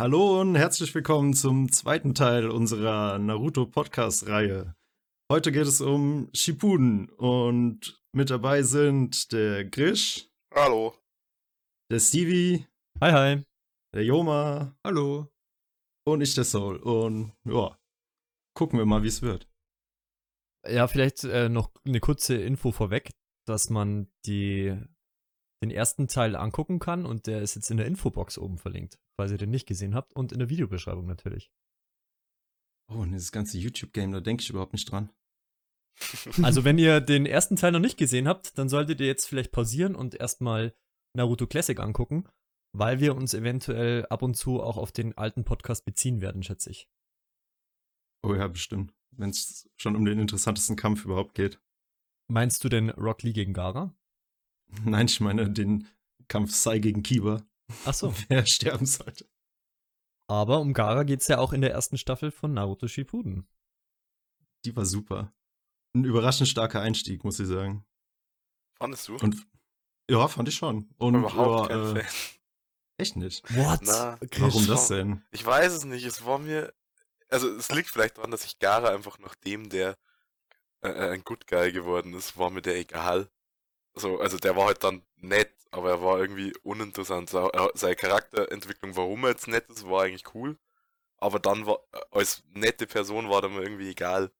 [0.00, 4.76] Hallo und herzlich willkommen zum zweiten Teil unserer Naruto Podcast Reihe.
[5.28, 10.94] Heute geht es um Shippuden und mit dabei sind der Grish, Hallo.
[11.90, 12.64] der Stevie,
[13.00, 13.42] Hi, hi.
[13.92, 15.32] der Yoma Hallo.
[16.06, 16.76] und ich der Soul.
[16.76, 17.76] Und ja,
[18.54, 19.48] gucken wir mal, wie es wird.
[20.64, 23.10] Ja, vielleicht äh, noch eine kurze Info vorweg,
[23.48, 24.76] dass man die,
[25.60, 29.32] den ersten Teil angucken kann und der ist jetzt in der Infobox oben verlinkt, falls
[29.32, 31.50] ihr den nicht gesehen habt und in der Videobeschreibung natürlich.
[32.88, 35.10] Oh, und dieses ganze YouTube-Game, da denke ich überhaupt nicht dran.
[36.42, 39.50] Also, wenn ihr den ersten Teil noch nicht gesehen habt, dann solltet ihr jetzt vielleicht
[39.50, 40.72] pausieren und erstmal
[41.16, 42.28] Naruto Classic angucken,
[42.72, 46.70] weil wir uns eventuell ab und zu auch auf den alten Podcast beziehen werden, schätze
[46.70, 46.88] ich.
[48.22, 48.94] Oh ja, bestimmt.
[49.10, 51.60] Wenn es schon um den interessantesten Kampf überhaupt geht.
[52.28, 53.92] Meinst du denn Rock Lee gegen Gara?
[54.84, 55.88] Nein, ich meine den
[56.28, 57.42] Kampf Sai gegen Kiba.
[57.84, 58.14] Ach so.
[58.28, 59.28] Wer sterben sollte.
[60.26, 63.48] Aber um Gara geht's ja auch in der ersten Staffel von Naruto Shippuden.
[64.64, 65.32] Die war super.
[65.94, 67.86] Ein überraschend starker Einstieg, muss ich sagen.
[68.78, 69.16] Fandest du?
[69.16, 69.46] Und
[70.10, 70.90] ja, fand ich schon.
[70.98, 72.12] Und Überhaupt ja, kein äh, Fan.
[72.98, 73.56] echt nicht.
[73.56, 73.80] What?
[73.82, 75.22] Na, Warum das denn?
[75.30, 76.04] Ich weiß es nicht.
[76.04, 76.74] Es war mir.
[77.30, 79.98] Also, es liegt vielleicht daran, dass ich Gara einfach nachdem der
[80.82, 83.30] äh, äh, ein Good Guy geworden ist, war mir der egal.
[83.98, 87.30] So, also, der war halt dann nett, aber er war irgendwie uninteressant.
[87.30, 90.58] Sa- er- Seine Charakterentwicklung, warum er jetzt nett ist, war eigentlich cool.
[91.18, 94.30] Aber dann war, äh, als nette Person war er mir irgendwie egal.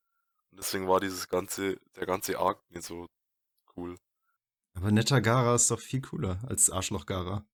[0.50, 3.06] Und deswegen war dieses ganze, der ganze Arc nicht so
[3.76, 3.96] cool.
[4.74, 7.44] Aber netter Gara ist doch viel cooler als Arschloch Gara.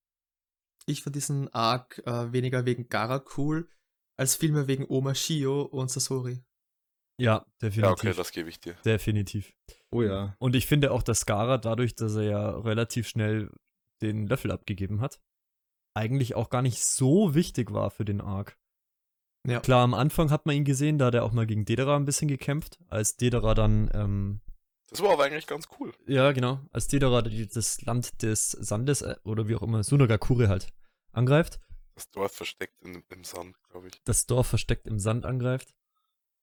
[0.87, 3.69] Ich fand diesen Arc äh, weniger wegen Gara cool,
[4.17, 6.45] als vielmehr wegen Oma Shio und Sasori.
[7.19, 7.83] Ja, definitiv.
[7.85, 8.75] Ja, okay, das gebe ich dir.
[8.85, 9.53] Definitiv.
[9.91, 10.35] Oh ja.
[10.39, 13.51] Und ich finde auch, dass Gara dadurch, dass er ja relativ schnell
[14.03, 15.21] den Löffel abgegeben hat,
[15.95, 18.59] eigentlich auch gar nicht so wichtig war für den Arc.
[19.47, 19.61] Ja.
[19.61, 22.07] Klar, am Anfang hat man ihn gesehen, da hat er auch mal gegen Dedera ein
[22.07, 24.41] bisschen gekämpft, als Dedera dann, ähm,
[24.89, 25.93] Das war aber eigentlich ganz cool.
[26.07, 30.73] ja genau, als Dedera das Land des Sandes, äh, oder wie auch immer, Sunagakure halt,
[31.13, 31.61] angreift.
[31.95, 34.03] Das Dorf versteckt in, im Sand, glaube ich.
[34.05, 35.75] das Dorf versteckt im Sand angreift.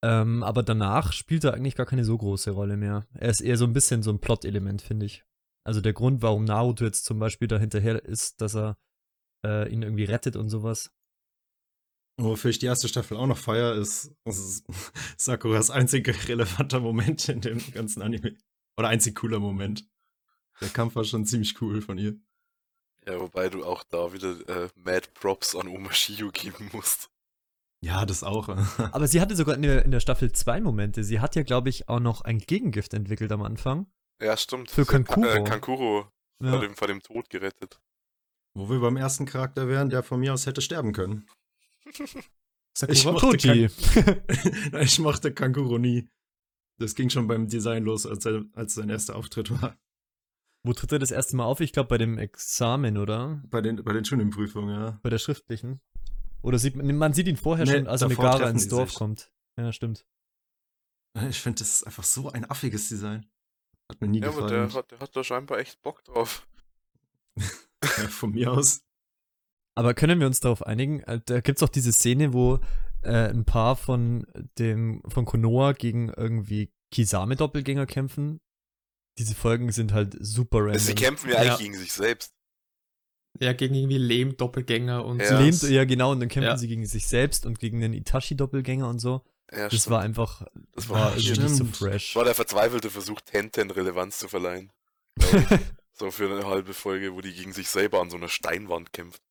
[0.03, 3.05] Ähm, aber danach spielt er eigentlich gar keine so große Rolle mehr.
[3.13, 5.23] Er ist eher so ein bisschen so ein Plot-Element, finde ich.
[5.63, 8.77] Also der Grund, warum Naruto jetzt zum Beispiel da hinterher ist, dass er
[9.45, 10.91] äh, ihn irgendwie rettet und sowas.
[12.17, 14.65] Wofür ich die erste Staffel auch noch feier, ist, ist
[15.17, 18.37] Sakuras einziger relevanter Moment in dem ganzen Anime.
[18.77, 19.87] Oder einzig cooler Moment.
[20.61, 22.19] Der Kampf war schon ziemlich cool von ihr.
[23.05, 27.10] Ja, wobei du auch da wieder äh, Mad Props an Oma Shio geben musst.
[27.83, 28.47] Ja, das auch.
[28.93, 31.03] Aber sie hatte sogar in der, in der Staffel zwei Momente.
[31.03, 33.87] Sie hat ja, glaube ich, auch noch ein Gegengift entwickelt am Anfang.
[34.21, 34.69] Ja, stimmt.
[34.69, 35.25] Für hat Kankuro.
[35.25, 36.05] Äh, Kankuro
[36.43, 36.51] Ja.
[36.51, 37.81] vor, dem, vor dem Tod gerettet.
[38.53, 41.25] Wo wir beim ersten Charakter wären, der von mir aus hätte sterben können.
[42.87, 43.69] Ich mochte Toji.
[44.71, 46.07] Nein, ich mochte Kankuro nie.
[46.79, 49.77] Das ging schon beim Design los, als, er, als sein erster Auftritt war.
[50.63, 51.59] Wo tritt er das erste Mal auf?
[51.59, 53.43] Ich glaube bei dem Examen, oder?
[53.47, 54.99] Bei den, bei den Schulenprüfungen, ja.
[55.03, 55.81] Bei der schriftlichen.
[56.41, 58.53] Oder sieht man, man sieht ihn vorher Nee, schon, als er mit davor Gara treffen
[58.55, 58.97] ins Dorf sich.
[58.97, 59.31] kommt.
[59.57, 60.05] Ja, stimmt.
[61.29, 63.25] Ich finde, das ist einfach so ein affiges Design.
[63.91, 64.69] Hat mir nie Ja, aber gefallen.
[64.69, 66.47] der hat, der hat da scheinbar echt Bock drauf.
[67.37, 67.43] Ja,
[68.09, 68.81] von mir aus.
[69.75, 71.01] Aber können wir uns darauf einigen?
[71.01, 72.59] Äh, Da gibt's auch diese Szene, wo
[73.03, 74.25] äh, ein paar von
[74.57, 78.39] dem von Konoha gegen irgendwie Kisame-Doppelgänger kämpfen.
[79.17, 80.79] Diese Folgen sind halt super random.
[80.79, 81.57] Sie kämpfen ja eigentlich Ja.
[81.57, 82.33] gegen sich selbst.
[83.39, 85.39] Ja, gegen irgendwie Lehm-Doppelgänger und Ja.
[85.39, 86.57] Lehnt, ja, genau, und dann kämpfen Ja.
[86.57, 89.21] sie gegen sich selbst und gegen den Itachi-Doppelgänger und so.
[89.51, 89.89] Ja, Das stimmt.
[89.95, 92.15] war einfach, das war war, nicht so fresh.
[92.15, 94.71] war der verzweifelte Versuch, Tenten Relevanz zu verleihen.
[95.93, 99.21] so für eine halbe Folge, wo die gegen sich selber an so einer Steinwand kämpft.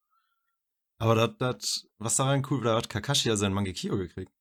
[0.99, 4.32] Aber das, das, was daran cool war, da hat Kakashi ja seinen Mangekyo gekriegt.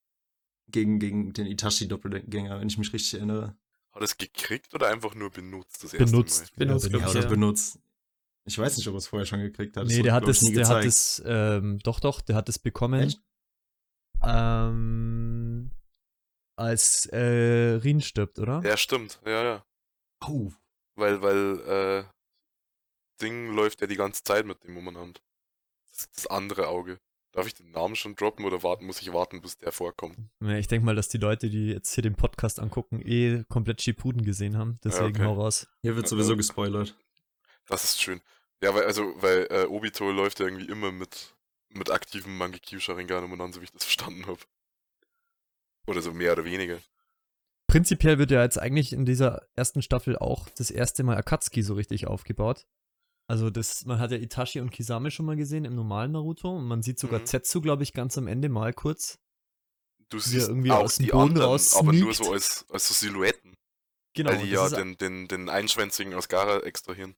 [0.67, 3.55] Gegen, gegen den Itachi-Doppelgänger, wenn ich mich richtig erinnere.
[3.91, 6.51] Hat es gekriegt oder einfach nur benutzt das erste benutzt.
[6.57, 6.65] Mal?
[6.65, 7.27] Benutzt, Ja, oder ja.
[7.27, 7.79] benutzt.
[8.49, 9.83] Ich weiß nicht, ob er es vorher schon gekriegt hat.
[9.83, 12.57] Das Nee, wurde, der hat nie der hat es, ähm, doch, doch, der hat es
[12.57, 13.01] bekommen.
[13.01, 13.21] Echt?
[14.23, 15.69] Ähm,
[16.55, 18.61] als äh, Rin stirbt, oder?
[18.65, 19.21] Ja, stimmt.
[19.23, 19.65] Ja, ja.
[20.27, 20.51] Oh,
[20.95, 22.03] Weil, weil, äh,
[23.21, 25.19] Ding läuft ja die ganze Zeit mit dem umeinander.
[25.91, 26.99] Das, ist das andere Auge.
[27.31, 30.17] Darf ich den Namen schon droppen oder warten, muss ich warten, bis der vorkommt?
[30.41, 33.83] Ja, ich denke mal, dass die Leute, die jetzt hier den Podcast angucken, eh komplett
[33.83, 34.79] Shippuden gesehen haben.
[34.83, 35.25] Deswegen okay.
[35.25, 35.67] hau raus.
[35.83, 36.97] hier wird Ja, sowieso gespoilert.
[37.67, 38.19] Das ist schön.
[38.63, 41.35] Ja, weil, also, weil äh, Obito läuft ja irgendwie immer mit,
[41.69, 44.39] mit aktivem Mangekyo Sharingan umeinander, so wie ich das verstanden habe.
[45.87, 46.79] Oder so mehr oder weniger.
[47.67, 51.75] Prinzipiell wird ja jetzt eigentlich in dieser ersten Staffel auch das erste Mal Akatsuki so
[51.75, 52.65] richtig aufgebaut.
[53.27, 56.65] Also das, man hat ja Itachi und Kisame schon mal gesehen im normalen Naruto und
[56.65, 57.25] man sieht sogar Mhm.
[57.27, 59.19] Zetsu, glaube ich, ganz am Ende mal kurz.
[60.09, 62.87] Du siehst irgendwie auch aus dem die Boden anderen, raus aber nur so als, als
[62.87, 63.55] so Silhouetten,
[64.15, 67.15] Genau, weil die ja den, den, den Einschwänzigen aus Gara extrahieren.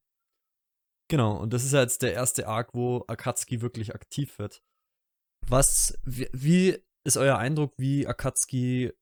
[1.11, 4.63] Genau, und das ist ja jetzt der erste Arc, wo Akatsuki wirklich aktiv wird.
[5.47, 8.93] Was, wie, wie ist euer Eindruck, wie Akatsuki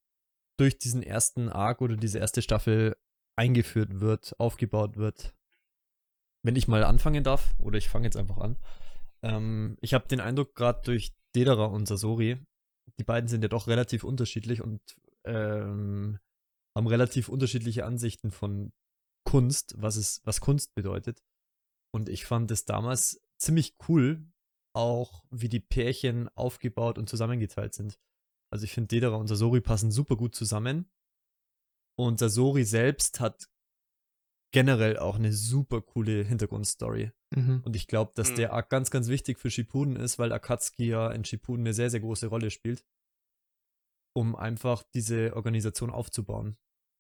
[0.58, 2.98] durch diesen ersten Arc oder diese erste Staffel
[3.38, 5.36] eingeführt wird, aufgebaut wird?
[6.44, 8.58] Wenn ich mal anfangen darf, oder ich fange jetzt einfach an.
[9.22, 12.38] Ähm, ich habe den Eindruck, gerade durch Dedera und Sasori,
[12.98, 14.82] die beiden sind ja doch relativ unterschiedlich und
[15.26, 16.18] ähm,
[16.76, 18.72] haben relativ unterschiedliche Ansichten von
[19.26, 21.22] Kunst, was es, was Kunst bedeutet.
[21.92, 24.26] Und ich fand es damals ziemlich cool,
[24.76, 28.00] auch wie die Pärchen aufgebaut und zusammengeteilt sind.
[28.52, 30.92] Also ich finde, Dedera und Sasori passen super gut zusammen.
[31.98, 33.50] Und Sasori selbst hat
[34.52, 37.12] generell auch eine super coole Hintergrundstory.
[37.36, 37.62] Mhm.
[37.66, 38.36] Und ich glaube, dass Mhm.
[38.36, 41.90] der Arc ganz, ganz wichtig für Shippuden ist, weil Akatsuki ja in Shippuden eine sehr,
[41.90, 42.84] sehr große Rolle spielt,
[44.16, 46.58] um einfach diese Organisation aufzubauen.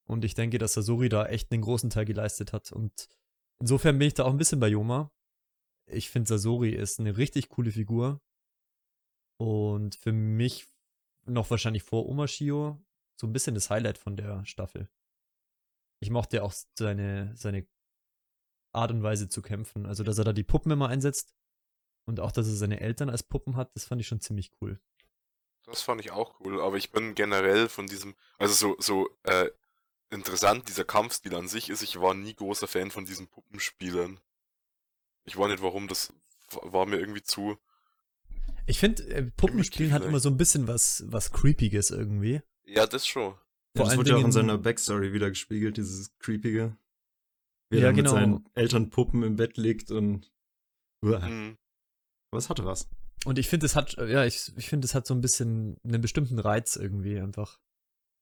[0.08, 2.72] Und ich denke, dass Sasori da echt einen großen Teil geleistet hat.
[2.72, 3.08] Und
[3.60, 5.12] insofern bin ich da auch ein bisschen bei Yoma.
[5.88, 8.22] Ich finde, Sasori ist eine richtig coole Figur.
[9.38, 10.68] Und für mich
[11.26, 12.84] noch wahrscheinlich vor Omashio
[13.20, 14.90] so ein bisschen das Highlight von der Staffel.
[16.02, 17.68] Ich mochte auch seine, seine
[18.74, 19.86] Art und Weise zu kämpfen.
[19.86, 21.36] Also, dass er da die Puppen immer einsetzt
[22.06, 24.80] und auch, dass er seine Eltern als Puppen hat, das fand ich schon ziemlich cool.
[25.66, 29.52] Das fand ich auch cool, aber ich bin generell von diesem, also so, so äh,
[30.10, 34.20] interessant dieser Kampfstil an sich ist, ich war nie großer Fan von diesen Puppenspielern.
[35.26, 36.14] Ich weiß nicht warum, das
[36.64, 37.58] war mir irgendwie zu.
[38.66, 42.42] Ich finde, äh, Puppenspielen hat immer so ein bisschen was, was Creepiges irgendwie.
[42.66, 43.34] Ja, das schon.
[43.34, 46.78] Ja, das allen wurde ja auch in seiner Backstory wieder gespiegelt, dieses Creepige.
[47.70, 48.14] Wie er Ja, dann genau.
[48.14, 50.32] mit seinen Elternpuppen im Bett liegt und.
[51.04, 51.26] Uah.
[51.26, 51.58] Hm.
[52.32, 52.90] Aber es hatte was.
[53.26, 55.78] Und ich finde, es hat, äh, ja, ich, ich finde, es hat so ein bisschen
[55.84, 57.60] einen bestimmten Reiz irgendwie einfach.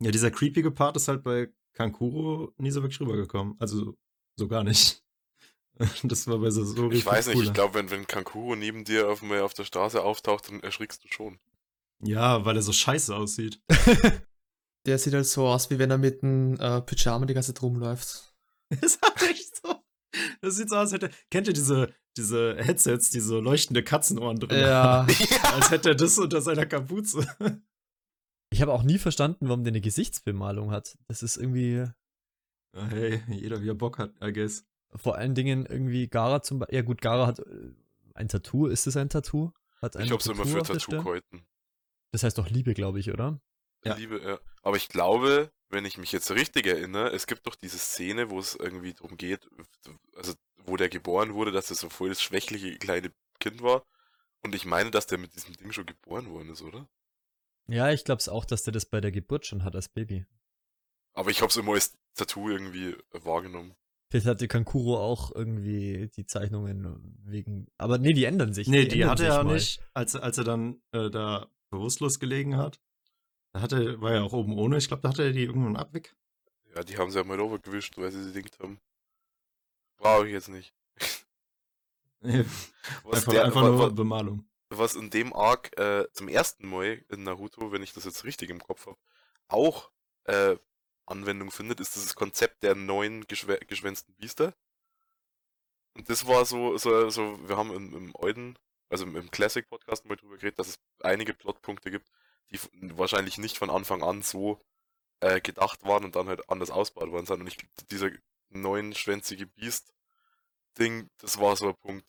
[0.02, 3.56] Ja, dieser creepige Part ist halt bei Kankuro nie so wirklich rübergekommen.
[3.60, 3.96] Also
[4.36, 5.04] so gar nicht.
[6.04, 7.48] Das war bei Sasori Ich viel weiß nicht, cooler.
[7.50, 11.08] ich glaube, wenn, wenn Kankuro neben dir auf, auf der Straße auftaucht, dann erschrickst du
[11.08, 11.38] schon.
[12.02, 13.62] Ja, weil er so scheiße aussieht.
[14.88, 17.62] Der sieht halt so aus, wie wenn er mit einem äh, Pyjama die ganze Zeit
[17.62, 18.34] rumläuft.
[18.82, 19.76] Das hat echt so.
[20.42, 21.12] Das sieht so aus, als hätte.
[21.30, 24.84] Kennt ihr diese, diese Headsets, die so leuchtende Katzenohren drin Ja.
[25.08, 25.14] haben?
[25.54, 27.28] Als hätte er das unter seiner Kapuze.
[28.50, 30.98] Ich habe auch nie verstanden, warum der eine Gesichtsbemalung hat.
[31.08, 31.86] Das ist irgendwie,
[32.74, 34.66] Ja, hey, jeder wie er Bock hat, I guess.
[34.96, 36.76] vor allen Dingen irgendwie Gara zum Beispiel.
[36.78, 37.74] Ja, gut, Gara hat äh,
[38.14, 38.68] ein Tattoo.
[38.68, 39.52] Ist es ein Tattoo?
[39.82, 40.74] Hat ein Ich hab's immer Tattoo für?
[40.74, 41.46] Tattoo-Keuten.
[42.12, 43.40] Das heißt doch Liebe, glaube ich, oder?
[43.84, 43.96] Ja.
[43.96, 44.40] Liebe, ja.
[44.64, 48.40] Aber ich glaube, wenn ich mich jetzt richtig erinnere, es gibt doch diese Szene, wo
[48.40, 49.48] es irgendwie darum geht,
[50.16, 50.34] also
[50.66, 53.84] wo der geboren wurde, dass er so voll das schwächliche kleine Kind war.
[54.42, 56.88] Und ich meine, dass der mit diesem Ding schon geboren worden ist, oder?
[57.68, 60.26] Ja, ich glaube es auch, dass der das bei der Geburt schon hat als Baby.
[61.14, 63.76] Aber ich hab's immer als Tattoo irgendwie wahrgenommen.
[64.10, 67.68] Vielleicht hatte Kankuro auch irgendwie die Zeichnungen wegen.
[67.78, 68.68] Aber nee, die ändern sich.
[68.70, 69.56] Nee, die ändern hatte er mal.
[69.56, 72.80] nicht, als, als er dann äh, da bewusstlos gelegen hat.
[73.52, 74.78] Da hatte, war er auch oben ohne.
[74.78, 76.16] Ich glaube, da hatte er die irgendwann abweg.
[76.74, 78.80] Ja, die haben sie ja mal overgewischt, weil sie sie denkt haben.
[79.98, 80.74] Brauche ich jetzt nicht.
[82.22, 82.44] Was,
[83.20, 84.48] einfach der, einfach nur wa- Bemalung.
[84.70, 88.50] Was in dem Arc äh, zum ersten Mal in Naruto, wenn ich das jetzt richtig
[88.50, 88.98] im Kopf habe,
[89.48, 89.92] auch
[90.26, 90.58] äh,
[91.06, 94.54] Anwendung findet, ist dieses Konzept der neuen geschwä geschwänzten Biester.
[95.94, 98.58] Und das war so, so, so wir haben im, im Euden,
[98.90, 102.10] also im, im Classic-Podcast mal drüber geredet, dass es einige Plotpunkte gibt,
[102.52, 102.60] die
[102.98, 104.62] wahrscheinlich nicht von Anfang an so
[105.22, 107.42] äh, gedacht waren und dann halt anders ausgebaut worden sind.
[107.42, 107.58] Und ich
[107.90, 108.12] dieser
[108.50, 112.06] neunschwänzige Biest-Ding, das war so ein Punkt.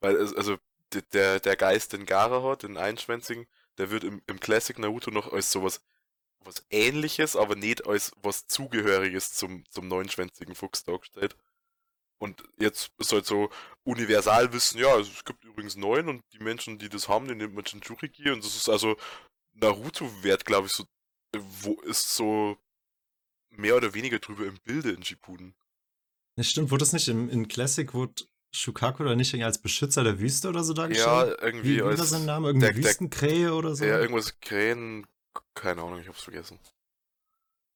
[0.00, 0.58] Weil also
[0.94, 3.46] der, der Geist, den Gara hat, den Einschwänzigen,
[3.78, 5.80] der wird im, im Classic Naruto noch als sowas
[6.40, 11.36] was ähnliches, aber nicht als was Zugehöriges zum, zum neunschwänzigen Fuchs dargestellt.
[12.18, 13.50] Und jetzt ist halt so
[13.84, 17.54] Universalwissen, ja, also es gibt übrigens neun und die Menschen, die das haben, die nennt
[17.54, 18.96] man Jinchuriki und das ist also
[19.52, 20.84] Naruto-Wert, glaube ich, so,
[21.34, 22.56] wo ist so
[23.50, 25.54] mehr oder weniger drüber im Bilde in Shippuden.
[26.36, 30.04] Ja, stimmt, wurde das nicht im, in Classic, wurde Shukaku da nicht irgendwie als Beschützer
[30.04, 31.38] der Wüste oder so Ja, dargestellt?
[31.42, 32.48] irgendwie wie, wie war sein Name?
[32.48, 33.84] Irgendwie der- Wüstenkrähe oder so?
[33.84, 35.06] ja, irgendwas Krähen,
[35.54, 36.58] keine Ahnung, ich hab's vergessen.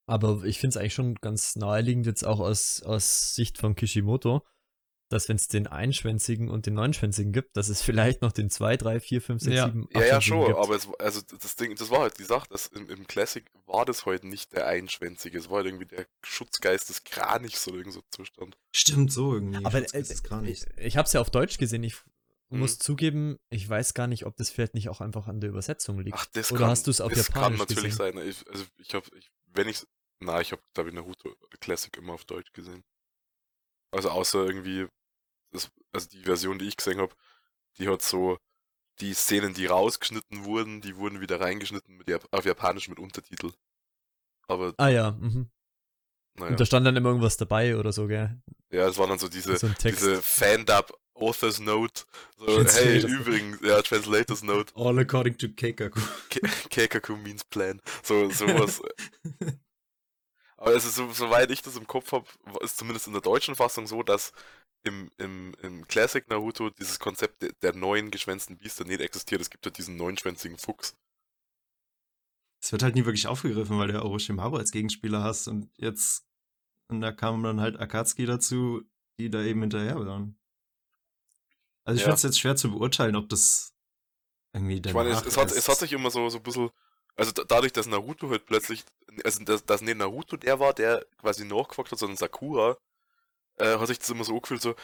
[0.07, 4.45] Aber ich finde es eigentlich schon ganz naheliegend, jetzt auch aus, aus Sicht von Kishimoto,
[5.13, 8.77] dass wenn es den einschwänzigen und den neunschwänzigen gibt, dass es vielleicht noch den 2,
[8.77, 9.67] 3, 4, 5, 6, Ja.
[9.67, 12.49] 7, 8 Ja, ja, schon, aber es, also das Ding, das war halt die Sache,
[12.49, 16.07] dass im, im Classic war das heute nicht der Einschwänzige, es war halt irgendwie der
[16.25, 18.57] Schutzgeist des Kranichs oder irgend so Zustand.
[18.75, 19.65] Stimmt, so irgendwie.
[19.65, 20.67] Aber äh, ist gar nicht.
[20.77, 21.83] ich, ich habe es ja auf Deutsch gesehen.
[21.85, 21.97] Ich
[22.53, 22.59] Mhm.
[22.59, 25.99] muss zugeben, ich weiß gar nicht, ob das vielleicht nicht auch einfach an der Übersetzung
[26.01, 26.19] liegt.
[26.19, 28.15] Ach, das Oder kann, hast du's auf das kann natürlich gesehen?
[28.15, 28.29] sein.
[28.29, 29.87] Ich, also ich habe, ich, wenn ich,
[30.21, 32.85] na, ich habe glaube ich Naruto Classic immer auf Deutsch gesehen.
[33.91, 34.87] Also außer irgendwie,
[35.53, 37.15] das, also die Version, die ich gesehen habe,
[37.79, 38.39] die hat so
[39.01, 43.53] die Szenen, die rausgeschnitten wurden, die wurden wieder reingeschnitten mit Jap auf Japanisch mit Untertitel.
[44.49, 45.51] Aber Ah ja, mhm.
[46.35, 48.39] naja, und da stand dann immer irgendwas dabei oder so, gell?
[48.71, 52.03] ja, es waren dann so diese, so diese Fan-Dub Author's Note.
[52.39, 54.73] So, hey, übrigens, ja, Translators Note.
[54.75, 56.01] All according to Keikaku.
[56.31, 56.41] Ke-
[56.71, 57.81] Keikaku means plan.
[58.03, 58.81] So, sowas.
[60.57, 62.27] Aber also, so, soweit ich das im Kopf habe,
[62.61, 64.33] ist zumindest in der deutschen Fassung so, dass
[64.85, 69.41] im, im, im Classic Naruto dieses Konzept der, der neuen geschwänzten Biester nicht existiert.
[69.41, 70.97] Es gibt halt diesen neunschwänzigen Fuchs.
[72.61, 76.25] Es wird halt nie wirklich aufgegriffen, weil du Orochimaru als Gegenspieler hast und jetzt,
[76.89, 78.83] und da kamen dann halt Akatsuki dazu,
[79.19, 80.39] die da eben hinterher waren.
[81.85, 82.07] Also ich Ja.
[82.07, 83.75] finde es jetzt schwer zu beurteilen, ob das
[84.53, 86.71] irgendwie Ich meine, es, es, hat, es hat sich immer so, so ein bisschen.
[87.17, 88.85] Also da- dadurch, dass Naruto halt plötzlich.
[89.25, 92.77] Also dass, dass nicht Naruto der war, der quasi nachgefragt hat, sondern Sakura,
[93.57, 94.75] äh, hat sich das immer so angefühlt, so.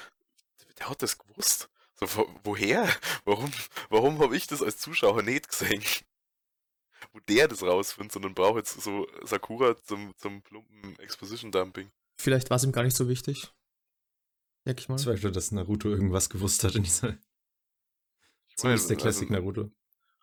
[0.79, 1.69] Der hat das gewusst.
[1.97, 2.89] So, wo, woher?
[3.25, 3.51] Warum,
[3.91, 5.83] warum habe ich das als Zuschauer nicht gesehen?
[7.13, 11.91] Wo der das rausfindet, sondern braucht jetzt so Sakura zum, zum plumpen Exposition-Dumping.
[12.21, 13.53] Vielleicht war es ihm gar nicht so wichtig.
[14.67, 14.99] Denke ich mal.
[14.99, 17.17] Zweifel, dass Naruto irgendwas gewusst hat in dieser.
[18.49, 19.71] Ich Zumindest der also- Classic Naruto.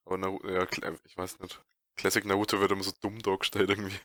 [0.05, 0.67] Aber Naruto, ja,
[1.05, 1.61] ich weiß nicht.
[1.95, 3.97] Classic Naruto wird immer so dumm dargestellt irgendwie.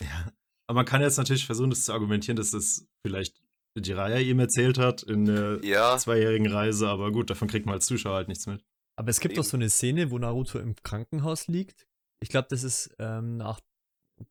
[0.00, 0.32] Ja.
[0.66, 3.42] Aber man kann jetzt natürlich versuchen, das zu argumentieren, dass das vielleicht
[3.76, 7.86] Jiraiya ihm erzählt hat in der Ja, zweijährigen Reise, aber gut, davon kriegt man als
[7.86, 8.64] Zuschauer halt nichts mit.
[8.96, 11.86] Aber es gibt doch so eine Szene, wo Naruto im Krankenhaus liegt.
[12.22, 13.60] Ich glaube, das ist ähm, nach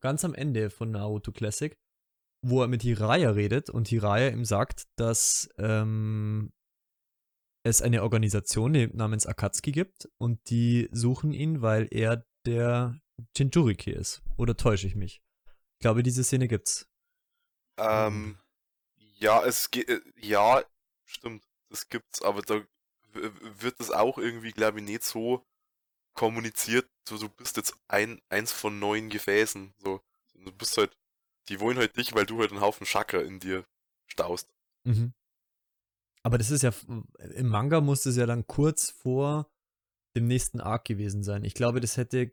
[0.00, 1.76] ganz am Ende von Naruto Classic,
[2.42, 6.52] wo er mit Hiraya redet und Hiraya ihm sagt, dass ähm,
[7.66, 12.98] es eine Organisation namens Akatsuki gibt und die suchen ihn, weil er der
[13.36, 14.22] Jinchuriki ist.
[14.36, 15.22] Oder täusche ich mich?
[15.46, 16.88] Ich glaube, diese Szene gibt's.
[17.78, 18.38] Ähm,
[19.14, 20.62] ja, es geht, äh, ja,
[21.04, 22.62] stimmt, das gibt's, aber da
[23.12, 25.44] wird das auch irgendwie, glaube ich, nicht so
[26.14, 30.00] kommuniziert, so du bist jetzt ein, eins von neun Gefäßen, so.
[30.34, 30.94] Du bist halt,
[31.48, 33.64] die wollen halt dich, weil du halt einen Haufen Chakra in dir
[34.06, 34.52] staust.
[34.84, 35.14] Mhm.
[36.22, 36.72] Aber das ist ja,
[37.34, 39.50] im Manga muss es ja dann kurz vor
[40.16, 41.44] dem nächsten Arc gewesen sein.
[41.44, 42.32] Ich glaube, das hätte.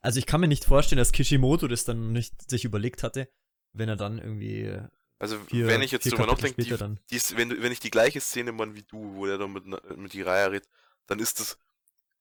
[0.00, 3.28] Also ich kann mir nicht vorstellen, dass Kishimoto das dann nicht sich überlegt hatte,
[3.72, 4.80] wenn er dann irgendwie
[5.20, 6.98] Also, vier, wenn ich jetzt drüber nachdenke, die, dann.
[7.36, 10.12] wenn, wenn ich die gleiche Szene meine wie du, wo der dann mit, Na- mit
[10.12, 10.68] die Reihe redet,
[11.06, 11.58] dann ist das,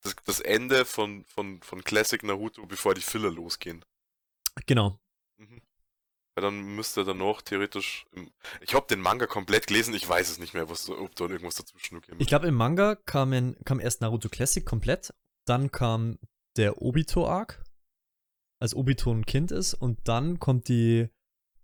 [0.02, 3.84] das das Ende von, von, von Classic Naruto, bevor die Filler losgehen.
[4.66, 5.00] Genau.
[5.38, 5.62] Mhm.
[6.36, 8.06] Weil dann müsste er danach theoretisch.
[8.62, 11.56] Ich habe den Manga komplett gelesen, ich weiß es nicht mehr, was, ob da irgendwas
[11.56, 15.14] dazwischen gegeben Ich glaube, im Manga kam, in, kam erst Naruto Classic komplett,
[15.46, 16.20] dann kam
[16.58, 17.64] der Obito-Arc,
[18.60, 21.08] als Obito ein Kind ist, und dann kommt die,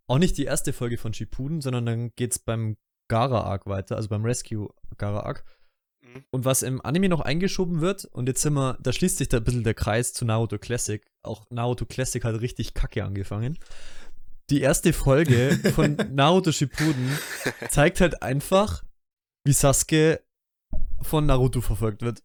[0.07, 4.23] auch nicht die erste Folge von Shippuden, sondern dann geht's beim Gara-Arc weiter, also beim
[4.23, 5.43] Rescue Gara-Arc.
[6.01, 6.23] Mhm.
[6.31, 9.37] Und was im Anime noch eingeschoben wird, und jetzt sind wir, da schließt sich da
[9.37, 11.05] ein bisschen der Kreis zu Naruto Classic.
[11.23, 13.57] Auch Naruto Classic hat richtig kacke angefangen.
[14.49, 17.17] Die erste Folge von Naruto Shippuden
[17.69, 18.83] zeigt halt einfach,
[19.43, 20.21] wie Sasuke
[21.01, 22.23] von Naruto verfolgt wird.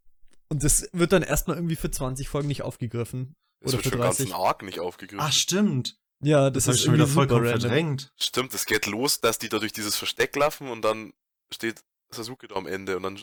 [0.49, 3.37] Und das wird dann erstmal irgendwie für 20 Folgen nicht aufgegriffen.
[3.61, 4.35] Es Oder wird für schon ganz 30.
[4.35, 5.25] Arc nicht aufgegriffen.
[5.25, 6.00] Ach, stimmt.
[6.23, 7.61] Ja, Das, das, ist ich schon wieder vollkommen random.
[7.61, 8.13] verdrängt.
[8.19, 11.13] Stimmt, es geht los, dass die da durch dieses Versteck laufen und dann
[11.53, 13.23] steht Sasuke da am Ende und dann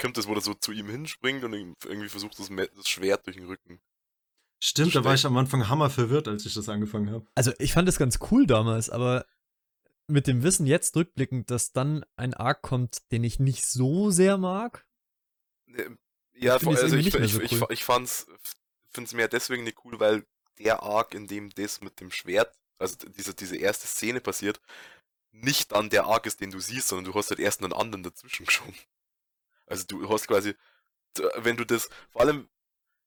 [0.00, 3.36] kommt es, wo er so zu ihm hinspringt und irgendwie versucht, das, das Schwert durch
[3.36, 3.80] den Rücken.
[4.60, 7.26] Stimmt, da war ich am Anfang hammer verwirrt, als ich das angefangen habe.
[7.34, 9.24] Also ich fand das ganz cool damals, aber
[10.08, 14.36] mit dem Wissen jetzt rückblickend, dass dann ein Arc kommt, den ich nicht so sehr
[14.36, 14.84] mag.
[15.76, 15.98] Ähm,
[16.34, 17.68] Ja, vor, also ich, nicht mehr ich, so ich, cool.
[17.70, 18.26] ich fand's,
[18.90, 20.24] find's mehr deswegen nicht cool, weil
[20.58, 24.60] der Arc, in dem das mit dem Schwert, also diese, diese erste Szene passiert,
[25.32, 28.02] nicht dann der Arc ist, den du siehst, sondern du hast halt erst einen anderen
[28.02, 28.74] dazwischen geschoben.
[29.66, 30.54] Also du hast quasi,
[31.36, 32.48] wenn du das, vor allem,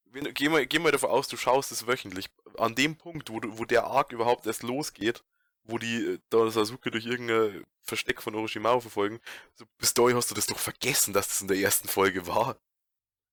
[0.06, 2.30] wenn, geh, mal, geh mal davon aus, du schaust es wöchentlich.
[2.58, 5.24] An dem Punkt, wo, du, wo der Arc überhaupt erst losgeht,
[5.64, 9.20] wo die äh, Sasuke durch irgendein Versteck von Orochimaru verfolgen,
[9.56, 12.58] so, bis dahin hast du das doch vergessen, dass das in der ersten Folge war.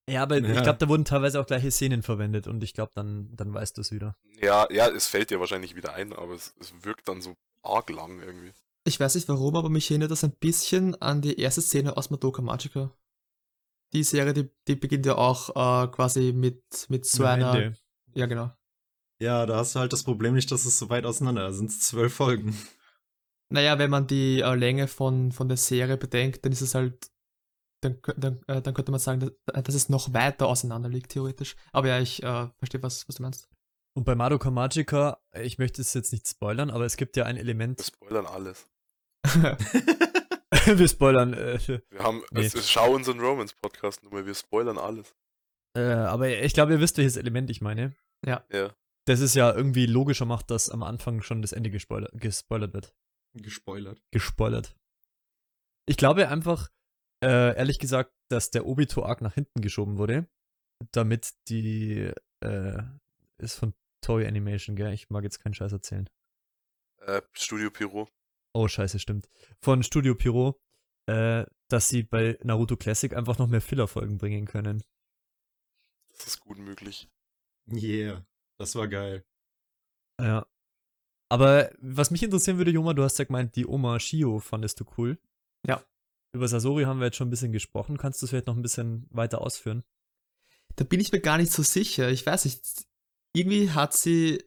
[0.08, 0.62] Ja, aber ich Ja.
[0.62, 3.80] glaube, da wurden teilweise auch gleiche Szenen verwendet und ich glaube, dann, dann weißt du
[3.82, 4.16] es wieder.
[4.40, 7.90] Ja, ja, es fällt dir wahrscheinlich wieder ein, aber es, es wirkt dann so arg
[7.90, 8.52] lang irgendwie.
[8.84, 12.10] Ich weiß nicht warum, aber mich erinnert das ein bisschen an die erste Szene aus
[12.10, 12.90] Madoka Magica.
[13.92, 17.54] Die Serie, die, die beginnt ja auch äh, quasi mit, mit so Am einer.
[17.54, 17.78] Ende.
[18.14, 18.50] Ja, genau.
[19.20, 21.54] Ja, da hast du halt das Problem nicht, dass es so weit auseinander ist.
[21.54, 22.56] Da sind es zwölf Folgen.
[23.50, 27.10] Naja, wenn man die äh, Länge von, von der Serie bedenkt, dann ist es halt.
[27.80, 31.54] Dann, dann, äh, dann könnte man sagen, dass, dass es noch weiter auseinander liegt, theoretisch.
[31.73, 33.49] Aber ja, ich äh, verstehe, was, was du meinst.
[33.97, 37.37] Und bei Madoka Magica, ich möchte es jetzt nicht spoilern, aber es gibt ja ein
[37.37, 37.80] Wir Element.
[37.82, 38.68] spoilern alles.
[40.66, 41.35] wir spoilern.
[41.35, 41.58] Äh,
[41.90, 42.47] Wir haben, Nee.
[42.47, 45.14] es, es, schau unseren Romance-Podcast nur mal, wir spoilern alles.
[45.76, 47.94] äh, aber ich glaube, ihr wisst, welches Element ich meine.
[48.26, 48.44] Ja.
[49.06, 52.94] Das es ja irgendwie logischer macht, dass am Anfang schon das Ende gespoilert, gespoilert wird.
[53.35, 54.00] Gespoilert.
[54.12, 54.76] Gespoilert.
[55.87, 56.68] Ich glaube einfach,
[57.22, 60.28] äh, ehrlich gesagt, dass der Obito-Arc nach hinten geschoben wurde,
[60.92, 62.82] damit die, äh,
[63.38, 64.92] ist von Toei Animation, gell?
[64.92, 66.08] Ich mag jetzt keinen Scheiß erzählen.
[67.00, 68.08] Äh, Studio Pyro.
[68.54, 69.28] Oh, scheiße, stimmt.
[69.60, 70.60] Von Studio Pyro,
[71.06, 74.82] äh, dass sie bei Naruto Classic einfach noch mehr Filler-Folgen bringen können.
[76.10, 77.08] Das ist gut möglich.
[77.70, 78.25] Yeah,
[78.58, 79.25] das war geil.
[80.20, 80.46] Ja.
[81.30, 84.84] Aber was mich interessieren würde, Joma, du hast ja gemeint, die Oma Shio fandest du
[84.96, 85.18] cool.
[85.66, 85.84] Ja.
[86.32, 87.97] Über Sasori haben wir jetzt schon ein bisschen gesprochen.
[87.97, 89.85] Kannst du es vielleicht noch ein bisschen weiter ausführen?
[90.76, 92.11] Da bin ich mir gar nicht so sicher.
[92.11, 92.87] Ich weiß nicht.
[93.35, 94.44] Irgendwie hat sie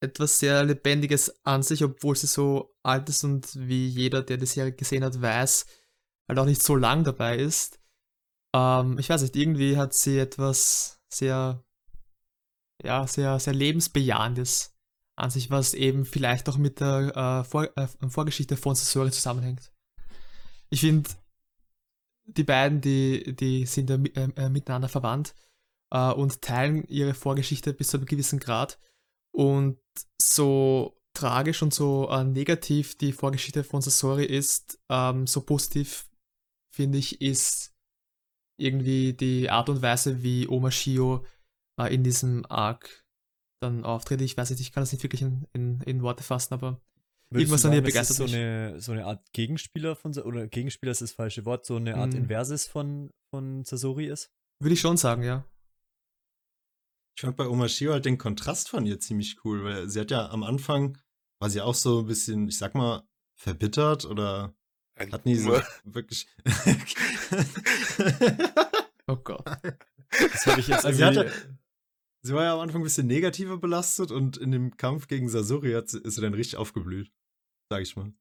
[0.00, 4.46] etwas sehr Lebendiges an sich, obwohl sie so alt ist und wie jeder, der die
[4.46, 5.66] Serie gesehen hat, weiß,
[6.28, 7.80] halt auch nicht so lang dabei ist.
[8.54, 11.62] Ähm, ich weiß nicht, irgendwie hat sie etwas sehr,
[12.82, 14.74] ja, sehr, sehr lebensbejahendes
[15.16, 19.70] an sich, was eben vielleicht auch mit der äh, Vor äh, Vorgeschichte von Sasori zusammenhängt.
[20.70, 21.10] Ich finde,
[22.24, 25.34] die beiden, die, die sind äh, äh, miteinander verwandt
[25.90, 28.78] äh, und teilen ihre Vorgeschichte bis zu einem gewissen Grad.
[29.32, 29.78] Und
[30.20, 36.08] so tragisch und so äh, negativ die Vorgeschichte von Sasori ist, ähm, so positiv,
[36.72, 37.74] finde ich, ist
[38.58, 41.24] irgendwie die Art und Weise, wie Oma Shio
[41.80, 43.04] äh, in diesem Arc
[43.60, 44.20] dann auftritt.
[44.20, 46.80] Ich weiß nicht, ich kann das nicht wirklich in, in, in Worte fassen, aber
[47.32, 48.34] Irgendwas an ihr begeistert ist so mich.
[48.34, 52.12] eine, so eine Art Gegenspieler von, oder Gegenspieler ist das falsche Wort, so eine Art
[52.12, 52.16] Mm.
[52.16, 54.30] Inverses von, von Sasori ist?
[54.62, 55.44] würde ich schon sagen, ja.
[57.16, 60.10] Ich fand bei Oma Shio halt den Kontrast von ihr ziemlich cool, weil sie hat
[60.10, 60.98] ja am Anfang,
[61.40, 63.02] war sie auch so ein bisschen, ich sag mal,
[63.36, 64.54] verbittert oder
[64.96, 66.26] Ein hat nie so wirklich.
[69.06, 69.44] Oh Gott.
[70.10, 71.58] Das habe ich jetzt Also sie, irgendwie- hatte,
[72.22, 75.72] sie war ja am Anfang ein bisschen negativer belastet und in dem Kampf gegen Sasori
[75.72, 77.10] hat sie, ist sie dann richtig aufgeblüht.
[77.68, 78.12] Sag ich mal.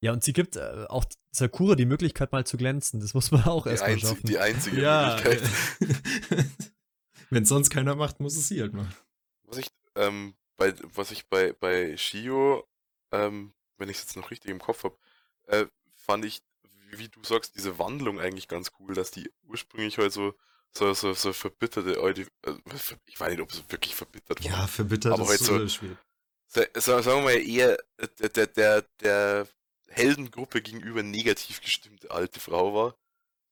[0.00, 3.00] Ja, und sie gibt äh, auch Sakura die Möglichkeit, mal zu glänzen.
[3.00, 4.26] Das muss man auch erstmal schaffen.
[4.26, 5.16] die einzige Ja.
[5.16, 5.50] Möglichkeit.
[7.30, 8.94] Wenn sonst keiner macht, muss es sie halt machen.
[9.44, 12.68] Was ich, ähm, bei, was ich bei, bei Shio,
[13.12, 14.96] ähm, wenn ich es jetzt noch richtig im Kopf habe,
[15.46, 16.42] äh, fand ich,
[16.90, 20.34] wie, wie du sagst, diese Wandlung eigentlich ganz cool, dass die ursprünglich halt so,
[20.76, 22.54] so, so, so verbitterte, alte- äh,
[23.06, 24.50] ich weiß nicht, ob es wirklich verbittert war.
[24.50, 25.96] Ja, verbittert Aber ist halt so so-.
[26.46, 27.78] Sa- sa- Sagen wir mal eher
[28.18, 29.48] der, der, der, der
[29.88, 32.96] Heldengruppe gegenüber negativ gestimmte alte Frau war.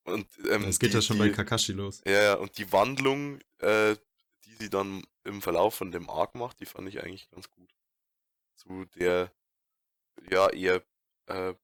[0.04, 2.02] Und, ähm, Es geht die, ja schon die, bei Kakashi los.
[2.04, 3.96] Ja, ja, und die Wandlung, äh,
[4.44, 7.72] die sie dann im Verlauf von dem Arc macht, die fand ich eigentlich ganz gut.
[8.56, 9.32] Zu der,
[10.28, 10.82] ja, eher
[11.26, 11.54] äh,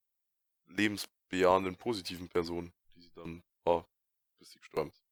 [0.67, 3.89] lebensbejahenden, positiven Person, die sie dann war,
[4.39, 5.03] bis sie gestorben ist.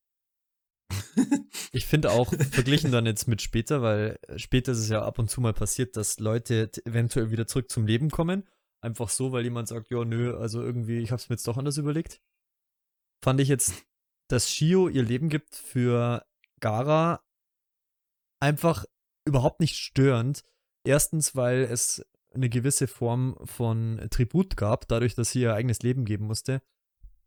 [1.73, 5.31] Ich finde auch, verglichen dann jetzt mit später, weil später ist es ja ab und
[5.31, 8.47] zu mal passiert, dass Leute eventuell wieder zurück zum Leben kommen.
[8.81, 11.79] Einfach so, weil jemand sagt, ja, nö, also irgendwie, ich hab's mir jetzt doch anders
[11.79, 12.21] überlegt.
[13.23, 13.87] Fand ich jetzt,
[14.29, 16.25] dass Shio ihr Leben gibt für
[16.61, 17.25] Gara
[18.41, 18.85] einfach
[19.25, 20.43] überhaupt nicht störend.
[20.85, 26.05] Erstens, weil es eine gewisse Form von Tribut gab, dadurch, dass sie ihr eigenes Leben
[26.05, 26.63] geben musste.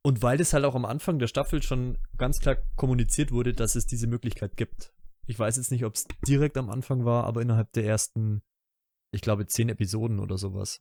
[0.01, 3.75] Und weil das halt auch am Anfang der Staffel schon ganz klar kommuniziert wurde, dass
[3.75, 4.93] es diese Möglichkeit gibt.
[5.27, 8.41] Ich weiß jetzt nicht, ob es direkt am Anfang war, aber innerhalb der ersten,
[9.11, 10.79] ich glaube, zehn Episoden oder sowas.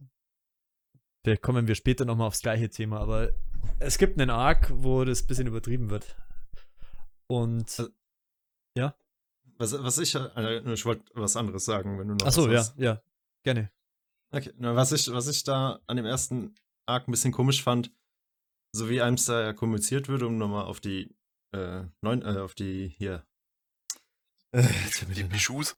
[1.25, 3.33] Vielleicht kommen wir später nochmal aufs gleiche Thema, aber
[3.81, 6.17] es gibt einen Arc, wo das ein bisschen übertrieben wird.
[7.27, 7.69] Und.
[8.77, 8.93] Also-
[9.59, 12.79] Was, was ich, äh, ich wollte was anderes sagen, wenn du noch Achso, ja, hast.
[12.79, 13.03] ja.
[13.43, 13.71] Gerne.
[14.31, 16.55] Okay, na, was ich, was ich da an dem ersten
[16.87, 17.91] Arc ein bisschen komisch fand,
[18.73, 21.15] so wie einem da ja kommuniziert wird, um nochmal auf die
[21.55, 23.27] äh, neun, äh, auf die hier.
[24.53, 24.67] Äh,
[25.15, 25.77] Die Bichus,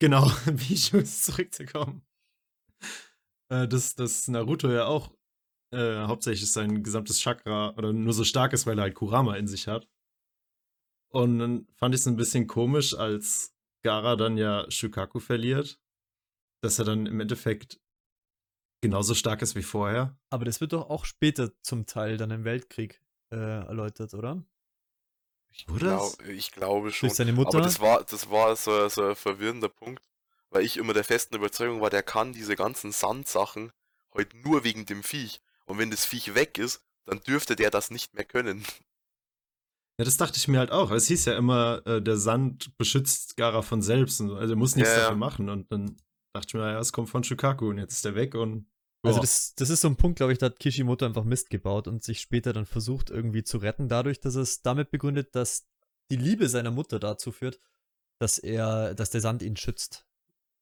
[0.00, 2.02] genau, Bijus zurückzukommen.
[3.50, 5.14] Äh, dass, dass Naruto ja auch
[5.72, 9.48] äh, hauptsächlich sein gesamtes Chakra oder nur so stark ist, weil er halt Kurama in
[9.48, 9.88] sich hat.
[11.10, 15.80] Und dann fand ich es ein bisschen komisch, als Gara dann ja Shukaku verliert,
[16.62, 17.80] dass er dann im Endeffekt
[18.80, 20.16] genauso stark ist wie vorher.
[20.30, 24.42] Aber das wird doch auch später zum Teil dann im Weltkrieg äh, erläutert, oder?
[25.50, 26.28] Ich, Wurde glaub, das?
[26.28, 27.08] ich glaube schon.
[27.08, 27.58] Durch seine Mutter?
[27.58, 30.04] Aber das war, das war so, so ein verwirrender Punkt,
[30.50, 33.72] weil ich immer der festen Überzeugung war, der kann diese ganzen Sandsachen
[34.14, 35.40] heute nur wegen dem Viech.
[35.66, 38.64] Und wenn das Viech weg ist, dann dürfte der das nicht mehr können.
[40.00, 40.92] Ja, das dachte ich mir halt auch.
[40.92, 44.20] Es hieß ja immer, äh, der Sand beschützt Gara von selbst.
[44.20, 45.02] Also er muss nichts Ja, ja.
[45.02, 45.48] dafür machen.
[45.48, 45.96] Und dann
[46.32, 48.66] dachte ich mir, naja, es kommt von Shukaku und jetzt ist er weg und.
[49.02, 49.22] Also boah.
[49.22, 52.02] das, das ist so ein Punkt, glaube ich, da hat Kishimoto einfach Mist gebaut und
[52.02, 55.68] sich später dann versucht irgendwie zu retten, dadurch, dass es damit begründet, dass
[56.10, 57.60] die Liebe seiner Mutter dazu führt,
[58.18, 60.04] dass er, dass der Sand ihn schützt.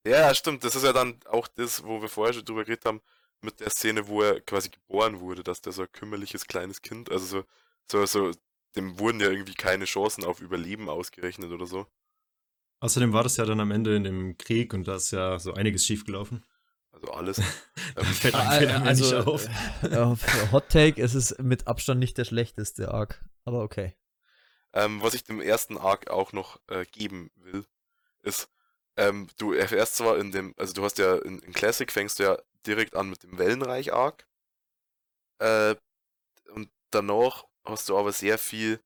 [0.07, 0.65] Ja, stimmt.
[0.65, 3.01] Das ist ja dann auch das, wo wir vorher schon drüber geredet haben,
[3.41, 7.11] mit der Szene, wo er quasi geboren wurde, dass der so ein kümmerliches kleines Kind,
[7.11, 7.45] also so,
[7.91, 8.33] so, so,
[8.77, 11.87] dem wurden ja irgendwie keine Chancen auf Überleben ausgerechnet oder so.
[12.81, 15.55] Außerdem war das ja dann am Ende in dem Krieg und da ist ja so
[15.55, 16.45] einiges schiefgelaufen.
[16.93, 17.37] Also alles.
[17.97, 19.47] Fällt ähm, einem, fällt einem ja nicht auf.
[19.83, 23.95] äh, auf Hot Take, es ist mit Abstand nicht der schlechteste Arc, aber okay.
[24.73, 27.65] ähm, was ich dem ersten Arc auch noch äh, geben will,
[28.23, 28.51] ist,
[28.97, 32.25] ähm, du erfährst zwar in dem, also du hast ja in, in Classic fängst du
[32.25, 34.27] ja direkt an mit dem Wellenreich-Arc.
[35.39, 35.77] Äh,
[36.53, 38.81] und danach hast du aber sehr viel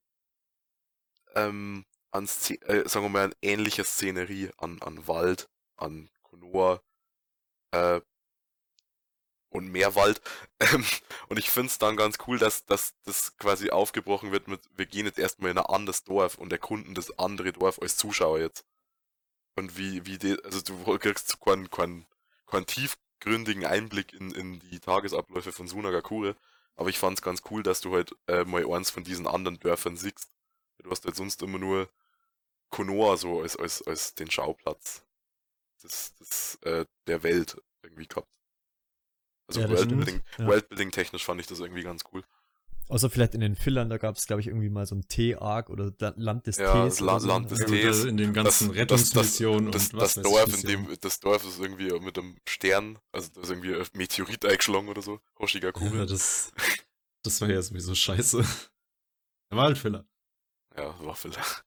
[1.35, 6.83] ähm, an, Sze äh, sagen wir mal, an ähnlicher Szenerie, an, an Wald, an Konoha
[7.73, 8.01] äh,
[9.51, 10.21] und mehr Wald.
[10.61, 10.85] Ähm,
[11.29, 14.87] und ich finde es dann ganz cool, dass, dass das quasi aufgebrochen wird mit, wir
[14.87, 18.65] gehen jetzt erstmal in ein anderes Dorf und erkunden das andere Dorf als Zuschauer jetzt.
[19.57, 22.07] Und wie, wie die, also du kriegst keinen, keinen,
[22.47, 26.37] keinen tiefgründigen Einblick in, in die Tagesabläufe von Sunagakure,
[26.77, 29.59] aber ich fand es ganz cool, dass du halt äh, mal eins von diesen anderen
[29.59, 30.31] Dörfern siehst.
[30.79, 31.89] Du hast halt sonst immer nur
[32.71, 35.05] Konoha so als, als, als den Schauplatz
[35.83, 38.29] des, des, äh, der Welt irgendwie gehabt.
[39.49, 39.81] Also Ja, das.
[39.81, 40.47] Worldbuilding, Ja.
[40.47, 42.23] Worldbuilding technisch fand ich das irgendwie ganz cool.
[42.89, 45.71] Außer vielleicht in den Fillern, da gab es, glaube ich, irgendwie mal so ein Tee-Arc
[45.71, 46.97] oder Land des Ja, Tees.
[46.97, 47.29] das La- so.
[47.29, 48.05] Land des Tees.
[48.05, 51.21] in den ganzen das- Rettungsmissionen Das, und das was weiß ich, Dorf, in dem, das
[51.21, 55.21] Dorf ist irgendwie mit einem Stern, also da ist irgendwie ein Meteorit eingeschlagen oder so.
[55.39, 55.99] Hoshigakure.
[55.99, 56.53] Ja, das,
[57.23, 58.39] das war ja sowieso scheiße.
[59.51, 60.05] Der war halt Filler.
[60.77, 61.65] Ja, war vielleicht.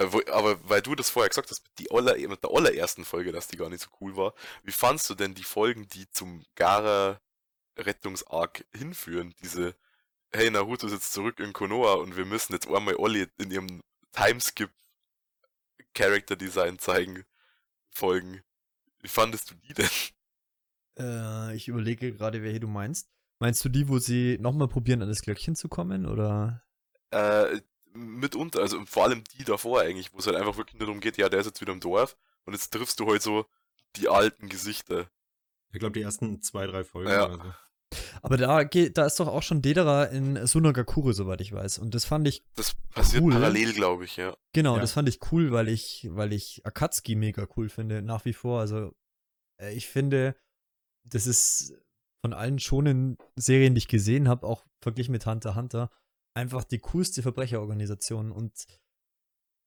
[0.00, 3.04] Äh, wo, aber weil du das vorher gesagt hast, mit, die aller, mit der allerersten
[3.04, 6.10] Folge, dass die gar nicht so cool war, wie fandst du denn die Folgen, die
[6.10, 7.20] zum Gara
[7.76, 9.34] Rettungsarc hinführen?
[9.42, 9.76] Diese,
[10.32, 13.82] hey, Naruto ist jetzt zurück in Konoha und wir müssen jetzt einmal Olli in ihrem
[14.12, 14.70] Timeskip
[15.94, 17.24] Character Design zeigen,
[17.90, 18.42] Folgen.
[19.02, 19.88] Wie fandest du die denn?
[20.98, 23.08] Äh, ich überlege gerade, welche du meinst.
[23.38, 26.06] Meinst du die, wo sie nochmal probieren, an das Glöckchen zu kommen?
[26.06, 26.62] Oder?
[27.10, 27.60] Äh,
[27.92, 31.16] mitunter, also vor allem die davor eigentlich, wo es halt einfach wirklich nur darum geht,
[31.16, 33.46] ja, der ist jetzt wieder im Dorf und jetzt triffst du halt so
[33.96, 35.10] die alten Gesichter.
[35.72, 37.10] Ich glaube, die ersten zwei, drei Folgen.
[37.10, 37.26] Ja.
[37.26, 37.52] oder so.
[38.22, 41.78] Aber da, geht, da ist doch auch schon Dedera in Sunagakure, soweit ich weiß.
[41.78, 43.32] Und das fand ich, Das passiert Cool.
[43.32, 44.36] parallel, glaube ich, ja.
[44.52, 44.80] genau, Ja.
[44.80, 48.60] das fand ich cool, weil ich, weil ich Akatsuki mega cool finde, nach wie vor.
[48.60, 48.94] Also,
[49.60, 50.36] äh, ich finde,
[51.04, 51.74] das ist
[52.20, 55.90] von allen schonen Serien, die ich gesehen habe, auch verglichen mit Hunter x Hunter,
[56.34, 58.32] einfach die coolste Verbrecherorganisation.
[58.32, 58.66] Und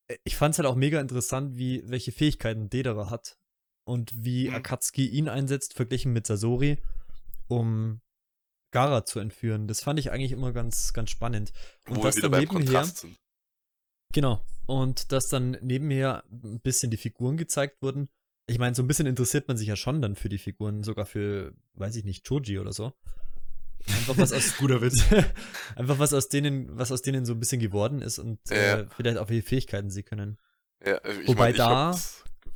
[0.08, 3.38] äh, ich fand es halt auch mega interessant, wie, welche Fähigkeiten Dedera hat.
[3.86, 4.56] Und wie Mhm.
[4.56, 6.82] Akatsuki ihn einsetzt, verglichen mit Sasori,
[7.50, 8.00] um
[8.72, 9.68] Gara zu entführen.
[9.68, 11.52] Das fand ich eigentlich immer ganz, ganz spannend.
[11.88, 12.90] Und Wo das dann nebenher,
[14.14, 14.44] genau.
[14.66, 18.08] Und dass dann nebenher ein bisschen die Figuren gezeigt wurden.
[18.48, 21.06] Ich meine, so ein bisschen interessiert man sich ja schon dann für die Figuren, sogar
[21.06, 22.94] für, weiß ich nicht, Choji oder so.
[23.88, 25.04] Einfach was aus, Guter Witz.
[25.76, 28.80] einfach was aus denen, was aus denen so ein bisschen geworden ist und Ja.
[28.80, 30.38] äh, vielleicht auch welche Fähigkeiten sie können.
[30.86, 31.96] Ja, äh, ich Wobei mein, ich da-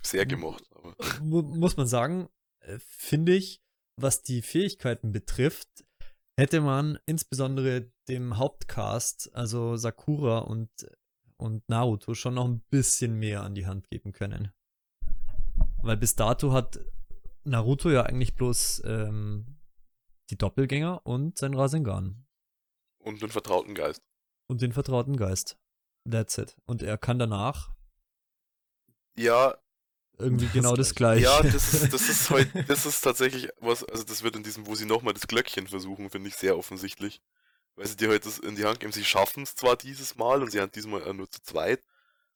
[0.01, 0.63] sehr gemocht.
[0.73, 2.29] Aber mu muss man sagen,
[2.61, 3.61] äh, finde ich,
[3.99, 5.67] was die Fähigkeiten betrifft,
[6.39, 10.69] hätte man insbesondere dem Hauptcast, also Sakura und,
[11.37, 14.51] und Naruto, schon noch ein bisschen mehr an die Hand geben können.
[15.81, 16.79] Weil bis dato hat
[17.43, 19.56] Naruto ja eigentlich bloß ähm,
[20.29, 22.25] die Doppelgänger und sein Rasengan
[22.99, 24.01] und den vertrauten Geist.
[24.47, 25.57] und den vertrauten Geist.
[26.09, 26.55] That's it.
[26.65, 27.71] Und er kann danach
[29.15, 29.57] Ja,
[30.17, 31.23] irgendwie Das genau das gleiche.
[31.23, 34.65] ja, das ist, das ist halt, das ist tatsächlich was, also das wird in diesem,
[34.67, 37.21] wo sie nochmal das Glöckchen versuchen, finde ich sehr offensichtlich.
[37.75, 40.41] Weil sie dir halt das in die Hand geben, sie schaffen es zwar dieses Mal
[40.41, 41.83] und sie haben diesmal nur zu zweit,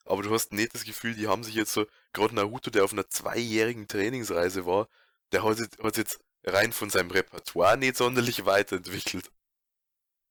[0.05, 2.93] aber du hast nicht das Gefühl, die haben sich jetzt so, gerade Naruto, der auf
[2.93, 4.87] einer zweijährigen Trainingsreise war,
[5.31, 9.31] der hat, hat jetzt rein von seinem Repertoire nicht sonderlich weiterentwickelt.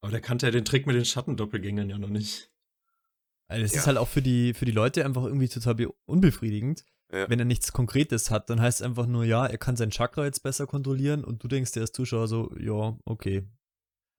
[0.03, 2.51] Aber der kannte ja den Trick mit den Schattendoppelgängern ja noch nicht.
[3.49, 3.81] Also es Ja.
[3.81, 6.85] ist halt auch für die, für die Leute einfach irgendwie total be- unbefriedigend.
[7.13, 7.29] Ja.
[7.29, 10.25] Wenn er nichts Konkretes hat, dann heißt es einfach nur, ja, er kann sein Chakra
[10.25, 13.43] jetzt besser kontrollieren und du denkst dir als Zuschauer so, ja, okay.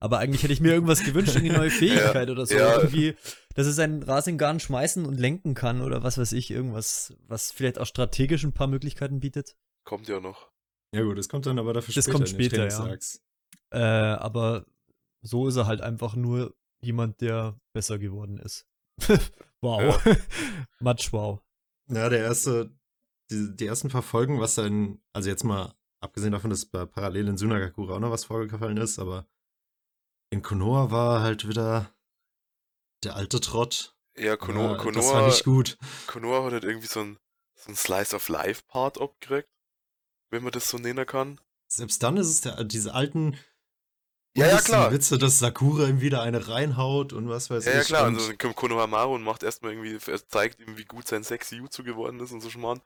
[0.02, 2.56] Aber eigentlich hätte ich mir irgendwas gewünscht, irgendeine neue Fähigkeit oder so.
[2.56, 2.76] ja.
[2.78, 3.16] Irgendwie,
[3.56, 7.80] dass er seinen Rasengarn schmeißen und lenken kann oder was weiß ich, irgendwas, was vielleicht
[7.80, 9.56] auch strategisch ein paar Möglichkeiten bietet.
[9.86, 10.52] Kommt ja noch.
[10.94, 12.98] Ja gut, das kommt dann aber dafür Das später kommt in den später, ja.
[13.72, 14.66] Äh, aber
[15.22, 18.68] so ist er halt einfach nur jemand, der besser geworden ist.
[19.62, 20.04] wow.
[20.80, 21.42] Matsch wow.
[21.88, 22.72] Ja, der erste,
[23.30, 27.30] die, die ersten paar Folgen, was dann, also jetzt mal abgesehen davon, dass bei parallel
[27.30, 29.28] in Sunagakura auch noch was vorgefallen ist, aber
[30.32, 31.94] in Konoha war halt wieder
[33.04, 33.96] der alte Trott.
[34.18, 35.78] Ja, Konoha, Ja, Das war Konoha, nicht gut.
[36.08, 37.18] Konoha hat halt irgendwie so ein,
[37.56, 39.50] so ein Slice of Life Part abgekriegt.
[40.32, 41.40] Wenn man das so nennen kann.
[41.68, 43.38] Selbst dann ist es der, diese alten
[44.36, 44.92] Ja, ja, klar.
[44.92, 47.88] Witze, dass Sakura ihm wieder eine reinhaut und was weiß Ja, ja ich.
[47.88, 50.86] klar, und also dann kommt Konoha Maru und macht erstmal irgendwie, er zeigt ihm, wie
[50.86, 52.82] gut sein sexy Jutsu geworden ist und so Schmarrn.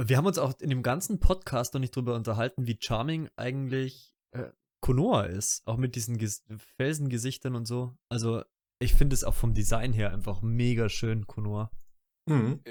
[0.00, 4.14] Wir haben uns auch in dem ganzen Podcast noch nicht drüber unterhalten, wie charming eigentlich
[4.30, 5.62] äh, Konoha ist.
[5.66, 6.44] Auch mit diesen Ges
[6.76, 7.94] Felsengesichtern und so.
[8.08, 8.42] Also,
[8.78, 11.70] ich finde es auch vom Design her einfach mega schön, Konoha.
[12.26, 12.62] Mhm.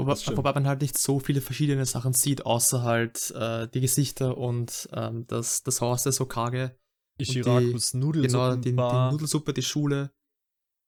[0.00, 3.80] Wobei, Das wobei man halt nicht so viele verschiedene Sachen sieht, außer halt äh, die
[3.80, 6.76] Gesichter und ähm, das, das Haus des Hokage.
[7.18, 8.76] Ishirakus Genau, die, die.
[8.76, 10.10] Nudelsuppe, die Schule,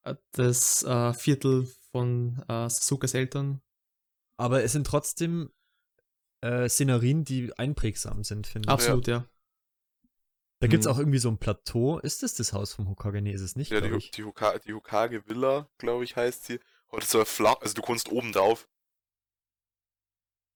[0.05, 3.61] äh, das äh, Viertel von äh, Sasukas Eltern.
[4.38, 5.51] Aber es sind trotzdem
[6.40, 8.72] äh, Szenerien, die einprägsam sind, finde ich.
[8.72, 9.25] Absolut, ja.
[10.61, 10.92] Da gibt es Mhm.
[10.94, 11.98] auch irgendwie so ein Plateau.
[11.98, 13.20] Ist das das Haus vom Hokage?
[13.20, 16.61] Nee, ist es nicht, Ja, die, die, Hoka die Hokage Villa, glaube ich, heißt sie.
[16.92, 18.68] Hat so ein flach, also du kannst oben drauf.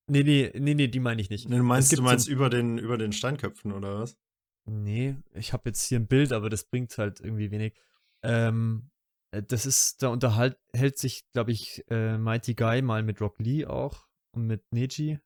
[0.09, 1.49] Nee, nee, nee, nee, die meine ich nicht.
[1.49, 4.17] Nee, du meinst, du meinst so, über, den, über den Steinköpfen oder was?
[4.65, 7.75] Nee, ich habe jetzt hier ein Bild, aber das bringt halt irgendwie wenig.
[8.23, 8.91] Ähm,
[9.31, 13.39] äh, das ist, da unterhält hält sich, glaube ich, äh, Mighty Guy mal mit Rock
[13.39, 15.19] Lee auch und mit Neji.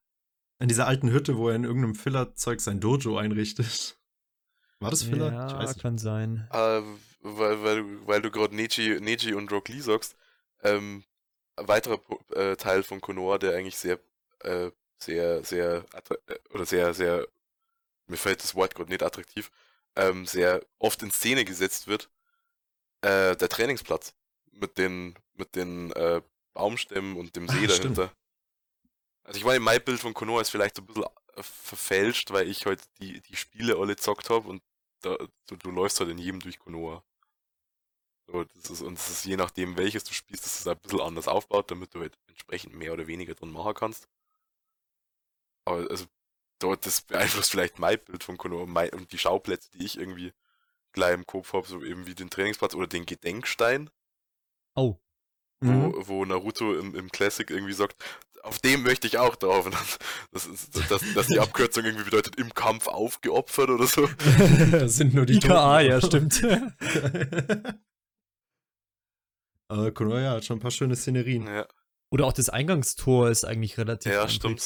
[0.59, 3.99] In dieser alten Hütte, wo er in irgendeinem Filler-Zeug sein Dojo einrichtet.
[4.81, 5.33] War das Filler?
[5.33, 5.83] Ja, ich weiß nicht.
[5.83, 6.49] kann sein.
[6.53, 6.83] Äh,
[7.23, 10.17] weil, weil, du- weil du gerade Neji, Neji und Rock Lee sagst.
[10.63, 11.05] Ähm,
[11.57, 12.01] ein weiterer
[12.35, 13.99] äh, Teil von Konoha, der eigentlich sehr,
[14.41, 15.85] äh, sehr, sehr,
[16.27, 17.27] äh, oder sehr, sehr,
[18.07, 19.51] mir fällt das Wort gerade nicht attraktiv,
[19.97, 22.11] ähm, sehr oft in Szene gesetzt wird,
[23.03, 24.15] äh, der Trainingsplatz.
[24.53, 26.21] Mit den, mit den äh,
[26.53, 27.99] Baumstämmen und dem See stimmt.
[27.99, 28.13] dahinter.
[29.23, 32.49] Also ich meine, mein Bild von Konoha ist vielleicht so ein bisschen äh, verfälscht, weil
[32.49, 34.63] ich halt die, die Spiele alle zockt habe und
[35.03, 37.03] da, du, du läufst halt in jedem durch Konoha.
[38.27, 41.01] So, das ist, und das ist je nachdem, welches du spielst, das ist ein bisschen
[41.01, 44.09] anders aufgebaut, damit du halt entsprechend mehr oder weniger drin machen kannst.
[45.71, 46.05] Aber also,
[46.59, 50.33] dort, das beeinflusst vielleicht mein Bild von Konoha mein, und die Schauplätze, die ich irgendwie
[50.93, 53.91] gleich im Kopf habe, so eben wie den Trainingsplatz oder den Gedenkstein,
[54.77, 54.97] Oh,
[55.63, 55.93] Mhm.
[55.93, 57.95] wo, wo Naruto im, im Classic irgendwie sagt,
[58.43, 59.67] auf dem möchte ich auch drauf.
[59.67, 59.99] Und das,
[60.33, 64.07] das ist, dass, dass die Abkürzung irgendwie bedeutet, im Kampf aufgeopfert oder so.
[64.71, 65.91] das sind nur die IKA, Toten.
[65.91, 66.43] ja, stimmt.
[69.69, 71.47] Aber Konoha ja, hat schon ein paar schöne Szenerien.
[71.47, 71.67] Ja.
[72.11, 74.61] Oder auch das Eingangstor ist eigentlich relativ Ja, stimmt.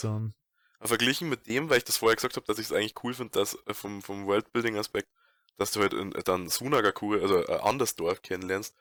[0.84, 3.14] Aber Verglichen mit dem, weil ich das vorher gesagt habe, dass ich es eigentlich cool
[3.14, 5.08] finde, dass äh, vom, vom Worldbuilding-Aspekt,
[5.56, 8.74] dass du halt in, dann Sunagakure, also ein anderes Dorf kennenlernst,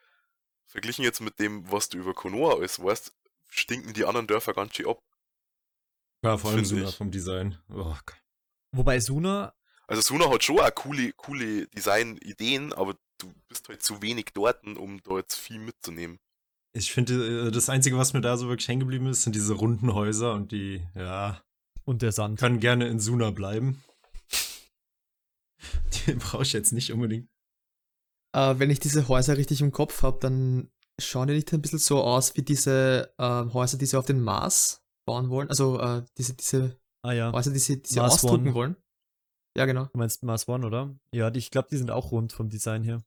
[0.66, 3.13] verglichen jetzt mit dem, was du über Konoha alles weißt,
[3.48, 5.02] stinken die anderen Dörfer ganz schön ab.
[6.26, 6.96] Ja, vor allem Suna ich.
[6.96, 7.58] vom Design.
[7.70, 7.96] Oh.
[8.74, 9.54] Wobei Suna,
[9.88, 14.62] Also Suna hat schon auch coole, coole Design-Ideen, aber du bist halt zu wenig dort,
[14.66, 16.20] um da jetzt viel mitzunehmen.
[16.74, 19.54] ich finde, äh, das Einzige, was mir da so wirklich hängen geblieben ist, sind diese
[19.54, 21.42] runden Häuser und die, ja,
[21.86, 22.39] und der Sand.
[22.39, 23.84] können gerne in Suna bleiben.
[26.08, 27.28] Die brauche ich jetzt nicht unbedingt.
[28.36, 31.80] Äh, wenn ich diese Häuser richtig im Kopf habe, dann schauen die nicht ein bisschen
[31.80, 35.50] so aus wie diese äh, Häuser, die sie auf den Mars bauen wollen.
[35.50, 38.54] Also äh, diese, diese Ah ja, Häuser, die sie, die sie Mars ausdrucken One.
[38.54, 38.76] wollen.
[39.58, 39.86] Ja, genau.
[39.86, 40.96] du meinst Mars One, oder?
[41.13, 43.04] Ja, die, ich glaube, die sind auch rund vom Design her.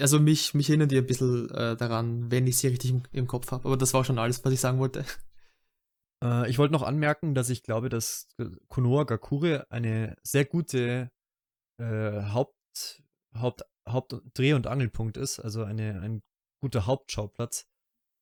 [0.00, 3.26] Also mich, mich erinnern die ein bisschen äh, daran, wenn ich sie richtig im, im
[3.26, 3.66] Kopf habe.
[3.66, 5.04] Aber das war schon alles, was ich sagen wollte.
[6.22, 8.28] Äh, ich wollte noch anmerken, dass ich glaube, dass
[8.68, 11.10] Konoha Gakure eine sehr gute
[11.78, 13.02] äh, Haupt,
[13.34, 16.22] Haupt, Haupt Dreh- und Angelpunkt ist, also eine, ein
[16.60, 17.66] guter Hauptschauplatz.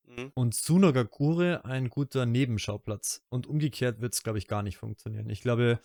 [0.06, 0.32] Mhm.
[0.34, 3.22] Und Sunagakure ein guter Nebenschauplatz.
[3.28, 5.28] Und umgekehrt wird es, glaube ich, gar nicht funktionieren.
[5.28, 5.80] Ich glaube,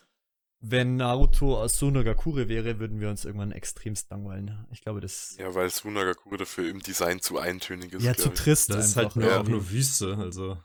[0.62, 4.66] wenn Naruto aus Sunagakure wäre, würden wir uns irgendwann extremst langweilen.
[4.72, 8.04] Ich glaube, das Ja, weil Sunagakure dafür im Design zu eintönig ist.
[8.04, 9.42] ja zu trist Das ist halt nur, ja.
[9.42, 10.58] auch nur Wüste, also.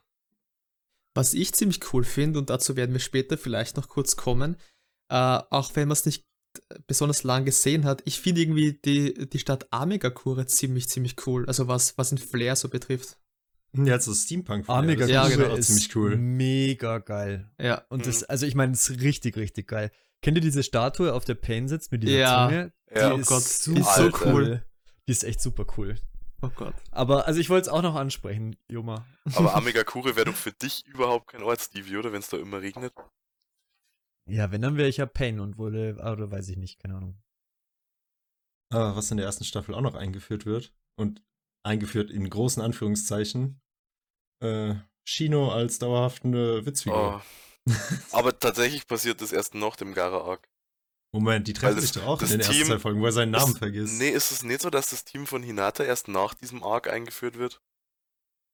[1.18, 4.56] Was ich ziemlich cool finde, und dazu werden wir später vielleicht noch kurz kommen,
[5.10, 6.24] äh, auch wenn man es nicht
[6.86, 11.44] besonders lang gesehen hat, ich finde irgendwie die, die Stadt Amegakure ziemlich, ziemlich cool.
[11.46, 13.18] Also was, was den Flair so betrifft.
[13.76, 14.68] Ja, so Steampunk.
[14.68, 15.52] Amiga das Ja, ist genau.
[15.54, 16.16] auch ziemlich cool.
[16.16, 17.50] Mega geil.
[17.60, 17.84] Ja.
[17.90, 18.26] Und das, Mhm.
[18.28, 19.90] also ich meine, das ist richtig, richtig geil.
[20.22, 22.48] Kennt ihr diese Statue, auf der Payne sitzt mit dieser Ja.
[22.48, 22.72] Zunge?
[22.94, 23.08] Ja.
[23.10, 24.64] die Oh ist Gott, super die ist so cool.
[25.06, 25.96] Die ist echt super cool.
[26.40, 26.74] Oh Gott.
[26.92, 29.06] Aber, also ich wollte es auch noch ansprechen, Joma.
[29.34, 32.12] Aber Amegakure wäre doch für dich überhaupt kein Ort, Stevie, oder?
[32.12, 32.94] Wenn es da immer regnet.
[34.28, 37.22] Ja, wenn, dann wäre ich ja Payne und wurde, oder weiß ich nicht, keine Ahnung.
[38.70, 41.24] Aber was in der ersten Staffel auch noch eingeführt wird und
[41.64, 43.60] eingeführt in großen Anführungszeichen,
[44.42, 44.74] äh,
[45.08, 47.22] Shino als dauerhafte Witzfigur.
[47.66, 47.72] Oh.
[48.12, 50.48] Aber tatsächlich passiert das erst nach dem Gara-Arc.
[51.12, 53.00] Moment, die treffen Weil sich das- doch auch in das den ersten Team- zwei Folgen,
[53.00, 53.94] wo er seinen Namen Das- vergisst.
[53.98, 57.38] Nee, ist es nicht so, dass das Team von Hinata erst nach diesem Arc eingeführt
[57.38, 57.60] wird?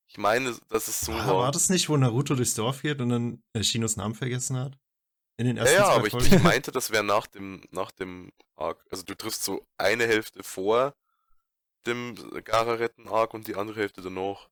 [0.06, 1.34] Ich meine, dass es so Ah, war.
[1.38, 4.78] war das nicht, wo Naruto durchs Dorf geht und dann äh, Shinos Namen vergessen hat?
[5.36, 7.90] In den Ja, ersten ja, zwei aber ich, ich meinte, das wäre nach dem, nach
[7.90, 8.84] dem Arc.
[8.90, 10.94] Also du triffst so eine Hälfte vor
[11.86, 12.14] dem
[12.44, 14.48] Gara-Retten-Arc und die andere Hälfte danach.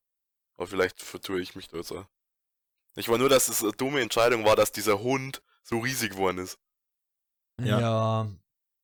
[0.55, 2.05] Aber vielleicht vertue ich mich da jetzt auch.
[2.95, 6.39] Ich war nur, dass es eine dumme Entscheidung war, dass dieser Hund so riesig geworden
[6.39, 6.57] ist.
[7.61, 7.79] Ja.
[7.79, 8.31] ja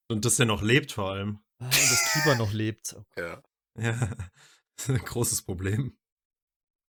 [0.07, 1.39] Und dass der noch lebt vor allem.
[1.59, 2.95] Ah, und das Kiba noch lebt.
[3.17, 3.41] Ja.
[3.77, 3.93] Ja,
[4.75, 5.97] das ist ein großes Problem.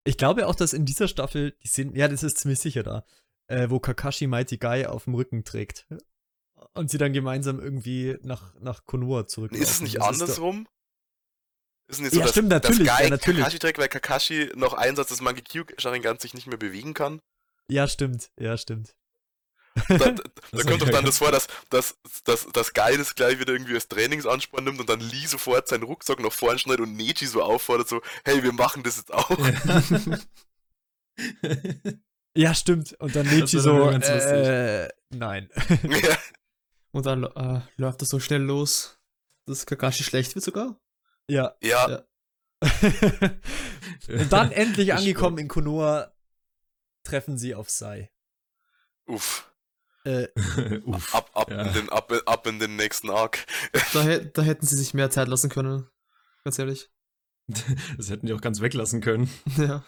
[0.04, 3.04] Ich glaube auch, dass in dieser Staffel, die sind, ja, das ist ziemlich sicher da,
[3.48, 5.86] äh, wo Kakashi Mighty Guy auf dem Rücken trägt.
[6.74, 9.52] Und sie dann gemeinsam irgendwie nach, nach Konoha zurück.
[9.52, 10.68] Ist es nicht andersrum?
[11.88, 13.40] Ist es nicht Ja, dass, stimmt, natürlich, dass Guy ja, natürlich.
[13.40, 17.20] Kakashi trägt, weil Kakashi noch Einsatz des Mangekyo Sharingan sich nicht mehr bewegen kann?
[17.68, 18.94] Ja, stimmt, ja, stimmt.
[19.88, 20.12] Da, da,
[20.64, 21.02] kommt doch dann geil.
[21.04, 24.88] das vor, dass, dass, dass, dass Guy das gleich wieder irgendwie als Trainingsansporn nimmt und
[24.88, 28.52] dann Lee sofort seinen Rucksack nach vorn schneidet und Neji so auffordert, so, hey, wir
[28.52, 29.30] machen das jetzt auch.
[32.34, 32.94] Ja, stimmt.
[32.94, 35.50] Und dann Neji so, äh, nein.
[35.82, 36.18] ja.
[36.92, 38.98] Und dann äh, läuft das so schnell los,
[39.46, 40.80] dass Kakashi schlecht wird sogar.
[41.28, 41.54] ja.
[41.62, 42.04] ja, Ja.
[44.08, 46.12] Und dann endlich Ich angekommen in Konoha,
[47.04, 48.10] treffen sie auf Sai.
[49.06, 49.49] uff.
[50.04, 50.28] Äh,
[50.86, 51.14] Uff.
[51.14, 51.62] Ab, ab, Ja.
[51.62, 53.46] in den, ab, ab in den nächsten Arc.
[53.92, 55.86] Da, da hätten sie sich mehr Zeit lassen können.
[56.44, 56.90] Ganz ehrlich.
[57.96, 59.28] Das hätten die auch ganz weglassen können.
[59.56, 59.84] Ja.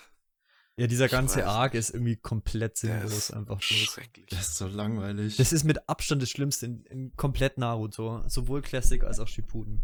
[0.76, 1.46] ja, dieser Ich ganze.
[1.46, 4.26] Arc ist irgendwie komplett sinnlos ist einfach schrecklich.
[4.30, 5.36] Das ist so langweilig.
[5.36, 8.22] Das ist mit Abstand das Schlimmste in, in komplett Naruto.
[8.28, 9.80] Sowohl Classic als auch Shippuden.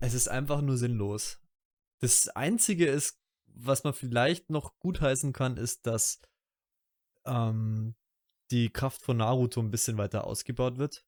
[0.00, 1.38] Es ist einfach nur sinnlos.
[2.00, 6.20] Das Einzige ist, was man vielleicht noch gutheißen kann, ist, dass
[7.26, 7.94] ähm,
[8.50, 11.04] die Kraft von Naruto ein bisschen weiter ausgebaut wird.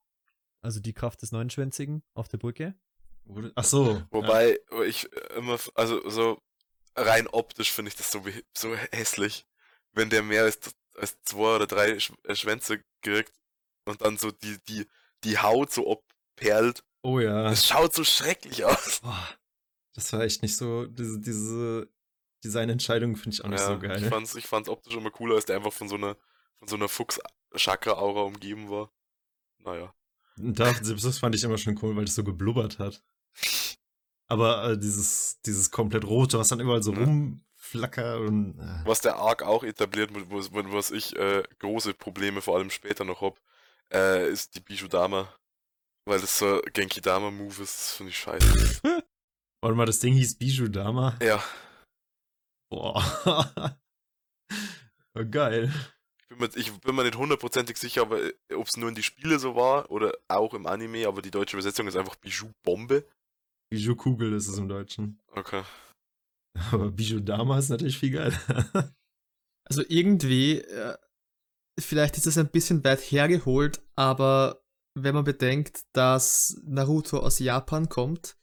[0.61, 2.75] Also die Kraft des Neunschwänzigen auf der Brücke.
[3.55, 4.03] Ach so.
[4.11, 6.41] Wobei ich immer, also so
[6.95, 8.23] rein optisch finde ich das so,
[8.57, 9.47] so hässlich,
[9.93, 10.59] wenn der mehr als,
[10.97, 13.33] als zwei oder drei Sch äh, Schwänze kriegt
[13.87, 14.87] und dann so die, die,
[15.25, 16.01] die Haut so
[16.37, 16.85] abperlt.
[17.03, 17.45] Oh ja.
[17.45, 19.01] Das schaut so schrecklich aus.
[19.01, 19.29] Boah,
[19.95, 20.87] das war echt nicht so.
[20.87, 21.89] Diese, diese
[22.45, 24.09] Designentscheidung finde ich auch nicht Ja, so Ich geil.
[24.09, 26.17] fand's, ich fand's optisch immer cooler, als der einfach von so einer,
[26.63, 28.93] von so einer Fuchs-Chakra-Aura umgeben war.
[29.59, 29.93] Naja.
[30.39, 33.03] Und da, das fand ich immer schon cool, weil das so geblubbert hat.
[34.29, 37.43] Aber äh, dieses, dieses komplett rote, was dann überall so Mhm.
[37.59, 38.61] rumflackert und.
[38.61, 43.05] Äh, Was der Arc auch etabliert, wo- was ich äh, große Probleme vor allem später
[43.05, 43.41] noch hab,
[43.93, 45.29] äh, ist die Bijudama.
[46.05, 48.45] Weil das so ein Genki-Dama-Move ist, das finde ich scheiße.
[49.61, 51.19] warte mal, das Ding hieß Bijou Dama.
[51.21, 51.43] ja,
[52.71, 53.03] Boah.
[55.15, 55.73] oh, geil.
[56.33, 59.39] Ich bin, mir, ich bin mir nicht hundertprozentig sicher, ob es nur in die Spiele
[59.39, 63.05] so war oder auch im Anime, aber die deutsche Übersetzung ist einfach Bijou-Bombe.
[63.71, 65.19] Bijou Kugel ist es im Deutschen.
[65.31, 65.63] Okay.
[66.71, 68.39] Aber Bijou Dama ist natürlich viel geiler.
[69.65, 70.99] Also irgendwie, äh,
[71.81, 74.65] vielleicht ist das ein bisschen weit hergeholt, aber
[74.99, 78.37] wenn man bedenkt, dass Naruto aus Japan kommt,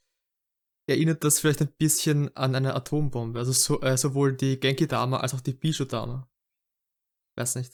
[0.88, 3.38] erinnert das vielleicht ein bisschen an eine Atombombe.
[3.38, 6.26] Also so, äh, sowohl die Genki-Dama als auch die Bijou-Dama.
[7.36, 7.72] Weiß nicht.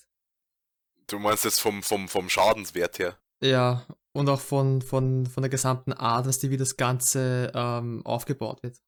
[1.07, 3.19] Du meinst jetzt vom, vom, vom Schadenswert her.
[3.43, 8.05] Ja, und auch von, von, von der gesamten Art, was die, wie das Ganze ähm,
[8.05, 8.81] aufgebaut wird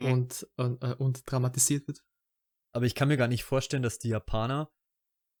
[0.00, 0.12] Mhm.
[0.12, 2.02] und, und, äh, und dramatisiert wird.
[2.72, 4.70] Aber ich kann mir gar nicht vorstellen, dass die Japaner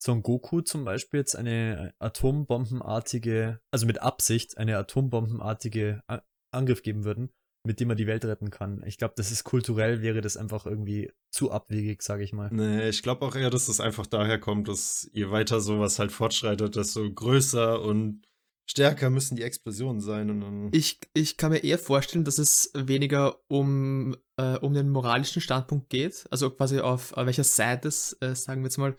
[0.02, 7.04] Son Goku zum Beispiel jetzt eine atombombenartige, also mit Absicht eine atombombenartige A Angriff geben
[7.04, 7.32] würden,
[7.64, 8.82] mit dem er die Welt retten kann.
[8.86, 12.48] Ich glaube, das ist kulturell, wäre das einfach irgendwie zu abwegig, sage ich mal.
[12.52, 16.12] Nee, ich glaube auch eher, dass es einfach daher kommt, dass je weiter sowas halt
[16.12, 18.22] fortschreitet, desto größer und
[18.70, 20.30] stärker müssen die Explosionen sein.
[20.30, 24.88] Und dann Ich, ich kann mir eher vorstellen, dass es weniger um, äh, um den
[24.88, 28.96] moralischen Standpunkt geht, also quasi auf äh, welcher Seite, es, äh, sagen wir jetzt mal,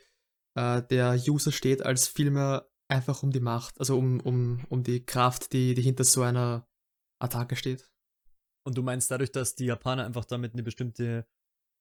[0.55, 5.03] äh, der User steht, als vielmehr einfach um die Macht, also um, um, um die
[5.05, 6.67] Kraft, die, die hinter so einer
[7.19, 7.90] Attacke steht.
[8.64, 11.26] Und du meinst dadurch, dass die Japaner einfach damit eine bestimmte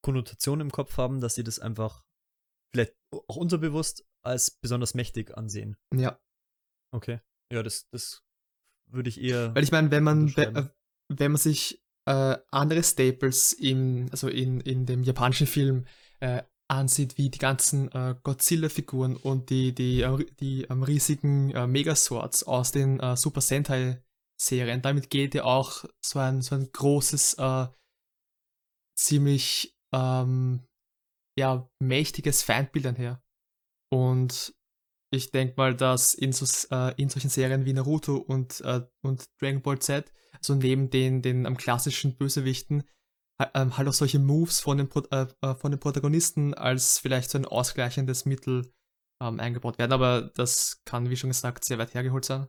[0.02, 2.04] Konnotation im Kopf haben, dass sie das einfach
[2.72, 5.76] vielleicht auch unterbewusst als besonders mächtig ansehen.
[5.94, 6.18] Ja.
[6.92, 7.20] Okay.
[7.52, 8.22] Ja, das, das
[8.86, 9.54] würde ich eher.
[9.54, 10.68] Weil ich meine, wenn man, äh,
[11.08, 15.86] wenn man sich äh, andere Staples im, also in, in dem japanischen Film
[16.20, 21.66] äh, ansieht, wie die ganzen äh, Godzilla-Figuren und die, die, äh, die ähm, riesigen äh,
[21.66, 23.40] Megaswords aus den Super
[24.40, 27.66] Sentai-Serien, damit geht ja auch so ein, so ein großes, äh,
[28.96, 30.66] ziemlich ähm,
[31.38, 33.22] ja, mächtiges Feindbild einher.
[33.92, 34.54] Und
[35.12, 39.24] ich denke mal, dass in, so, äh, in solchen Serien wie Naruto und, äh, und
[39.40, 42.84] Dragon Ball Z, also neben den, den ähm, klassischen Bösewichten,
[43.54, 47.30] ähm, halt auch solche Moves von den, Pro äh, äh, von den Protagonisten als vielleicht
[47.30, 48.70] so ein ausgleichendes Mittel
[49.22, 49.92] ähm, eingebaut werden.
[49.92, 52.48] Aber das kann, wie schon gesagt, sehr weit hergeholt sein.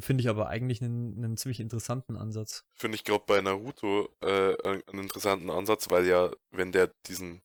[0.00, 2.64] Finde ich aber eigentlich einen, einen ziemlich interessanten Ansatz.
[2.74, 7.42] Finde ich gerade bei Naruto äh, einen interessanten Ansatz, weil ja, wenn der diesen,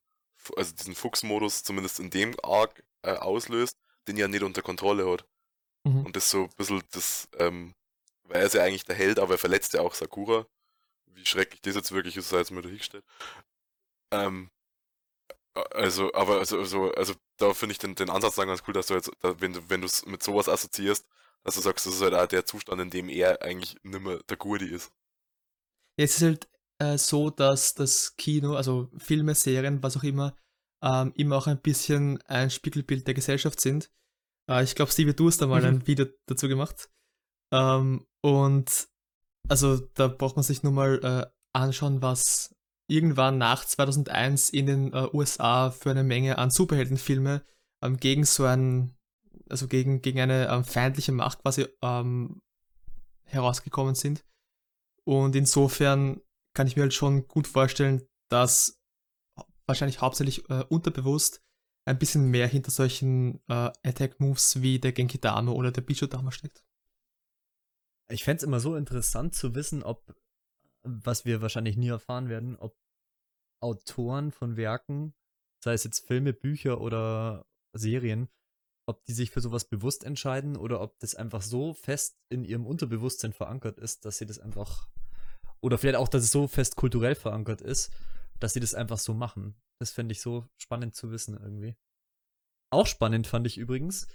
[0.55, 3.77] also diesen Fuchsmodus zumindest in dem Arc äh, auslöst,
[4.07, 5.25] den ja nicht unter Kontrolle hat.
[5.83, 6.07] Mhm.
[6.07, 7.75] Und das so ein bisschen das, ähm,
[8.23, 10.47] weil er ist ja eigentlich der Held, aber er verletzt ja auch Sakura.
[11.05, 13.03] Wie schrecklich das jetzt wirklich ist, sei jetzt mal dahingestellt.
[14.11, 14.49] Ähm,
[15.71, 18.87] also, aber also, also, also da finde ich den, den Ansatz dann ganz cool, dass
[18.87, 21.05] du jetzt, da, wenn du, wenn du es mit sowas assoziierst,
[21.43, 24.37] dass du sagst, das ist halt auch der Zustand, in dem er eigentlich nimmer der
[24.37, 24.91] Gurdi ist.
[25.97, 30.35] Es ist halt äh, so, dass das Kino, also Filme, Serien, was auch immer,
[30.83, 33.91] ähm, immer auch ein bisschen ein Spiegelbild der Gesellschaft sind.
[34.49, 35.67] Äh, ich glaube, Stevie, du hast da mal Mhm.
[35.67, 36.89] ein Video dazu gemacht.
[37.53, 38.87] Ähm, und
[39.49, 42.55] also da braucht man sich nur mal äh, anschauen, was
[42.89, 47.43] irgendwann nach 2001 in den äh, USA für eine Menge an Superheldenfilme
[47.83, 48.95] ähm, gegen so ein,
[49.49, 52.41] also gegen, gegen eine ähm, feindliche Macht quasi ähm,
[53.25, 54.25] herausgekommen sind.
[55.03, 56.21] Und insofern
[56.53, 58.79] kann ich mir halt schon gut vorstellen, dass
[59.65, 61.41] wahrscheinlich hauptsächlich äh, unterbewusst
[61.85, 66.31] ein bisschen mehr hinter solchen äh, Attack-Moves wie der Genki Dame oder der Bicho Dame
[66.31, 66.63] steckt.
[68.11, 70.15] Ich fände es immer so interessant zu wissen, ob,
[70.83, 72.75] was wir wahrscheinlich nie erfahren werden, ob
[73.61, 75.13] Autoren von Werken,
[75.63, 78.29] sei es jetzt Filme, Bücher oder Serien,
[78.89, 82.65] ob die sich für sowas bewusst entscheiden oder ob das einfach so fest in ihrem
[82.65, 84.89] Unterbewusstsein verankert ist, dass sie das einfach,
[85.61, 87.93] oder vielleicht auch, dass es so fest kulturell verankert ist,
[88.39, 89.55] dass sie das einfach so machen.
[89.79, 91.77] Das fände ich so spannend zu wissen irgendwie.
[92.71, 94.07] Auch spannend fand ich übrigens,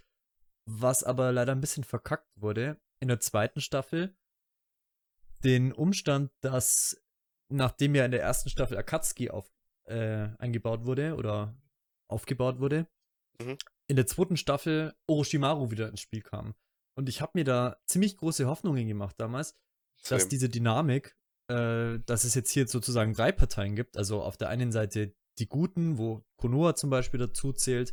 [0.68, 4.16] was aber leider ein bisschen verkackt wurde, in der zweiten Staffel
[5.44, 7.00] den Umstand, dass
[7.48, 9.52] nachdem ja in der ersten Staffel Akatsuki auf,
[9.84, 11.54] äh, eingebaut wurde oder
[12.08, 12.88] aufgebaut wurde,
[13.40, 13.58] Mhm.
[13.88, 16.54] In der zweiten Staffel Orochimaru wieder ins Spiel kam.
[16.96, 19.56] Und ich habe mir da ziemlich große Hoffnungen gemacht damals,
[20.08, 20.28] dass Same.
[20.30, 21.16] diese Dynamik,
[21.50, 25.48] äh, dass es jetzt hier sozusagen drei Parteien gibt, also auf der einen Seite die
[25.48, 27.92] Guten, wo Konoha zum Beispiel dazu zählt,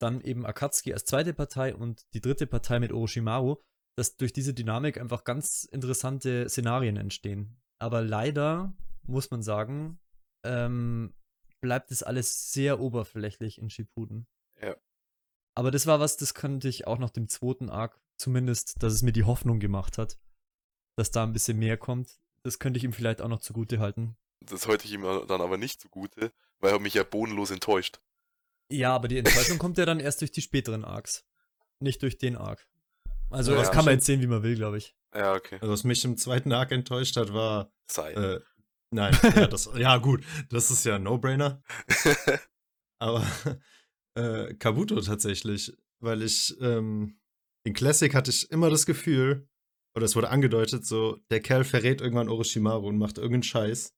[0.00, 3.56] dann eben Akatsuki als zweite Partei und die dritte Partei mit Orochimaru,
[3.96, 7.60] dass durch diese Dynamik einfach ganz interessante Szenarien entstehen.
[7.80, 8.76] Aber leider
[9.06, 10.00] muss man sagen,
[10.44, 11.14] ähm,
[11.62, 14.26] bleibt es alles sehr oberflächlich in Shippuden.
[15.54, 19.02] Aber das war was, das kannte ich auch nach dem zweiten Arc, zumindest, dass es
[19.02, 20.18] mir die Hoffnung gemacht hat,
[20.96, 22.18] dass da ein bisschen mehr kommt.
[22.42, 24.16] Das könnte ich ihm vielleicht auch noch zugute halten.
[24.40, 28.00] Das halte ich ihm dann aber nicht zugute, weil er mich ja bodenlos enttäuscht.
[28.70, 31.24] Ja, aber die Enttäuschung kommt ja dann erst durch die späteren Arcs.
[31.80, 32.66] Nicht durch den Arc.
[33.30, 34.94] Also, Ja, das kann man jetzt sehen, wie man will, glaube ich.
[35.14, 35.58] Ja, okay.
[35.60, 37.72] Also, was mich im zweiten Arc enttäuscht hat, war.
[37.90, 38.12] Sei.
[38.12, 38.40] Äh,
[38.90, 41.62] nein, ja, das, ja, gut, das ist ja ein No-Brainer.
[42.98, 43.26] Aber
[44.14, 47.18] äh, Kabuto tatsächlich, weil ich ähm,
[47.66, 49.48] in Classic hatte ich immer das Gefühl,
[49.96, 53.94] oder es wurde angedeutet, so, der Kerl verrät irgendwann Orochimaru und macht irgendeinen Scheiß.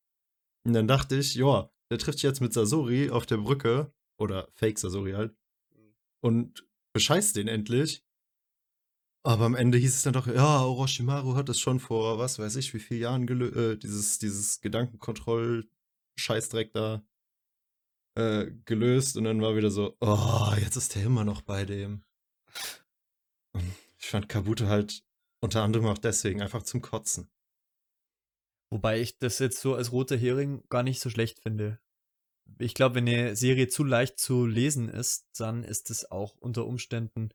[0.64, 4.48] Und dann dachte ich, ja, der trifft sich jetzt mit Sasori auf der Brücke, oder
[4.54, 5.34] Fake Sasori halt,
[6.22, 8.04] und bescheißt den endlich.
[9.24, 12.54] Aber am Ende hieß es dann doch, ja, Orochimaru hat es schon vor, was weiß
[12.56, 17.04] ich, wie vielen Jahren gelö äh, dieses, dieses Gedankenkontroll-Scheißdreck da
[18.16, 22.02] äh, gelöst und dann war wieder so, oh, jetzt ist der immer noch bei dem.
[23.98, 25.04] Ich fand Kabuto halt
[25.40, 27.28] unter anderem auch deswegen einfach zum Kotzen.
[28.70, 31.78] Wobei ich das jetzt so als roter Hering gar nicht so schlecht finde.
[32.58, 36.66] Ich glaube, wenn eine Serie zu leicht zu lesen ist, dann ist es auch unter
[36.66, 37.30] Umständen,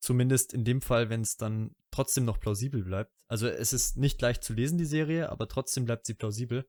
[0.00, 3.12] zumindest in dem Fall, wenn es dann trotzdem noch plausibel bleibt.
[3.28, 6.66] Also es ist nicht leicht zu lesen, die Serie, aber trotzdem bleibt sie plausibel.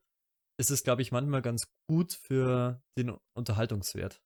[0.57, 4.21] Ist es, glaube ich, manchmal ganz gut für den Unterhaltungswert.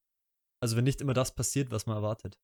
[0.61, 2.37] Also wenn nicht immer das passiert, was man erwartet.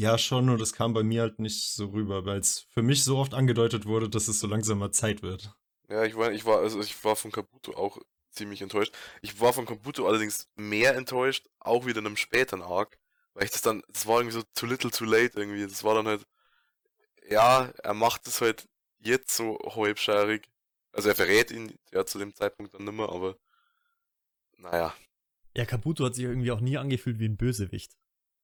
[0.00, 3.02] Ja, schon, nur das kam bei mir halt nicht so rüber, weil es für mich
[3.02, 5.52] so oft angedeutet wurde, dass es so langsam mal Zeit wird.
[5.88, 7.98] Ja, ich war, ich war, also ich war von Kabuto auch
[8.30, 8.94] ziemlich enttäuscht.
[9.22, 12.98] Ich war von Kabuto allerdings mehr enttäuscht, auch wieder in einem späteren Arc,
[13.34, 15.66] weil ich das dann, das war irgendwie so too little too late irgendwie.
[15.66, 16.26] Das war dann halt,
[17.28, 18.68] ja, er macht es halt
[19.00, 20.48] jetzt so halbscharig.
[20.92, 23.36] Also er verrät ihn ja zu dem Zeitpunkt dann nimmer, aber
[24.56, 24.94] naja.
[25.56, 27.96] Ja, Kabuto hat sich irgendwie auch nie angefühlt wie ein Bösewicht.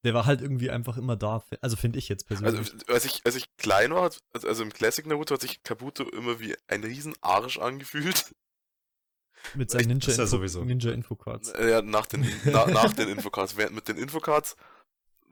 [0.05, 1.43] Der war halt irgendwie einfach immer da.
[1.63, 2.59] Also finde ich jetzt persönlich.
[2.59, 6.05] Also als ich, als ich klein war, also, also im Classic Naruto hat sich Kabuto
[6.11, 8.35] immer wie ein riesen Arsch angefühlt.
[9.55, 10.63] mit seinen Ninja, Info, sowieso.
[10.63, 11.51] Ninja Infocards.
[11.51, 13.57] Äh, Ja, nach den, na, nach den Infocards.
[13.57, 14.57] Während mit den Infocards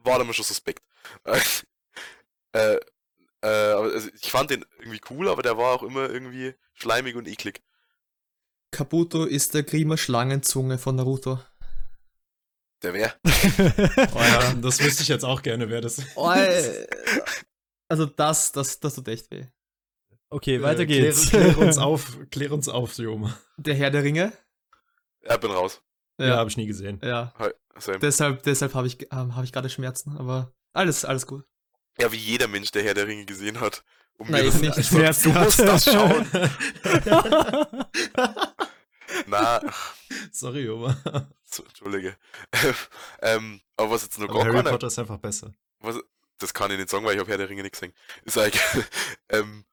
[0.04, 0.82] war er mir schon suspekt.
[2.52, 2.78] äh,
[3.42, 7.16] äh, aber also ich fand den irgendwie cool, aber der war auch immer irgendwie schleimig
[7.16, 7.62] und eklig.
[8.70, 11.38] Kabuto ist der Grima Schlangenzunge von Naruto.
[12.82, 13.14] Der wär.
[14.14, 16.08] Oh ja, das wüsste ich jetzt auch gerne, wer das ist.
[16.16, 16.86] Oh, äh,
[17.88, 19.46] also das, das, das tut echt weh.
[20.30, 21.28] Okay, weiter Äh, geht's.
[21.28, 23.38] Klär, klär uns auf, klär uns auf, Joma.
[23.58, 24.32] Der Herr der Ringe?
[25.22, 25.82] Ja, bin raus.
[26.18, 26.98] Ja, Ja, habe ich nie gesehen.
[27.02, 27.32] ja.
[27.38, 27.50] Hi.
[28.00, 31.44] Deshalb, deshalb habe ich, ähm, hab ich gerade Schmerzen, aber alles, alles gut.
[32.02, 33.84] Ja, wie jeder Mensch, der Herr der Ringe gesehen hat.
[34.18, 34.76] Um Nein, das, nicht.
[34.76, 36.28] ich so, Schmerz du musst das schauen.
[39.28, 39.60] Na,
[40.32, 40.96] Sorry, Joma.
[41.44, 42.16] so, Entschuldige.
[43.22, 45.52] ähm, aber was jetzt nur Aber gar Harry keiner, Potter ist einfach besser.
[45.78, 46.00] was,
[46.38, 47.94] das kann ich nicht sagen, weil ich habe Herr der Ringe nicht gesehen.
[48.24, 48.60] Ist eigentlich,
[49.28, 49.64] ähm,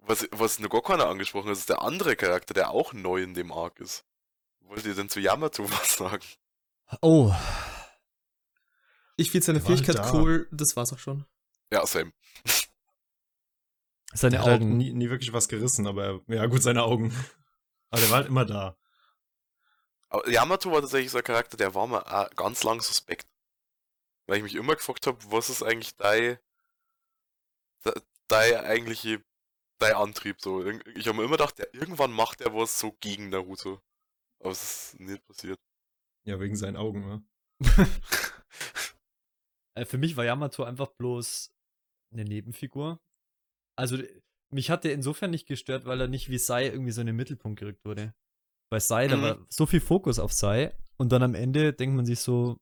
[0.00, 3.34] was, was nur gar keiner angesprochen hat, ist der andere Charakter, der auch neu in
[3.34, 4.02] dem Arc ist.
[4.60, 6.24] Wollt ihr denn zu Yamato was sagen?
[7.02, 7.34] oh,
[9.16, 10.10] Ich finde seine Fähigkeit da.
[10.14, 11.26] cool, das war's auch schon.
[11.72, 12.12] Ja, Sam.
[14.12, 14.76] seine Der hat halt Augen.
[14.76, 17.12] nie, nie wirklich was gerissen, aber er, ja gut, seine Augen.
[17.90, 18.76] Aber der war halt immer da.
[20.08, 23.28] Aber Yamato war tatsächlich so ein Charakter, der war mir auch ganz lang suspekt.
[24.26, 26.38] Weil ich mich immer gefragt habe, was ist eigentlich dein,
[27.84, 29.22] de- dein eigentliche,
[29.78, 30.66] dein Antrieb so.
[30.96, 33.80] Ich habe mir immer gedacht, der, irgendwann macht er was so gegen Naruto.
[34.40, 34.62] Aber es
[34.92, 35.60] ist nicht passiert.
[36.24, 37.24] Ja, wegen seinen Augen, ne?
[39.86, 41.54] Für mich war Yamato einfach bloß
[42.12, 43.00] eine Nebenfigur.
[43.76, 43.98] Also,
[44.50, 47.16] mich hat der insofern nicht gestört, weil er nicht wie Sai irgendwie so in den
[47.16, 48.14] Mittelpunkt gerückt wurde.
[48.70, 49.22] Bei Sai, da Mhm.
[49.22, 52.58] war so viel Fokus auf Sai und dann am Ende denkt man sich so,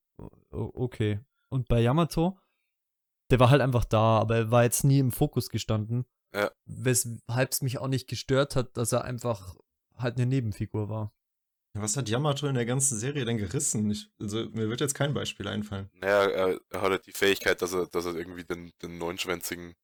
[0.51, 1.21] okay.
[1.51, 2.39] Und bei Yamato,
[3.31, 6.05] der war halt einfach da, aber er war jetzt nie im Fokus gestanden.
[6.35, 6.51] Ja.
[6.67, 9.57] Weshalb es mich auch nicht gestört hat, dass er einfach
[9.97, 11.13] halt eine Nebenfigur war.
[11.75, 13.91] Ja, Was hat Yamato in der ganzen Serie denn gerissen?
[13.91, 15.91] Ich, also, mir wird jetzt kein Beispiel einfallen.
[15.95, 19.75] Naja, er, er hat halt die Fähigkeit, dass er, dass er irgendwie den, den neunschwänzigen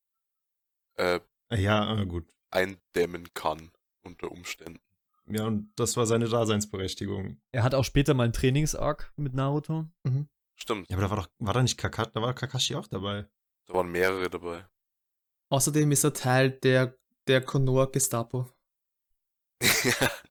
[0.97, 1.21] äh,
[1.53, 2.27] Ja, gut.
[2.51, 3.71] eindämmen kann
[4.03, 4.81] unter Umständen.
[5.27, 7.41] Ja, und das war seine Daseinsberechtigung.
[7.53, 9.87] Er hat auch später mal einen Trainings-Arc mit Naruto.
[10.57, 13.27] Stimmt, Ja, aber da war doch, war da nicht Kakashi, da war Kakashi auch dabei.
[13.67, 14.67] da waren mehrere dabei.
[15.51, 18.49] Außerdem ist er Teil der, der Konoha Gestapo.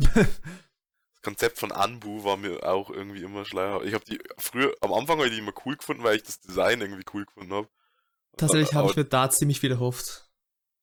[0.00, 3.84] Das Konzept von Anbu war mir auch irgendwie immer schleierhaft.
[3.84, 6.40] Ich habe die früher, am Anfang habe ich die immer cool gefunden, weil ich das
[6.40, 7.68] Design irgendwie cool gefunden habe.
[8.38, 10.30] Tatsächlich habe ich aber, mir da ziemlich viel erhofft.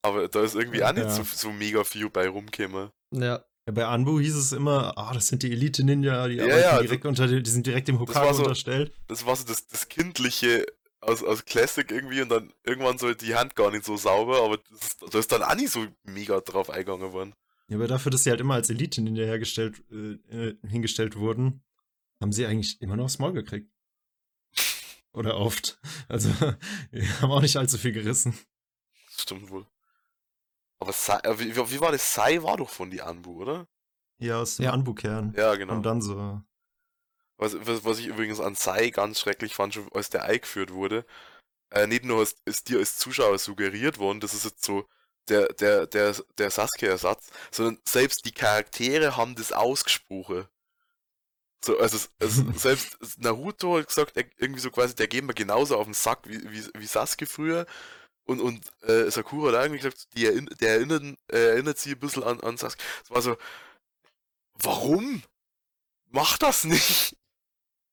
[0.03, 1.09] aber da ist irgendwie auch nicht Ja.
[1.11, 2.91] so, so mega viel bei rumgekommen.
[3.11, 3.43] Ja.
[3.65, 6.81] Ja, bei Anbu hieß es immer, ah, das sind die Elite-Ninja, die Ja, arbeiten ja,
[6.81, 8.93] direkt unter die sind direkt dem Hokage so- unterstellt.
[9.07, 10.65] Das war so das, das Kindliche
[11.01, 14.57] aus, aus Classic irgendwie und dann irgendwann so die Hand gar nicht so sauber, aber
[14.57, 17.33] das, da ist dann auch nicht so mega drauf eingegangen worden.
[17.69, 20.13] Ja, aber dafür, dass sie halt immer als Elite-Ninja hergestellt, äh,
[20.49, 21.63] äh, hingestellt wurden,
[22.21, 23.69] haben sie eigentlich immer noch aufs Maul gekriegt.
[25.13, 25.79] Oder oft.
[26.07, 26.29] Also,
[26.91, 28.37] wir haben auch nicht allzu viel gerissen.
[29.17, 29.65] Stimmt wohl.
[30.79, 32.13] Aber Sai, äh, wie, wie war das?
[32.13, 33.67] Sai war doch von die Anbu, oder?
[34.19, 34.71] Ja, aus dem Ja.
[34.71, 35.33] Anbu-Kern.
[35.35, 35.75] Ja, genau.
[35.75, 36.41] Und dann so,
[37.37, 41.05] Was, was, was ich übrigens an Sai ganz schrecklich fand, schon als der eingeführt wurde,
[41.71, 44.87] äh, nicht nur ist, ist dir als Zuschauer suggeriert worden, das ist jetzt so
[45.29, 50.47] der, der, der, der Sasuke-Ersatz, sondern selbst die Charaktere haben das ausgesprochen.
[51.63, 55.85] So, also, es, selbst Naruto hat gesagt, irgendwie so quasi, der geht mir genauso auf
[55.85, 57.65] den Sack wie, wie, wie Sasuke früher.
[58.25, 61.99] Und, und äh, Sakura hat irgendwie gesagt, die erinn, der erinnert, äh, erinnert sie ein
[61.99, 62.83] bisschen an, an Sasuke.
[63.03, 63.37] Es war so,
[64.55, 65.23] warum?
[66.09, 67.15] Mach das nicht!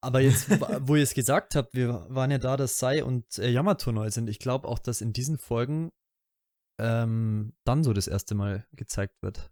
[0.01, 3.39] Aber jetzt, wo- wo ihr es gesagt habt, wir waren ja da, dass Sai und
[3.39, 4.29] äh, Yamato neu sind.
[4.29, 5.93] Ich glaube auch, dass in diesen Folgen
[6.79, 9.51] ähm, dann so das erste Mal gezeigt wird.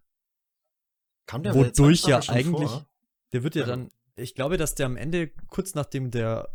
[1.25, 2.85] kam der Wodurch ja eigentlich, vor?
[3.31, 3.67] der wird ja Ja.
[3.67, 6.49] dann, ich glaube, dass der am Ende, kurz nachdem der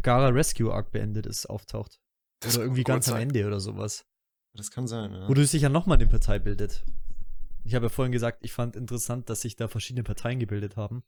[0.00, 2.00] Gara Rescue Arc beendet ist, auftaucht.
[2.40, 3.22] Das oder irgendwie ganz am sein.
[3.22, 4.06] Ende oder sowas.
[4.54, 5.28] Das kann sein, ja.
[5.28, 6.84] Wodurch sich ja nochmal eine Partei bildet.
[7.64, 11.02] Ich habe ja vorhin gesagt, ich fand interessant, dass sich da verschiedene Parteien gebildet haben.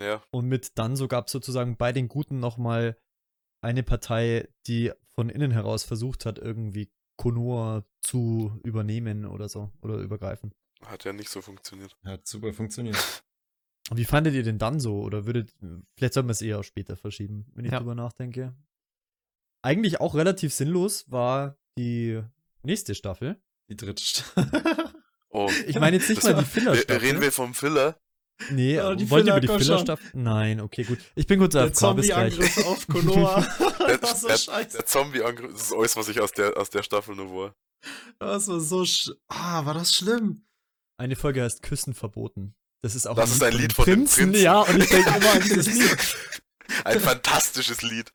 [0.00, 0.22] Ja.
[0.30, 2.96] Und mit Danzo gab es sozusagen bei den Guten nochmal
[3.60, 9.96] eine Partei, die von innen heraus versucht hat, irgendwie Konoha zu übernehmen oder so oder
[9.98, 10.52] übergreifen.
[10.84, 11.96] Hat ja nicht so funktioniert.
[12.04, 12.96] Hat super funktioniert.
[13.90, 15.00] Und wie fandet ihr denn dann so?
[15.02, 15.54] Oder würdet,
[15.96, 17.78] vielleicht sollten wir es eher auch später verschieben, wenn ich Ja.
[17.78, 18.54] drüber nachdenke.
[19.62, 22.20] Eigentlich auch relativ sinnlos war die
[22.62, 23.40] nächste Staffel.
[23.68, 24.92] Die dritte Staffel.
[25.30, 27.00] Oh, Ich meine jetzt nicht das mal war- die Filler-Staffel.
[27.06, 27.98] reden wir vom Filler?
[28.50, 29.64] Nee, Ja, die wollt ihr Filler, über die.
[29.64, 30.10] Filler-Staffel?
[30.14, 30.98] Nein, okay, gut.
[31.14, 32.34] Ich bin kurz Der AFK, bis gleich.
[32.34, 33.40] Zombie-Angriff auf Konoha.
[33.86, 34.76] Der, das war scheiße.
[34.78, 37.54] der Zombie-Angriff, das ist alles, was ich aus der, aus der Staffel nur war.
[38.18, 40.46] Das war so sch Ah, war das schlimm?
[40.98, 42.54] Eine Folge heißt Küssen verboten.
[42.82, 44.24] Das ist auch Das ist ein Lied von Prinzen.
[44.30, 44.42] Prinzen.
[44.42, 46.16] Ja, und ich denke immer an dieses Lied.
[46.84, 48.12] Ein fantastisches Lied.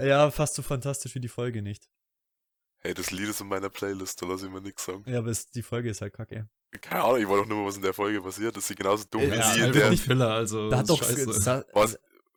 [0.00, 1.88] Ja, fast so fantastisch wie die Folge nicht.
[2.82, 5.04] Hey, das Lied ist in meiner Playlist, da lass ich mir nichts sagen.
[5.06, 6.48] Ja, aber es, die Folge ist halt kacke.
[6.80, 8.56] Keine Ahnung, ich wollte auch nur mal, was in der Folge passiert.
[8.56, 10.70] Das ist sie genauso dumm Ja, wie Ja, die, einfach der, nicht Filler, also.
[10.70, 11.02] Da hat doch.
[11.02, 11.88] Sa war,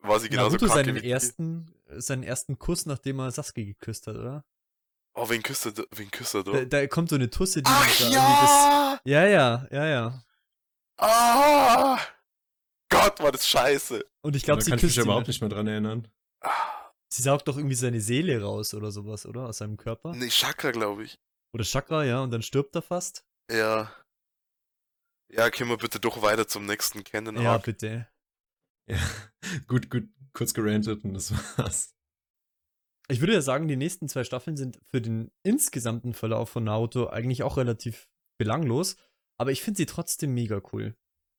[0.01, 1.09] war sie genauso Naruto kacke seinen wie die.
[1.11, 4.43] ersten, seinen ersten Kuss, nachdem er Sasuke geküsst hat, oder?
[5.13, 6.51] Oh, wen küsst er, wen küsst er da?
[6.51, 8.91] Da, da kommt so eine Tusse, die Ach da irgendwie ja!
[8.95, 9.01] das.
[9.05, 10.23] Ja, ja, ja, ja.
[10.97, 11.99] Ah!
[12.89, 14.03] Gott, war das scheiße.
[14.21, 16.07] Und ich glaube, sie kann ich mich küsst überhaupt nicht mehr dran erinnern.
[16.41, 16.49] Ah,
[17.13, 19.47] Sie saugt doch irgendwie seine Seele raus oder sowas, oder?
[19.47, 20.15] Aus seinem Körper.
[20.15, 21.19] nee, Chakra, glaube ich.
[21.53, 23.23] Oder Chakra, ja, und dann stirbt er fast.
[23.51, 23.93] Ja.
[25.31, 27.39] Ja, können wir bitte doch weiter zum nächsten kennen.
[27.39, 27.65] Ja, Arc.
[27.65, 28.07] bitte.
[28.89, 28.97] Ja,
[29.67, 31.93] gut, gut, kurz gerantet und das war's.
[33.09, 37.09] Ich würde ja sagen, die nächsten zwei Staffeln sind für den insgesamten Verlauf von Naruto
[37.09, 38.09] eigentlich auch relativ
[38.39, 38.95] belanglos,
[39.39, 40.95] aber ich finde sie trotzdem mega cool.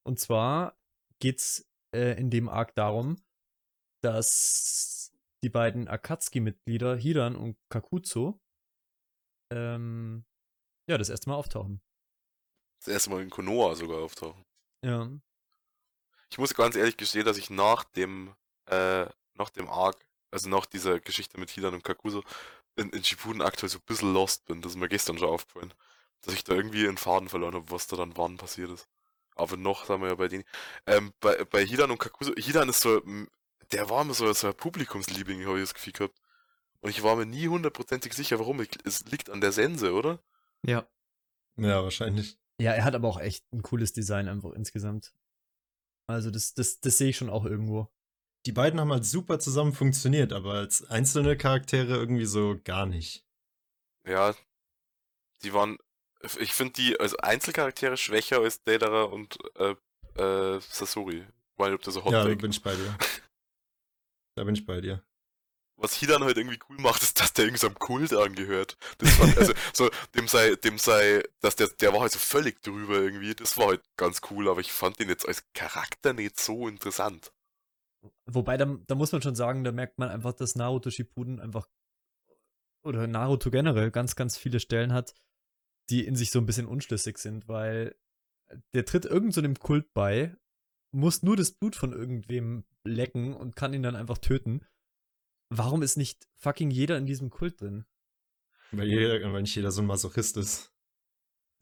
[0.07, 0.79] Und zwar
[1.21, 3.17] geht's äh, in dem Arc darum,
[4.05, 5.04] dass
[5.45, 8.41] die beiden Akatsuki-Mitglieder Hiran und Kakuzo
[9.53, 10.25] ähm,
[10.89, 11.81] ja, das erste Mal auftauchen.
[12.81, 14.45] Das erste Mal in Konoha sogar auftauchen.
[14.83, 15.11] Ja.
[16.31, 18.35] Ich muss ganz ehrlich gestehen, dass ich nach dem,
[18.67, 19.97] äh, nach dem Arc,
[20.31, 22.23] also nach dieser Geschichte mit Hidan und Kakuso,
[22.77, 24.61] in, in Shippuden aktuell so ein bisschen lost bin.
[24.63, 25.73] Das ist mir gestern schon aufgefallen.
[26.23, 28.89] Dass ich da irgendwie einen Faden verloren habe, was da dann wann passiert ist.
[29.37, 30.45] Aber noch, sagen wir ja bei denen.
[30.87, 33.03] Ähm, bei, bei Hidan und Kakuso, Hidan ist so,
[33.75, 36.21] der war mir so, so ein Publikumsliebling, habe ich das Gefühl gehabt.
[36.81, 38.65] Und ich war mir nie hundertprozentig sicher, warum.
[38.85, 40.23] Es liegt an der Sense, oder?
[40.65, 40.87] Ja.
[41.57, 42.39] Ja, wahrscheinlich.
[42.61, 45.15] Ja, er hat aber auch echt ein cooles Design einfach insgesamt.
[46.07, 47.89] Also das, das, das sehe ich schon auch irgendwo.
[48.47, 53.25] Die beiden haben halt super zusammen funktioniert, aber als einzelne Charaktere irgendwie so gar nicht.
[54.07, 54.35] Ja,
[55.43, 55.79] die waren,
[56.39, 59.75] ich finde die als Einzelcharaktere schwächer als Deidara und äh,
[60.21, 61.25] äh, Sasori.
[61.57, 62.97] Weil ob das so Hot ja, bin ich bei dir.
[64.35, 65.03] Da bin ich bei dir.
[65.77, 68.77] Was Hidan halt irgendwie cool macht, ist, dass der irgendwie so einem Kult angehört.
[68.99, 72.63] Das fand, also, so, dem sei, dem sei, dass der, der war halt so völlig
[72.63, 73.35] drüber irgendwie.
[73.35, 77.33] Das war halt ganz cool, aber ich fand den jetzt als Charakter nicht so interessant.
[78.27, 81.69] Wobei, da, da muss man schon sagen, da merkt man einfach, dass Naruto Shippuden einfach
[82.85, 85.15] oder Naruto generell ganz, ganz viele Stellen hat,
[85.91, 87.97] die in sich so ein bisschen unschlüssig sind, weil
[88.75, 90.37] der tritt irgend so einem Kult bei,
[90.95, 94.65] muss nur das Blut von irgendwem lecken und kann ihn dann einfach töten.
[95.51, 97.85] Warum ist nicht fucking jeder in diesem Kult drin?
[98.73, 100.73] Weil, jeder, weil nicht jeder so ein Masochist ist.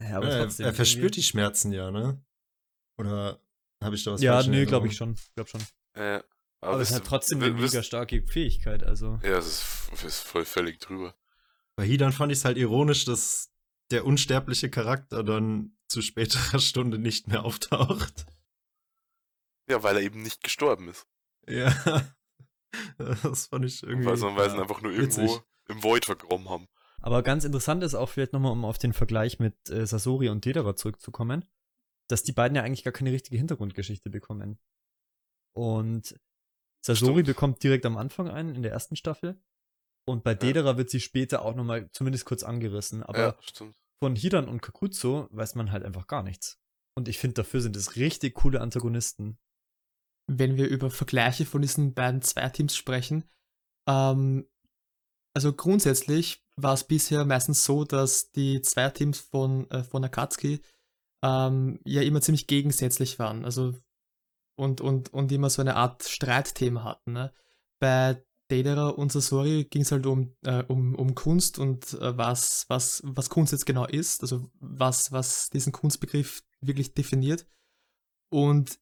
[0.00, 0.66] Ja, aber er, trotzdem.
[0.66, 2.22] er verspürt irgendwie- die Schmerzen ja, ne?
[2.98, 3.40] Oder
[3.82, 5.16] habe ich da was Ja, nee, glaube ich schon.
[5.34, 5.60] Glaub schon.
[5.94, 6.22] Äh,
[6.60, 9.18] Aber, es wisst- hat trotzdem eine mega starke Fähigkeit, also.
[9.22, 11.14] Ja, es ist, es ist voll völlig drüber.
[11.76, 13.50] Bei Hidan fand ich es halt ironisch, dass
[13.90, 18.26] der unsterbliche Charakter dann zu späterer Stunde nicht mehr auftaucht.
[19.68, 21.06] Ja, weil er eben nicht gestorben ist.
[21.48, 21.74] Ja.
[22.96, 24.06] Das fand ich irgendwie.
[24.06, 25.24] Weil, sie ja, einfach nur witzig.
[25.24, 26.68] irgendwo im Void vergraben haben.
[27.02, 30.46] Aber ganz interessant ist auch vielleicht nochmal, um auf den Vergleich mit äh, Sasori und
[30.46, 31.44] Deidara zurückzukommen,
[32.08, 34.58] dass die beiden ja eigentlich gar keine richtige Hintergrundgeschichte bekommen.
[35.54, 36.18] Und
[36.84, 37.26] Sasori Stimmt.
[37.26, 39.40] bekommt direkt am Anfang einen in der ersten Staffel.
[40.04, 43.02] Und bei Deidara wird sie später auch nochmal zumindest kurz angerissen.
[43.02, 43.66] Aber ja,
[44.00, 46.60] von Hidan und Kakuzo weiß man halt einfach gar nichts.
[46.94, 49.38] Und ich finde, dafür sind es richtig coole Antagonisten.
[50.26, 53.24] Wenn wir über Vergleiche von diesen beiden Zweiteams sprechen,
[53.88, 54.46] ähm,
[55.34, 60.60] also grundsätzlich war es bisher meistens so, dass die Zweiteams von, äh, von Akatsuki
[61.22, 63.44] ähm, ja immer ziemlich gegensätzlich waren.
[63.44, 63.74] Also
[64.56, 67.12] und, und, und immer so eine Art Streitthema hatten.
[67.12, 67.32] Ne?
[67.80, 72.66] Bei Deidara und Sasori ging es halt um, äh, um, um Kunst und äh, was,
[72.68, 77.46] was, was Kunst jetzt genau ist, also was, was diesen Kunstbegriff wirklich definiert.
[78.30, 78.78] Und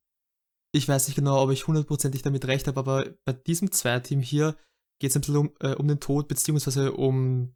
[0.72, 4.56] ich weiß nicht genau, ob ich hundertprozentig damit recht habe, aber bei diesem Zweiteam hier
[4.98, 7.54] geht es ein bisschen um, äh, um den Tod, beziehungsweise um,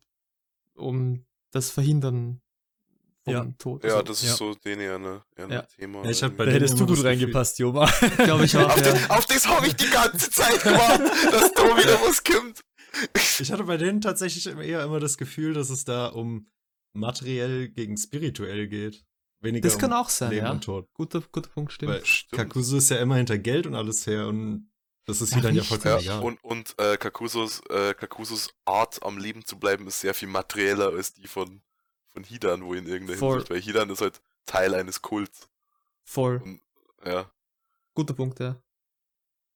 [0.75, 2.41] um das Verhindern
[3.25, 3.45] vom Ja.
[3.59, 3.85] Tod.
[3.85, 4.31] Ja, Also, das ja.
[4.33, 5.61] ist so den eher ne, eher Ja.
[5.61, 6.05] ein Thema.
[6.05, 7.87] Ja, ich hab bei Da hättest du gut reingepasst, Joma.
[8.19, 8.69] glaube ich auch.
[8.71, 8.93] auf, ja.
[8.93, 12.61] das, auf das habe ich die ganze Zeit gewartet, dass da wieder was kommt.
[13.41, 16.47] Ich hatte bei denen tatsächlich eher immer das Gefühl, dass es da um
[16.93, 19.05] materiell gegen spirituell geht.
[19.45, 20.53] Weniger Das kann um auch sein, Leben ja.
[20.53, 20.89] und Tod.
[20.95, 21.93] Guter, guter Punkt, stimmt.
[21.93, 22.43] Weil Stimmt.
[22.43, 24.71] Kakuzu ist ja immer hinter Geld und alles her und
[25.07, 26.23] das ist Ja, hier dann ja vollkommen Ja, egal.
[26.23, 30.89] und, und äh, Kakusos, äh, Kakusos Art am Leben zu bleiben ist sehr viel materieller
[30.89, 31.61] als die von,
[32.09, 33.33] von Hidan, wo in irgendeiner Voll.
[33.35, 35.49] Hinsicht, weil Hidan ist halt Teil eines Kults.
[36.05, 36.43] Voll.
[37.05, 37.31] Ja.
[37.95, 38.61] Guter Punkt, ja.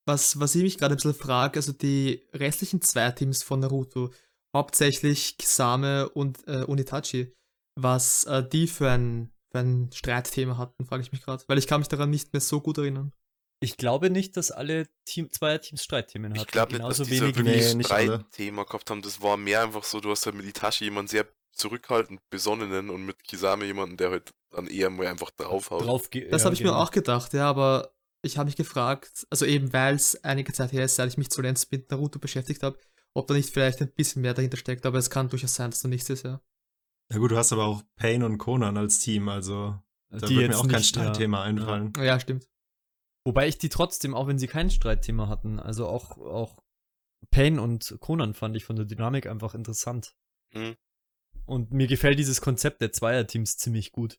[0.07, 4.11] Was, was ich mich gerade ein bisschen frage, also die restlichen zwei Teams von Naruto,
[4.55, 7.35] hauptsächlich Kisame und äh, Unitachi,
[7.75, 11.45] was äh, die für ein, ein Streitthema hatten, frage ich mich gerade.
[11.47, 13.13] Weil ich kann mich daran nicht mehr so gut erinnern.
[13.61, 16.43] Ich glaube nicht, dass alle Team, Zweierteams Streitthemen hatten.
[16.43, 18.07] Ich glaube nicht, dass Genauso die so wenig Nee, wirklich nicht alle.
[18.07, 19.03] Streitthema gehabt haben.
[19.03, 23.05] Das war mehr einfach so, du hast halt mit Itachi jemanden sehr zurückhaltend besonnenen und
[23.05, 25.85] mit Kisame jemanden, der halt dann eher mal einfach draufhaut.
[25.85, 26.75] drauf Das ja, habe ich genau.
[26.75, 27.93] mir auch gedacht, ja, aber
[28.23, 31.31] ich habe mich gefragt, also eben weil es einige Zeit her ist, seit ich mich
[31.31, 32.79] zuletzt mit Naruto beschäftigt habe,
[33.15, 35.83] ob da nicht vielleicht ein bisschen mehr dahinter steckt, aber es kann durchaus sein, dass
[35.83, 36.41] da nichts ist, ja.
[37.11, 39.79] Ja gut, du hast aber auch Pain und Conan als Team, also
[40.11, 41.03] da Die wird jetzt mir auch kein nicht, ja.
[41.03, 41.93] Streitthema einfallen.
[41.99, 42.49] Ja, stimmt.
[43.25, 46.63] Wobei ich die trotzdem, auch wenn sie kein Streitthema hatten, also auch, auch
[47.31, 50.15] Pain und Conan fand ich von der Dynamik einfach interessant.
[50.55, 50.77] Mhm.
[51.45, 54.19] Und mir gefällt dieses Konzept der Zweierteams ziemlich gut.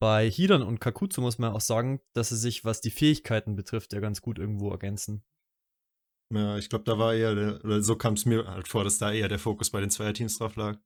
[0.00, 3.92] Bei Hidan und Kakuzu muss man auch sagen, dass sie sich, was die Fähigkeiten betrifft,
[3.92, 5.22] ja ganz gut irgendwo ergänzen.
[6.34, 8.98] Ja, ich glaube, da war eher, der, oder so kam es mir halt vor, dass
[8.98, 10.78] da eher der Fokus bei den Zweierteams drauf lag.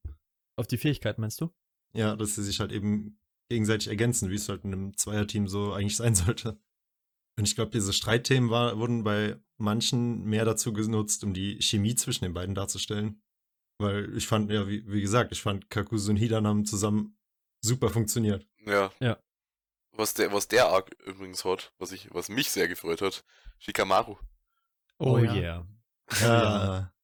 [0.57, 1.55] Auf die Fähigkeit meinst du?
[1.93, 5.73] Ja, dass sie sich halt eben gegenseitig ergänzen, wie es halt in einem Zweierteam so
[5.73, 6.59] eigentlich sein sollte.
[7.39, 11.95] Und ich glaube, diese Streitthemen war, wurden bei manchen mehr dazu genutzt, um die Chemie
[11.95, 13.23] zwischen den beiden darzustellen.
[13.79, 17.19] Weil ich fand, ja, wie, wie gesagt, ich fand Kakuzu und Hidan haben zusammen
[17.61, 18.47] super funktioniert.
[18.65, 18.91] Ja.
[19.01, 19.19] Ja.
[19.93, 23.25] Was der, was der Arc übrigens hat, was ich, was mich sehr gefreut hat,
[23.59, 24.17] Shikamaru.
[24.99, 25.35] Oh, ja.
[25.35, 25.67] yeah.
[26.21, 26.95] Ja.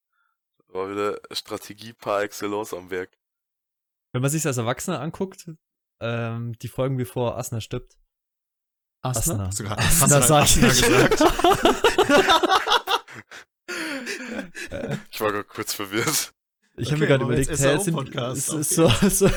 [0.68, 3.18] War wieder Strategie par excellence am Werk.
[4.12, 5.50] Wenn man sich als Erwachsener anguckt,
[6.00, 7.96] ähm, die Folgen bevor Asna stirbt.
[9.02, 9.48] Asna?
[9.56, 11.20] Du gerade Asna Asna, Asna gesagt?
[15.10, 16.32] Ich war gerade kurz verwirrt.
[16.76, 19.30] Ich habe Okay, mir gerade überlegt, jetzt hä, sind, SAO-Podcast, es ist so, so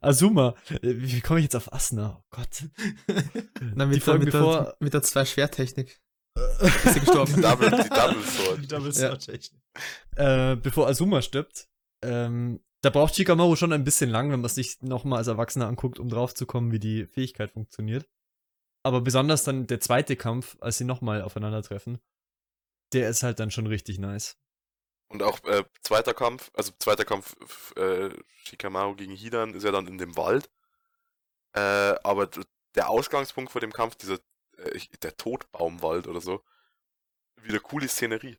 [0.00, 2.18] Azuma, wie komme ich jetzt auf Asna?
[2.18, 2.64] Oh Gott.
[3.74, 4.64] Na, mit, die der, Folgen mit, bevor.
[4.64, 6.00] der, mit der Zwei-Schwerttechnik
[6.84, 7.40] ist sie gestorben.
[7.40, 8.62] Double, die Double Sword.
[8.62, 9.08] Die Double Ja.
[9.08, 9.62] Sword Technik.
[10.16, 11.68] äh, bevor Azuma stirbt,
[12.02, 15.66] ähm, da braucht Shikamaru schon ein bisschen lang, wenn man es sich nochmal als Erwachsener
[15.66, 18.08] anguckt, um drauf zu kommen, wie die Fähigkeit funktioniert.
[18.82, 21.98] Aber besonders dann der zweite Kampf, als sie nochmal aufeinandertreffen,
[22.92, 24.38] der ist halt dann schon richtig nice.
[25.08, 27.36] Und auch äh, zweiter Kampf, also zweiter Kampf
[27.76, 28.10] äh,
[28.44, 30.50] Shikamaru gegen Hidan ist ja dann in dem Wald.
[31.54, 31.60] Äh,
[32.04, 32.28] aber
[32.74, 34.18] der Ausgangspunkt vor dem Kampf, dieser
[34.58, 36.44] äh, der Todbaumwald oder so,
[37.36, 38.38] wieder coole Szenerie,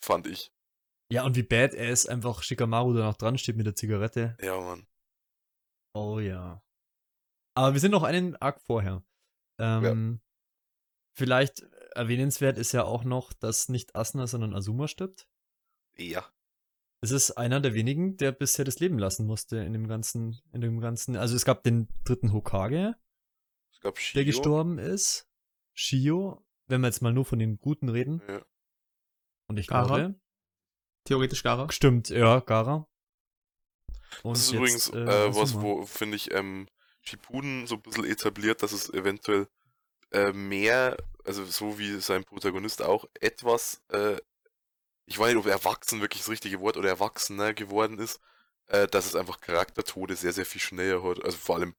[0.00, 0.52] fand ich.
[1.10, 4.36] Ja, und wie badass einfach Shikamaru da noch dran steht mit der Zigarette.
[4.40, 4.86] Ja, Mann.
[5.94, 6.62] Oh ja.
[7.56, 9.04] Aber wir sind noch einen Arc vorher.
[9.60, 10.20] Ähm,
[11.16, 11.60] Vielleicht
[11.94, 15.28] erwähnenswert ist ja auch noch, dass nicht Asuna, sondern Azuma stirbt.
[15.96, 16.28] Ja.
[17.02, 20.60] Es ist einer der wenigen, der bisher das Leben lassen musste in dem ganzen, in
[20.60, 21.14] dem ganzen.
[21.16, 22.96] Also es gab den dritten Hokage,
[23.72, 24.16] Es gab Shio.
[24.18, 25.28] der gestorben ist.
[25.74, 28.20] Shio, wenn wir jetzt mal nur von den Guten reden.
[28.26, 28.44] Ja.
[29.48, 29.86] Und ich Gara?
[29.86, 30.20] glaube.
[31.04, 31.70] Theoretisch Gara.
[31.70, 32.86] Stimmt, ja, Gara.
[34.22, 35.62] Und Das ist jetzt, übrigens äh, äh, was, Azuma.
[35.62, 36.68] wo, finde ich, ähm,
[37.02, 39.48] Shippuden so ein bisschen etabliert, dass es eventuell
[40.12, 44.16] äh, mehr, also so wie sein Protagonist auch, etwas, äh,
[45.06, 48.20] ich weiß nicht, ob erwachsen wirklich das richtige Wort oder erwachsener geworden ist,
[48.68, 51.22] äh, dass es einfach Charaktertode sehr, sehr viel schneller hat.
[51.22, 51.74] Also vor allem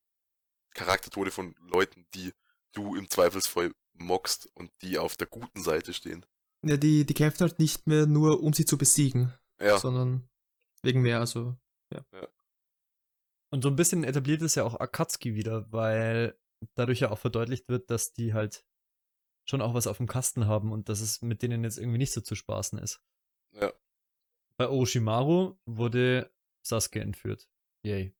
[0.76, 2.34] Charaktertode von Leuten, die
[2.74, 6.26] du im Zweifelsfall mockst und die auf der guten Seite stehen.
[6.66, 10.28] Ja, die, die kämpfen halt nicht mehr nur, um sie zu besiegen, Ja, sondern
[10.82, 11.55] wegen mehr, also.
[13.51, 16.38] Und so ein bisschen etabliert es ja auch Akatsuki wieder, weil
[16.74, 18.66] dadurch ja auch verdeutlicht wird, dass die halt
[19.47, 22.11] schon auch was auf dem Kasten haben und dass es mit denen jetzt irgendwie nicht
[22.11, 23.01] so zu spaßen ist.
[23.53, 23.72] ja.
[24.57, 26.34] Bei Orochimaru wurde
[26.66, 27.49] Sasuke entführt.
[27.86, 28.16] Yay.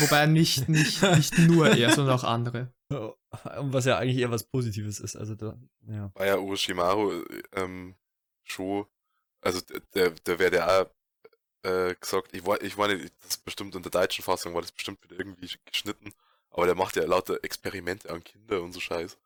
[0.00, 2.74] Wobei nicht, nicht, nicht nur er, sondern auch andere.
[3.60, 5.16] Was ja eigentlich eher was Positives ist.
[5.16, 6.10] Also da, ja.
[6.14, 7.94] war ja Orochimaru äh, ähm,
[8.44, 8.86] schon,
[9.40, 9.60] also
[9.94, 10.90] der, der wäre der auch
[11.62, 15.02] äh, gesagt, ich, ich meine, das ist bestimmt in der deutschen Fassung war das bestimmt
[15.02, 16.12] wieder irgendwie geschnitten,
[16.50, 19.16] aber der macht ja lauter Experimente an Kinder und so Scheiß.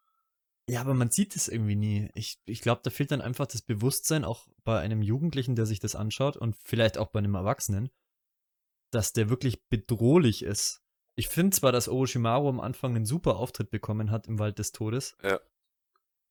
[0.69, 2.11] Ja, aber man sieht es irgendwie nie.
[2.15, 5.79] Ich, ich glaube, da fehlt dann einfach das Bewusstsein, auch bei einem Jugendlichen, der sich
[5.79, 7.89] das anschaut und vielleicht auch bei einem Erwachsenen,
[8.91, 10.83] dass der wirklich bedrohlich ist.
[11.19, 14.73] Ich finde zwar, dass Orochimaru am Anfang einen super Auftritt bekommen hat im Wald des
[14.73, 15.17] Todes.
[15.23, 15.41] Ja.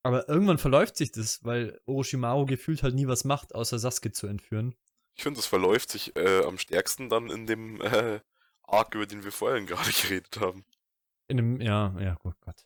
[0.04, 4.28] Aber irgendwann verläuft sich das, weil Orochimaru gefühlt halt nie was macht, außer Sasuke zu
[4.28, 4.76] entführen.
[5.16, 8.20] Ich finde, das verläuft sich äh, am stärksten dann in dem äh,
[8.62, 10.64] Arc, über den wir vorhin gerade geredet haben.
[11.28, 12.64] In einem, ja, ja, gut Gott.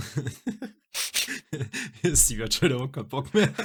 [2.14, 3.54] Steve hat schon wieder keinen Bock mehr.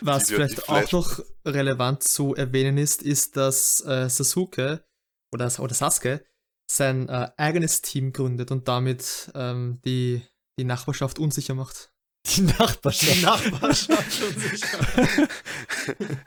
[0.00, 4.84] Was vielleicht auch noch relevant zu erwähnen ist, ist, dass äh, Sasuke
[5.32, 6.24] oder, oder Sasuke
[6.70, 10.22] sein äh, eigenes Team gründet und damit ähm, die,
[10.58, 11.92] die Nachbarschaft unsicher macht.
[12.36, 13.16] Die Nachbarschaft.
[13.16, 15.28] Die Nachbarschaft schon sicher.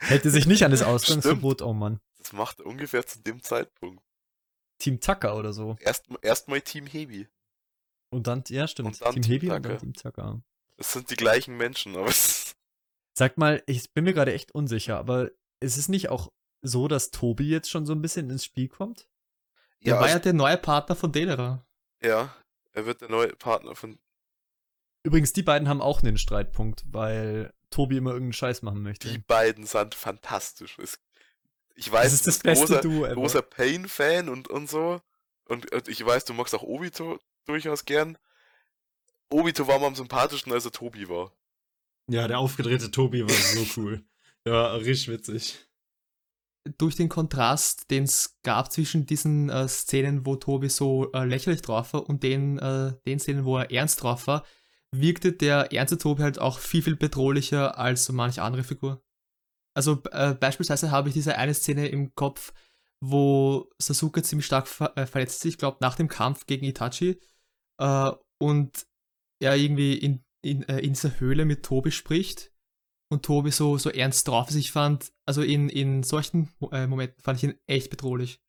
[0.00, 2.00] Hätte sich nicht an das Ausgangsverbot, oh Mann.
[2.18, 4.02] Das macht er ungefähr zu dem Zeitpunkt.
[4.78, 5.76] Team Tucker oder so.
[5.78, 7.28] Erst, erst mal Team Hebi.
[8.10, 8.88] Und dann, ja, stimmt.
[8.88, 9.78] Und dann Team Team Heavy und dann.
[9.78, 10.42] Team Tucker.
[10.76, 12.56] Das sind die gleichen Menschen, aber es,
[13.14, 15.30] Sag mal, ich bin mir gerade echt unsicher, aber
[15.60, 16.32] ist es nicht auch
[16.62, 19.08] so, dass Tobi jetzt schon so ein bisschen ins Spiel kommt?
[19.84, 21.64] Der ja, war ja der neue Partner von Delera.
[22.02, 22.34] ja,
[22.72, 23.98] er wird der neue Partner von.
[25.02, 29.08] Übrigens, die beiden haben auch einen Streitpunkt, weil Tobi immer irgendeinen Scheiß machen möchte.
[29.08, 30.78] Die beiden sind fantastisch.
[31.74, 33.14] Ich weiß, das ist du das bist beste großer, Duo ever.
[33.14, 35.00] großer Pain-Fan und, und so.
[35.46, 38.16] Und, und ich weiß, du magst auch Obito durchaus gern.
[39.30, 41.32] Obito war mir am sympathischsten, als er Tobi war.
[42.08, 44.04] Ja, der aufgedrehte Tobi war so cool.
[44.44, 45.66] War richtig witzig.
[46.78, 51.62] Durch den Kontrast, den es gab zwischen diesen äh, Szenen, wo Tobi so äh, lächerlich
[51.62, 54.44] drauf war und den, äh, den Szenen, wo er ernst drauf war,
[54.92, 59.02] wirkte der ernste Tobi halt auch viel, viel bedrohlicher als so manche andere Figur.
[59.74, 62.52] Also äh, beispielsweise habe ich diese eine Szene im Kopf,
[63.00, 67.20] wo Sasuke ziemlich stark ver äh, verletzt ist, ich glaube nach dem Kampf gegen Itachi,
[67.78, 68.86] äh, und
[69.40, 72.51] er irgendwie in, in, in dieser Höhle mit Tobi spricht
[73.12, 74.56] und Tobi so, so ernst drauf ist.
[74.56, 78.40] Ich fand, also in, in solchen äh, Momenten fand ich ihn echt bedrohlich.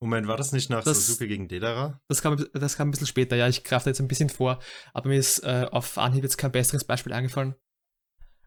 [0.00, 2.00] Moment, war das nicht nach Das- Sasuke gegen Dedera?
[2.08, 4.60] Das kam, das kam ein bisschen später, ja, ich greife da jetzt ein bisschen vor,
[4.92, 7.54] aber mir ist äh, auf Anhieb jetzt kein besseres Beispiel eingefallen.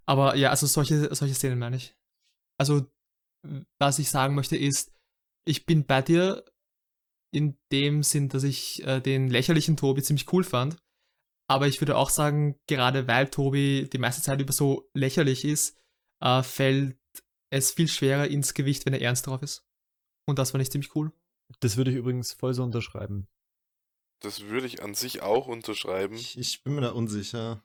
[0.06, 1.96] Aber ja, also solche, solche Szenen meine ich.
[2.60, 2.86] Also,
[3.80, 4.94] was ich sagen möchte ist,
[5.46, 6.46] ich bin bei dir
[7.34, 10.78] in dem Sinn, dass ich äh, den lächerlichen Tobi ziemlich cool fand.
[11.48, 15.78] Aber ich würde auch sagen, gerade weil Tobi die meiste Zeit über so lächerlich ist,
[16.20, 16.98] äh, fällt
[17.50, 19.66] es viel schwerer ins Gewicht, wenn er ernst drauf ist.
[20.26, 21.12] Und das fand ich ziemlich cool.
[21.62, 23.28] Das würde ich übrigens voll so unterschreiben.
[24.20, 26.16] Das würde ich an sich auch unterschreiben.
[26.16, 27.64] Ich, ich bin mir da unsicher.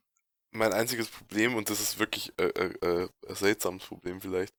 [0.50, 4.54] Mein einziges Problem, und das ist wirklich äh, äh, äh, ein seltsames Problem vielleicht,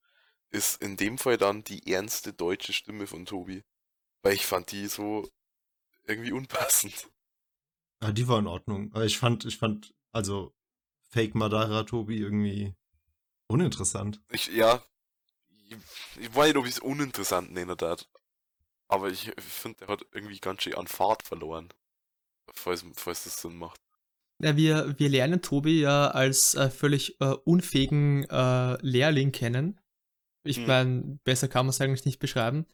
[0.49, 3.63] ist in dem Fall dann die ernste deutsche Stimme von Tobi.
[4.23, 5.29] Weil ich fand die so
[6.05, 7.09] irgendwie unpassend.
[8.03, 8.91] Ah, die war in Ordnung.
[8.93, 10.53] Aber ich fand, ich fand, also
[11.09, 12.75] Fake Madara Tobi irgendwie
[13.47, 14.21] uninteressant.
[14.29, 14.83] Ich, ja,
[15.67, 15.77] ich,
[16.19, 18.05] ich weiß nicht, ob ich es uninteressant nennen darf.
[18.87, 21.69] Aber ich, ich finde, der hat irgendwie ganz schön an Fahrt verloren.
[22.53, 23.79] Falls, falls das Sinn macht.
[24.39, 29.79] Ja, wir, wir lernen Tobi ja als äh, völlig äh, unfähigen äh, Lehrling kennen.
[30.43, 30.67] Ich Hm.
[30.67, 32.65] meine, besser kann man es eigentlich nicht beschreiben.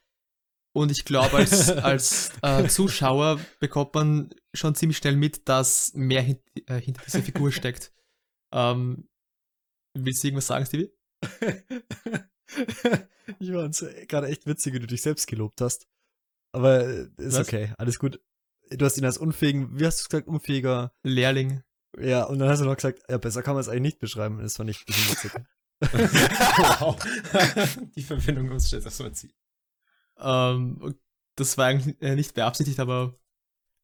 [0.73, 6.21] Und ich glaube, als, als äh, Zuschauer bekommt man schon ziemlich schnell mit, dass mehr
[6.21, 7.91] hint, äh, hinter dieser Figur steckt.
[8.51, 9.07] Ähm,
[9.93, 10.91] willst du irgendwas sagen, Stevie?
[13.39, 15.87] ich fand's gerade echt witzig, wie du dich selbst gelobt hast.
[16.51, 17.47] Aber äh, ist Was?
[17.47, 18.19] okay, alles gut.
[18.71, 20.91] Du hast ihn als unfähigen, wie hast du gesagt, unfähiger.
[21.03, 21.61] Lehrling.
[21.99, 24.39] Ja, und dann hast du noch gesagt, ja, besser kann man es eigentlich nicht beschreiben.
[24.39, 25.31] Das fand ich ein bisschen witzig.
[26.79, 26.97] wow.
[27.95, 29.31] Die Verbindung muss ich jetzt erstmal ziehen.
[30.21, 30.95] Ähm,
[31.35, 33.15] das war eigentlich äh, nicht beabsichtigt, aber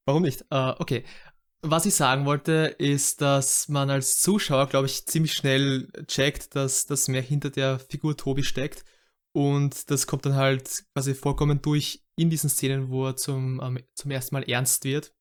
[0.05, 0.45] warum nicht?
[0.49, 1.03] Äh, okay.
[1.61, 6.85] Was ich sagen wollte, ist, dass man als Zuschauer, glaube ich, ziemlich schnell checkt, dass
[6.85, 8.85] das mehr hinter der Figur Tobi steckt.
[9.31, 13.79] Und das kommt dann halt quasi vollkommen durch in diesen Szenen, wo er zum, ähm,
[13.93, 15.13] zum ersten Mal ernst wird.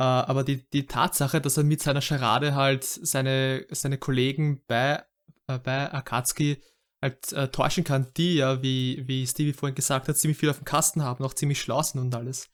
[0.00, 5.04] Äh, aber die, die Tatsache, dass er mit seiner Charade halt seine, seine Kollegen bei,
[5.46, 6.60] äh, bei Akatsuki
[7.02, 10.58] halt äh, täuschen kann, die ja, wie, wie Stevie vorhin gesagt hat, ziemlich viel auf
[10.58, 12.48] dem Kasten haben, auch ziemlich schlau sind und alles.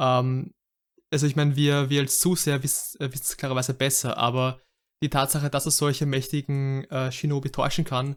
[0.00, 0.54] Ähm,
[1.12, 4.60] also ich meine, wir, wir als Zuseher wissen äh, wissen es klarerweise besser, aber
[5.02, 8.16] die Tatsache, dass er solche mächtigen äh, Shinobi täuschen kann,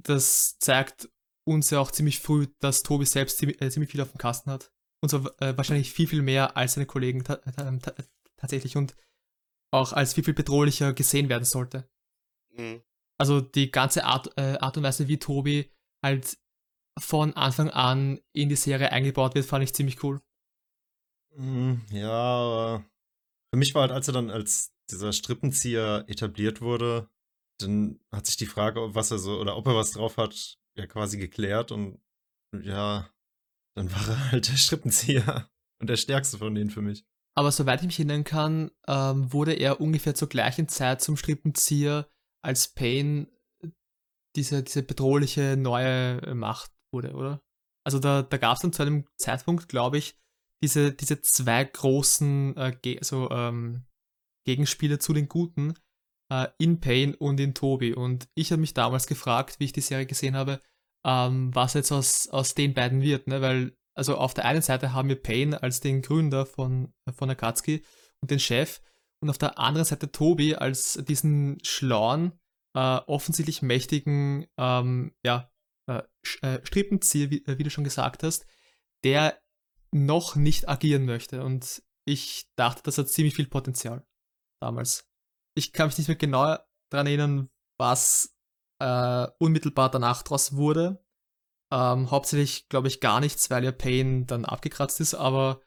[0.00, 1.08] das zeigt
[1.44, 4.50] uns ja auch ziemlich früh, dass Tobi selbst ziemlich, äh, ziemlich viel auf dem Kasten
[4.50, 4.72] hat.
[5.02, 7.94] Und zwar äh, wahrscheinlich viel, viel mehr als seine Kollegen ta ta ta
[8.36, 8.94] tatsächlich und
[9.72, 11.88] auch als viel, viel bedrohlicher gesehen werden sollte.
[12.56, 12.82] Mhm.
[13.22, 15.70] Also die ganze Art, äh, Art und Weise, wie Tobi
[16.04, 16.36] halt
[16.98, 20.20] von Anfang an in die Serie eingebaut wird, fand ich ziemlich cool.
[21.36, 22.84] Mm, Ja, aber
[23.52, 27.08] für mich war halt, als er dann als dieser Strippenzieher etabliert wurde,
[27.60, 30.58] dann hat sich die Frage, ob was er so oder ob er was drauf hat,
[30.76, 32.00] ja quasi geklärt und
[32.60, 33.08] ja,
[33.76, 35.48] dann war er halt der Strippenzieher
[35.80, 37.06] und der stärkste von denen für mich.
[37.38, 42.08] aber soweit ich mich erinnern kann, ähm, wurde er ungefähr zur gleichen Zeit zum Strippenzieher,
[42.42, 43.28] als Pain
[44.36, 47.42] diese, diese bedrohliche neue Macht wurde, oder?
[47.84, 50.16] Also da, da gab es dann zu einem Zeitpunkt, glaube ich,
[50.62, 53.84] diese, diese zwei großen äh, Ge so, ähm,
[54.46, 55.74] Gegenspieler zu den Guten,
[56.30, 57.94] äh, in Pain und in Toby.
[57.94, 60.62] Und ich habe mich damals gefragt, wie ich die Serie gesehen habe,
[61.04, 63.40] ähm, was jetzt aus, aus den beiden wird, ne?
[63.40, 67.84] Weil, also auf der einen Seite haben wir Pain als den Gründer von, von Akatsuki
[68.20, 68.80] und den Chef
[69.22, 72.32] und auf der anderen Seite Toby als diesen schlauen,
[72.74, 75.50] äh, offensichtlich mächtigen, ähm, ja,
[75.88, 76.02] äh,
[76.42, 78.46] äh Strippenzieher, wie, äh, wie du schon gesagt hast,
[79.04, 79.40] der
[79.92, 81.44] noch nicht agieren möchte.
[81.44, 84.04] Und ich dachte, das hat ziemlich viel Potenzial
[84.60, 85.08] damals.
[85.54, 86.56] Ich kann mich nicht mehr genau
[86.90, 88.34] daran erinnern, was
[88.80, 91.04] äh, unmittelbar danach draus wurde.
[91.72, 95.60] Ähm, hauptsächlich glaube ich gar nichts, weil ja Pain dann abgekratzt ist, aber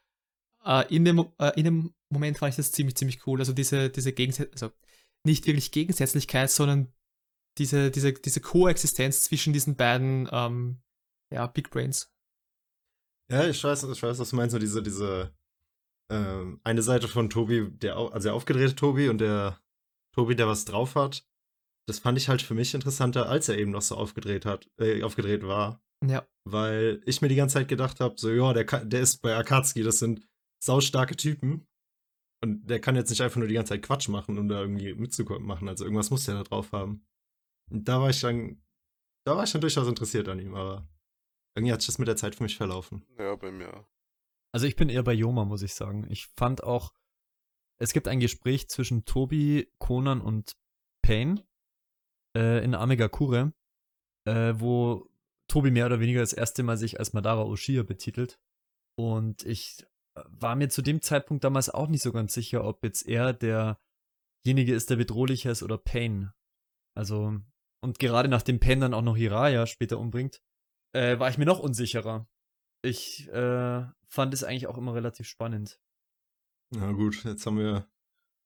[0.66, 3.40] äh, in, dem, äh, in dem Moment fand ich das ziemlich, ziemlich cool.
[3.40, 4.76] Also diese, diese Gegensätzlichkeit, also
[5.26, 6.94] nicht wirklich Gegensätzlichkeit, sondern
[7.58, 10.82] diese, diese, diese Koexistenz zwischen diesen beiden ähm,
[11.32, 12.12] ja, Big Brains.
[13.32, 15.36] Ja, ich weiß, ich weiß, was du meinst, so diese, diese
[16.12, 19.60] ähm, eine Seite von Tobi, der also der aufgedrehte Tobi und der
[20.14, 21.26] Tobi, der was drauf hat.
[21.88, 25.04] Das fand ich halt für mich interessanter, als er eben noch so aufgedreht hat, äh,
[25.04, 25.82] aufgedreht war.
[26.06, 26.28] Ja.
[26.44, 29.84] Weil ich mir die ganze Zeit gedacht habe, so, ja, der, der ist bei Akatsuki,
[29.84, 30.28] das sind
[30.64, 31.68] saustarke Typen.
[32.44, 34.94] Und der kann jetzt nicht einfach nur die ganze Zeit Quatsch machen, um da irgendwie
[34.94, 35.68] mitzumachen.
[35.68, 37.06] Also irgendwas muss der da drauf haben.
[37.72, 38.62] Und da war ich dann,
[39.26, 40.88] da war ich dann durchaus interessiert an ihm, aber
[41.56, 43.06] irgendwie hat sich das mit der Zeit für mich verlaufen.
[43.18, 43.88] Ja, bei mir.
[44.54, 46.06] Also ich bin eher bei Yoma, muss ich sagen.
[46.10, 46.94] Ich fand auch,
[47.78, 50.56] es gibt ein Gespräch zwischen Tobi, Conan und
[51.02, 51.46] Payne
[52.38, 53.54] äh, in Amegakure,
[54.26, 55.10] äh, wo
[55.48, 58.40] Tobi mehr oder weniger das erste Mal sich als Madara Oshia betitelt.
[58.98, 59.86] Und ich
[60.26, 64.74] war mir zu dem Zeitpunkt damals auch nicht so ganz sicher, ob jetzt er derjenige
[64.74, 66.32] ist, der bedrohlicher ist oder Pain.
[66.96, 67.40] Also,
[67.82, 70.42] und gerade nachdem Pain dann auch noch Hiraya später umbringt,
[70.94, 72.28] äh, war ich mir noch unsicherer.
[72.82, 75.80] Ich äh, fand es eigentlich auch immer relativ spannend.
[76.72, 77.88] Na gut, jetzt haben wir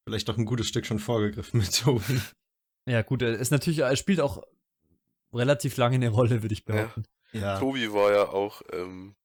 [0.06, 2.20] vielleicht doch ein gutes Stück schon vorgegriffen mit Tobi.
[2.88, 4.42] Ja, gut, er ist natürlich, er spielt auch
[5.32, 7.04] relativ lange eine Rolle, würde ich behaupten.
[7.34, 7.42] Ja.
[7.42, 7.60] ja.
[7.60, 9.16] Tobi war ja auch, ähm,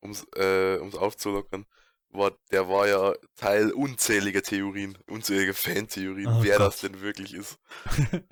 [0.00, 1.66] um's, äh, um's aufzulockern,
[2.10, 6.66] war, der war ja Teil unzähliger Theorien, unzählige Fantheorien, oh wer Gott.
[6.68, 7.58] das denn wirklich ist.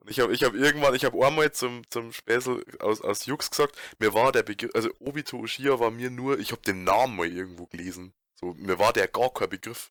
[0.00, 3.50] Und ich habe ich hab irgendwann, ich habe einmal zum, zum Späßel aus, aus Jux
[3.50, 7.16] gesagt, mir war der Begriff, also Obito Ushia war mir nur, ich habe den Namen
[7.16, 8.14] mal irgendwo gelesen.
[8.34, 9.90] So, mir war der gar kein Begriff.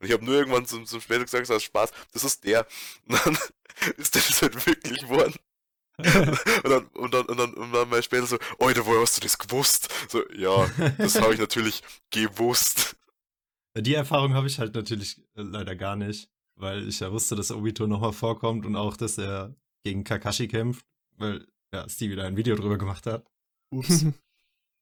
[0.00, 2.66] Und ich habe nur irgendwann zum, zum Späßel gesagt, aus Spaß, das ist der.
[3.06, 3.38] Und dann
[3.98, 5.34] ist das halt wirklich geworden.
[5.98, 9.20] Und dann, und dann, und dann, und dann mal später so, Alter, woher hast du
[9.20, 9.88] das gewusst?
[10.08, 10.68] So, ja,
[10.98, 12.96] das habe ich natürlich gewusst.
[13.76, 17.50] Die Erfahrung habe ich halt natürlich äh, leider gar nicht weil ich ja wusste, dass
[17.50, 20.86] Obito nochmal vorkommt und auch, dass er gegen Kakashi kämpft,
[21.16, 23.26] weil ja, Stevie da ein Video drüber gemacht hat.
[23.70, 24.06] Ups.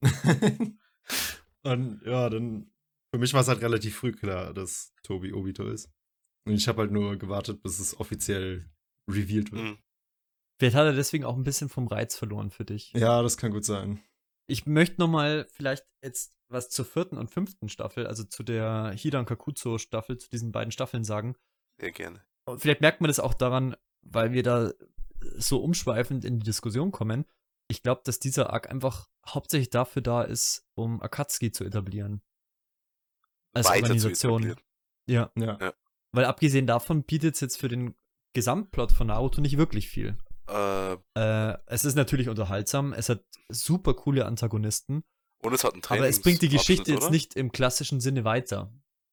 [1.63, 2.71] und ja, dann
[3.13, 5.91] für mich war es halt relativ früh klar, dass Tobi Obito ist.
[6.47, 8.69] Und ich habe halt nur gewartet, bis es offiziell
[9.09, 9.63] revealed wird.
[9.63, 9.79] Mhm.
[10.61, 12.93] Vielleicht hat er deswegen auch ein bisschen vom Reiz verloren für dich.
[12.93, 14.03] Ja, das kann gut sein.
[14.47, 19.25] Ich möchte nochmal vielleicht jetzt was zur vierten und fünften Staffel, also zu der Hidan
[19.25, 21.35] Kakuzo Staffel, zu diesen beiden Staffeln sagen.
[21.81, 22.23] Sehr gerne.
[22.45, 24.71] Und vielleicht merkt man das auch daran, weil wir da
[25.39, 27.25] so umschweifend in die Diskussion kommen.
[27.69, 32.21] Ich glaube, dass dieser Arc einfach hauptsächlich dafür da ist, um Akatsuki zu etablieren.
[33.55, 34.57] Als Weiter Organisation.
[35.07, 35.33] Ja.
[35.39, 35.57] ja.
[35.59, 35.73] ja.
[36.13, 37.95] Weil abgesehen davon bietet es jetzt für den
[38.35, 40.19] Gesamtplot von Naruto nicht wirklich viel.
[40.51, 45.03] Äh, äh, es ist natürlich unterhaltsam, es hat super coole Antagonisten.
[45.43, 48.73] Und es hat einen Aber es bringt die Geschichte jetzt nicht im klassischen Sinne weiter.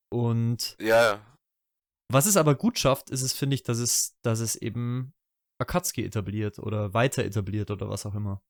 [0.09, 1.21] Und ja,
[2.11, 5.13] was es aber gut schafft, ist es, finde ich, dass es, dass es eben
[5.59, 8.41] Akatsuki etabliert oder weiter etabliert oder was auch immer.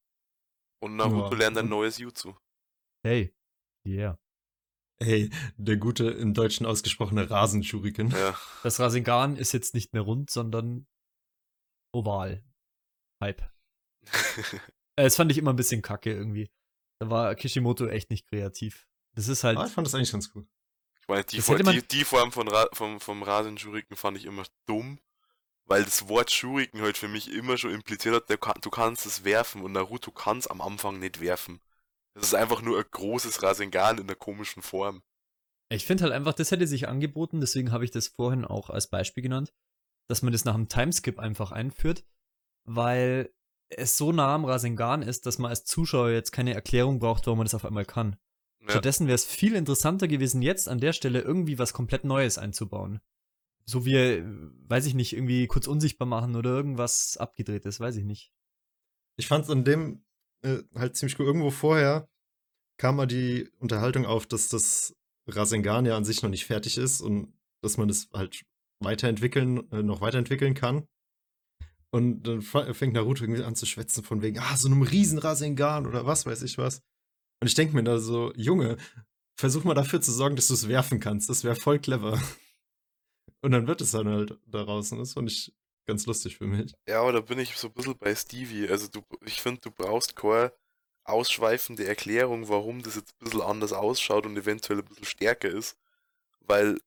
[0.83, 1.37] Und Naruto ja.
[1.37, 2.35] lernt ein neues Jutsu.
[3.03, 3.33] Hey.
[3.87, 4.19] Yeah.
[5.01, 8.09] Hey, der gute im Deutschen ausgesprochene Rasenschuriken.
[8.11, 8.37] Ja.
[8.63, 10.87] Das Rasengan ist jetzt nicht mehr rund, sondern
[11.95, 12.43] oval.
[13.21, 13.41] Hype.
[14.99, 16.49] Äh, das fand ich immer ein bisschen kacke irgendwie.
[16.99, 18.87] Da war Kishimoto echt nicht kreativ.
[19.13, 19.57] Das ist halt.
[19.59, 20.47] Ah, ich fand das eigentlich ganz cool.
[20.99, 24.43] Ich meine, die, Form, die, die Form von Ra vom, vom Rasenschuriken fand ich immer
[24.65, 24.99] dumm,
[25.65, 29.61] weil das Wort Schuriken halt für mich immer schon impliziert hat, du kannst es werfen
[29.61, 31.61] und Naruto kann es am Anfang nicht werfen.
[32.13, 35.03] Das ist einfach nur ein großes Rasengan in einer komischen Form.
[35.69, 38.89] Ich finde halt einfach, das hätte sich angeboten, deswegen habe ich das vorhin auch als
[38.89, 39.53] Beispiel genannt,
[40.07, 42.05] dass man das nach einem Timeskip einfach einführt,
[42.67, 43.33] weil
[43.69, 47.39] es so nah am Rasengan ist, dass man als Zuschauer jetzt keine Erklärung braucht, warum
[47.39, 48.17] man das auf einmal kann.
[48.61, 48.71] Ja.
[48.71, 52.99] Stattdessen wäre es viel interessanter gewesen, jetzt an der Stelle irgendwie was komplett Neues einzubauen.
[53.65, 54.23] So wie,
[54.69, 58.31] weiß ich nicht, irgendwie kurz unsichtbar machen oder irgendwas abgedrehtes, weiß ich nicht.
[59.17, 60.05] Ich fand es in dem
[60.43, 61.25] äh, halt ziemlich cool.
[61.25, 62.07] Irgendwo vorher
[62.77, 64.95] kam mal die Unterhaltung auf, dass das
[65.27, 68.45] Rasengan ja an sich noch nicht fertig ist und dass man es halt
[68.79, 70.87] weiterentwickeln, äh, noch weiterentwickeln kann.
[71.91, 75.87] Und dann fängt Naruto irgendwie an zu schwätzen von wegen, ah, so einem riesen Rasengan
[75.87, 76.81] oder was weiß ich was.
[77.39, 78.77] Und ich denke mir da so, Junge,
[79.39, 81.29] versuch mal dafür zu sorgen, dass du es werfen kannst.
[81.29, 82.21] Das wäre voll clever.
[83.41, 84.91] Und dann wird es dann halt daraus.
[84.91, 85.53] Und das fand ich
[85.85, 86.73] ganz lustig für mich.
[86.87, 88.67] Ja, aber da bin ich so ein bisschen bei Stevie.
[88.67, 90.51] Also du, ich finde, du brauchst keine
[91.05, 95.77] ausschweifende Erklärung, warum das jetzt ein bisschen anders ausschaut und eventuell ein bisschen stärker ist.
[96.41, 96.79] Weil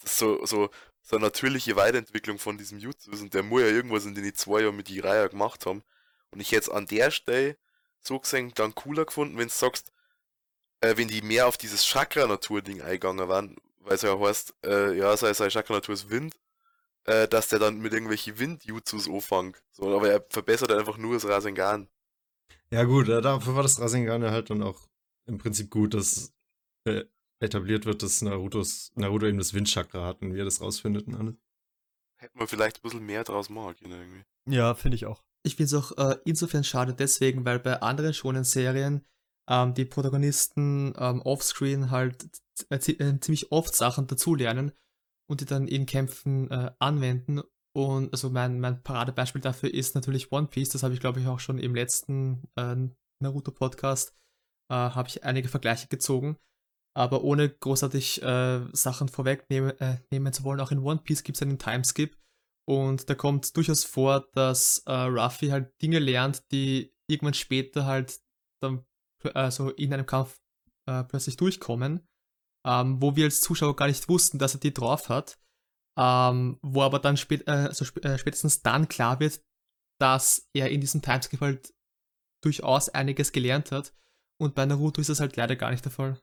[0.00, 0.70] das so, so,
[1.08, 4.34] so eine natürliche Weiterentwicklung von diesem Jutsu ist und der muss ja irgendwas in den
[4.34, 5.84] zwei Jahren mit Jiraiya gemacht haben.
[6.32, 7.56] Und ich jetzt an der Stelle
[8.00, 9.92] so gesehen dann cooler gefunden, wenn du sagst,
[10.80, 15.16] äh, wenn die mehr auf dieses Chakra-Natur-Ding eingegangen waren, weil es ja heißt, äh, ja,
[15.16, 16.34] sei, sei Chakra-Natur ist Wind,
[17.04, 19.62] äh, dass der dann mit irgendwelchen Wind-Jutsus anfängt.
[19.70, 21.88] So, aber er verbessert einfach nur das Rasengan.
[22.70, 24.88] Ja, gut, dafür war das Rasengan ja halt dann auch
[25.26, 26.32] im Prinzip gut, dass
[26.84, 27.04] äh,
[27.40, 31.14] etabliert wird, dass Narutos, Naruto eben das Windchakra hat und wie er das rausfindet und
[31.14, 31.34] alles.
[32.18, 34.24] Hätten wir vielleicht ein bisschen mehr draus machen können irgendwie.
[34.48, 35.22] Ja, finde ich auch.
[35.44, 39.04] Ich finde es auch äh, insofern schade deswegen, weil bei anderen schonen Serien
[39.48, 42.26] ähm, die Protagonisten ähm, offscreen halt
[42.70, 44.72] äh, äh, ziemlich oft Sachen dazulernen
[45.28, 47.42] und die dann in Kämpfen äh, anwenden.
[47.74, 50.70] Und also mein, mein Paradebeispiel dafür ist natürlich One Piece.
[50.70, 52.74] Das habe ich, glaube ich, auch schon im letzten äh,
[53.20, 54.14] Naruto-Podcast
[54.70, 56.38] äh, habe ich einige Vergleiche gezogen.
[56.96, 61.36] Aber ohne großartig äh, Sachen vorwegnehmen äh, nehmen zu wollen, auch in One Piece gibt
[61.36, 62.16] es einen Timeskip.
[62.66, 68.18] Und da kommt durchaus vor, dass äh, Ruffy halt Dinge lernt, die irgendwann später halt
[68.62, 68.86] dann
[69.34, 70.40] also in einem Kampf
[70.86, 72.08] äh, plötzlich durchkommen,
[72.66, 75.38] ähm, wo wir als Zuschauer gar nicht wussten, dass er die drauf hat,
[75.98, 79.42] ähm, wo aber dann spät, also sp äh, spätestens dann klar wird,
[80.00, 81.74] dass er in diesem Timeskip halt
[82.42, 83.92] durchaus einiges gelernt hat.
[84.40, 86.20] Und bei Naruto ist das halt leider gar nicht der Fall.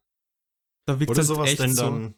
[0.85, 1.83] Da wirkt Oder halt sowas echt denn so.
[1.83, 2.15] dann,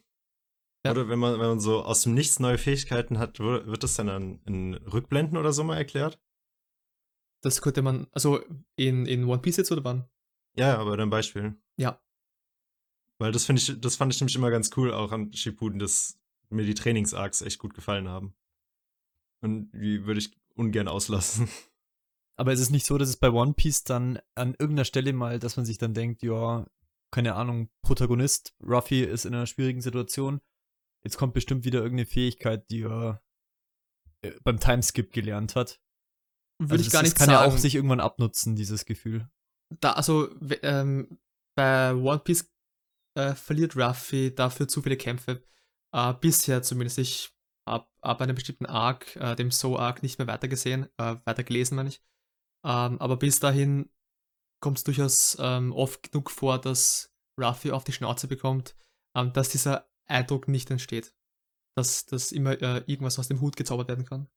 [0.84, 0.90] Ja.
[0.92, 4.08] oder wenn man, wenn man so aus dem Nichts neue Fähigkeiten hat, wird das dann
[4.08, 6.20] an, in Rückblenden oder so mal erklärt?
[7.42, 8.40] Das könnte man, also
[8.76, 10.08] in, in One Piece jetzt oder wann?
[10.56, 11.54] Ja, aber dann Beispiel.
[11.76, 12.00] Ja.
[13.18, 16.18] Weil das finde ich, das fand ich nämlich immer ganz cool, auch an Shippuden, dass
[16.50, 18.34] mir die Trainings-Arcs echt gut gefallen haben.
[19.42, 21.48] Und die würde ich ungern auslassen.
[22.36, 25.38] Aber ist es nicht so, dass es bei One Piece dann an irgendeiner Stelle mal,
[25.38, 26.66] dass man sich dann denkt, ja,
[27.12, 30.40] keine Ahnung, Protagonist, Ruffy ist in einer schwierigen Situation.
[31.04, 33.22] Jetzt kommt bestimmt wieder irgendeine Fähigkeit, die er
[34.22, 35.80] äh, beim Timeskip gelernt hat.
[36.58, 37.48] Würde Also ich das- gar das nicht kann sagen.
[37.50, 39.28] ja auch sich irgendwann abnutzen, dieses Gefühl.
[39.80, 40.28] da, also
[40.62, 41.18] ähm,
[41.56, 42.50] bei One Piece
[43.16, 45.42] äh, verliert Ruffy dafür zu viele Kämpfe.
[45.94, 46.98] Äh, bisher zumindest.
[46.98, 47.32] Ich
[47.68, 52.00] habe ab einem bestimmten Arc, äh, dem So-Arc, nicht mehr weitergesehen, äh, weitergelesen, meine ich.
[52.64, 53.90] Ähm, aber bis dahin
[54.60, 58.74] kommt es durchaus ähm, oft genug vor, dass Ruffy auf die Schnauze bekommt,
[59.14, 61.14] ähm, dass dieser Eindruck nicht entsteht.
[61.74, 64.28] Dass, dass immer äh, irgendwas aus dem Hut gezaubert werden kann.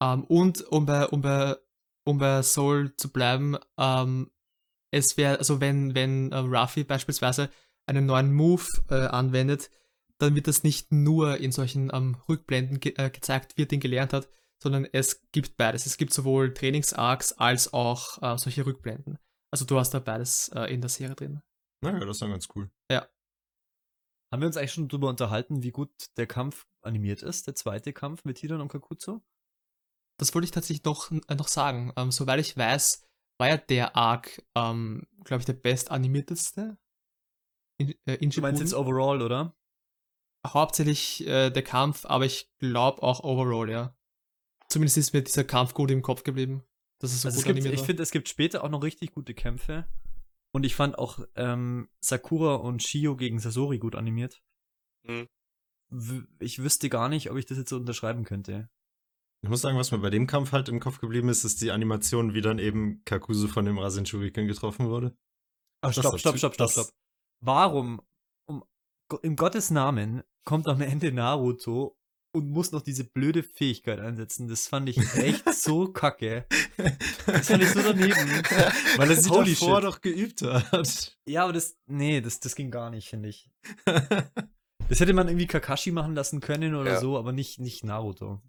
[0.00, 1.56] Ähm, und um bei, um, bei,
[2.04, 4.30] um bei Soul zu bleiben, ähm,
[4.92, 7.50] es wäre, also wenn, wenn äh, Ruffy beispielsweise
[7.86, 9.70] einen neuen Move äh, anwendet,
[10.18, 13.80] dann wird das nicht nur in solchen ähm, Rückblenden ge äh, gezeigt, wie er den
[13.80, 14.28] gelernt hat,
[14.62, 15.86] sondern es gibt beides.
[15.86, 19.18] Es gibt sowohl Trainings-Arcs als auch äh, solche Rückblenden.
[19.52, 21.42] Also du hast da beides äh, in der Serie drin.
[21.82, 22.70] Naja, das ist dann ganz cool.
[24.32, 27.92] Haben wir uns eigentlich schon drüber unterhalten, wie gut der Kampf animiert ist, der zweite
[27.92, 29.22] Kampf mit Hidan und Kakuzo?
[30.18, 31.92] Das wollte ich tatsächlich noch, äh, noch sagen.
[31.96, 33.06] Ähm, soweit ich weiß,
[33.38, 36.78] war ja der Arc, ähm, glaube ich, der best animierteste
[37.78, 39.54] in, äh, in Du meinst jetzt overall, oder?
[40.46, 43.96] hauptsächlich äh, der Kampf, aber ich glaube auch overall, ja.
[44.68, 46.64] Zumindest ist mir dieser Kampf gut im Kopf geblieben.
[47.02, 49.12] Das ist so Also es gut gibt, ich finde, es gibt später auch noch richtig
[49.12, 49.86] gute Kämpfe.
[50.54, 54.40] Und ich fand auch ähm, Sakura und Shio gegen Sasori gut animiert.
[55.06, 55.26] Hm.
[55.90, 58.70] W ich wüsste gar nicht, ob ich das jetzt so unterschreiben könnte.
[59.42, 61.72] Ich muss sagen, was mir bei dem Kampf halt im Kopf geblieben ist, ist die
[61.72, 65.16] Animation, wie dann eben Kakuzu von dem Rasen Shuriken getroffen wurde.
[65.80, 66.88] Ach, stopp, stopp, stopp, stopp, stopp.
[67.40, 68.00] Warum,
[68.46, 68.62] um,
[69.22, 71.98] im Gottes Namen, kommt am Ende Naruto
[72.32, 74.48] und muss noch diese blöde Fähigkeit einsetzen?
[74.48, 76.46] Das fand ich echt so kacke.
[77.26, 78.14] Das fand ich so daneben.
[78.96, 79.84] Weil er sie Holy davor shit.
[79.84, 81.16] doch geübt hat.
[81.26, 83.50] Ja, aber das, nee, das, das ging gar nicht, finde ich.
[84.88, 87.00] Das hätte man irgendwie Kakashi machen lassen können oder Ja.
[87.00, 88.42] so, aber nicht, nicht Naruto.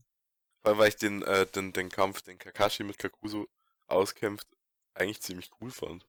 [0.62, 3.48] Vor allem, weil ich den, äh, den, den Kampf, den Kakashi mit Kakuzu
[3.88, 4.48] auskämpft,
[4.96, 6.08] eigentlich ziemlich cool fand.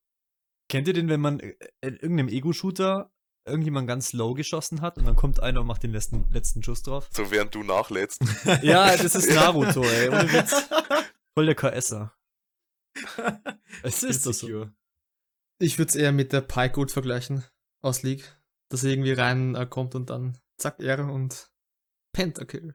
[0.68, 3.12] Kennt ihr den, wenn man in irgendeinem Ego-Shooter
[3.44, 6.82] irgendjemand ganz low geschossen hat und dann kommt einer und macht den letzten, letzten Schuss
[6.82, 7.08] drauf?
[7.12, 8.22] So während du nachlädst.
[8.62, 10.08] Ja, das ist Naruto, ey.
[10.08, 10.54] Ohne Witz.
[11.34, 12.14] Voll der KSer.
[13.82, 14.70] Es ist das so.
[15.58, 17.44] Ich würde es eher mit der Pike vergleichen
[17.82, 18.36] aus League.
[18.70, 21.52] Dass er irgendwie rein äh, kommt und dann zack, Ehre und
[22.12, 22.74] Pentakill.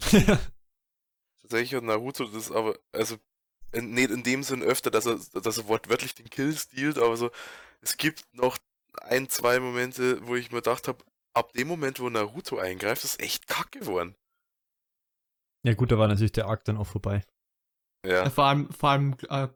[1.42, 3.16] Tatsächlich hat Naruto das aber, also,
[3.72, 7.16] in, nicht in dem Sinn öfter, dass er, dass er wortwörtlich den Kill stiehlt, aber
[7.16, 7.30] so,
[7.80, 8.58] es gibt noch
[9.02, 11.04] ein, zwei Momente, wo ich mir gedacht habe,
[11.34, 14.14] ab dem Moment, wo Naruto eingreift, ist echt kacke geworden.
[15.64, 17.24] Ja, gut, da war natürlich der Arc dann auch vorbei.
[18.06, 19.48] Ja, Äh, Vor allem, vor allem äh,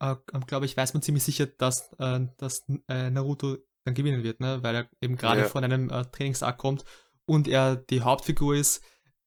[0.00, 0.16] äh,
[0.46, 4.62] glaube ich, weiß man ziemlich sicher, dass, äh, dass äh, Naruto dann gewinnen wird, ne?
[4.62, 5.48] weil er eben gerade Ja.
[5.48, 6.84] von einem äh, Trainingsarc kommt
[7.26, 8.82] und er die Hauptfigur ist,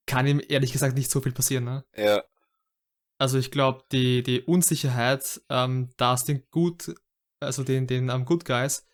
[0.06, 1.64] kann ihm ehrlich gesagt nicht so viel passieren.
[1.64, 1.86] Ne?
[1.96, 2.24] ja,
[3.20, 6.94] Also ich glaube, die, die Unsicherheit, ähm, dass den gut,
[7.40, 8.86] also den, den ähm, Good Guys,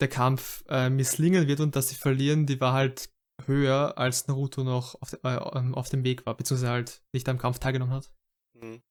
[0.00, 3.10] der Kampf äh, misslingen wird und dass sie verlieren, die war halt
[3.46, 7.28] höher, als Naruto noch auf, de, äh, ähm, auf dem Weg war, beziehungsweise halt nicht
[7.28, 8.12] am Kampf teilgenommen hat.
[8.58, 8.82] hm,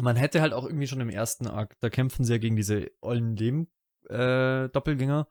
[0.00, 2.90] Man hätte halt auch irgendwie schon im ersten Arc, da kämpfen sie ja gegen diese
[3.00, 5.28] ollen Leben-Doppelgänger.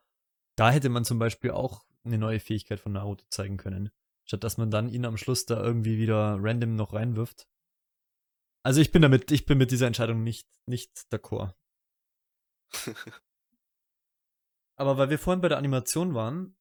[0.57, 3.89] da hätte man zum Beispiel auch eine neue Fähigkeit von Naruto zeigen können.
[4.27, 7.47] Statt dass man dann ihn am Schluss da irgendwie wieder random noch reinwirft.
[8.63, 11.53] Also ich bin damit, ich bin mit dieser Entscheidung nicht, nicht d'accord.
[14.79, 16.55] Aber weil wir vorhin bei der Animation waren,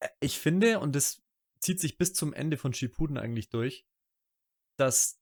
[0.00, 1.22] äh, ich finde, und das
[1.58, 3.86] zieht sich bis zum Ende von Shippuden eigentlich durch,
[4.78, 5.20] dass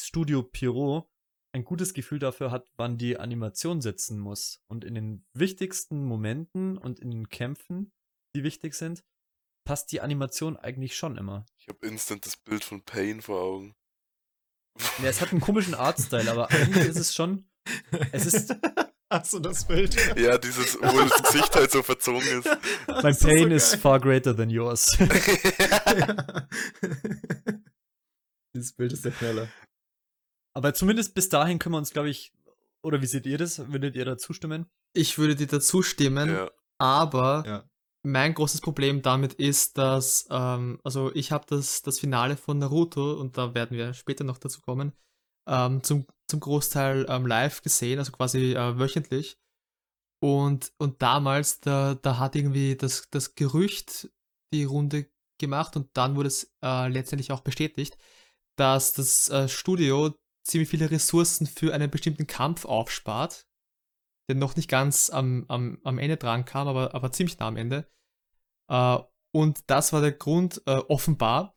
[0.00, 1.08] Studio Pierrot
[1.52, 4.62] ein gutes Gefühl dafür hat, wann die Animation setzen muss.
[4.68, 7.92] Und in den wichtigsten Momenten und in den Kämpfen,
[8.36, 9.02] die wichtig sind,
[9.64, 11.46] passt die Animation eigentlich schon immer.
[11.56, 13.74] ich habe instant das Bild von Pain vor Augen.
[14.98, 17.48] Ja, es hat einen komischen Artstyle, aber eigentlich ist es schon.
[18.12, 18.54] Es ist.
[19.10, 19.96] Hast du das Bild?
[20.18, 22.46] Ja, dieses, wo das Gesicht halt so verzogen ist.
[22.86, 23.80] Mein Das ist so Pain is geil.
[23.80, 24.96] far greater than yours.
[28.54, 29.48] Dieses Bild ist der Knaller.
[30.54, 32.32] aber zumindest bis dahin können wir uns, glaube ich.
[32.82, 33.70] Oder wie seht ihr das?
[33.72, 34.66] Würdet ihr da zustimmen?
[34.94, 37.68] Ich würde dir dazu stimmen, ja, aber Ja.
[38.04, 43.14] mein großes Problem damit ist, dass, ähm, also ich habe das, das Finale von Naruto,
[43.14, 44.92] und da werden wir später noch dazu kommen,
[45.48, 49.38] ähm, zum, zum Großteil ähm, live gesehen, also quasi äh, wöchentlich.
[50.20, 54.10] Und, und damals, da, da hat irgendwie das, das Gerücht
[54.52, 55.06] die Runde
[55.38, 57.96] gemacht und dann wurde es äh, letztendlich auch bestätigt,
[58.56, 60.14] dass das äh, Studio
[60.44, 63.46] ziemlich viele Ressourcen für einen bestimmten Kampf aufspart,
[64.28, 67.56] der noch nicht ganz am, am, am Ende dran kam, aber, aber ziemlich nah am
[67.56, 67.88] Ende.
[68.68, 68.98] Äh,
[69.32, 71.54] und das war der Grund, äh, offenbar,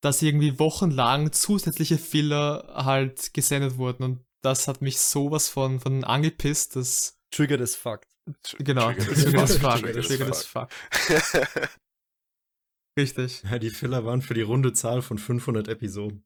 [0.00, 4.02] dass irgendwie wochenlang zusätzliche Filler halt gesendet wurden.
[4.02, 7.18] Und das hat mich sowas von, von angepisst, dass.
[7.30, 8.06] Triggered as fuck.
[8.58, 10.68] Genau, Triggered as fuck, triggered as fuck.
[12.98, 13.42] Richtig.
[13.42, 16.24] Ja, die Filler waren für die runde Zahl von 500 Episoden.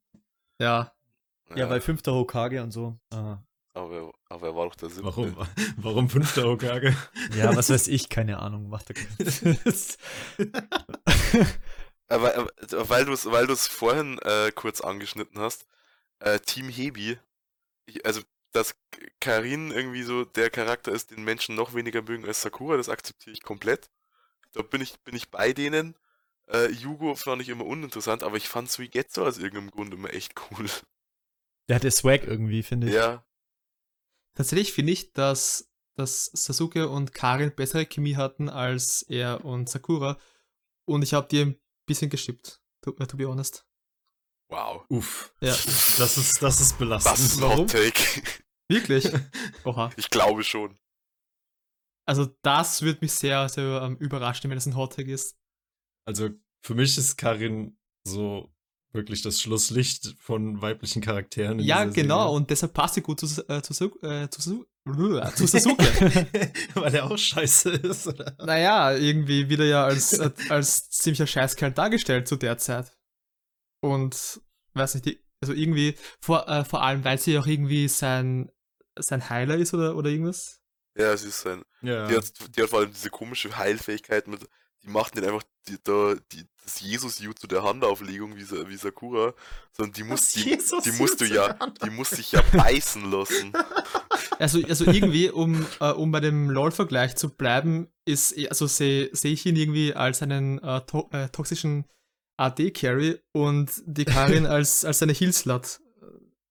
[0.60, 0.94] Ja.
[1.56, 2.96] Ja, weil fünfter Hokage und so.
[3.12, 3.44] Aha.
[3.74, 5.04] aber, aber er war doch der siebte.
[5.04, 5.36] Warum?
[5.76, 6.96] Warum fünfter Hokage?
[7.36, 8.96] Ja, was weiß ich, keine Ahnung, macht er
[12.10, 15.66] Aber, aber weil du es weil du's vorhin äh, kurz angeschnitten hast,
[16.18, 17.18] äh, Team Hebi,
[17.86, 18.20] ich, also
[18.52, 18.74] dass
[19.20, 23.32] Karin irgendwie so der Charakter ist, den Menschen noch weniger mögen als Sakura, das akzeptiere
[23.32, 23.90] ich komplett.
[24.52, 25.94] Da bin ich, bin ich bei denen.
[26.48, 30.34] Äh, Yugo fand ich immer uninteressant, aber ich fand Suigetsu aus irgendeinem Grund immer echt
[30.50, 30.66] cool.
[31.68, 32.94] Der hatte Swag irgendwie, finde ich.
[32.94, 33.24] Ja,
[34.34, 40.18] Tatsächlich finde ich, dass, dass Sasuke und Karin bessere Chemie hatten als er und Sakura.
[40.86, 41.60] Und ich habe dir ein
[41.90, 43.66] bisschen geschippt, to, to be honest.
[44.48, 44.84] wow.
[44.88, 45.34] Uff.
[45.40, 45.50] Ja.
[45.50, 47.12] Das ist, das ist belastend.
[47.12, 47.58] Das ist ein Warum?
[47.60, 48.22] Hot Take.
[48.68, 49.04] Wirklich?
[49.64, 49.90] Oha.
[49.96, 50.78] Ich glaube schon.
[52.08, 55.36] Also das würde mich sehr, sehr ähm, überraschen, wenn es ein Hottag ist.
[56.06, 56.30] Also
[56.64, 58.52] für mich ist Karin so
[58.92, 61.58] wirklich das Schlusslicht von weiblichen Charakteren.
[61.58, 62.22] in Ja, genau.
[62.24, 62.36] Serie.
[62.36, 63.72] Und deshalb passt sie gut zu, äh, zu,
[64.02, 64.66] äh, zu,
[65.18, 65.84] äh, zu Sasuke.
[66.74, 68.34] Weil er auch scheiße ist, oder?
[68.38, 72.96] naja, irgendwie wieder ja als, äh, als ziemlicher Scheißkerl dargestellt zu der Zeit.
[73.80, 74.40] Und,
[74.74, 78.50] weiß nicht, die, also irgendwie, vor, äh, vor allem, weil sie auch irgendwie sein,
[78.98, 80.60] sein Heiler ist oder, oder irgendwas.
[80.96, 81.62] Ja, sie ist ein.
[81.82, 82.08] Ja.
[82.08, 84.46] Die, hat, die hat vor allem diese komische Heilfähigkeit mit,
[84.82, 89.34] die macht nicht einfach die, da, die, das Jesus-Jutsu der Handauflegung wie, wie Sakura,
[89.72, 91.52] sondern die muss, die, die musst du ja,
[91.84, 93.52] die muss sich ja beißen lassen.
[94.38, 99.32] Also, also irgendwie, um, äh, um bei dem LOL-Vergleich zu bleiben, ist, also sehe seh
[99.32, 101.84] ich ihn irgendwie als einen äh, to äh, toxischen
[102.38, 105.80] AD-Carry und die Karin als, als eine Heal-Slut.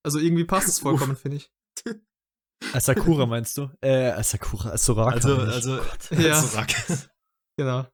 [0.04, 1.50] Also irgendwie passt es vollkommen, finde ich.
[2.72, 3.70] Asakura meinst du?
[3.80, 5.16] Äh, Asakura, Soraka.
[5.16, 5.80] Also, also,
[6.10, 6.40] Ja.
[6.40, 6.98] Soraka.
[7.56, 7.86] Genau.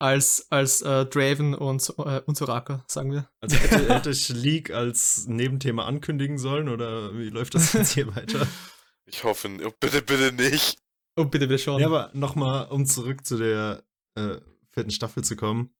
[0.00, 3.30] Als, als äh, Draven und, äh, und Soraka, sagen wir.
[3.40, 8.14] Also hätte, hätte ich League als Nebenthema ankündigen sollen oder wie läuft das jetzt hier
[8.14, 8.46] weiter?
[9.12, 10.78] Ich hoffe, oh, bitte, bitte nicht.
[11.16, 11.80] Oh, bitte, bitte schon.
[11.80, 13.82] Ja, aber nochmal, um zurück zu der
[14.14, 14.36] äh,
[14.68, 15.74] vierten Staffel zu kommen.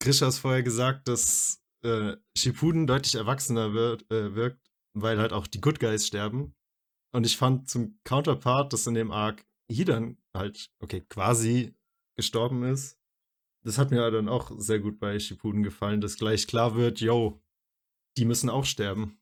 [0.00, 5.46] Grisha hat vorher gesagt, dass äh, Shippuden deutlich erwachsener wird, äh, wirkt, weil halt auch
[5.46, 6.54] die Good Guys sterben.
[7.12, 11.74] Und ich fand zum Counterpart, dass in dem Arc Hidan halt, okay, quasi
[12.16, 12.98] gestorben ist.
[13.64, 17.42] Das hat mir dann auch sehr gut bei Shippuden gefallen, dass gleich klar wird, yo,
[18.16, 19.18] die müssen auch sterben.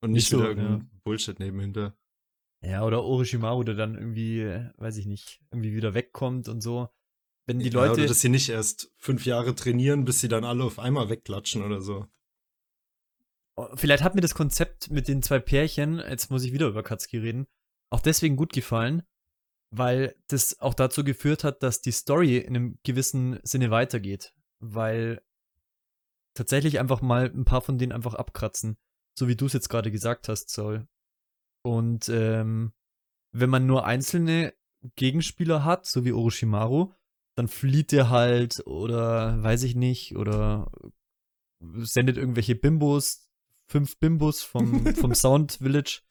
[0.00, 1.00] Und nicht Nicht so, wieder irgendein ja.
[1.02, 1.96] Bullshit nebenhinter.
[2.62, 4.44] Ja, oder Orochimaru, der dann irgendwie,
[4.76, 6.88] weiß ich nicht, irgendwie wieder wegkommt und so.
[7.46, 8.00] Wenn die ja, Leute.
[8.00, 11.62] Oder dass sie nicht erst fünf Jahre trainieren, bis sie dann alle auf einmal wegklatschen
[11.62, 12.06] oder so.
[13.56, 16.82] Oh, Vielleicht hat mir das Konzept mit den zwei Pärchen, jetzt muss ich wieder über
[16.82, 17.46] Katsuki reden,
[17.90, 19.02] auch deswegen gut gefallen,
[19.76, 24.32] weil das auch dazu geführt hat, dass die Story in einem gewissen Sinne weitergeht.
[24.60, 25.22] Weil
[26.34, 28.76] tatsächlich einfach mal ein paar von denen einfach abkratzen.
[29.18, 30.86] So wie du es jetzt gerade gesagt hast, Saul.
[31.62, 32.72] Und ähm,
[33.32, 34.54] wenn man nur einzelne
[34.96, 36.92] Gegenspieler hat, so wie Orochimaru,
[37.36, 40.70] dann flieht der halt oder weiß ich nicht, oder
[41.78, 43.28] sendet irgendwelche Bimbos,
[43.66, 46.02] fünf Bimbos vom, vom Sound Village.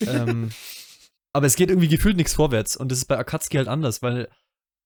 [0.00, 0.50] ähm,
[1.32, 2.76] aber es geht irgendwie gefühlt nichts vorwärts.
[2.76, 4.28] Und das ist bei Akatsuki halt anders, weil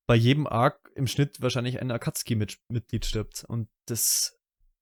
[0.06, 3.44] bei jedem Arc im Schnitt wahrscheinlich ein Akatsuki-Mitglied stirbt.
[3.44, 4.38] Und das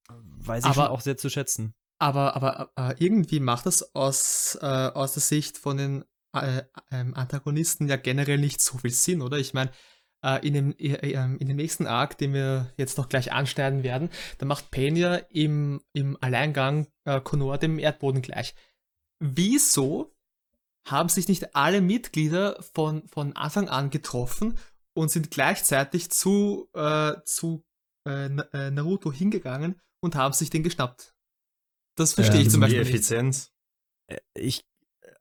[0.08, 1.74] weiß ich Aber- auch sehr zu schätzen.
[1.98, 6.04] Aber, aber äh, irgendwie macht das aus, äh, aus der Sicht von den
[6.36, 9.38] äh, ähm, Antagonisten ja generell nicht so viel Sinn, oder?
[9.38, 9.70] Ich meine,
[10.22, 13.84] äh, in, dem, äh, äh, in dem nächsten Arc, den wir jetzt noch gleich anschneiden
[13.84, 18.54] werden, da macht Pain ja im, im Alleingang äh, Konoha dem Erdboden gleich.
[19.20, 20.13] Wieso
[20.86, 24.58] haben sich nicht alle Mitglieder von, von Anfang an getroffen
[24.94, 27.64] und sind gleichzeitig zu, äh, zu
[28.06, 31.14] äh, äh, Naruto hingegangen und haben sich den geschnappt?
[31.96, 32.88] Das verstehe Ähm, ich zum die Beispiel nicht.
[32.90, 33.52] Effizienz.
[34.08, 34.64] Äh, Ich,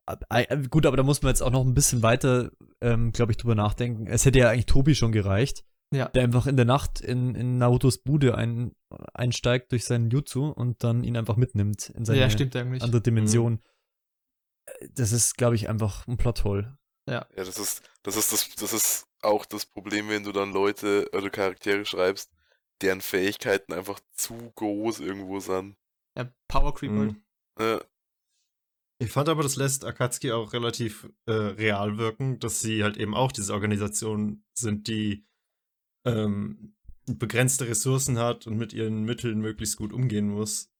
[0.06, 2.50] äh, äh, gut, aber da muss man jetzt auch noch ein bisschen weiter,
[2.80, 4.06] ähm, glaube ich, drüber nachdenken.
[4.06, 6.08] Es hätte ja eigentlich Tobi schon gereicht, Ja.
[6.10, 8.72] der einfach in der Nacht in, in Narutos Bude ein,
[9.14, 12.82] einsteigt durch seinen Jutsu und dann ihn einfach mitnimmt in seine Ja, stimmt eigentlich.
[12.82, 13.54] andere Dimension.
[13.54, 13.68] Äh,
[14.90, 16.78] Das ist, glaube ich, einfach ein Plothole.
[17.08, 21.08] Ja, das ist, das ist das, das ist auch das Problem, wenn du dann Leute
[21.12, 22.30] oder Charaktere schreibst,
[22.80, 25.76] deren Fähigkeiten einfach zu groß irgendwo sind.
[26.16, 27.12] Ja, Power Creep halt.
[27.12, 27.24] Mhm.
[27.58, 27.80] Ja,
[28.98, 33.14] Ich fand aber, das lässt Akatsuki auch relativ äh, real wirken, dass sie halt eben
[33.14, 35.26] auch diese Organisation sind, die
[36.06, 36.76] ähm,
[37.06, 40.70] begrenzte Ressourcen hat und mit ihren Mitteln möglichst gut umgehen muss,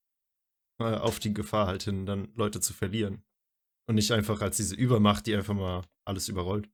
[0.81, 3.25] äh, auf die Gefahr halt hin, dann Leute zu verlieren.
[3.87, 6.69] Und nicht einfach als diese Übermacht, die einfach mal alles überrollt.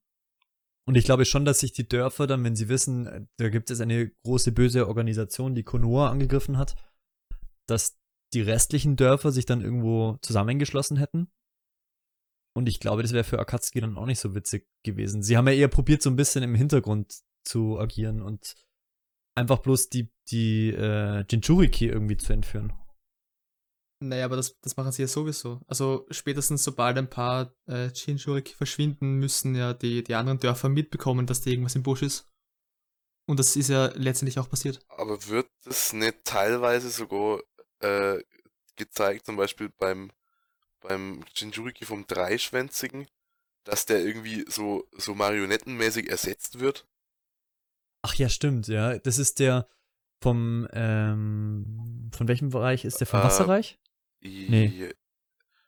[0.86, 3.70] Und ich glaube schon, dass sich die Dörfer dann, wenn sie wissen, äh, da gibt
[3.70, 6.74] es eine große böse Organisation, die Konoha angegriffen hat,
[7.68, 7.98] dass
[8.32, 11.30] die restlichen Dörfer sich dann irgendwo zusammengeschlossen hätten.
[12.56, 15.22] Und ich glaube, das wäre für Akatsuki dann auch nicht so witzig gewesen.
[15.22, 18.54] Sie haben ja eher probiert, so ein bisschen im Hintergrund zu agieren und
[19.36, 22.72] einfach bloß die, die äh, Jinchuriki irgendwie zu entführen.
[24.02, 25.60] Naja, aber das, das machen sie ja sowieso.
[25.66, 31.26] Also spätestens sobald ein paar äh, Jinchuriki verschwinden, müssen ja die, die anderen Dörfer mitbekommen,
[31.26, 32.26] dass da irgendwas im Busch ist.
[33.26, 34.80] Und das ist ja letztendlich auch passiert.
[34.88, 37.40] aber wird es nicht teilweise sogar
[37.80, 38.22] äh,
[38.76, 40.10] gezeigt, zum Beispiel beim,
[40.80, 43.06] beim Jinjuriki vom Dreischwänzigen,
[43.64, 46.88] dass der irgendwie so, so marionettenmäßig ersetzt wird?
[48.02, 48.98] Ach ja, stimmt, ja.
[48.98, 49.68] Das ist der
[50.22, 53.06] vom, ähm, von welchem Bereich ist der?
[53.06, 53.78] Vom Äh, Wasserreich?
[54.22, 54.66] Nee.
[54.66, 54.94] I-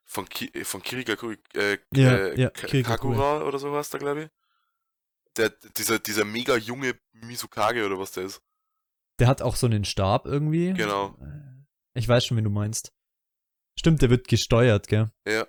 [0.05, 2.51] Von, Ki äh, von Kirigakuri, äh, Ja, äh, ja.
[2.51, 4.31] Kagura oder sowas da, glaube ich.
[5.37, 5.49] Der,
[5.79, 8.43] dieser, dieser mega junge Misukage oder was der ist.
[9.19, 10.73] Der hat auch so einen Stab irgendwie.
[10.74, 11.16] Genau.
[11.20, 11.65] Äh,
[11.95, 12.93] Ich weiß schon, wen du meinst.
[13.79, 15.11] Stimmt, der wird gesteuert, gell?
[15.27, 15.47] Ja.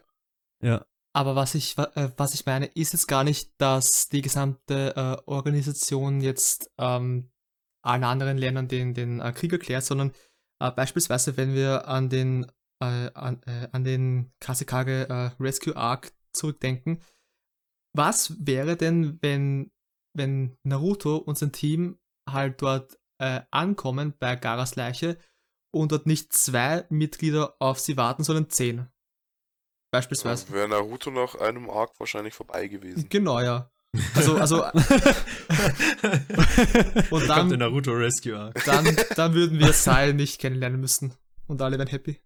[0.62, 0.86] Ja.
[1.12, 5.30] Aber was ich, äh, was ich meine, ist jetzt gar nicht, dass die gesamte äh,
[5.30, 7.30] Organisation jetzt ähm,
[7.82, 10.14] allen anderen Ländern den, den äh, Krieg erklärt, sondern
[10.60, 12.50] äh, beispielsweise, wenn wir an den,
[12.84, 17.02] äh, an, äh, an den Kasekage äh, Rescue Arc zurückdenken,
[17.96, 19.72] was wäre denn, wenn,
[20.16, 22.00] wenn Naruto und sein Team
[22.30, 25.18] halt dort äh, ankommen bei Garas Leiche
[25.72, 28.88] und dort nicht zwei Mitglieder auf sie warten, sondern zehn?
[29.92, 30.52] Beispielsweise.
[30.52, 33.08] Wäre Naruto nach einem Arc wahrscheinlich vorbei gewesen.
[33.10, 33.70] Genau, ja.
[34.16, 34.72] Also, also, und
[37.12, 38.66] kommt der dann, Naruto Rescue Arc.
[38.66, 41.14] dann, dann würden wir Sai nicht kennenlernen müssen.
[41.46, 42.20] Und alle wären happy.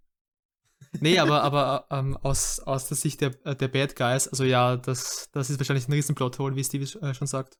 [1.01, 4.77] Nee, aber, aber ähm, aus, aus der Sicht der, äh, der Bad Guys, also ja,
[4.77, 7.57] das, das ist wahrscheinlich ein riesen Plothole, wie Steve äh, schon sagt.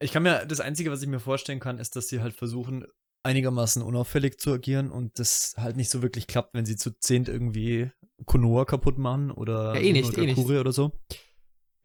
[0.00, 2.86] Ich kann mir, das Einzige, was ich mir vorstellen kann, ist, dass sie halt versuchen,
[3.24, 7.28] einigermaßen unauffällig zu agieren und das halt nicht so wirklich klappt, wenn sie zu zehnt
[7.28, 7.90] irgendwie
[8.26, 10.38] Konoha kaputt machen oder Ja, eh nicht, eh nicht.
[10.38, 10.92] Oder so.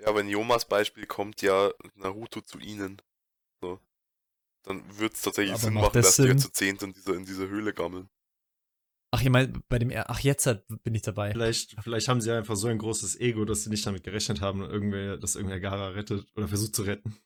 [0.01, 3.01] Ja, aber in Jomas Beispiel kommt ja Naruto zu ihnen.
[3.61, 3.79] So.
[4.63, 6.31] Dann wird es tatsächlich Aber Sinn machen, das dass die Sinn?
[6.31, 8.09] jetzt zu zehnt in dieser, in dieser Höhle gammeln.
[9.17, 10.47] Ach, ich meine, bei dem, ach, jetzt
[10.83, 11.31] bin ich dabei.
[11.31, 14.61] Vielleicht, vielleicht haben sie einfach so ein großes Ego, dass sie nicht damit gerechnet haben,
[14.61, 17.17] irgendwer, dass irgendwer Gara rettet oder versucht zu retten.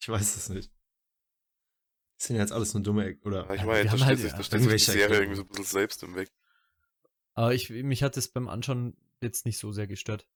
[0.00, 0.72] Ich weiß es nicht.
[2.16, 3.46] Das sind ja jetzt alles nur dumme oder.
[3.48, 5.36] Ja, ich meine, da steht halt, sich, ja, da steht sich die irgendwelche Serie irgendwie
[5.36, 6.32] so ein bisschen selbst im Weg.
[7.34, 10.26] Aber ich, mich hat es beim Anschauen jetzt nicht so sehr gestört.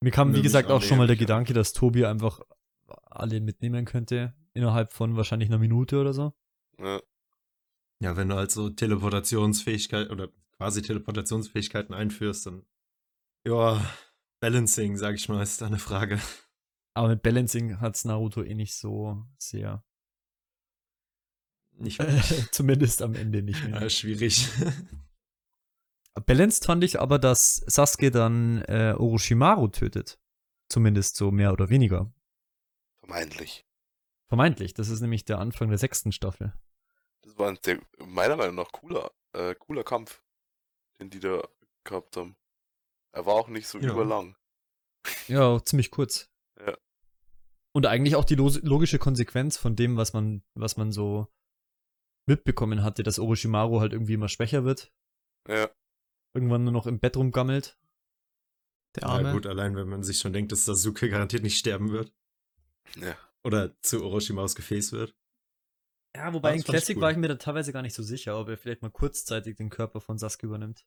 [0.00, 1.16] Mir kam, Nö, wie gesagt, auch auch schon mal der.
[1.16, 2.40] Gedanke, dass Tobi einfach
[2.86, 6.32] alle mitnehmen könnte, innerhalb von wahrscheinlich einer Minute oder so.
[6.78, 7.02] Ja.
[8.00, 12.66] Ja, wenn du halt so Teleportationsfähigkeit oder quasi Teleportationsfähigkeiten einführst, dann.
[13.46, 13.84] Ja,
[14.40, 16.20] Balancing, sag ich mal, ist da eine Frage.
[16.94, 19.84] Aber mit Balancing hat's Naruto eh nicht so sehr.
[21.76, 22.00] Nicht
[22.52, 23.82] Zumindest am Ende nicht mehr.
[23.82, 24.48] ja, schwierig.
[26.26, 30.20] Balanced fand ich aber, dass Sasuke dann äh, Orochimaru tötet.
[30.68, 32.12] Zumindest so mehr oder weniger.
[33.00, 33.66] Vermeintlich.
[34.28, 34.74] Vermeintlich.
[34.74, 36.54] Das ist nämlich der Anfang der sechsten Staffel.
[37.24, 40.22] Das war ein sehr, meiner Meinung nach cooler, äh, cooler Kampf,
[41.00, 41.42] den die da
[41.84, 42.36] gehabt haben.
[43.12, 43.92] Er war auch nicht so Ja.
[43.92, 44.36] überlang.
[45.28, 46.30] Ja, ziemlich kurz.
[46.58, 46.76] Ja.
[47.72, 51.28] Und eigentlich auch die logische Konsequenz von dem, was man, was man so
[52.26, 54.92] mitbekommen hatte, dass Orochimaru halt irgendwie immer schwächer wird,
[55.48, 55.70] Ja.
[56.34, 57.78] irgendwann nur noch im Bett rumgammelt.
[58.96, 59.32] Der Ja, Arme.
[59.32, 62.12] gut, allein wenn man sich schon denkt, dass Sasuke garantiert nicht sterben wird.
[62.96, 63.16] Ja.
[63.42, 65.14] Oder zu Orochimaus Gefäß wird.
[66.16, 67.02] Ja, wobei Das in Classic cool.
[67.02, 69.70] war ich mir da teilweise gar nicht so sicher, ob er vielleicht mal kurzzeitig den
[69.70, 70.84] Körper von Sasuke übernimmt.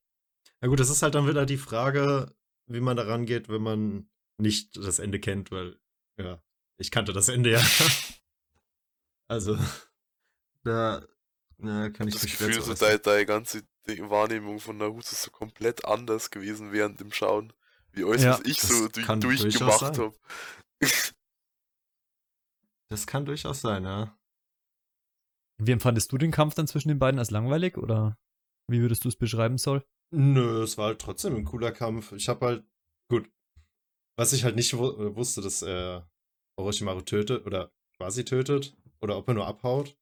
[0.61, 2.33] Na gut, das ist halt dann wieder die Frage,
[2.65, 5.77] wie man da rangeht, wenn man nicht das Ende kennt, weil,
[6.17, 6.41] ja,
[6.77, 7.61] ich kannte das Ende ja.
[9.27, 9.57] also,
[10.63, 11.05] da
[11.57, 15.85] na, kann ich das Gefühl, so deine, deine ganze Wahrnehmung von Naruto ist so komplett
[15.85, 17.51] anders gewesen während dem Schauen.
[17.91, 20.13] Wie alles, Ja, was ich so durchgemacht habe.
[22.89, 24.16] Das kann durchaus sein, ja.
[25.59, 28.17] Wie empfandest du den Kampf dann zwischen den beiden als langweilig oder
[28.69, 29.83] wie würdest du es beschreiben, Soll?
[30.11, 32.11] Nö, es war halt trotzdem ein cooler Kampf.
[32.13, 32.65] Ich hab halt,
[33.09, 33.29] gut,
[34.17, 34.77] was ich halt nicht äh,
[35.15, 36.09] wusste, dass er
[36.57, 39.97] Orochimaru tötet oder quasi tötet oder ob er nur abhaut.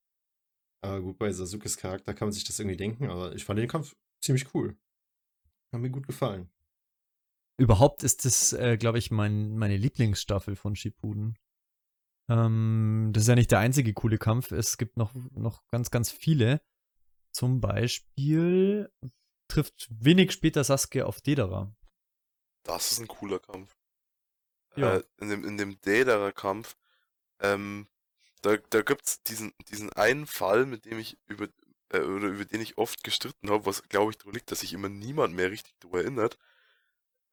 [0.82, 3.68] Aber gut, bei Sasukes Charakter kann man sich das irgendwie denken, aber ich fand den
[3.68, 4.78] Kampf ziemlich cool.
[5.74, 6.50] Hat mir gut gefallen.
[7.58, 11.38] Überhaupt ist das, äh, glaube ich, mein, meine Lieblingsstaffel von Shippuden.
[12.28, 14.52] Ähm, das ist ja nicht der einzige coole Kampf.
[14.52, 16.62] Es gibt noch, noch ganz, ganz viele.
[17.32, 18.92] Zum Beispiel
[19.48, 21.76] trifft wenig später Sasuke auf Dedera.
[22.64, 23.76] Das ist ein cooler Kampf.
[24.76, 24.98] Ja.
[24.98, 26.76] Äh, in dem, in dem Daedara-Kampf,
[27.40, 27.88] ähm,
[28.42, 31.48] da, da gibt's diesen, diesen einen Fall, mit dem ich über,
[31.90, 34.74] äh, oder über den ich oft gestritten habe, was glaube ich daran liegt, dass sich
[34.74, 36.38] immer niemand mehr richtig daran erinnert.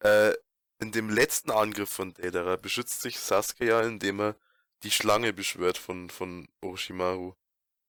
[0.01, 0.35] Äh,
[0.81, 4.37] in dem letzten Angriff von Daedara beschützt sich Sasuke ja, indem er
[4.83, 7.35] die Schlange beschwört von, von Orochimaru.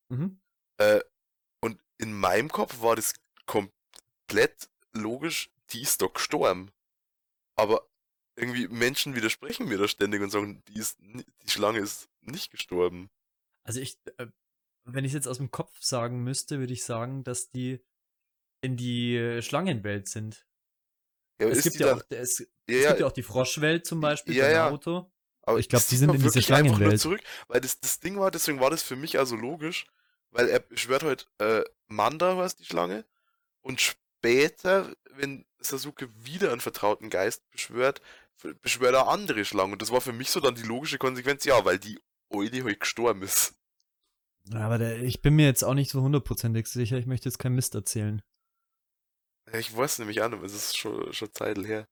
[0.09, 0.39] Mhm.
[0.77, 1.01] Äh,
[1.61, 3.13] und in meinem Kopf war das
[3.45, 6.71] komplett logisch, die ist doch gestorben.
[7.55, 7.87] Aber
[8.35, 13.09] irgendwie Menschen widersprechen mir da ständig und sagen, die, ist, die Schlange ist nicht gestorben.
[13.63, 14.27] Also ich, äh,
[14.85, 17.83] wenn ich es jetzt aus dem Kopf sagen müsste, würde ich sagen, dass die
[18.61, 20.47] in die Schlangenwelt sind.
[21.39, 24.39] Ja, Es gibt ja, auch, es, ja, es gibt ja auch die Froschwelt zum Beispiel
[24.39, 24.53] bei.
[24.53, 25.11] Naruto.
[25.43, 26.99] Aber ich glaub, ist die sind in dieser Schlangenwelt.
[26.99, 29.85] zurück, weil das, das Ding war, deswegen war das für mich also logisch,
[30.31, 33.05] weil er beschwört halt äh, Manda, heißt die Schlange,
[33.61, 38.01] und später, wenn Sasuke wieder einen vertrauten Geist beschwört,
[38.61, 39.73] beschwört er andere Schlangen.
[39.73, 41.99] Und das war für mich so dann die logische Konsequenz, ja, weil die
[42.29, 43.55] Eule halt gestorben ist.
[44.51, 46.97] Aber der, ich bin mir jetzt auch nicht so hundertprozentig sicher.
[46.97, 48.21] Ich möchte jetzt keinen Mist erzählen.
[49.53, 51.87] Ich weiß nämlich auch nicht, es ist schon, schon Zeit her.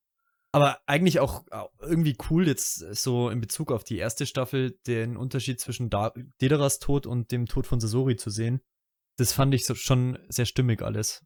[0.53, 1.45] Aber eigentlich auch
[1.79, 6.79] irgendwie cool, jetzt so in Bezug auf die erste Staffel den Unterschied zwischen da Dederas
[6.79, 8.61] Tod und dem Tod von Sasori zu sehen.
[9.17, 11.25] Das fand ich so schon sehr stimmig alles.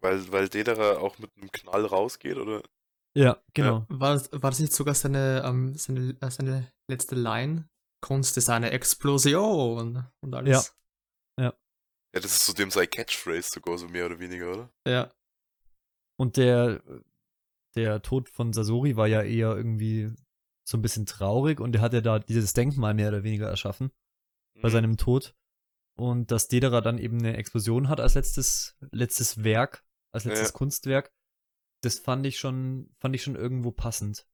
[0.00, 2.62] Weil, weil Dedera auch mit einem Knall rausgeht, oder?
[3.16, 3.86] Ja, genau.
[3.88, 7.68] War, das- war das nicht sogar seine, ähm, seine, äh, seine letzte Line?
[8.02, 10.76] Kunst ist eine Explosion und alles.
[11.40, 11.52] Ja,
[12.20, 14.70] das ist so dem sein Catchphrase sogar, so mehr oder weniger, oder?
[14.86, 15.12] Ja.
[16.16, 16.80] Und der,
[17.76, 20.12] der Tod von Sasori war ja eher irgendwie
[20.64, 23.90] so ein bisschen traurig und er hat ja da dieses Denkmal mehr oder weniger erschaffen
[24.62, 24.72] bei Mhm.
[24.72, 25.34] seinem Tod.
[25.96, 30.54] Und dass Dedera dann eben eine Explosion hat als letztes, letztes Werk, als letztes Ja.
[30.54, 31.12] Kunstwerk.
[31.82, 34.26] Das fand ich schon, fand ich schon irgendwo passend.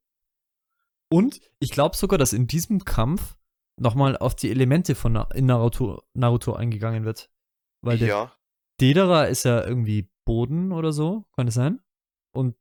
[1.11, 3.37] Und ich glaube sogar, dass in diesem Kampf
[3.77, 7.31] nochmal auf die Elemente von Na in Naruto, Naruto eingegangen wird.
[7.83, 8.37] Weil der ja,
[8.81, 11.81] Dedera ist ja irgendwie Boden oder so, kann das sein?
[12.33, 12.57] Und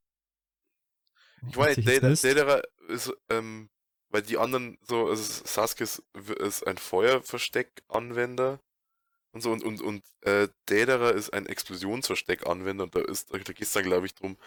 [1.47, 2.23] ich meine, Mist?
[2.23, 3.69] Dedera ist, ähm,
[4.09, 6.03] weil die anderen so, also Sasuke ist,
[6.39, 8.59] ist ein Feuerversteck-Anwender
[9.31, 13.61] und so und, und, und äh, Dedera ist ein Explosionsversteck-Anwender und da ist, da geht
[13.61, 14.37] es dann glaube ich drum,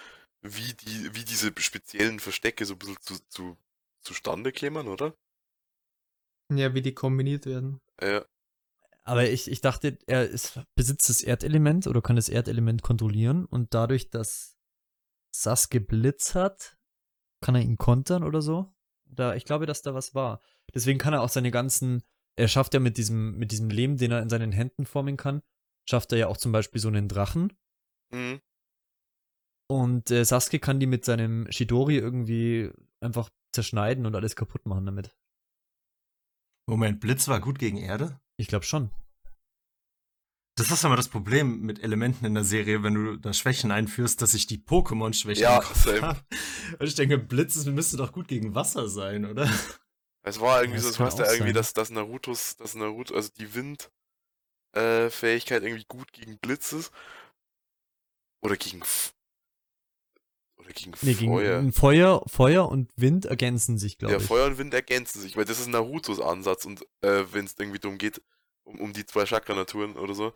[0.40, 3.56] wie die, wie diese speziellen Verstecke so ein bisschen zu, zu,
[4.00, 5.14] zustande kämen, oder?
[6.52, 7.80] Ja, wie die kombiniert werden.
[8.00, 8.24] Ja,
[9.04, 13.74] Aber ich, ich dachte, er ist, besitzt das Erdelement oder kann das Erdelement kontrollieren und
[13.74, 14.56] dadurch, dass
[15.34, 16.76] Sasuke Blitz hat,
[17.42, 18.72] kann er ihn kontern oder so.
[19.04, 20.40] Da, ich glaube, dass da was war.
[20.74, 22.02] Deswegen kann er auch seine ganzen,
[22.36, 25.42] er schafft ja mit diesem, mit diesem Lehm, den er in seinen Händen formen kann,
[25.88, 27.52] schafft er ja auch zum Beispiel so einen Drachen.
[28.10, 28.40] mhm.
[29.68, 32.70] Und äh, Sasuke kann die mit seinem Shidori irgendwie
[33.00, 35.16] einfach zerschneiden und alles kaputt machen damit.
[36.68, 38.20] Moment, Blitz war gut gegen Erde?
[38.36, 38.90] Ich glaube schon.
[40.54, 44.20] Das ist immer das Problem mit Elementen in der Serie, wenn du da Schwächen einführst,
[44.20, 46.02] dass ich die Pokémon-Schwächen Ja, im Kopf same.
[46.02, 46.24] hab.
[46.78, 49.48] Und ich denke, Blitz müsste doch gut gegen Wasser sein, oder?
[50.22, 51.54] Es war irgendwie Ja, so, heißt ja auch irgendwie, sein.
[51.54, 56.92] dass, dass Narutos, dass Naruto, also die Wind-Fähigkeit äh, Fähigkeit irgendwie gut gegen Blitz ist.
[58.42, 59.14] Oder gegen F
[60.58, 61.72] oder gegen Nee, gegen Feuer.
[61.72, 64.26] Feuer, Feuer und Wind ergänzen sich, glaube Ja, ich.
[64.26, 67.78] Feuer und Wind ergänzen sich, weil das ist Narutos Ansatz und äh, wenn es irgendwie
[67.80, 68.22] darum geht,
[68.64, 70.34] um, um die zwei Chakra-Naturen oder so.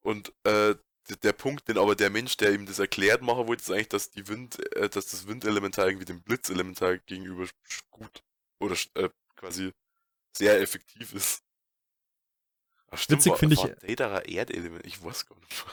[0.00, 0.74] Und äh,
[1.22, 4.10] der Punkt, den aber der Mensch, der ihm das erklärt machen wollte, ist eigentlich, dass
[4.10, 7.46] die Wind, äh, dass das Windelementar irgendwie dem Blitzelementar gegenüber
[7.90, 8.22] gut
[8.60, 9.72] oder äh, quasi
[10.36, 11.42] sehr effektiv ist.
[12.90, 15.64] Ach, stimmt, Witzig war- finde ich- Deidara Erdelement, ich weiß gar nicht.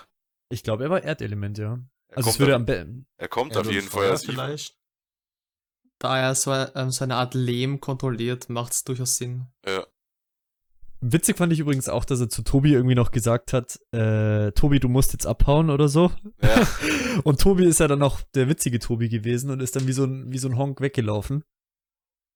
[0.50, 1.80] Ich glaube, er war Erdelement, ja.
[2.10, 3.08] Er Also es würde auf, am besten.
[3.18, 4.78] er kommt auf jeden Fall vielleicht.
[5.98, 9.48] Da er so, ähm, so eine Art Lehm kontrolliert, macht es durchaus Sinn.
[9.66, 9.86] Ja,
[11.08, 14.80] Witzig fand ich übrigens auch, dass er zu Tobi irgendwie noch gesagt hat, äh, Tobi,
[14.80, 16.12] du musst jetzt abhauen oder so.
[16.42, 16.68] ja.
[17.24, 20.04] Und Tobi ist ja dann auch der witzige Tobi gewesen und ist dann wie so
[20.04, 21.44] ein, wie so ein Honk weggelaufen.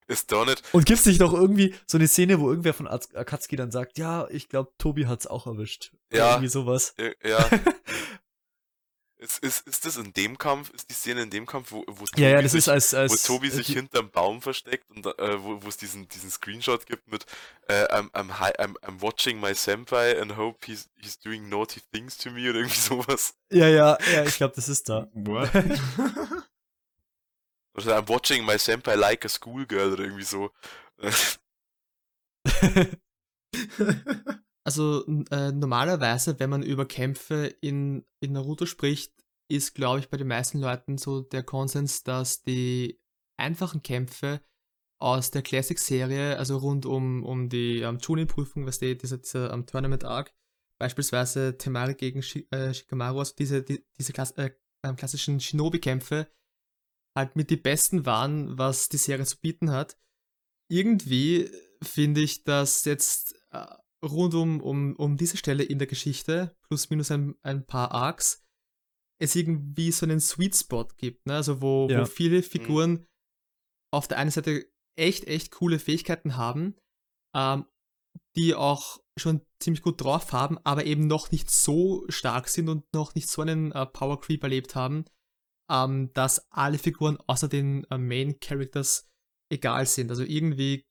[0.08, 0.64] Ist da nicht.
[0.72, 3.98] Und gibt es nicht noch irgendwie so eine Szene, wo irgendwer von Akatsuki dann sagt,
[3.98, 5.92] ja, ich glaube, Tobi hat's auch erwischt.
[6.12, 6.30] Oder Ja.
[6.32, 6.96] Irgendwie sowas.
[7.24, 7.50] Ja.
[9.20, 9.26] ja.
[9.26, 12.06] ist, ist, ist das in dem Kampf, ist die Szene in dem Kampf, wo, wo
[12.16, 14.90] Ja, ja, Tobi das sich ist als, als wo Tobi sich die- hinterm Baum versteckt
[14.90, 17.26] und äh, wo wo es diesen, diesen Screenshot gibt mit
[17.68, 21.82] äh, I'm, I'm, hi- I'm, I'm watching my senpai and hope he's, he's doing naughty
[21.92, 23.34] things to me oder irgendwie sowas.
[23.52, 25.10] Ja, ja, ja, ich glaube, das ist da.
[25.14, 25.50] What?
[27.76, 30.52] Oder I'm watching my senpai like a schoolgirl oder irgendwie so.
[34.70, 39.12] Also äh, normalerweise, wenn man über Kämpfe in, in Naruto spricht,
[39.48, 43.02] ist, glaube ich, bei den meisten Leuten so der Konsens, dass die
[43.36, 44.42] einfachen Kämpfe
[45.00, 49.66] aus der Classic-Serie, also rund um, um die ähm, Chunin-Prüfung, was die, dieser, dieser ähm,
[49.66, 50.36] Tournament-Arc,
[50.78, 54.52] beispielsweise Temari gegen Shi äh, Shikamaru, also diese, die, diese Klass äh,
[54.84, 56.28] ähm, klassischen Shinobi-Kämpfe,
[57.16, 59.98] halt mit die besten waren, was die Serie zu bieten hat.
[60.70, 61.50] Irgendwie
[61.82, 63.66] finde ich, dass jetzt äh,
[64.04, 68.44] rund um, um, um diese Stelle in der Geschichte, plus minus ein, ein paar Arcs,
[69.22, 71.36] es irgendwie so einen Sweet Spot gibt, ne?
[71.36, 72.02] Also wo, Ja.
[72.02, 73.06] wo viele Figuren
[73.92, 74.66] auf der einen Seite
[74.98, 76.76] echt, echt coole Fähigkeiten haben,
[77.36, 77.66] ähm,
[78.36, 82.92] die auch schon ziemlich gut drauf haben, aber eben noch nicht so stark sind und
[82.94, 85.06] noch nicht so einen äh, Power Creep erlebt haben,
[85.70, 89.10] ähm, dass alle Figuren außer den äh, Main Characters
[89.52, 90.10] egal sind.
[90.10, 90.86] Also irgendwie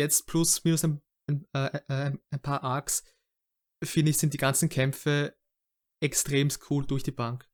[0.00, 1.02] jetzt plus minus ein,
[1.32, 3.04] ein, äh, äh, ein paar Arcs,
[3.82, 5.36] finde ich, sind die ganzen Kämpfe
[6.02, 7.48] extrem cool durch die Bank.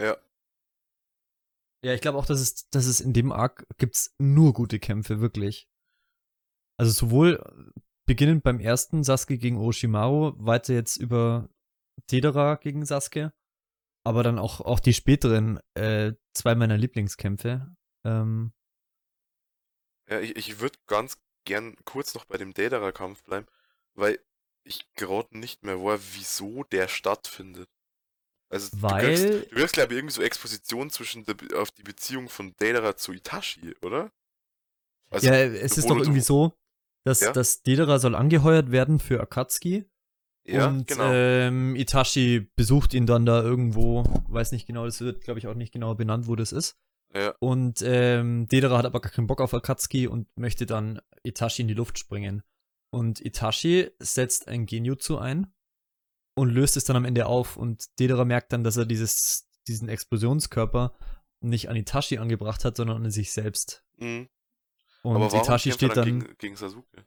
[0.00, 0.16] ja.
[1.84, 5.20] Ja, ich glaube auch, dass es, dass es in dem Arc gibt's nur gute Kämpfe,
[5.20, 5.68] wirklich.
[6.76, 7.40] Also sowohl
[8.04, 11.48] beginnend beim ersten Sasuke gegen Orochimaru, weiter jetzt über
[12.10, 13.32] Dedera gegen Sasuke,
[14.04, 17.76] aber dann auch, auch die späteren äh, zwei meiner Lieblingskämpfe.
[18.04, 18.52] Ähm,
[20.10, 23.46] Ja, ich, ich würde ganz gern kurz noch bei dem Daedara-Kampf bleiben,
[23.94, 24.18] weil
[24.64, 27.68] ich gerade nicht mehr weiß, wieso der stattfindet.
[28.50, 31.82] Also du Weil- kriegst, du kriegst glaube ich, irgendwie so Exposition zwischen der, auf die
[31.82, 34.10] Beziehung von Daedara zu Itachi, oder?
[35.10, 36.52] Also, ja, es ist doch irgendwie so,
[37.04, 37.32] dass, Ja?
[37.32, 39.84] dass Dedera soll angeheuert werden für Akatsuki.
[40.44, 41.10] ja, und genau.
[41.12, 45.54] ähm, Itachi besucht ihn dann da irgendwo, weiß nicht genau, das wird, glaube ich, auch
[45.54, 46.76] nicht genau benannt, wo das ist.
[47.14, 51.62] Ja, Und ähm, Dedera hat aber gar keinen Bock auf Akatsuki und möchte dann Itachi
[51.62, 52.42] in die Luft springen.
[52.90, 55.52] Und Itachi setzt ein Genjutsu ein
[56.34, 57.56] und löst es dann am Ende auf.
[57.56, 60.96] Und Dedera merkt dann, dass er dieses, diesen Explosionskörper
[61.40, 63.84] nicht an Itachi angebracht hat, sondern an sich selbst.
[63.96, 64.28] Mhm.
[65.02, 67.06] Und Aber warum Itachi steht dann, gegen, gegen Sasuke?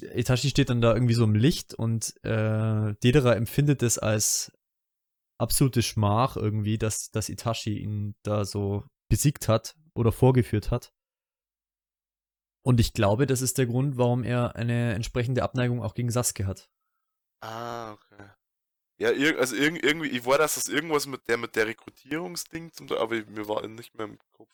[0.00, 4.52] Itachi steht dann da irgendwie so im Licht und äh, Dedera empfindet es als
[5.38, 10.92] absolute Schmach irgendwie, dass, dass Itachi ihn da so besiegt hat oder vorgeführt hat.
[12.62, 16.46] Und ich glaube, das ist der Grund, warum er eine entsprechende Abneigung auch gegen Sasuke
[16.46, 16.68] hat.
[17.40, 18.30] Ah, okay.
[18.98, 22.90] Ja, also irg irgendwie, ich war, dass das irgendwas mit der mit der Rekrutierungsding, zum,
[22.92, 24.48] aber mir war nicht mehr im Kopf.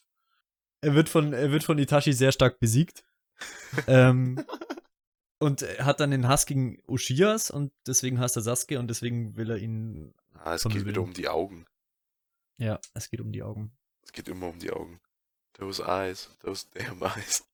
[0.81, 3.05] Er wird von, er wird von Itachi sehr stark besiegt.
[3.87, 4.45] ähm,
[5.39, 9.37] und er hat dann den Hass gegen Ushiyas und deswegen hasst er Sasuke und deswegen
[9.37, 10.13] will er ihn.
[10.35, 11.67] Ah, es geht wieder um die Augen.
[12.59, 13.73] Ja, es geht um die Augen.
[14.03, 15.01] Es geht immer um die Augen.
[15.55, 17.45] Those eyes, those damn eyes.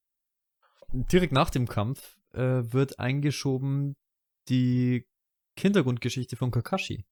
[0.92, 3.96] Direkt nach dem Kampf äh, wird eingeschoben
[4.48, 5.06] die
[5.58, 7.04] Hintergrundgeschichte von Kakashi.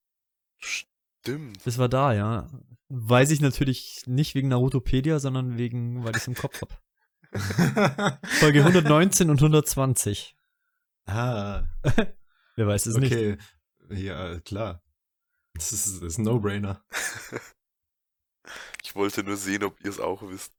[0.59, 1.67] Stimmt.
[1.67, 2.49] Das war da, ja.
[2.89, 6.75] Weiß ich natürlich nicht wegen Narutopedia, sondern wegen, weil ich es im Kopf habe.
[8.39, 10.37] Folge 119 und 120.
[11.07, 11.65] ah,
[12.57, 13.13] Wer weiß es nicht.
[13.13, 13.37] okay.
[13.91, 14.83] Ja, klar.
[15.55, 16.83] Das ist, das ist ein No-Brainer.
[18.83, 20.53] Ich wollte nur sehen, ob ihr es auch wisst.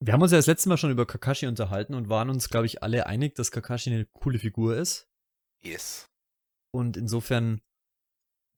[0.00, 2.66] Wir haben uns ja das letzte Mal schon über Kakashi unterhalten und waren uns, glaube
[2.66, 5.08] ich, alle einig, dass Kakashi eine coole Figur ist.
[5.62, 6.10] Yes.
[6.72, 7.60] Und insofern,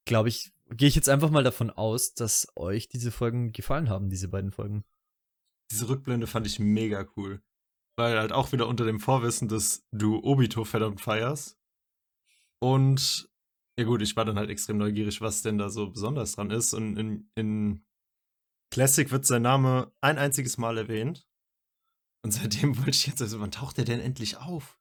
[0.07, 4.11] glaube ich, gehe ich jetzt einfach mal davon aus, dass euch diese Folgen gefallen haben,
[4.11, 4.85] diese beiden Folgen.
[5.71, 7.43] Diese Rückblende fand ich mega cool.
[7.97, 11.59] Weil halt auch wieder unter dem Vorwissen, dass du Obito verdammt feierst.
[12.59, 13.31] Und
[13.79, 16.75] ja gut, ich war dann halt extrem neugierig, was denn da so besonders dran ist.
[16.75, 17.86] Und in, in
[18.71, 21.27] Classic wird sein Name ein einziges Mal erwähnt.
[22.23, 24.79] Und seitdem wollte ich jetzt, also wann taucht der denn endlich auf?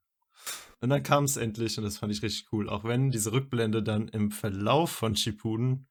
[0.82, 2.70] Und dann kam es endlich und das fand ich richtig cool.
[2.70, 5.88] Auch wenn diese Rückblende dann im Verlauf von Shippuden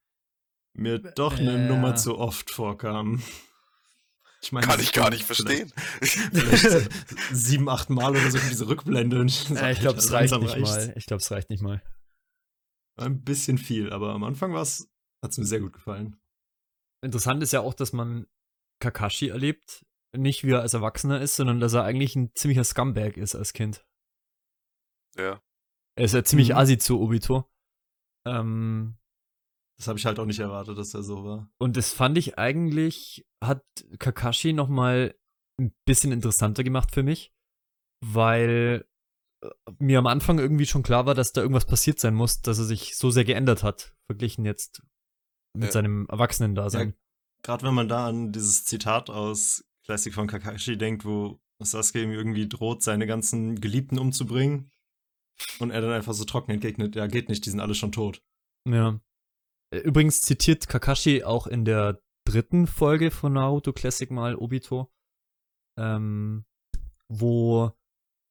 [0.73, 1.67] mir doch eine Ja.
[1.69, 3.21] Nummer zu oft vorkam.
[4.41, 5.71] Ich meine, Kann ich gar nicht verstehen.
[6.01, 6.89] Vielleicht
[7.31, 9.19] sieben, acht Mal oder so diese Rückblende.
[9.19, 10.69] Und so, Äh, ich glaube, es reicht nicht reicht's.
[10.69, 10.93] mal.
[10.97, 11.81] Ich glaube, es reicht nicht mal.
[12.97, 16.17] Ein bisschen viel, aber am Anfang hat es mir sehr gut gefallen.
[17.05, 18.27] Interessant ist ja auch, dass man
[18.81, 23.17] Kakashi erlebt, nicht wie er als Erwachsener ist, sondern dass er eigentlich ein ziemlicher Scumbag
[23.17, 23.85] ist als Kind.
[25.17, 25.41] Ja.
[25.97, 26.55] Er ist ja ziemlich Mhm.
[26.55, 27.45] assi zu Obito.
[28.27, 28.97] Ähm,
[29.77, 31.49] Das habe ich halt auch nicht erwartet, dass er so war.
[31.59, 33.63] und das fand ich eigentlich, hat
[33.99, 35.13] Kakashi noch mal
[35.59, 37.33] ein bisschen interessanter gemacht für mich,
[38.01, 38.87] weil
[39.43, 39.49] äh,
[39.79, 42.63] mir am Anfang irgendwie schon klar war, dass da irgendwas passiert sein muss, dass er
[42.65, 44.81] sich so sehr geändert hat, verglichen jetzt
[45.55, 45.71] mit Ja.
[45.71, 46.93] seinem Erwachsenen-Dasein.
[47.43, 52.11] Gerade wenn man da an dieses Zitat aus Classic von Kakashi denkt, wo Sasuke ihm
[52.11, 54.71] irgendwie droht, seine ganzen Geliebten umzubringen.
[55.59, 58.21] Und er dann einfach so trocken entgegnet, ja, geht nicht, die sind alle schon tot.
[58.67, 58.99] Ja.
[59.71, 64.91] Äh, Übrigens zitiert Kakashi auch in der dritten Folge von Naruto Classic mal Obito,
[65.77, 66.45] ähm,
[67.09, 67.71] wo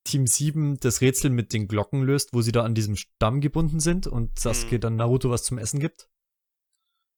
[0.04, 3.80] Team 7 das Rätsel mit den Glocken löst, wo sie da an diesem Stamm gebunden
[3.80, 4.80] sind und Sasuke Mhm.
[4.80, 6.08] dann Naruto was zum Essen gibt.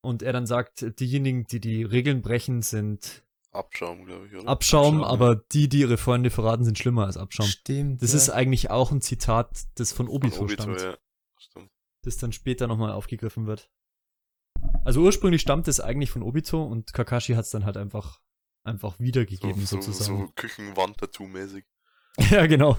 [0.06, 4.48] Und er dann sagt, diejenigen, die die Regeln brechen, sind Abschaum, glaube ich, oder?
[4.48, 5.06] Abschaum, Abschaum, ja.
[5.06, 7.46] aber die, die ihre Freunde verraten, sind schlimmer als Abschaum.
[7.46, 8.02] Stimmt.
[8.02, 8.18] Das ja.
[8.18, 10.80] ist eigentlich auch ein Zitat, das von Von Obito, Obito, stammt.
[10.82, 10.96] ja.
[11.38, 11.70] Stimmt.
[12.02, 13.70] das dann später nochmal aufgegriffen wird.
[14.84, 18.20] Also ursprünglich stammt es eigentlich von Obito und Kakashi hat es dann halt einfach,
[18.62, 20.26] einfach wiedergegeben, So, so, sozusagen.
[20.26, 21.64] so Küchenwand-Tattoo-mäßig.
[22.30, 22.78] Ja, genau.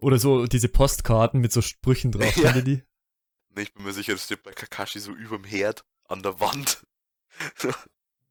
[0.00, 2.60] Oder so diese Postkarten mit so Sprüchen drauf, Ja.
[2.60, 2.82] die?
[3.54, 6.84] Nee, ich bin mir sicher, das steht bei Kakashi so überm Herd an der Wand.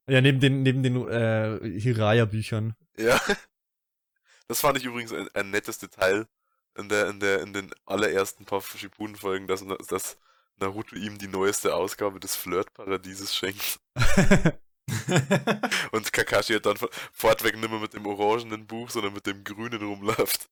[0.10, 2.78] Ja, neben den, neben den äh, Hiraya-Büchern.
[2.98, 3.20] ja.
[4.48, 6.26] Das fand ich übrigens ein, ein nettes Detail
[6.78, 10.18] in der, in der, in den allerersten paar Shippuden-Folgen, dass, dass
[10.58, 13.82] Naruto ihm die neueste Ausgabe des Flirt-Paradieses schenkt.
[15.92, 16.78] Und Kakashi hat dann
[17.12, 20.50] fortweg nicht mehr mit dem orangenen Buch, sondern mit dem grünen rumläuft.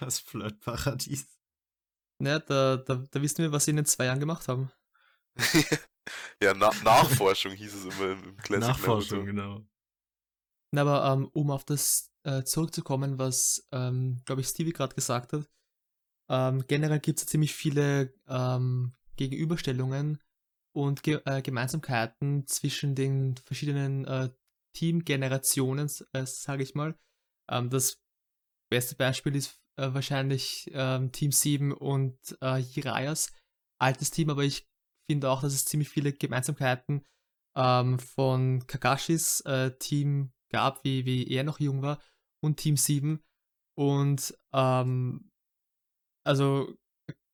[0.00, 1.28] das Flirtparadies.
[2.20, 4.70] Ja, da, da, da wissen wir, was sie in den zwei Jahren gemacht haben.
[6.42, 9.64] Ja, Na Nachforschung hieß es immer im, im Classic Nachforschung, genau.
[10.72, 15.32] Na, aber ähm, um auf das äh, zurückzukommen, was, ähm, glaube ich, Stevie gerade gesagt
[15.32, 15.48] hat,
[16.30, 20.22] ähm, generell gibt es ziemlich viele ähm, Gegenüberstellungen
[20.72, 24.30] und Ge äh, Gemeinsamkeiten zwischen den verschiedenen äh,
[24.76, 26.96] Teamgenerationen, äh, sage ich mal.
[27.50, 28.00] Ähm, das
[28.70, 33.32] beste Beispiel ist äh, wahrscheinlich ähm, Team 7 und äh, Jiraias
[33.80, 34.69] altes Team, aber ich
[35.10, 37.04] finde auch, dass es ziemlich viele Gemeinsamkeiten
[37.56, 42.00] ähm, von Kakashis äh, Team gab, wie, wie er noch jung war,
[42.40, 43.20] und Team 7.
[43.76, 45.32] Und ähm,
[46.24, 46.72] also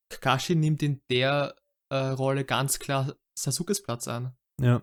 [0.09, 1.55] Kakashi nimmt in der
[1.91, 4.35] äh, Rolle ganz klar Sasukes Platz an.
[4.59, 4.83] Ja.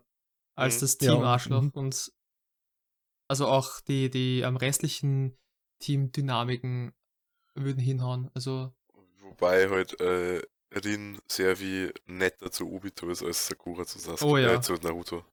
[0.55, 0.79] als Mhm.
[0.81, 1.71] das Ja, Team Arschloch mhm.
[1.71, 2.13] und
[3.27, 5.35] also auch die, die am restlichen
[5.79, 6.93] Teamdynamiken
[7.55, 8.29] würden hinhauen.
[8.35, 8.71] Also
[9.21, 10.43] Wobei halt äh,
[10.75, 14.53] Rin sehr wie netter zu Obito ist als Sakura zu Sasuke, Oh ja.
[14.55, 15.25] äh, zu Naruto.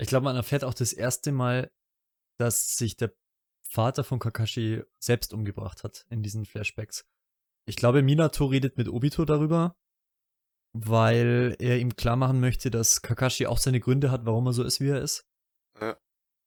[0.00, 1.70] Ich glaube, man erfährt auch das erste Mal,
[2.38, 3.14] dass sich der
[3.62, 7.06] Vater von Kakashi selbst umgebracht hat in diesen Flashbacks.
[7.68, 9.76] Ich glaube, Minato redet mit Obito darüber,
[10.72, 14.64] weil er ihm klar machen möchte, dass Kakashi auch seine Gründe hat, warum er so
[14.64, 15.28] ist, wie er ist.
[15.78, 16.00] Ja.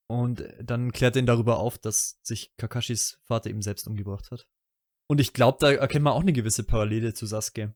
[0.10, 4.48] Und dann klärt er ihn darüber auf, dass sich Kakashis Vater eben selbst umgebracht hat.
[5.14, 7.76] Und ich glaube, da erkennt man auch eine gewisse Parallele zu Sasuke.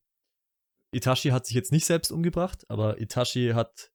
[0.91, 3.91] Itachi hat sich jetzt nicht selbst umgebracht, aber Itachi hat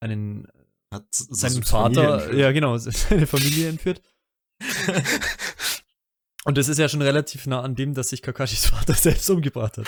[0.00, 0.48] einen
[0.92, 4.02] Hat seinen Vater, ja genau, seine Familie entführt.
[6.44, 9.78] Und das ist ja schon relativ nah an dem, dass sich Kakashis Vater selbst umgebracht
[9.78, 9.86] hat.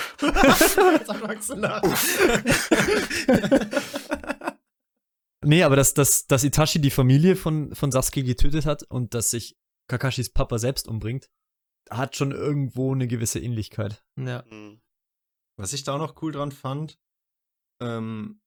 [5.44, 9.32] Nee, aber dass, dass, dass Itachi die Familie von, von Sasuke getötet hat und dass
[9.32, 9.56] sich
[9.88, 11.28] Kakashis Papa selbst umbringt,
[11.90, 14.05] hat schon irgendwo eine gewisse Ähnlichkeit.
[14.16, 14.44] ja.
[14.48, 14.81] Hm.
[15.56, 16.98] Was ich da auch noch cool dran fand,
[17.81, 18.40] ähm,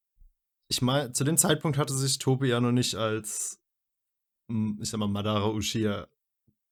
[0.70, 3.58] ich meine, zu dem Zeitpunkt hatte sich Tobi ja noch nicht als,
[4.50, 6.06] ich sag mal, Madara Uchiha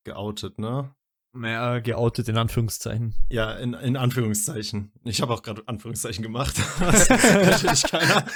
[0.05, 0.95] geoutet, ne?
[1.33, 3.15] Naja, geoutet in Anführungszeichen.
[3.31, 4.93] Ja, in, in Anführungszeichen.
[5.05, 6.57] Ich habe auch gerade Anführungszeichen gemacht.
[6.81, 8.27] Natürlich keiner.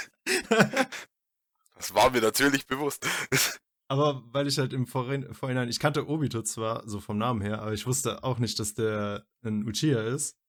[1.75, 3.07] Das war mir natürlich bewusst.
[3.91, 7.61] Aber weil ich halt im Vorhin Vorhinein, ich kannte Obito zwar so vom Namen her,
[7.61, 10.39] aber ich wusste auch nicht, dass der ein Uchiha ist.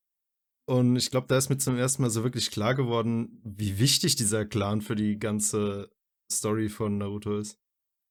[0.65, 4.15] Und ich glaube, da ist mir zum ersten Mal so wirklich klar geworden, wie wichtig
[4.15, 5.91] dieser Clan für die ganze
[6.31, 7.59] Story von Naruto ist.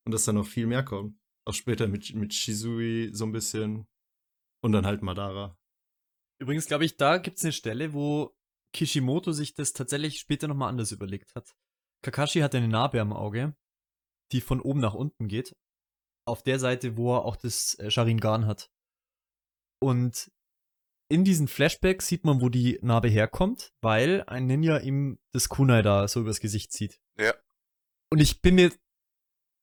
[0.05, 1.17] Und dass da noch viel mehr kommt.
[1.45, 3.87] Auch später mit, mit Shizui so ein bisschen.
[4.61, 5.57] Und dann halt Madara.
[6.41, 8.35] Übrigens glaube ich, da gibt es eine Stelle, wo
[8.73, 11.55] Kishimoto sich das tatsächlich später nochmal anders überlegt hat.
[12.03, 13.55] Kakashi hat eine Narbe am Auge,
[14.31, 15.55] die von oben nach unten geht.
[16.25, 18.71] Auf der Seite, wo er auch das äh, Sharingan hat.
[19.79, 20.31] Und
[21.09, 25.81] in diesen Flashbacks sieht man, wo die Narbe herkommt, weil ein Ninja ihm das Kunai
[25.81, 27.01] da so übers Gesicht zieht.
[27.19, 27.33] Ja.
[28.09, 28.71] Und ich bin mir,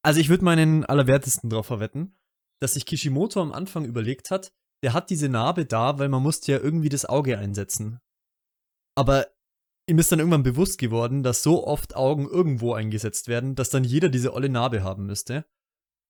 [0.03, 2.19] also ich würde meinen Allerwertesten drauf verwetten,
[2.61, 6.53] dass sich Kishimoto am Anfang überlegt hat, der hat diese Narbe da, weil man musste
[6.53, 8.01] ja irgendwie das Auge einsetzen.
[8.95, 9.29] Aber
[9.89, 13.85] ihm ist dann irgendwann bewusst geworden, dass so oft Augen irgendwo eingesetzt werden, dass dann
[13.85, 15.47] jeder diese olle Narbe haben müsste.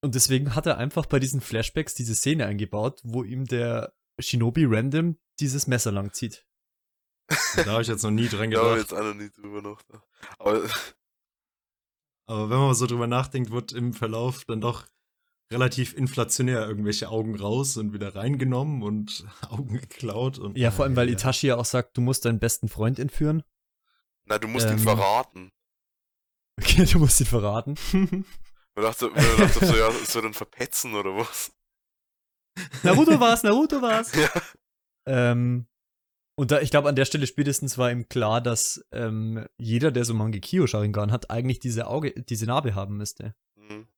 [0.03, 4.65] Und deswegen hat er einfach bei diesen Flashbacks diese Szene eingebaut, wo ihm der Shinobi
[4.67, 6.45] random dieses Messer lang zieht.
[7.57, 8.91] Da habe ich jetzt noch nie dran Da habe ich gedacht.
[8.91, 10.07] jetzt auch noch nie drüber nachgedacht.
[10.39, 10.63] Aber
[12.29, 14.87] Aber wenn man so drüber nachdenkt, wird im Verlauf dann doch
[15.51, 20.39] relativ inflationär irgendwelche Augen raus und wieder reingenommen und Augen geklaut.
[20.39, 21.15] Und, Ja, vor allem, weil ja.
[21.15, 23.43] Itachi ja auch sagt, du musst deinen besten Freund entführen.
[24.29, 24.73] Na, du musst Ähm.
[24.75, 25.51] ihn verraten.
[26.61, 27.75] Okay, du musst ihn verraten.
[27.93, 28.25] Man
[28.77, 31.53] dachte, man dachte so, ja, soll er ihn verpetzen oder was?
[32.83, 34.13] Naruto war's, Naruto war's.
[34.17, 34.31] Ja.
[35.07, 35.67] Ähm,
[36.39, 40.05] und da, ich glaube, an der Stelle spätestens war ihm klar, dass ähm, jeder, der
[40.05, 43.35] so Mangekyo Sharingan hat, eigentlich diese Auge, diese Narbe haben müsste.
[43.57, 43.89] Mhm.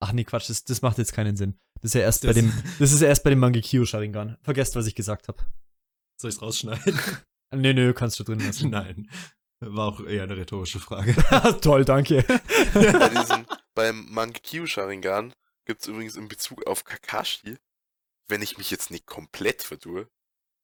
[0.00, 1.58] Ach nee, Quatsch, das, das macht jetzt keinen Sinn.
[1.82, 4.38] Das ist ja erst bei Das- dem, das ist ja erst bei dem Mangekyo Sharingan.
[4.42, 5.44] Vergesst, was ich gesagt habe.
[6.20, 6.98] Soll ich's rausschneiden?
[7.54, 8.68] Nee, nö, kannst du drin lassen.
[8.68, 9.08] Nein.
[9.60, 11.14] War auch eher eine rhetorische Frage.
[11.60, 12.24] Toll, danke.
[12.74, 17.58] Bei diesem, beim Mangekyo Sharingan gibt es übrigens in Bezug auf Kakashi,
[18.28, 20.08] wenn ich mich jetzt nicht komplett verdue,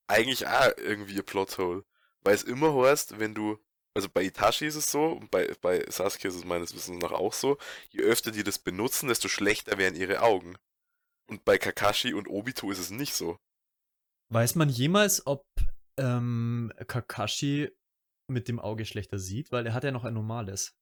[0.06, 1.84] eigentlich auch irgendwie ein Plothole.
[2.22, 3.58] Weil es immer heißt, wenn du,
[3.94, 7.12] also bei Itachi ist es so, und bei, bei Sasuke ist es meines Wissens nach
[7.12, 7.58] auch so,
[7.90, 10.56] je öfter die das benutzen, desto schlechter werden ihre Augen.
[11.26, 13.38] Und bei Kakashi und Obito ist es nicht so.
[14.30, 15.44] Weiß man jemals, ob
[15.98, 17.70] ähm, Kakashi
[18.26, 19.52] mit dem Auge schlechter sieht?
[19.52, 20.76] Weil er hat ja noch ein normales.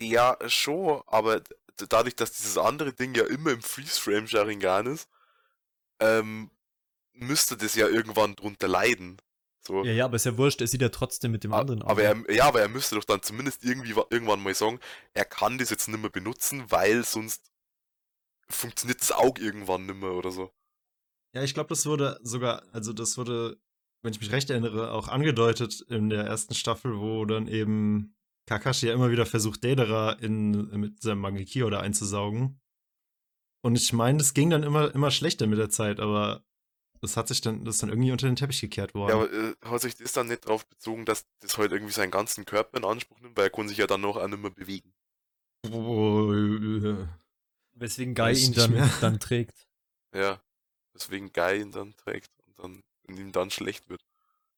[0.00, 1.42] Ja, schon, aber
[1.88, 5.08] dadurch, dass dieses andere Ding ja immer im Freeze-Frame Sharingan ist,
[6.00, 6.50] ähm,
[7.12, 9.18] müsste das ja irgendwann drunter leiden.
[9.66, 9.84] So.
[9.84, 12.34] Ja, ja, aber ist ja wurscht, er sieht ja trotzdem mit dem anderen aber er,
[12.34, 14.80] ja, aber er müsste doch dann zumindest irgendwie wa- irgendwann mal sagen,
[15.12, 17.50] er kann das jetzt nicht mehr benutzen, weil sonst
[18.48, 20.50] funktioniert das Auge irgendwann nicht mehr oder so.
[21.34, 23.60] Ja, ich glaube, das wurde sogar, also das wurde,
[24.02, 28.16] wenn ich mich recht erinnere, auch angedeutet in der ersten Staffel, wo dann eben
[28.46, 32.60] Kakashi ja immer wieder versucht, Dedera in, mit seinem Mangekyo da einzusaugen.
[33.62, 36.44] Und ich meine, das ging dann immer, immer schlechter mit der Zeit, aber
[37.02, 39.10] das hat sich dann, das ist dann irgendwie unter den Teppich gekehrt worden.
[39.10, 42.10] Ja, aber äh, hat sich das dann nicht darauf bezogen, dass das halt irgendwie seinen
[42.10, 44.50] ganzen Körper in Anspruch nimmt, weil er kann sich ja dann noch auch nicht mehr
[44.50, 44.92] bewegen.
[45.70, 47.06] Oh, äh,
[47.72, 49.68] Weswegen Guy ihn dann, dann trägt.
[50.14, 50.42] Ja.
[50.94, 54.00] Deswegen Guy ihn dann trägt und dann und ihm dann schlecht wird.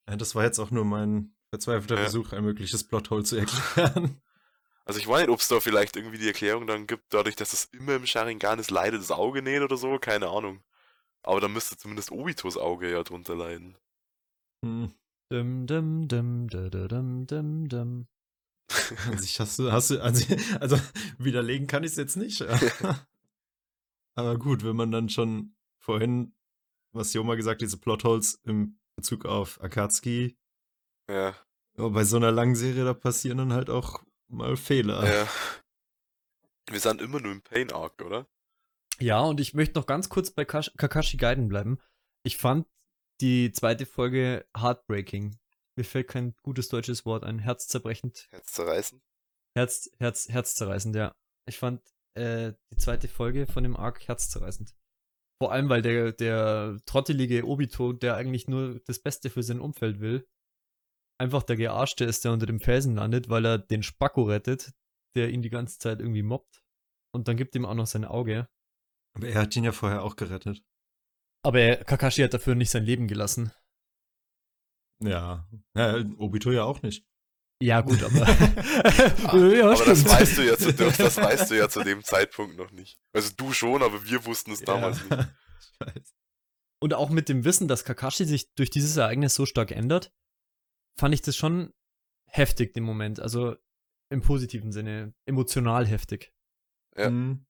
[0.08, 2.02] ja, das war jetzt auch nur mein verzweifelter Ja.
[2.02, 4.20] Versuch, ein mögliches Plothole zu erklären.
[4.84, 7.52] Also ich weiß nicht, ob es da vielleicht irgendwie die Erklärung dann gibt, dadurch, dass
[7.52, 10.60] es immer im Sharingan ist, leidet das Auge nicht oder so, keine Ahnung.
[11.22, 13.76] Aber dann müsste zumindest Obitos Auge ja drunter leiden.
[14.64, 14.92] Hm.
[15.30, 18.08] Dum, dum, dum, da, da, dum, dum, dum.
[19.38, 20.76] Hast du, hast du, also, also
[21.16, 22.42] widerlegen kann ich es jetzt nicht.
[24.14, 26.34] Aber gut, wenn man dann schon vorhin,
[26.92, 30.36] was Joma gesagt, diese Plotholes im Bezug auf Akatsuki,
[31.10, 31.34] Ja,
[31.76, 35.04] aber bei so einer langen Serie, da passieren dann halt auch mal Fehler.
[35.12, 35.28] ja.
[36.70, 38.26] Wir sind immer nur im Pain Arc, oder?
[39.00, 41.78] Ja, und ich möchte noch ganz kurz bei Kash Kakashi Gaiden bleiben.
[42.24, 42.68] Ich fand
[43.20, 45.38] die zweite Folge heartbreaking.
[45.76, 47.38] Mir fällt kein gutes deutsches Wort ein.
[47.40, 48.28] Herzzerbrechend.
[48.30, 49.02] Herzzerreißen.
[49.56, 51.14] Herz, Herz, herzzerreißend, ja.
[51.48, 51.82] Ich fand
[52.14, 54.74] äh, die zweite Folge von dem Arc herzzerreißend.
[55.42, 59.98] Vor allem, weil der, der trottelige Obito, der eigentlich nur das Beste für sein Umfeld
[59.98, 60.24] will,
[61.20, 64.72] einfach der Gearschte ist, der unter dem Felsen landet, weil er den Spacko rettet,
[65.16, 66.62] der ihn die ganze Zeit irgendwie mobbt.
[67.12, 68.48] Und dann gibt ihm auch noch sein Auge.
[69.14, 70.62] Aber er hat ihn ja vorher auch gerettet.
[71.44, 73.50] Aber er, Kakashi hat dafür nicht sein Leben gelassen.
[75.02, 75.48] Ja.
[75.74, 77.04] ja Obito ja auch nicht.
[77.62, 78.18] Ja, gut, aber.
[79.54, 82.72] ja, aber das weißt du ja zu, das weißt du ja zu dem Zeitpunkt noch
[82.72, 82.98] nicht.
[83.12, 85.16] Also du schon, aber wir wussten es damals ja.
[85.16, 85.28] nicht.
[85.60, 86.14] ich weiß.
[86.82, 90.12] Und auch mit dem Wissen, dass Kakashi sich durch dieses Ereignis so stark ändert,
[90.98, 91.72] fand ich das schon
[92.28, 93.20] heftig, den Moment.
[93.20, 93.54] Also
[94.10, 96.32] im positiven Sinne, emotional heftig.
[96.96, 97.10] Ja.
[97.10, 97.46] Mhm.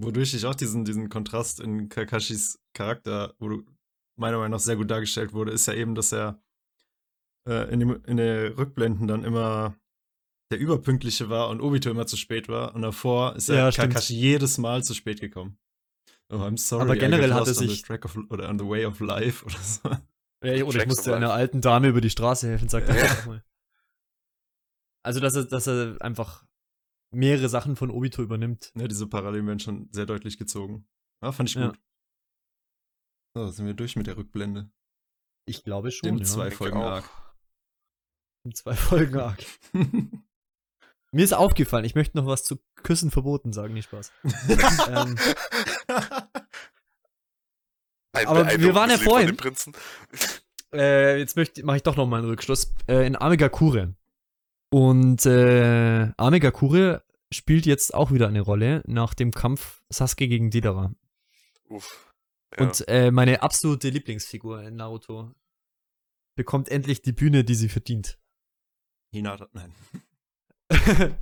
[0.00, 3.64] Wodurch ich auch diesen, diesen Kontrast in Kakashis Charakter, wo du
[4.18, 6.42] meiner Meinung nach sehr gut dargestellt wurde, ist ja eben, dass er
[7.46, 9.76] äh, in, dem, in den Rückblenden dann immer
[10.52, 12.74] der Überpünktliche war und Obito immer zu spät war.
[12.74, 13.94] Und davor ist Ja, er stimmt.
[13.94, 15.58] Kakashi jedes Mal zu spät gekommen.
[16.28, 18.84] Oh, I'm sorry, Aber generell hat er sich- the track of, oder on the way
[18.84, 19.88] of life oder so.
[20.44, 23.02] Ja, oder ich musste einer alten Dame über die Straße helfen, sagt er Ja.
[23.02, 23.44] einfach mal.
[25.04, 26.44] Also, dass er, dass er einfach
[27.12, 28.72] mehrere Sachen von Obito übernimmt.
[28.76, 30.86] Ja, diese Parallelen werden schon sehr deutlich gezogen.
[31.22, 31.68] Ja, fand ich Ja.
[31.68, 31.80] gut.
[33.34, 34.70] So, sind wir durch mit der Rückblende.
[35.46, 36.08] Ich glaube schon.
[36.08, 36.24] Dem ja.
[36.24, 36.82] zwei Folgen auch.
[36.90, 37.10] arg.
[38.46, 39.44] In zwei Folgen arg.
[41.10, 44.12] Mir ist aufgefallen, ich möchte noch was zu Küssen verboten sagen, nicht Spaß.
[44.88, 45.18] ähm,
[48.12, 49.36] Ein Aber wir waren ja vorhin-
[50.72, 52.72] äh, jetzt möchte mache ich doch noch mal einen Rückschluss.
[52.86, 53.96] Äh, in Amegakure.
[54.70, 57.02] Und äh, Amegakure
[57.32, 60.94] spielt jetzt auch wieder eine Rolle nach dem Kampf Sasuke gegen Deidara.
[61.68, 62.14] Uff.
[62.56, 62.64] Ja.
[62.64, 65.34] Und äh, meine absolute Lieblingsfigur in Naruto
[66.36, 68.20] bekommt endlich die Bühne, die sie verdient.
[69.12, 69.72] Hinata, nein.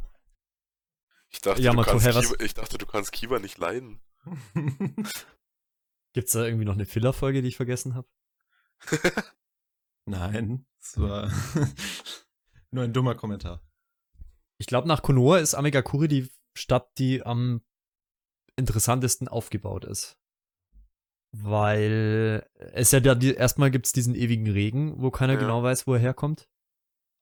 [1.31, 4.01] ich, dachte, Yamato, du kannst hä, was- Kiba, ich dachte, du kannst Kiba nicht leiden.
[6.15, 8.09] Gibt's da irgendwie noch eine Filler-Folge, die ich vergessen habe?
[10.07, 11.31] nein, es war
[12.71, 13.61] nur ein dummer Kommentar.
[14.59, 17.63] Ich glaube, nach Konoha ist Amegakure die Stadt, die am
[18.57, 20.17] interessantesten aufgebaut ist.
[21.33, 25.41] Weil es ja da die, erstmal gibt's diesen ewigen Regen, wo keiner Ja.
[25.41, 26.49] genau weiß, wo er herkommt.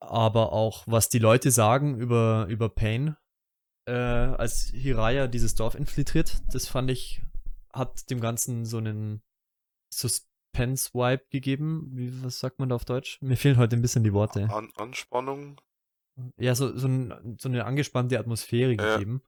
[0.03, 3.17] Aber auch, was die Leute sagen über, über Pain,
[3.87, 7.23] äh, als Hiraya dieses Dorf infiltriert, das fand ich,
[7.73, 9.23] hat dem Ganzen so einen
[9.95, 11.89] Suspense-Vibe gegeben.
[11.93, 13.21] Wie, was sagt man da auf Deutsch?
[13.23, 15.61] Mir fehlen heute ein bisschen die Worte An Anspannung.
[16.39, 18.95] ja, so, so, ein, so eine angespannte Atmosphäre Ja.
[18.97, 19.23] gegeben.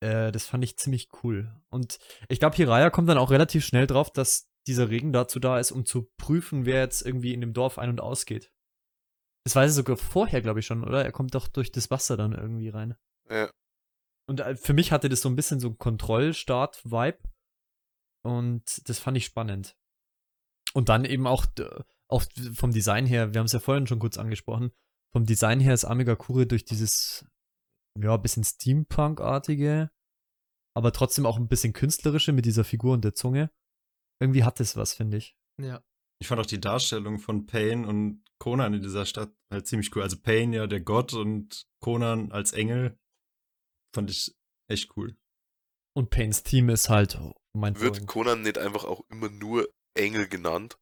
[0.00, 1.52] Äh, das fand ich ziemlich cool.
[1.70, 1.98] Und
[2.28, 5.72] ich glaube, Hiraya kommt dann auch relativ schnell drauf, dass dieser Regen dazu da ist,
[5.72, 8.52] um zu prüfen, wer jetzt irgendwie in dem Dorf ein- und ausgeht.
[9.44, 11.04] Das weiß er sogar vorher, glaube ich schon, oder?
[11.04, 12.94] Er kommt doch durch das Wasser dann irgendwie rein.
[13.28, 13.50] Ja.
[14.28, 17.18] Und äh, für mich hatte das so ein bisschen so einen Kontrollstart-Vibe.
[18.24, 19.76] Und das fand ich spannend.
[20.74, 21.46] Und dann eben auch,
[22.08, 22.22] auch
[22.54, 24.72] vom Design her, wir haben es ja vorhin schon kurz angesprochen,
[25.12, 27.26] vom Design her ist Amegakure durch dieses,
[28.00, 29.90] ja, bisschen Steampunk-artige,
[30.74, 33.50] aber trotzdem auch ein bisschen künstlerische mit dieser Figur und der Zunge.
[34.20, 35.36] Irgendwie hat es was, finde ich.
[35.60, 35.82] Ja.
[36.20, 40.02] Ich fand auch die Darstellung von Pain und Conan in dieser Stadt halt ziemlich cool.
[40.02, 42.98] Also Pain ja der Gott und Conan als Engel
[43.94, 44.34] fand ich
[44.68, 45.16] echt cool.
[45.96, 47.20] Und Pains Theme ist halt
[47.52, 50.76] mein Wird Conan nicht einfach auch immer nur Engel genannt?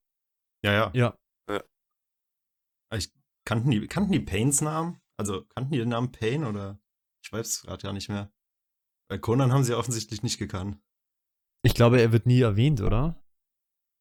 [0.64, 1.14] Ja, ja.
[1.50, 2.98] Ja,
[3.46, 4.98] Kannten die, kannten die Pains Namen?
[5.18, 6.80] Also kannten die den Namen Pain oder?
[7.22, 8.32] Ich weiß es gerade ja nicht mehr.
[9.10, 10.80] Bei Conan haben sie offensichtlich nicht gekannt.
[11.62, 13.22] ich glaube, er wird nie erwähnt, oder?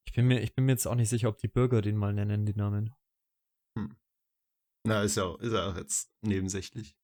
[0.08, 2.14] Ich bin mir, ich bin mir jetzt auch nicht sicher, ob die Bürger den mal
[2.14, 2.96] nennen, den Namen.
[4.84, 6.96] Na, ist ja auch, ist ja auch jetzt nebensächlich.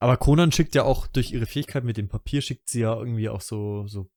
[0.00, 3.28] Aber Conan schickt ja auch durch ihre Fähigkeit mit dem Papier, schickt sie ja irgendwie
[3.28, 4.10] auch so, so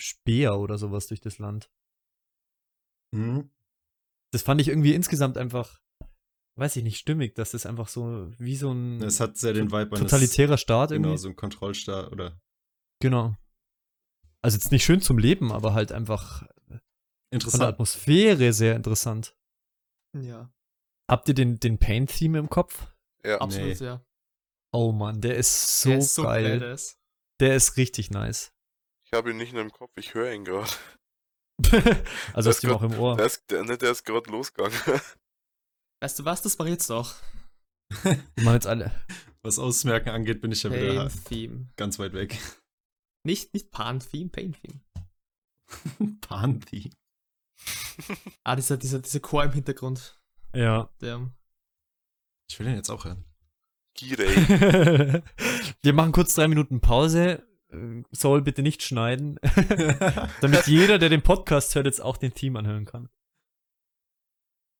[0.00, 1.70] Speer oder sowas durch das Land.
[3.12, 3.50] Mhm.
[4.32, 5.80] Das fand ich irgendwie insgesamt einfach
[6.56, 7.34] weiß ich nicht, stimmig.
[7.34, 10.90] Das ist einfach so wie so ein Es hat sehr den Vibe eines totalitärer Staat
[10.90, 11.10] irgendwie.
[11.10, 12.40] Genau, so ein Kontrollstaat oder
[13.00, 13.36] Genau.
[14.40, 16.80] Also jetzt nicht schön zum Leben, aber halt einfach von der
[17.30, 17.62] interessant.
[17.62, 19.36] Atmosphäre sehr interessant.
[20.16, 20.52] Ja,
[21.10, 22.86] Habt ihr den, den Pain-Theme im Kopf?
[23.24, 23.38] Ja.
[23.40, 23.86] absolut, Nee.
[23.86, 24.04] ja.
[24.72, 26.58] Oh Mann, der ist so Der ist so geil.
[26.60, 26.98] badass.
[27.40, 28.52] Der ist richtig nice.
[29.06, 30.70] Ich habe ihn nicht in im Kopf, ich höre ihn gerade.
[32.32, 33.16] also hast du ihn auch im Ohr.
[33.16, 34.76] Der ist, der, ne, der ist gerade losgegangen.
[36.02, 37.14] Weißt du was, das war jetzt doch.
[38.02, 38.90] Machen jetzt alle.
[39.42, 41.68] Was Ausmerken angeht, bin ich ja wieder Pain-Theme.
[41.76, 42.38] ganz weit weg.
[43.26, 44.80] Nicht, nicht Pan-Theme, Pain-Theme.
[46.20, 46.90] Panthi.
[48.42, 50.20] Ah, dieser, dieser, dieser Chor im Hintergrund.
[50.54, 50.90] Ja.
[51.00, 51.30] Der,
[52.48, 53.24] Ich will den jetzt auch hören.
[53.94, 54.34] Girey.
[55.82, 57.46] Wir machen kurz drei Minuten Pause.
[57.70, 59.38] Äh, Soll bitte nicht schneiden.
[60.40, 63.08] Damit jeder, der den Podcast hört, jetzt auch den Team anhören kann.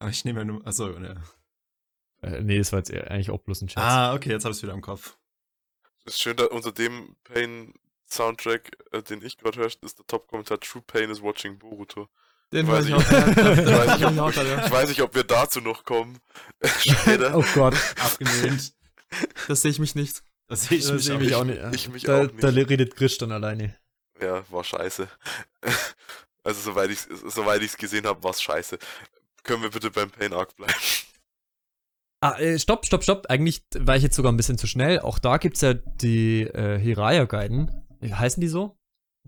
[0.00, 0.66] Aber ich nehme ja nur.
[0.66, 1.14] Achso, ja.
[2.22, 3.84] Äh, nee, das war jetzt eher eigentlich auch bloß ein Scherz.
[3.84, 5.16] Ah, okay, jetzt habe ich es wieder im Kopf.
[6.04, 10.82] ist schön, dass unter dem Pain-Soundtrack, äh, den ich gerade höre, ist der Top-Kommentar True
[10.86, 12.08] Pain is watching Boruto.
[12.54, 13.00] Den Weiß ich ich- auch.
[13.10, 16.18] Ich weiß, nicht, Den ob, ich ich weiß nicht, ob wir dazu noch kommen.
[16.78, 17.36] Später.
[17.36, 17.74] Oh Gott.
[18.02, 18.72] Abgelehnt.
[19.48, 20.22] Das sehe ich mich nicht.
[20.48, 21.36] Das sehe ich Das mich sehe auch ich nicht.
[21.36, 21.74] auch nicht.
[21.74, 22.42] ich mich da, auch nicht.
[22.42, 23.76] Da redet Grisch dann alleine.
[24.20, 25.08] Ja, war scheiße.
[26.46, 28.78] Also soweit ich soweit ich's gesehen habe, war's scheiße.
[29.44, 30.74] Können wir bitte beim Pain Arc bleiben?
[32.20, 33.26] Ah, äh, stopp, stopp, stopp.
[33.30, 35.00] Eigentlich war ich jetzt sogar ein bisschen zu schnell.
[35.00, 37.70] Auch da gibt's ja die äh, Hiraya-Guiden.
[38.02, 38.76] Heißen die so?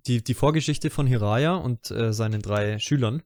[0.06, 3.22] Die, die Vorgeschichte von Hiraya und äh, seinen drei Schülern.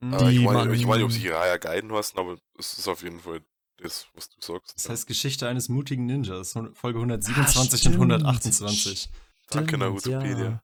[0.00, 3.02] Aber Die ich meine, ich meine, ob sie Hiraya Guiden heißen, aber es ist auf
[3.02, 3.40] jeden Fall
[3.78, 4.74] das, was du sagst.
[4.76, 7.94] Das heißt Geschichte eines mutigen Ninjas, Folge 127 Ah, und stimmt.
[8.12, 9.08] 128.
[9.50, 10.38] Danke, Narutopedia.
[10.44, 10.62] ja.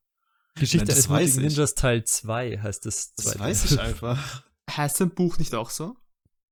[0.54, 1.52] Geschichte Nein, das eines weiß mutigen ich.
[1.56, 3.14] Ninjas Teil 2 heißt das.
[3.14, 3.40] Das zweite.
[3.40, 4.42] weiß ich einfach.
[4.70, 5.96] Heißt ein Buch nicht auch so?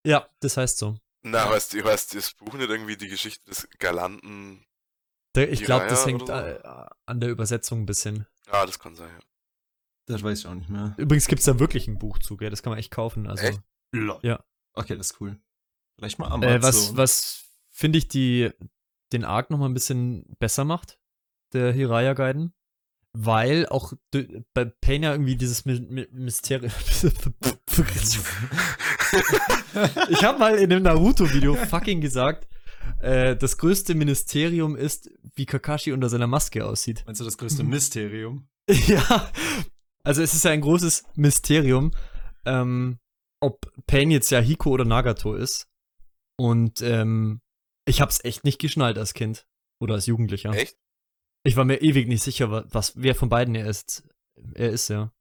[0.05, 0.97] Ja, das heißt so.
[1.23, 4.65] Na, weißt du, weißt, das Buch nicht irgendwie die Geschichte des galanten.
[5.37, 6.59] Ich glaube, das hängt äh,
[7.07, 8.27] an der Übersetzung ein bisschen.
[8.49, 9.09] Ah, das kann sein.
[9.09, 9.25] Ja.
[10.07, 10.95] Das weiß ich auch nicht mehr.
[10.97, 12.51] Übrigens gibt's da wirklich ein Buch zu, gell?
[12.51, 13.29] Das kann man echt kaufen.
[13.29, 13.61] Also, Echt?
[14.23, 14.43] Ja.
[14.75, 15.39] Okay, das ist cool.
[15.97, 16.63] Vielleicht mal äh, Amazon.
[16.63, 18.51] was, was finde ich die,
[19.13, 20.99] den Arc nochmal ein bisschen besser macht,
[21.53, 22.53] der Hiraya Gaiden.
[23.13, 23.93] Weil auch
[24.55, 26.71] bei Pain ja irgendwie dieses My My Mysterium.
[30.11, 32.47] ich habe mal in einem Naruto-Video fucking gesagt,
[33.01, 37.03] äh, das größte Ministerium ist, wie Kakashi unter seiner Maske aussieht.
[37.07, 38.49] Meinst du das größte Mysterium?
[38.69, 39.31] ja,
[40.05, 41.91] also es ist ja ein großes Mysterium,
[42.45, 42.99] ähm,
[43.41, 45.67] ob Pain jetzt ja Hiko oder Nagato ist.
[46.39, 47.41] Und ähm,
[47.87, 49.47] ich hab's echt nicht geschnallt als Kind
[49.81, 50.53] oder als Jugendlicher.
[50.53, 50.77] Echt?
[51.43, 54.05] Ich war mir ewig nicht sicher, wa- was, wer von beiden er ist.
[54.55, 55.13] Er ist ja.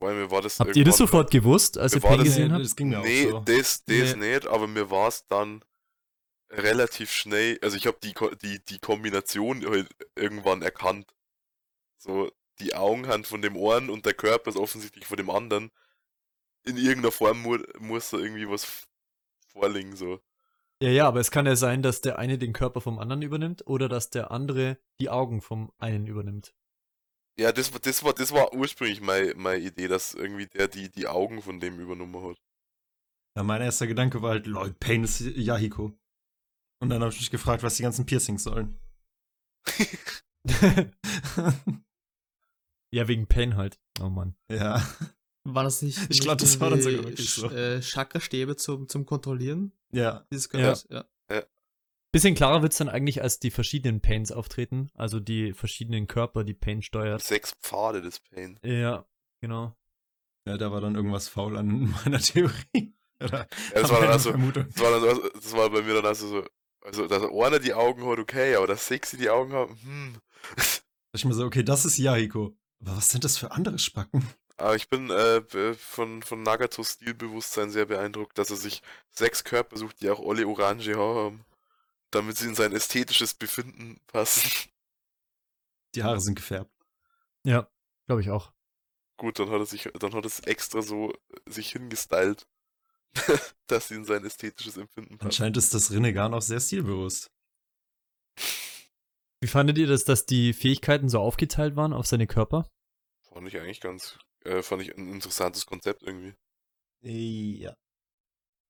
[0.00, 2.54] Weil mir war das Habt ihr das sofort gewusst, als ihr Pain das- gesehen Nee,
[2.54, 2.64] habt?
[2.64, 3.40] das ging mir Nee, auch so.
[3.40, 4.32] das, das Nee.
[4.34, 5.62] nicht, aber mir war es dann
[6.52, 11.14] relativ schnell, also ich habe die, Ko- die, die Kombination halt irgendwann erkannt.
[11.98, 15.70] So, die Augenhand von dem Ohren und der Körper ist offensichtlich von dem anderen.
[16.64, 18.88] In irgendeiner Form mu muss da irgendwie was
[19.48, 20.20] vorliegen, so.
[20.82, 23.66] Ja, ja, aber es kann ja sein, dass der eine den Körper vom anderen übernimmt
[23.66, 26.54] oder dass der andere die Augen vom einen übernimmt.
[27.36, 30.90] Ja, das, war- das, war, das war ursprünglich meine, meine Idee, dass irgendwie der die,
[30.90, 32.38] die Augen von dem übernommen hat.
[33.36, 35.92] Ja, mein erster Gedanke war halt, lol, Pain ist Yahiko.
[36.82, 38.76] Und dann habe ich mich gefragt, was die ganzen Piercings sollen.
[42.90, 43.78] ja, wegen Pain halt.
[44.00, 44.34] Oh Mann.
[44.50, 44.82] ja.
[45.44, 45.98] War das nicht?
[46.08, 47.50] Ich glaub, nicht das war dann sogar wirklich Sch- so.
[47.50, 50.24] Äh, Chakra-Stäbe zum, zum Kontrollieren Ja.
[50.32, 50.74] dieses Ja.
[50.88, 51.04] Ja.
[52.12, 56.52] Bisschen klarer wird's dann eigentlich, als die verschiedenen Pains auftreten, also die verschiedenen Körper, die
[56.54, 57.22] Pain steuert.
[57.22, 58.60] Sechs Pfade des Pain.
[58.62, 59.06] Ja,
[59.40, 59.74] genau.
[60.46, 62.94] Ja, da war dann irgendwas faul an meiner Theorie.
[63.20, 66.06] Oder Ja, das war dann also, das war, dann, also- das war bei mir dann
[66.06, 66.44] also so,
[66.84, 70.16] also dass einer die Augen hat, okay, aber dass Sexy die Augen haben, hm.
[71.14, 72.56] Ich mir so, okay, das ist Yahiko.
[72.80, 74.26] Aber was sind das für andere Spacken?
[74.56, 79.76] Aber ich bin äh, von, von Nagatos Stilbewusstsein sehr beeindruckt, dass er sich sechs Körper
[79.76, 81.44] sucht, die auch alle orange Haare haben.
[82.10, 84.50] Damit sie in sein ästhetisches Befinden passen.
[85.94, 86.70] Die Haare sind gefärbt.
[87.44, 87.68] Ja,
[88.06, 88.52] glaube ich auch.
[89.16, 91.12] Gut, dann hat er sich, dann hat er es extra so
[91.46, 92.46] sich hingestylt,
[93.66, 95.28] dass sie in sein ästhetisches Empfinden passen.
[95.28, 97.30] Anscheinend ist das Rinnegan auch sehr stilbewusst.
[99.40, 102.70] Wie fandet ihr das, dass die Fähigkeiten so aufgeteilt waren auf seine Körper?
[103.22, 106.34] Fand ich eigentlich ganz, äh, fand ich ein interessantes Konzept irgendwie.
[107.02, 107.74] Ja.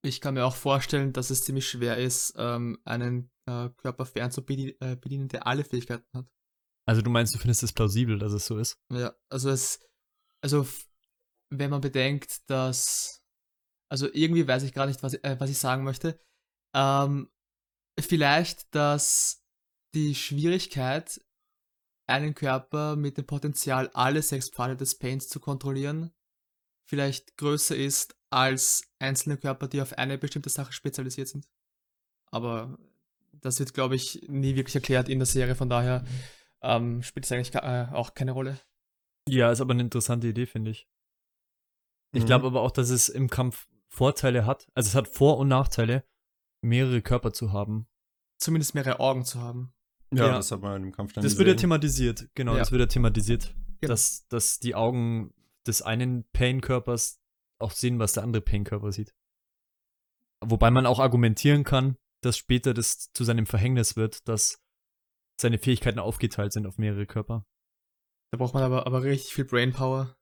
[0.04, 4.30] Ich kann mir auch vorstellen, dass es ziemlich schwer ist, ähm, einen äh, Körper fern
[4.30, 6.26] zu bedien äh, bedienen, der alle Fähigkeiten hat.
[6.86, 8.78] Also du meinst, du findest es plausibel, dass es so ist?
[8.90, 9.80] Ja, also es,
[10.40, 10.66] also
[11.50, 13.21] wenn man bedenkt, dass,
[13.92, 16.18] Also irgendwie weiß ich gar nicht, was, ich- äh, was ich sagen möchte.
[16.74, 17.30] Ähm,
[18.00, 19.44] vielleicht, dass
[19.94, 21.20] die Schwierigkeit,
[22.08, 26.10] einen Körper mit dem Potenzial, alle sechs Pfade des Paints zu kontrollieren,
[26.88, 31.46] vielleicht größer ist als einzelne Körper, die auf eine bestimmte Sache spezialisiert sind.
[32.30, 32.78] Aber
[33.32, 36.02] das wird, glaube ich, nie wirklich erklärt in der Serie, von daher
[36.62, 38.58] ähm, spielt es eigentlich äh, auch keine Rolle.
[39.28, 40.88] Ja, ist aber eine interessante Idee, finde ich.
[42.14, 42.26] Ich Mhm.
[42.26, 44.66] glaube aber auch, dass es im Kampf Vorteile hat.
[44.74, 46.04] Also es hat Vor- und Nachteile,
[46.62, 47.86] mehrere Körper zu haben.
[48.38, 49.72] Zumindest mehrere Augen zu haben.
[50.12, 50.32] Ja, Ja.
[50.34, 51.60] das hat man im Kampf dann Das wird ja gesehen.
[51.68, 52.58] thematisiert, genau, Ja.
[52.60, 53.54] das wird ja thematisiert.
[53.80, 53.92] Genau.
[53.92, 55.34] Dass, dass die Augen
[55.66, 57.20] des einen Pain-Körpers
[57.60, 59.14] auch sehen, was der andere Pain-Körper sieht.
[60.44, 64.60] Wobei man auch argumentieren kann, dass später das zu seinem Verhängnis wird, dass
[65.40, 67.46] seine Fähigkeiten aufgeteilt sind auf mehrere Körper.
[68.32, 70.16] Da braucht man aber, aber richtig viel Brainpower,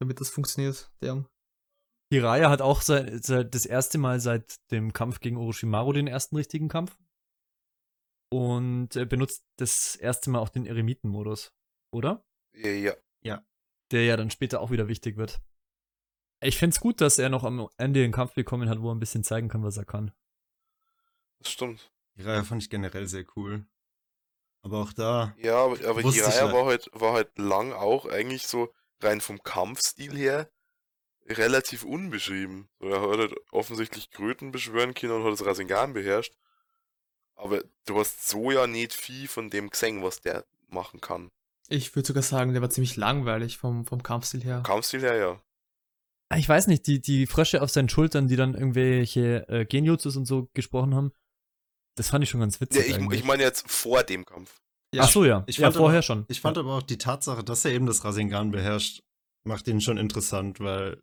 [0.00, 0.90] damit das funktioniert.
[1.02, 1.24] Der.
[2.10, 6.36] Hiraya hat auch seit, seit das erste Mal seit dem Kampf gegen Orochimaru den ersten
[6.36, 6.98] richtigen Kampf.
[8.32, 11.52] Und er benutzt das erste Mal auch den Eremiten-Modus,
[11.92, 12.24] oder?
[12.54, 12.70] Ja,
[13.22, 13.44] ja.
[13.92, 15.40] Der ja dann später auch wieder wichtig wird.
[16.42, 19.00] Ich find's gut, dass er noch am Ende den Kampf bekommen hat, wo er ein
[19.00, 20.12] bisschen zeigen kann, was er kann.
[21.40, 21.92] Das stimmt.
[22.16, 23.66] Reihe fand ich generell sehr cool.
[24.62, 26.52] Aber auch da, Ja, aber, aber Jiraiya ja.
[26.52, 30.50] war halt, war halt lang auch eigentlich so rein vom Kampfstil her
[31.30, 32.68] relativ unbeschrieben.
[32.80, 36.34] So, er hat halt offensichtlich Kröten beschwören können und hat das Rasengan beherrscht.
[37.36, 41.30] Aber du hast so ja nicht viel von dem gesehen, was der machen kann.
[41.68, 44.62] Ich würde sogar sagen, der war ziemlich langweilig vom, vom Kampfstil her.
[44.64, 45.40] Kampfstil her, ja.
[46.36, 50.26] Ich weiß nicht, die, die Frösche auf seinen Schultern, die dann irgendwelche äh, Genjutsus und
[50.26, 51.12] so gesprochen haben,
[51.96, 52.88] das fand ich schon ganz Ja, witzig.
[52.88, 53.20] ich, eigentlich.
[53.20, 54.60] ich meine jetzt vor dem Kampf.
[54.94, 55.04] Ja.
[55.04, 55.44] Ach so, ja.
[55.46, 56.24] Ich ja, fand vorher aber- schon.
[56.28, 59.02] ich fand aber auch die Tatsache, dass er eben das Rasengan beherrscht,
[59.44, 61.00] macht ihn schon interessant, weil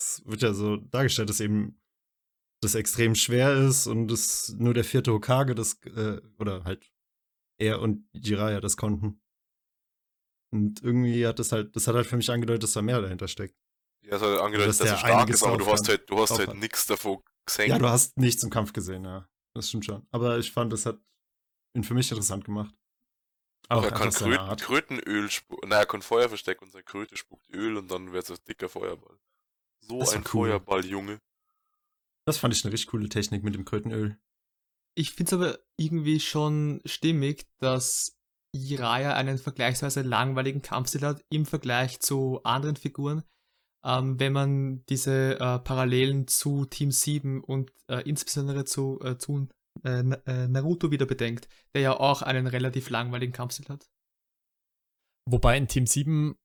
[0.00, 1.80] es wird ja so dargestellt, dass eben
[2.62, 6.90] das extrem schwer ist und es nur der vierte Hokage das, äh, oder halt
[7.58, 9.20] er und Jiraiya das konnten.
[10.52, 13.28] Und irgendwie hat das halt, das hat halt für mich angedeutet, dass da mehr dahinter
[13.28, 13.56] steckt.
[14.04, 16.38] Ja, es hat angedeutet, Dass dass, er stark ist, aber du hast halt, du hast
[16.38, 17.70] halt nichts davon gesehen.
[17.70, 19.28] Ja, du hast nichts im Kampf gesehen, ja.
[19.54, 20.06] Das stimmt schon.
[20.10, 20.98] Aber ich fand, das hat
[21.74, 22.74] ihn für mich interessant gemacht.
[23.68, 24.56] Aber er kann Kröten.
[24.56, 25.28] Krötenöl.
[25.62, 28.44] Nein, er kann Feuer verstecken und seine Kröte spuckt Öl und dann wird es ein
[28.46, 29.18] dicker Feuerball.
[29.88, 30.48] So Das war ein cool.
[30.48, 31.20] Feuerball, Junge.
[32.26, 34.18] Das fand ich eine richtig coole Technik mit dem Krötenöl.
[34.96, 38.16] Ich finde es aber irgendwie schon stimmig, dass
[38.52, 43.24] Jiraiya einen vergleichsweise langweiligen Kampfstil hat im Vergleich zu anderen Figuren.
[43.84, 49.48] Ähm, wenn man diese äh, Parallelen zu Team 7 und äh, insbesondere zu, äh, zu
[49.82, 53.90] äh, äh, Naruto wieder bedenkt, der ja auch einen relativ langweiligen Kampfstil hat.
[55.26, 56.36] Wobei in Team 7,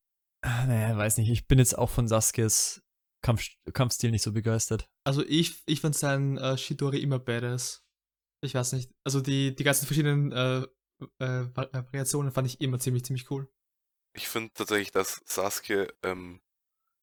[0.42, 2.82] ah, naja, weiß nicht, ich bin jetzt auch von Saskes
[3.22, 4.90] Kampf, Kampfstil nicht so begeistert.
[5.04, 7.84] Also ich, ich fand seinen äh, Shidori immer badass.
[8.42, 8.92] Ich weiß nicht.
[9.04, 10.66] Also die, die ganzen verschiedenen äh,
[11.20, 13.52] äh, äh, Variationen fand ich immer ziemlich, ziemlich cool.
[14.14, 16.42] Ich finde tatsächlich, dass Sasuke ähm,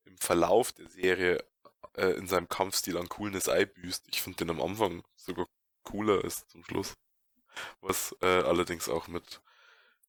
[0.04, 1.44] im Verlauf der Serie
[1.94, 4.06] äh, in seinem Kampfstil an Coolness einbüßt.
[4.10, 5.46] Ich finde den am Anfang sogar
[5.82, 6.94] cooler als zum Schluss.
[7.80, 9.40] Was äh, allerdings auch mit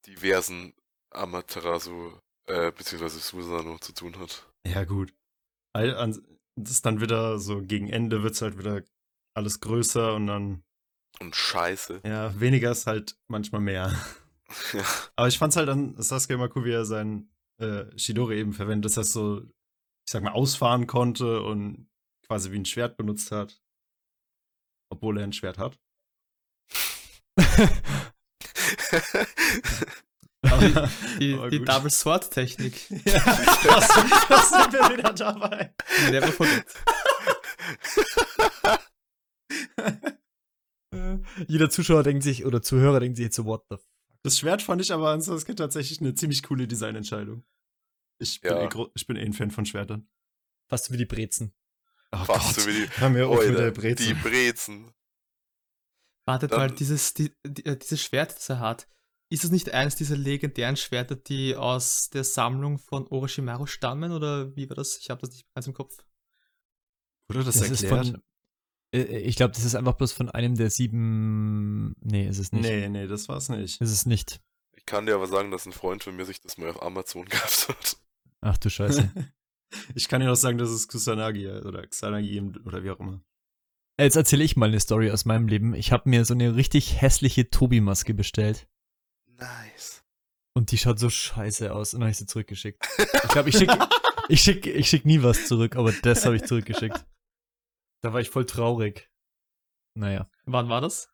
[0.06, 0.74] diversen
[1.12, 2.12] Amaterasu
[2.46, 4.46] äh, beziehungsweise Susanoo zu tun hat.
[4.66, 5.14] Ja, gut.
[5.74, 8.82] Das ist dann wieder so gegen Ende wird es halt wieder
[9.36, 10.64] alles größer und dann,
[11.20, 12.02] Und scheiße.
[12.04, 13.94] ja, weniger ist halt manchmal mehr.
[14.74, 14.84] Ja.
[15.16, 17.30] Aber ich fand's halt an Sasuke immer cool, wie er sein
[17.60, 21.90] äh, Shidori eben verwendet, dass er so, ich sag mal, ausfahren konnte und
[22.26, 23.62] quasi wie ein Schwert benutzt hat.
[24.90, 25.80] Obwohl er ein Schwert hat.
[30.52, 31.68] Aber die, die gut.
[31.70, 32.90] Double Sword Technik.
[33.06, 33.88] Ja, das,
[34.30, 35.74] das sind wir wieder dabei.
[36.12, 36.66] Never forget.
[40.94, 41.18] Äh,
[41.48, 43.82] Jeder Zuschauer denkt sich, oder Zuhörer denkt sich jetzt so, what the f
[44.24, 47.44] Das Schwert fand ich aber an Sasuke tatsächlich eine ziemlich coole Designentscheidung.
[48.20, 48.64] Ich bin, Ja.
[48.64, 50.10] eh, ich bin eh ein Fan von Schwertern.
[50.70, 51.54] Fast wie die Brezen.
[52.12, 53.96] Oh Fast so wie die, Hör mir auf mit Alter, der Breze.
[54.04, 54.92] die Brezen.
[56.26, 58.88] Wartet Dann- mal, dieses, die, die, äh, dieses Schwert, das er hat,
[59.30, 64.12] ist es nicht eines dieser legendären Schwerter, die aus der Sammlung von Orochimaru stammen?
[64.12, 64.98] Oder wie war das?
[64.98, 66.04] Ich habe das nicht ganz im Kopf.
[67.30, 68.08] Wurde das, ist erklärt?
[68.08, 68.24] von,
[68.94, 72.64] äh, ich glaube, das ist einfach bloß von einem der sieben, nee, ist es nicht.
[72.64, 73.82] nee, nee, das war's nicht.
[73.82, 74.40] Ist es nicht.
[74.78, 77.26] Ich kann dir aber sagen, dass ein Freund von mir sich das mal auf Amazon
[77.30, 77.98] gehabt hat.
[78.42, 79.12] Ach du Scheiße.
[79.96, 83.22] ich kann dir auch sagen, das ist Kusanagi oder Kusanagi im- oder wie auch immer.
[84.00, 85.74] Jetzt erzähle ich mal eine Story aus meinem Leben.
[85.74, 88.68] Ich habe mir so eine richtig hässliche Tobi-Maske bestellt.
[89.38, 90.04] Nice.
[90.54, 91.94] Und die schaut so scheiße aus.
[91.94, 92.84] Und dann habe ich sie zurückgeschickt.
[92.98, 93.78] Ich glaube, ich schicke
[94.30, 97.06] ich schick, ich schick nie was zurück, aber das habe ich zurückgeschickt.
[98.02, 99.10] Da war ich voll traurig.
[99.96, 100.30] Naja.
[100.46, 101.10] Wann war das?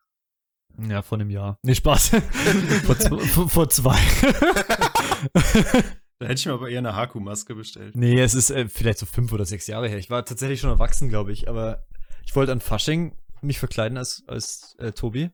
[0.78, 1.58] Ja, vor einem Jahr.
[1.62, 2.08] Nee, Spaß.
[2.84, 3.98] vor, vor, vor zwei.
[6.20, 7.96] Da hätte ich mir aber eher eine Haku-Maske bestellt.
[7.96, 9.98] nee, es ist äh, vielleicht so fünf oder sechs Jahre her.
[9.98, 11.48] Ich war tatsächlich schon erwachsen, glaube ich.
[11.48, 11.86] Aber
[12.24, 15.30] ich wollte an Fasching mich verkleiden als, als äh, Tobi.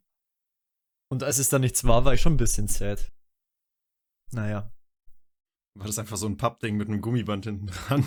[1.10, 3.10] Und als es dann nichts war, war ich schon ein bisschen sad.
[4.32, 4.72] Naja.
[5.76, 8.04] War das einfach so ein Pappding mit einem Gummiband hinten dran?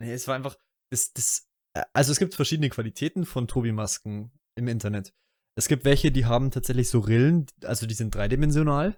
[0.00, 0.56] Nee, es war einfach.
[0.90, 5.14] Das, das, äh, also es gibt verschiedene Qualitäten von Tobi-Masken im Internet.
[5.56, 8.96] Es gibt welche, die haben tatsächlich so Rillen, also die sind dreidimensional.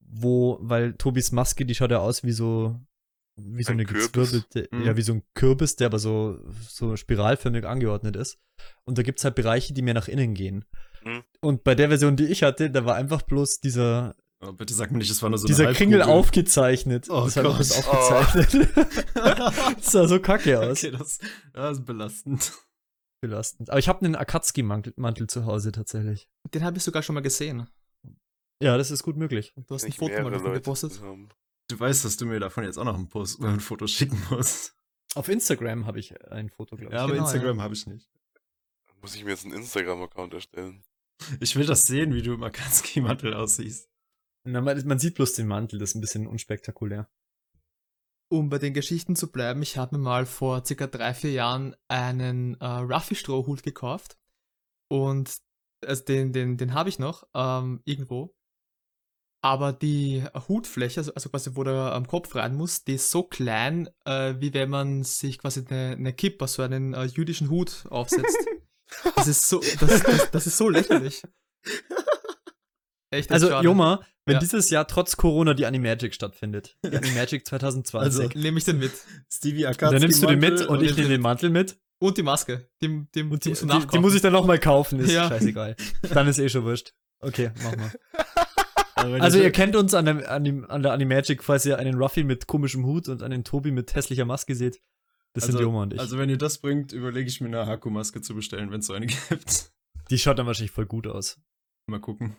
[0.00, 2.80] Wo, weil Tobis Maske, die schaut ja aus wie so,
[3.36, 4.10] wie so Ein eine Kürbis.
[4.12, 4.82] gezwirbelte, Mhm.
[4.84, 8.38] ja, wie so ein Kürbis, der aber so, so spiralförmig angeordnet ist.
[8.84, 10.64] Und da gibt's halt Bereiche, die mehr nach innen gehen.
[11.04, 11.22] Mhm.
[11.40, 14.92] Und bei der Version, die ich hatte, da war einfach bloß dieser, Oh, bitte sag
[14.92, 17.08] mir nicht, es war nur so dieser eine Kringel aufgezeichnet.
[17.10, 17.56] Oh das Gott.
[17.56, 18.68] bloß aufgezeichnet.
[19.14, 20.84] das sah so kacke aus.
[20.84, 21.18] Okay, das,
[21.52, 22.52] das ist belastend.
[23.20, 23.70] belastend.
[23.70, 26.28] Aber ich habe einen Akatsuki-Mantel Mantel zu Hause tatsächlich.
[26.54, 27.66] Den habe ich sogar schon mal gesehen.
[28.62, 29.54] Ja, das ist gut möglich.
[29.56, 31.00] Du hast ein Nicht Foto mal davon gepostet.
[31.00, 31.28] haben.
[31.68, 34.74] Du weißt, dass du mir davon jetzt auch noch ein, Post, ein Foto schicken musst.
[35.14, 36.96] Auf Instagram habe ich ein Foto, glaube ich.
[36.96, 38.08] Ja, aber Genau, Instagram habe ich nicht.
[39.00, 40.82] Muss ich mir jetzt einen Instagram-Account erstellen?
[41.40, 43.88] Ich will das sehen, wie du im Akatsuki-Mantel aussiehst.
[44.44, 47.08] Na, man, man sieht bloß den Mantel, das ist ein bisschen unspektakulär.
[48.30, 51.74] Um bei den Geschichten zu bleiben, ich habe mir mal vor circa drei, vier Jahren
[51.88, 54.18] einen äh, Ruffy-Strohhut gekauft.
[54.88, 55.38] Und
[55.84, 58.34] also den, den, den habe ich noch ähm, irgendwo.
[59.40, 63.22] Aber die Hutfläche, also, also quasi wo der am Kopf rein muss, die ist so
[63.22, 67.86] klein, äh, wie wenn man sich quasi eine, eine Kippa, so einen äh, jüdischen Hut
[67.88, 68.36] aufsetzt.
[69.16, 71.22] das ist so, das, das, das ist so lächerlich.
[73.10, 73.64] Echt, Also, schade.
[73.64, 74.40] Joma, wenn Ja.
[74.40, 78.92] dieses Jahr trotz Corona die Animagic stattfindet, die Animagic 2020, Also, Nehme ich den mit.
[79.32, 80.00] Stevie dann Akatsuki.
[80.02, 81.78] nimmst du den mit und ich den nehme den Mantel mit.
[82.00, 82.68] Und die Maske.
[82.82, 85.28] Die, die, Und die, musst du die, die muss ich dann nochmal kaufen, ist Ja.
[85.28, 85.74] scheißegal.
[86.12, 86.92] Dann ist eh schon wurscht.
[87.20, 87.92] Okay, mach mal.
[88.94, 91.94] Also, Also ihr kennt uns an der, an, dem, an der Animagic, falls ihr einen
[91.96, 94.80] Ruffy mit komischem Hut und einen Tobi mit hässlicher Maske seht.
[95.40, 96.00] Das sind Joma und ich.
[96.00, 98.92] Also, wenn ihr das bringt, überlege ich mir eine Haku-Maske zu bestellen, wenn es so
[98.92, 99.72] eine gibt.
[100.10, 101.40] die schaut dann wahrscheinlich voll gut aus.
[101.86, 102.36] Mal gucken.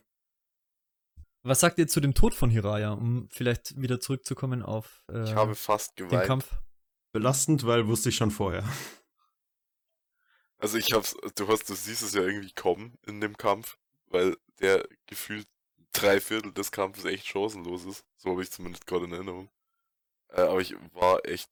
[1.41, 5.35] Was sagt ihr zu dem Tod von Hiraya, um vielleicht wieder zurückzukommen auf äh, Ich
[5.35, 6.27] habe fast den geweint.
[6.27, 6.57] Kampf?
[7.11, 8.63] Belastend, weil wusste ich schon vorher.
[10.57, 13.77] Also ich hab's, du hast, du siehst es ja irgendwie kommen in dem Kampf,
[14.07, 15.47] weil der gefühlt
[15.93, 18.05] drei Viertel des Kampfes echt chancenlos ist.
[18.17, 19.49] So habe ich zumindest gerade in Erinnerung.
[20.27, 21.49] Äh, aber ich war echt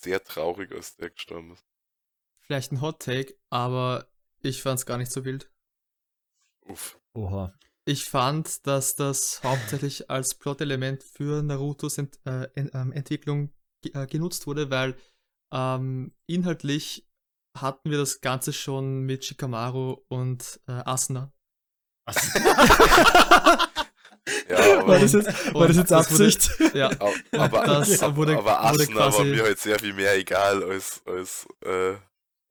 [0.00, 1.64] sehr traurig, als der gestorben ist.
[2.40, 4.08] Vielleicht ein Hot Take, aber
[4.40, 5.50] ich fand's gar nicht so wild.
[6.62, 6.98] Uff.
[7.14, 7.54] Oha.
[7.84, 13.52] Ich fand, dass das hauptsächlich als Plot-Element für Narutos Ent äh, en ähm, Entwicklung
[13.84, 14.96] äh, genutzt wurde, weil
[15.52, 17.08] ähm, inhaltlich
[17.56, 21.32] hatten wir das Ganze schon mit Shikamaru und äh, Asuna.
[24.48, 26.74] Ja, aber, War das jetzt, war das jetzt das wurde- Absicht?
[26.74, 26.90] Ja,
[27.32, 30.62] aber, aber, das aber, wurde- aber wurde Asuna war mir halt sehr viel mehr egal
[30.62, 31.94] als, als, äh,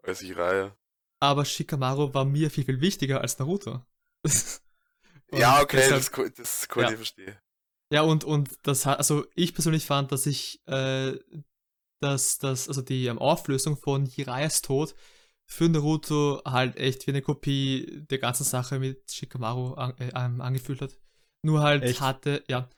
[0.03, 0.75] als Jiraiya.
[1.21, 3.81] aber Shikamaru war mir viel, viel wichtiger als Naruto.
[5.31, 6.89] Ja, okay, deshalb- das, ko- das kann Ja.
[6.89, 7.35] ich verstehen.
[7.93, 11.19] Ja, und, und das hat, also ich persönlich fand, dass ich, äh,
[12.01, 14.95] dass das, also die ähm, Auflösung von Jiraias Tod
[15.45, 20.81] für Naruto halt echt wie eine Kopie der ganzen Sache mit Shikamaru an, äh, angefühlt
[20.81, 20.97] hat.
[21.43, 22.01] Nur halt Echt?
[22.01, 22.69] hatte, ja,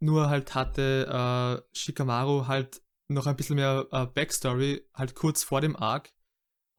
[0.00, 5.60] nur halt hatte äh, Shikamaru halt noch ein bisschen mehr äh, Backstory, halt kurz vor
[5.60, 6.12] dem Arc.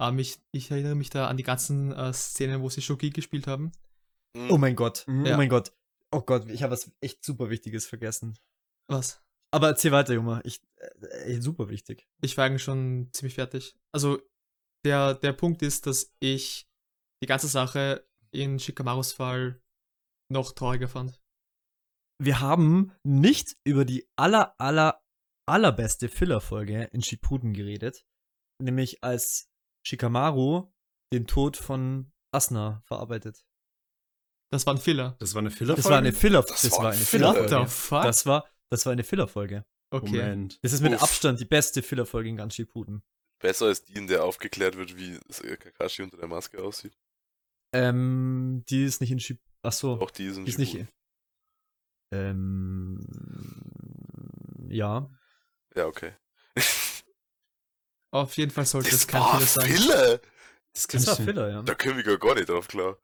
[0.02, 3.48] Ähm, ich, ich erinnere mich da an die ganzen äh, Szenen, wo sie Shogi gespielt
[3.48, 3.72] haben.
[4.36, 5.04] Hm, Oh mein Gott.
[5.08, 5.24] Mhm.
[5.26, 5.38] Oh Ja.
[5.38, 5.72] mein Gott.
[6.12, 8.38] Oh Gott, ich habe was echt super Wichtiges vergessen.
[8.88, 9.22] Was?
[9.52, 10.42] Aber erzähl weiter, Junge.
[10.44, 12.08] Ich, äh, super wichtig.
[12.22, 13.78] Ich war eigentlich schon ziemlich fertig.
[13.92, 14.22] Also,
[14.86, 16.68] der, der Punkt ist, dass ich
[17.24, 19.62] die ganze Sache in Shikamarus Fall
[20.30, 21.22] noch trauriger fand.
[22.22, 25.02] Wir haben nicht über die aller, aller,
[25.48, 28.06] allerbeste Filler-Folge in Shippuden geredet.
[28.62, 29.50] Nämlich als
[29.86, 30.72] Shikamaru
[31.14, 33.46] den Tod von Asuna verarbeitet.
[34.52, 35.16] Das war ein Filler.
[35.20, 35.82] Das war eine Filler-Folge?
[35.82, 37.34] Das war eine Filler, Das das, war war ein eine Filler.
[37.34, 37.56] Filler-Folge.
[37.62, 38.04] What the fuck?
[38.04, 39.66] Das war, das war eine Filler-Folge.
[39.92, 40.06] okay.
[40.10, 40.60] Moment.
[40.64, 41.04] Das ist mit Uff.
[41.04, 43.04] Abstand die beste Filler-Folge in ganz Shippuden.
[43.42, 45.20] Besser als die, in der aufgeklärt wird, wie
[45.58, 46.98] Kakashi unter der Maske aussieht.
[47.74, 49.40] Ähm, die ist nicht in Ship.
[49.64, 50.00] Ach so.
[50.00, 50.88] Auch die sind Die ist nicht.
[52.16, 53.00] Ähm,
[54.70, 55.10] ja.
[55.76, 56.14] Ja, okay.
[58.12, 59.70] Auf jeden Fall sollte es Das kein war Filler sein.
[59.70, 60.20] Filler!
[60.74, 61.62] Das, kann Das war ich Filler, ja.
[61.64, 62.98] Da können wir gar nicht drauf klar.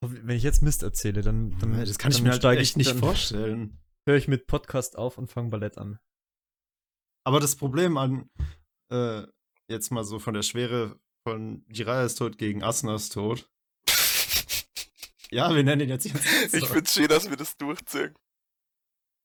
[0.00, 2.76] Wenn ich jetzt Mist erzähle, dann, dann Das kann ich dann mir halt steige echt
[2.76, 3.78] nicht dann vorstellen.
[4.06, 5.98] Höre ich mit Podcast auf und fange Ballett an.
[7.24, 8.30] Aber das Problem an,
[8.90, 9.26] äh,
[9.68, 13.50] jetzt mal so von der Schwere von Jiraiya's Tod gegen Asunas Tod.
[15.30, 16.24] Ja, wir nennen ihn jetzt jetzt.
[16.54, 18.14] Ich find's schön, dass wir das durchziehen.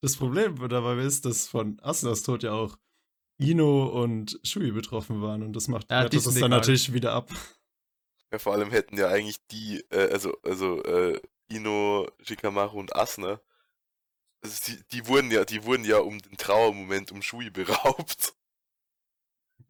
[0.01, 2.77] Das Problem dabei ist, dass von Asunas Tod ja auch
[3.39, 7.31] Ino und Shui betroffen waren und das macht Ja, das sind dann natürlich wieder ab.
[8.31, 13.39] Ja, vor allem hätten ja eigentlich die, äh, also, also, äh, Ino, Shikamaru und Asuna,
[14.43, 18.33] also die, die wurden ja, die wurden ja um den Trauermoment um Shui beraubt.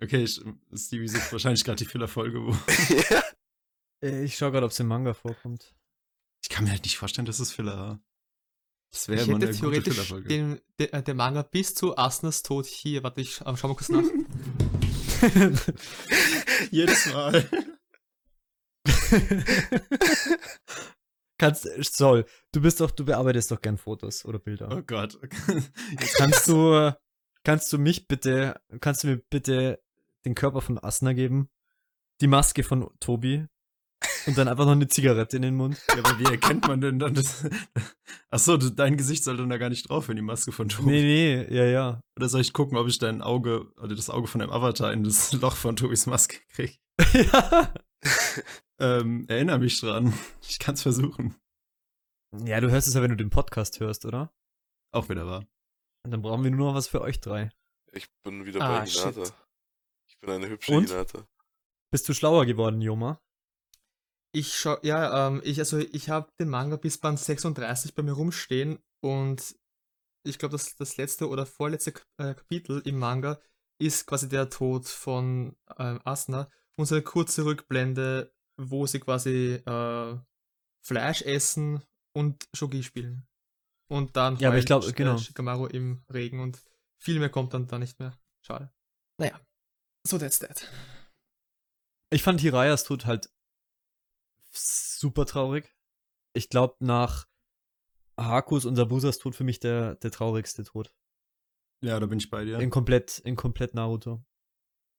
[0.02, 0.42] Okay, ich,
[0.74, 2.52] Stevie sucht wahrscheinlich gerade die Fehlerfolge, wo.
[3.10, 3.24] ja.
[4.04, 5.74] Äh, Ich schaue gerade, ob es im Manga vorkommt.
[6.44, 8.02] Ich kann mir halt nicht vorstellen, dass es Filler.
[8.92, 10.28] Das wäre immer eine gute theoretisch Fehlerfolge.
[10.28, 13.02] den, der, der Manga bis zu Asnas Tod hier.
[13.02, 14.04] Warte, ich ähm, schau mal kurz nach.
[16.72, 17.50] Jedes Mal.
[21.40, 24.70] Kannst, Soll, du bist doch, du bearbeitest doch gern Fotos oder Bilder.
[24.72, 25.18] Oh Gott.
[26.18, 26.92] Kannst du,
[27.44, 29.82] kannst du mich bitte, kannst du mir bitte
[30.26, 31.50] den Körper von Asna geben,
[32.22, 33.48] die Maske von Tobi
[34.28, 35.82] und dann einfach noch eine Zigarette in den Mund?
[35.90, 37.46] Ja, aber wie erkennt man denn dann das?
[38.30, 40.90] Achso, dein Gesicht soll dann da gar nicht drauf, wenn die Maske von Tobi.
[40.92, 42.02] Nee, nee, ja, ja.
[42.18, 45.04] Oder soll ich gucken, ob ich dein Auge, oder das Auge von deinem Avatar in
[45.04, 46.74] das Loch von Tobis Maske kriege?
[47.14, 47.74] ja.
[48.80, 50.14] Ähm, erinnere mich dran.
[50.42, 51.36] Ich kann's versuchen.
[52.46, 54.34] Ja, du hörst es ja, wenn du den Podcast hörst, oder?
[54.92, 55.46] Auch wieder wahr.
[56.04, 57.52] Und dann brauchen wir nur noch was für euch drei.
[57.92, 59.26] Ich bin wieder Ah, bei Hinata.
[59.26, 59.34] shit.
[60.10, 60.90] Ich bin eine hübsche Und?
[60.90, 61.28] Hinata.
[61.92, 63.22] Bist du schlauer geworden, Joma?
[64.36, 68.14] Ich schau, ja, ähm, ich, also ich habe den Manga bis Band 36 bei mir
[68.14, 69.56] rumstehen und
[70.26, 73.40] ich glaube, das, das letzte oder vorletzte äh, Kapitel im Manga
[73.80, 76.50] ist quasi der Tod von ähm, Asuna.
[76.76, 80.18] Unsere kurze Rückblende, wo sie quasi äh,
[80.84, 81.84] Fleisch essen
[82.14, 83.28] und Shogi spielen.
[83.90, 85.16] Und dann Ja, aber ich glaub, genau.
[85.16, 86.64] äh, Shikamaru im Regen und
[87.00, 88.18] viel mehr kommt dann da nicht mehr.
[88.42, 88.74] Schade.
[89.20, 89.40] Naja.
[90.08, 90.70] So that's that.
[92.10, 93.33] Ich fand Hirayas Tod halt
[94.54, 95.74] super traurig.
[96.34, 97.28] Ich glaube, nach
[98.18, 100.94] Hakus und Sabusas Tod für mich der, der traurigste Tod.
[101.82, 102.60] Ja, da bin ich bei dir.
[102.60, 104.24] In komplett, in komplett Naruto.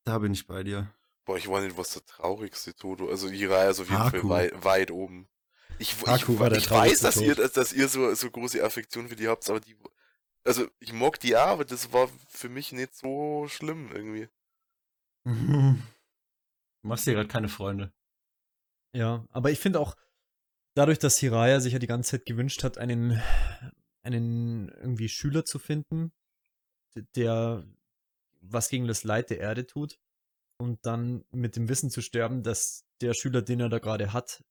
[0.04, 0.92] Da bin ich bei dir.
[1.24, 3.08] Boah, ich weiß nicht, was der traurigste Toto.
[3.08, 4.28] Also Jiraiya ist auf jeden Fall Haku.
[4.28, 5.28] weit, weit oben.
[5.78, 7.44] Ich, Haku ich, war der ich weiß, traurigste dass ihr, Tod.
[7.44, 9.76] dass, dass ihr so, so große Affektion für die habt, aber die.
[10.44, 14.28] Also, ich mag die auch, aber das war für mich nicht so schlimm irgendwie.
[15.24, 15.82] Mhm.
[16.82, 17.94] Du machst dir gerade keine Freunde.
[18.94, 19.96] Ja, aber ich finde auch,
[20.76, 23.20] dadurch, dass Hiraya sich ja die ganze Zeit gewünscht hat, einen,
[24.02, 26.12] einen irgendwie Schüler zu finden,
[27.16, 27.66] der
[28.40, 29.98] was gegen das Leid der Erde tut
[30.58, 34.44] und dann mit dem Wissen zu sterben, dass der Schüler, den er da gerade hat,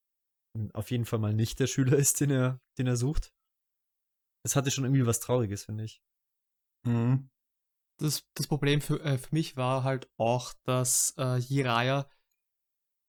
[0.73, 3.33] auf jeden Fall mal nicht der Schüler ist, den er, den er sucht.
[4.43, 6.01] Das hatte schon irgendwie was Trauriges, finde ich.
[6.85, 7.29] Mhm.
[7.97, 12.09] das, das Problem für, äh, für mich war halt auch, dass äh, Jiraiya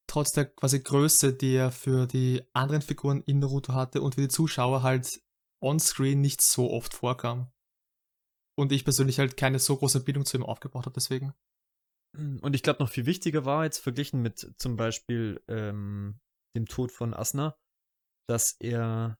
[0.07, 4.21] trotz der quasi Größe, die er für die anderen Figuren in Naruto hatte und für
[4.21, 5.21] die Zuschauer halt
[5.61, 7.51] on-screen nicht so oft vorkam.
[8.57, 11.33] Und ich persönlich halt keine so große Bindung zu ihm aufgebaut habe, deswegen.
[12.15, 16.21] Und ich glaube, noch viel wichtiger war jetzt verglichen mit zum Beispiel ähm,
[16.55, 17.57] dem Tod von Asna,
[18.29, 19.19] dass er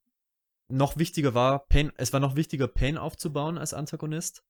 [0.71, 4.45] noch wichtiger war, Pain, es war noch wichtiger, Pain aufzubauen als Antagonist,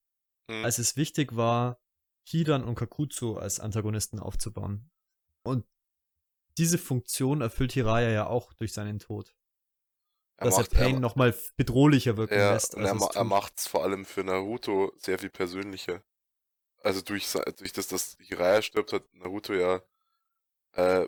[0.50, 0.64] Hm.
[0.64, 1.80] als es wichtig war,
[2.28, 4.90] Hidan und Kakuzu als Antagonisten aufzubauen.
[5.46, 5.66] Und
[6.58, 9.36] diese Funktion erfüllt Hiraya ja auch durch seinen Tod.
[10.42, 12.76] dass er Pain nochmal bedrohlicher wirken Ja, lässt.
[12.76, 16.02] er, ma- er macht es vor allem für Naruto sehr viel persönlicher.
[16.84, 19.82] Also durch, durch das, dass Jiraiya stirbt, hat Naruto ja
[20.74, 21.08] äh,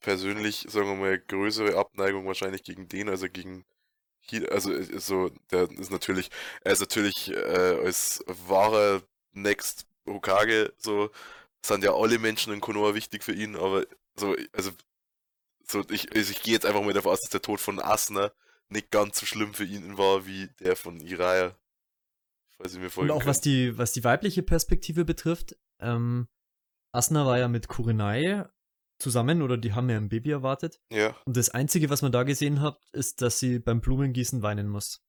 [0.00, 3.64] persönlich, sagen wir mal, größere Abneigung wahrscheinlich gegen den, also gegen
[4.32, 6.30] Hi- also äh, so, der ist natürlich,
[6.64, 7.36] er ist natürlich äh,
[7.84, 11.10] als wahrer Next Hokage, so
[11.64, 13.86] sind ja alle Menschen in Konoha wichtig für ihn, aber
[14.16, 14.70] so, also
[15.64, 18.32] so, ich, also ich gehe jetzt einfach mal davon aus, dass der Tod von Asuna
[18.68, 21.56] nicht ganz so schlimm für ihn war wie der von Jiraiya.
[22.56, 26.28] Falls ich mir Und folgen auch was die, was die weibliche Perspektive betrifft, ähm,
[26.92, 28.44] Asna war ja mit Kurenai
[28.98, 30.80] zusammen oder die haben ja ein Baby erwartet.
[30.90, 34.68] Ja, Und das Einzige, was man da gesehen hat, ist, dass sie beim Blumengießen weinen
[34.68, 35.02] muss.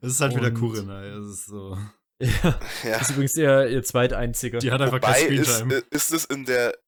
[0.00, 1.06] Es ist halt wieder Und- Kurenai.
[1.08, 1.78] Es ist so.
[2.20, 2.92] Ja, ja.
[2.98, 4.58] das ist übrigens ihr, ihr zweiteinziger.
[4.60, 5.74] Die hat einfach Wobei, kein ist, Screentime.
[5.74, 6.78] äh, ist es in der,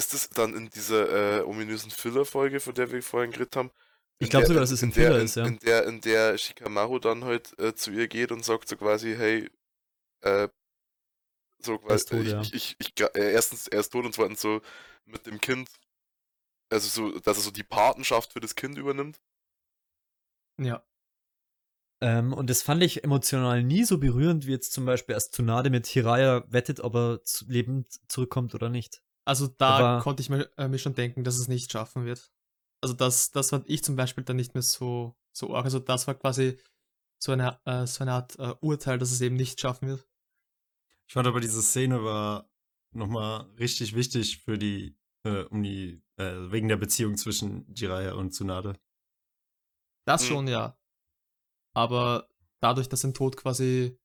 [0.00, 3.70] ist es dann in dieser äh, ominösen Filler-Folge, von der wir vorhin geredet haben?
[4.18, 5.44] Ich in glaub der- sogar, dass es in ein der, Filler ist, ja.
[5.46, 9.14] In der, in der Shikamaru dann halt äh, zu ihr geht und sagt so quasi,
[9.14, 9.50] hey,
[10.22, 10.48] äh,
[11.58, 12.40] so quasi, tot, ich, ja.
[12.40, 14.62] ich, ich, ich, äh, erstens, er ist tot und zweitens so
[15.04, 15.68] mit dem Kind,
[16.70, 19.20] also so, dass er so die Patenschaft für das Kind übernimmt.
[20.58, 20.82] Ja.
[22.02, 25.68] Ähm, und das fand ich emotional nie so berührend, wie jetzt zum Beispiel erst Tsunade
[25.68, 29.02] mit Hiraya wettet, ob er lebend zurückkommt oder nicht.
[29.26, 32.32] Also da Aber- konnte ich mir, äh, mir schon denken, dass es nicht schaffen wird.
[32.82, 35.64] Also das, das fand ich zum Beispiel dann nicht mehr so, so arg.
[35.66, 36.58] Also das war quasi
[37.22, 40.08] so eine, äh, so eine Art äh, Urteil, dass es eben nicht schaffen wird.
[41.06, 42.48] Ich fand aber diese Szene war
[42.92, 48.32] nochmal richtig wichtig für die, äh, um die, äh, wegen der Beziehung zwischen Jiraiya und
[48.32, 48.78] Tsunade.
[50.06, 50.26] Das Mhm.
[50.26, 50.78] schon, ja.
[51.74, 52.28] Aber
[52.60, 53.98] dadurch, dass sein Tod quasi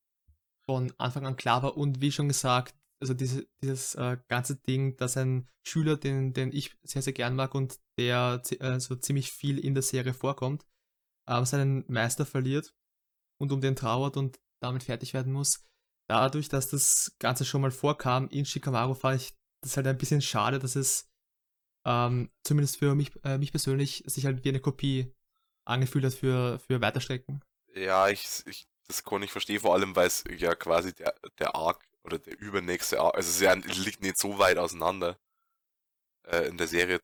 [0.65, 4.95] von Anfang an klar war und wie schon gesagt, also diese, dieses äh, ganze Ding,
[4.97, 9.31] dass ein Schüler, den, den ich sehr, sehr gern mag und der äh, so ziemlich
[9.31, 10.65] viel in der Serie vorkommt,
[11.27, 12.73] ähm, seinen Meister verliert
[13.39, 15.63] und um den trauert und damit fertig werden muss.
[16.07, 20.21] Dadurch, dass das Ganze schon mal vorkam in Shikamaru, fand ich das halt ein bisschen
[20.21, 21.09] schade, dass es
[21.85, 25.13] ähm, zumindest für mich, äh, mich persönlich sich halt wie eine Kopie
[25.65, 27.43] angefühlt hat für, für Weiterstrecken.
[27.73, 31.55] Ja, ich, ich das kann ich verstehen, vor allem weil es ja quasi der, der
[31.55, 35.19] Arc oder der übernächste Arc, also es liegt nicht so weit auseinander
[36.23, 37.01] äh, in der Serie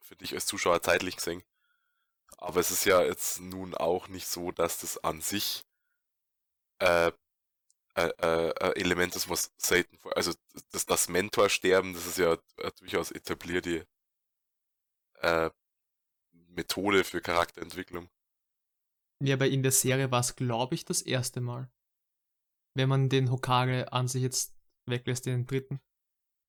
[0.00, 1.42] für dich als Zuschauer zeitlich gesehen.
[2.38, 5.64] Aber es ist ja jetzt nun auch nicht so, dass das an sich
[6.80, 7.12] äh,
[7.94, 10.16] äh, äh, Element ist, was selten vor.
[10.16, 10.32] Also
[10.72, 13.86] das, das Mentorsterben, das ist ja eine durchaus etablierte
[15.20, 15.50] äh,
[16.48, 18.08] Methode für Charakterentwicklung.
[19.20, 21.70] Ja, aber in der Serie war es, glaube ich, das erste Mal.
[22.74, 24.54] Wenn man den Hokage an sich jetzt
[24.86, 25.80] weglässt, den dritten.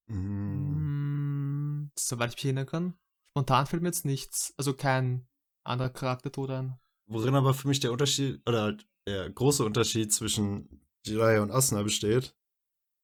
[0.08, 1.86] Mhm.
[1.86, 2.98] Mm, soweit ich mich erinnern kann.
[3.32, 5.28] Spontan fällt mir jetzt nichts, also kein
[5.66, 6.80] anderer Charaktertod ein.
[7.10, 11.84] Worin aber für mich der Unterschied, oder halt der große Unterschied zwischen Jiraiya und Asuna
[11.84, 12.36] besteht,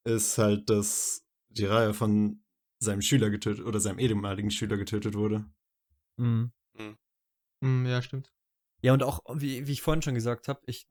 [0.04, 2.42] ist halt, dass Jiraiya von
[2.82, 5.44] seinem Schüler getötet oder seinem ehemaligen Schüler getötet wurde.
[6.16, 6.52] Mhm.
[7.62, 8.32] Mm, ja, stimmt.
[8.82, 10.88] Ja, und auch, wie, wie ich vorhin schon gesagt habe, ich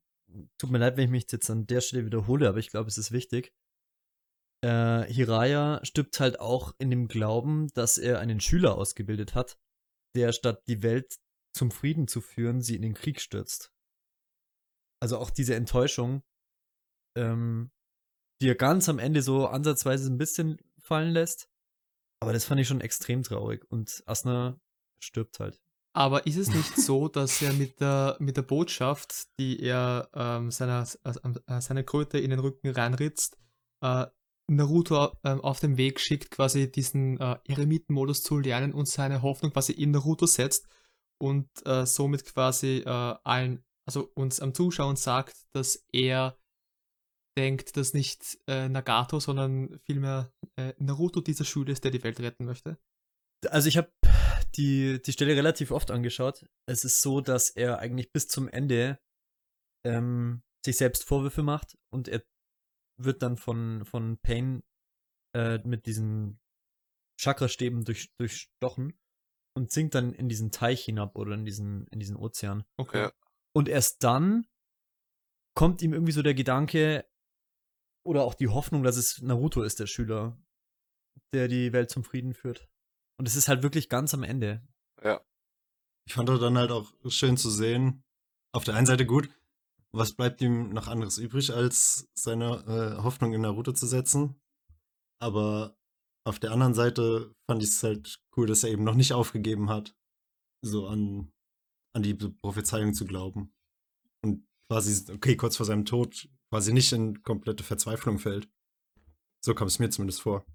[0.58, 2.98] tut mir leid, wenn ich mich jetzt an der Stelle wiederhole, aber ich glaube, es
[2.98, 3.54] ist wichtig.
[4.64, 9.58] Äh, Hiraya stirbt halt auch in dem Glauben, dass er einen Schüler ausgebildet hat,
[10.16, 11.20] der statt die Welt
[11.56, 13.72] zum Frieden zu führen, sie in den Krieg stürzt.
[15.02, 16.24] Also auch diese Enttäuschung,
[17.18, 17.72] ähm,
[18.42, 21.50] die er ganz am Ende so ansatzweise ein bisschen fallen lässt.
[22.22, 23.64] Aber das fand ich schon extrem traurig.
[23.72, 24.60] Und Asna
[25.02, 25.62] stirbt halt.
[26.00, 30.50] Aber ist es nicht so, dass er mit der, mit der Botschaft, die er ähm,
[30.50, 33.38] seiner, äh, seiner Kröte in den Rücken reinritzt,
[33.82, 34.06] äh,
[34.48, 39.52] Naruto ähm, auf den Weg schickt, quasi diesen äh, Eremitenmodus zu lernen und seine Hoffnung
[39.52, 40.70] quasi in Naruto setzt
[41.22, 46.40] und äh, somit quasi äh, allen, also uns am Zuschauen sagt, dass er
[47.38, 52.22] denkt, dass nicht äh, Nagato, sondern vielmehr äh, Naruto dieser Schüler ist, der die Welt
[52.22, 52.78] retten möchte.
[53.48, 53.92] Also ich habe
[54.56, 56.46] die, die Stelle relativ oft angeschaut.
[56.68, 59.00] Es ist so, dass er eigentlich bis zum Ende
[59.86, 62.24] ähm, sich selbst Vorwürfe macht und er
[62.98, 64.64] wird dann von, von Pain
[65.36, 66.40] äh, mit diesen
[67.20, 68.98] Chakrastäben durch, durchstochen
[69.56, 72.66] und sinkt dann in diesen Teich hinab oder in diesen, in diesen Ozean.
[72.78, 73.10] Okay.
[73.54, 74.48] Und erst dann
[75.56, 77.06] kommt ihm irgendwie so der Gedanke
[78.06, 80.42] oder auch die Hoffnung, dass es Naruto ist, der Schüler,
[81.34, 82.69] der die Welt zum Frieden führt.
[83.20, 84.66] Und es ist halt wirklich ganz am Ende.
[85.04, 85.22] Ja.
[86.08, 88.02] Ich fand dann halt auch schön zu sehen,
[88.54, 89.30] auf der einen Seite gut,
[89.92, 94.40] was bleibt ihm noch anderes übrig, als seine äh, Hoffnung in Naruto zu setzen.
[95.22, 95.78] Aber
[96.26, 99.70] auf der anderen Seite fand ich es halt cool, dass er eben noch nicht aufgegeben
[99.70, 99.94] hat,
[100.62, 101.34] so an,
[101.94, 103.54] an die Prophezeiung zu glauben.
[104.22, 108.50] Und quasi, okay, kurz vor seinem Tod quasi nicht in komplette Verzweiflung fällt.
[109.44, 110.46] So kam es mir zumindest vor.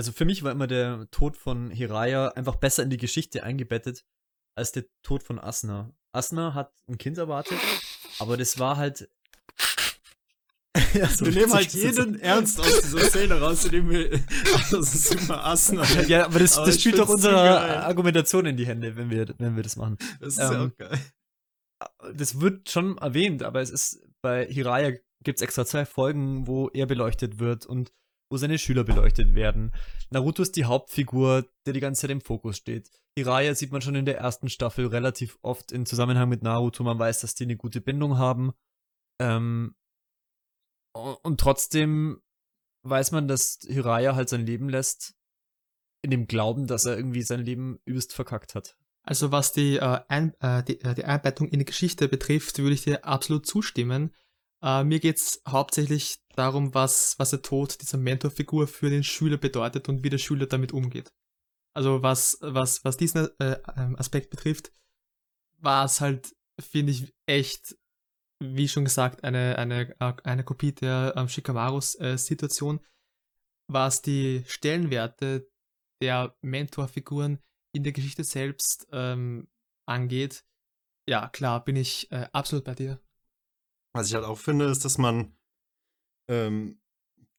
[0.00, 4.06] Also für mich war immer der Tod von Hiraya einfach besser in die Geschichte eingebettet
[4.56, 5.94] als der Tod von Asna.
[6.12, 7.58] Asna hat ein Kind erwartet,
[8.18, 9.10] aber das war halt.
[10.94, 14.10] ja, so wir nehmen halt jeden Ernst aus dieser Szene raus, indem wir.
[14.54, 15.84] Also, das ist immer Asna.
[16.06, 17.84] Ja, aber das, Aber das spielt doch so unserer.
[17.84, 19.98] Argumentation in die Hände, wenn wir, wenn wir das machen.
[20.18, 20.98] Das ist ja Ähm, auch geil.
[22.14, 26.70] das wird schon erwähnt, aber es ist bei Hiraya gibt es extra zwei Folgen, wo
[26.70, 27.92] er beleuchtet wird und
[28.30, 29.74] wo seine Schüler beleuchtet werden.
[30.10, 32.90] Naruto ist die Hauptfigur, der die ganze Zeit im Fokus steht.
[33.16, 36.84] Hiraya sieht man schon in der ersten Staffel relativ oft in Zusammenhang mit Naruto.
[36.84, 38.52] Man weiß, dass die eine gute Bindung haben.
[39.20, 39.74] Ähm,
[40.92, 42.22] und trotzdem
[42.82, 45.14] weiß man, dass Hiraya halt sein Leben lässt,
[46.02, 48.76] in dem Glauben, dass er irgendwie sein Leben übelst verkackt hat.
[49.02, 52.74] Also was die, äh, ein, äh, die, äh, die Einbettung in die Geschichte betrifft, würde
[52.74, 54.14] ich dir absolut zustimmen.
[54.62, 59.36] Äh, mir geht es hauptsächlich darum, was, was der Tod dieser Mentorfigur für den Schüler
[59.36, 61.12] bedeutet und wie der Schüler damit umgeht.
[61.74, 64.72] Also was, was, was diesen äh, ähm, Aspekt betrifft,
[65.58, 67.76] war es halt, finde ich, echt,
[68.40, 72.16] wie schon gesagt, eine, eine, äh, eine Kopie der ähm, Shikamarus äh,
[73.68, 75.48] was die Stellenwerte
[76.02, 77.38] der Mentorfiguren
[77.72, 79.48] in der Geschichte selbst ähm,
[79.86, 80.44] angeht,
[81.08, 83.00] ja, klar, bin ich äh, absolut bei dir.
[83.92, 85.34] Was ich halt auch finde, ist, dass man
[86.28, 86.80] ähm,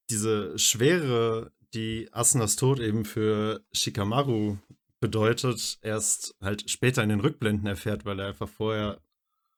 [0.10, 4.58] diese Schwere, die Asunas Tod eben für Shikamaru
[5.00, 9.02] bedeutet, erst halt später in den Rückblenden erfährt, weil er einfach vorher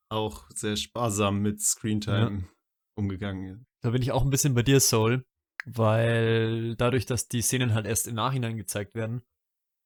[0.10, 2.49] auch sehr sparsam mit Screentime ja.
[2.95, 3.65] umgegangen ist.
[3.82, 5.26] Da bin ich auch ein bisschen bei dir, Soul,
[5.65, 9.24] weil dadurch, dass die Szenen halt erst im Nachhinein gezeigt werden,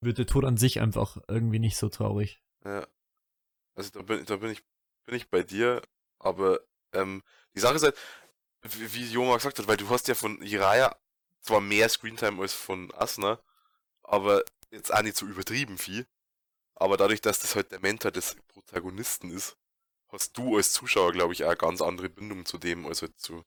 [0.04, 2.44] wird der Tod an sich einfach irgendwie nicht so traurig.
[2.66, 2.88] Ja.
[3.76, 4.64] Also da bin, da bin ich
[5.08, 5.82] bin ich bei dir,
[6.20, 6.60] aber
[6.94, 7.24] ähm,
[7.56, 7.98] die Sache ist halt,
[8.62, 10.96] wie, Joma gesagt hat, weil du hast ja von Jiraya
[11.42, 13.40] zwar mehr Screentime als von Asna,
[14.04, 16.06] aber jetzt auch nicht so übertrieben viel.
[16.76, 19.58] Aber dadurch, dass das halt der Mentor des Protagonisten ist,
[20.10, 23.20] hast du als Zuschauer, glaube ich, auch eine ganz andere Bindung zu dem als halt
[23.20, 23.44] zu,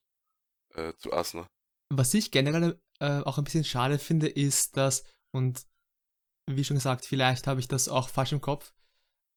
[0.74, 1.48] äh, zu Asna.
[1.90, 5.66] Was ich generell äh, auch ein bisschen schade finde, ist, dass, und
[6.46, 8.72] wie schon gesagt, vielleicht habe ich das auch falsch im Kopf,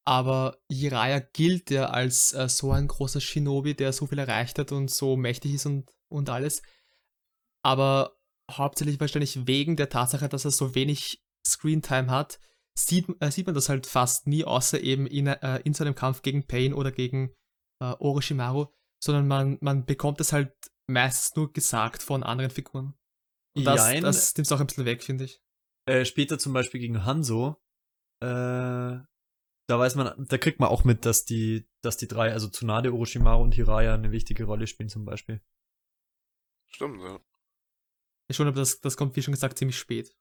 [0.06, 4.72] aber Jiraiya gilt ja als äh, so ein großer Shinobi, der so viel erreicht hat
[4.72, 6.62] und so mächtig ist und, und alles.
[7.64, 8.18] Aber
[8.52, 12.40] hauptsächlich wahrscheinlich wegen der Tatsache, dass er so wenig Screentime hat,
[12.78, 15.96] sieht, äh, sieht man das halt fast nie, außer eben in, äh, in so einem
[15.96, 17.34] Kampf gegen Pain oder gegen
[17.82, 18.68] äh, Orochimaru,
[19.02, 20.54] sondern man, man bekommt es halt
[20.88, 22.94] meistens nur gesagt von anderen Figuren.
[23.56, 25.42] Und das, Jein, das nimmt es auch ein bisschen weg, finde ich.
[25.86, 27.62] Äh, später zum Beispiel gegen Hanzo,
[28.22, 28.98] äh,
[29.68, 32.94] da weiß man, da kriegt man auch mit, dass die, dass die drei, also Tsunade,
[32.94, 35.42] Orochimaru und Hiraya eine wichtige Rolle spielen zum Beispiel.
[36.68, 37.20] Stimmt, ja.
[38.32, 40.16] Schon, aber das, das kommt, wie schon gesagt, ziemlich spät.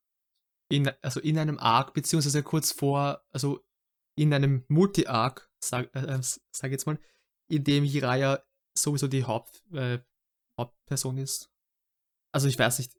[0.71, 3.65] In, also in einem Arc, beziehungsweise kurz vor, also
[4.17, 6.99] in einem Multi-Arc, sag, äh, sag jetzt mal,
[7.49, 8.45] in dem Jiraiya
[8.77, 10.01] sowieso die Haupt, äh,
[10.59, 11.51] Hauptperson ist.
[12.33, 12.99] Also ich weiß nicht,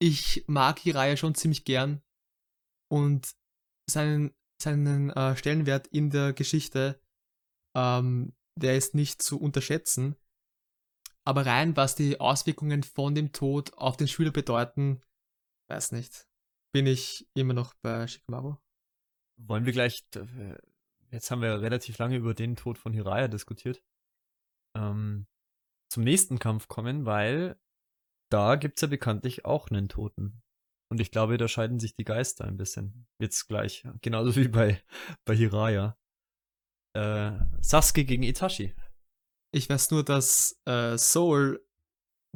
[0.00, 2.02] ich mag Jiraiya schon ziemlich gern
[2.90, 3.34] und
[3.88, 7.00] seinen, seinen äh, Stellenwert in der Geschichte,
[7.76, 10.16] ähm, der ist nicht zu unterschätzen.
[11.24, 15.02] Aber rein, was die Auswirkungen von dem Tod auf den Schüler bedeuten,
[15.68, 16.26] weiß nicht.
[16.72, 18.56] Bin ich immer noch bei Shikamaru.
[19.36, 20.56] Wollen wir gleich, äh,
[21.10, 23.82] jetzt haben wir relativ lange über den Tod von Hiraya diskutiert,
[24.76, 25.26] ähm,
[25.90, 27.58] zum nächsten Kampf kommen, weil
[28.30, 30.42] da gibt es ja bekanntlich auch einen Toten.
[30.92, 33.06] Und ich glaube, da scheiden sich die Geister ein bisschen.
[33.18, 33.82] Jetzt gleich.
[34.02, 34.78] Genauso wie bei,
[35.24, 35.96] bei Hiraya.
[36.94, 37.32] Äh,
[37.62, 38.74] Sasuke gegen Itachi.
[39.54, 41.66] Ich weiß nur, dass äh, Soul,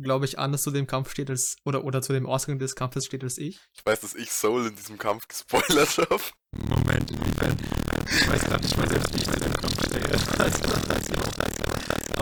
[0.00, 3.04] glaube ich, anders zu dem Kampf steht als, oder, oder zu dem Ausgang des Kampfes
[3.04, 3.60] steht als ich.
[3.74, 6.22] Ich weiß, dass ich Soul in diesem Kampf gespoilert habe.
[6.52, 7.58] Moment, inwiefern?
[8.06, 10.06] Ich weiß gerade nicht mal selbst, wie ich zu dem Kampf stehe.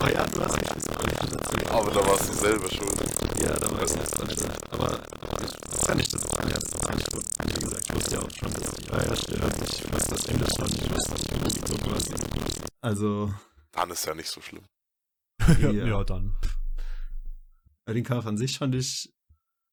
[0.05, 1.71] Aber ja, du hast mich gespoilert.
[1.71, 2.99] Aber da warst du selber schuld.
[3.41, 4.29] Ja, da war ich selbst dran.
[4.71, 4.91] Aber,
[5.21, 7.25] aber ich kann nicht das sagen, ja, das war nicht gut.
[7.45, 9.61] Wie gesagt, ich wusste ja auch schon, dass die Reihe stirbt.
[9.63, 12.13] Ich wusste das Ende schon, ich wusste nicht, so quasi.
[12.81, 13.33] Also.
[13.71, 14.63] Dann ist ja nicht so schlimm
[15.61, 16.35] ja, ja, dann.
[17.87, 19.13] Den Kampf an sich fand ich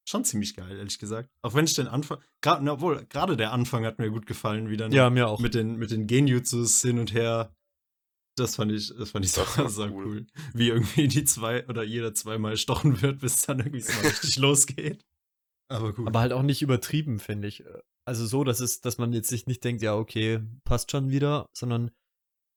[0.08, 1.30] schon ziemlich geil, ehrlich gesagt.
[1.42, 4.76] Auch wenn ich den Anfang, gerade, obwohl, gerade der Anfang hat mir gut gefallen, wie
[4.76, 5.40] dann ja, mir auch.
[5.40, 7.54] mit den, mit den Genjutsus hin und her.
[8.36, 10.06] Das fand ich, das fand ich das so, so cool.
[10.06, 10.26] cool.
[10.54, 15.04] Wie irgendwie die zwei oder jeder zweimal stochen wird, bis dann irgendwie so richtig losgeht.
[15.68, 16.06] Aber gut.
[16.06, 17.64] Aber halt auch nicht übertrieben, finde ich.
[18.04, 21.48] Also so, dass es, dass man jetzt sich nicht denkt, ja, okay, passt schon wieder,
[21.52, 21.90] sondern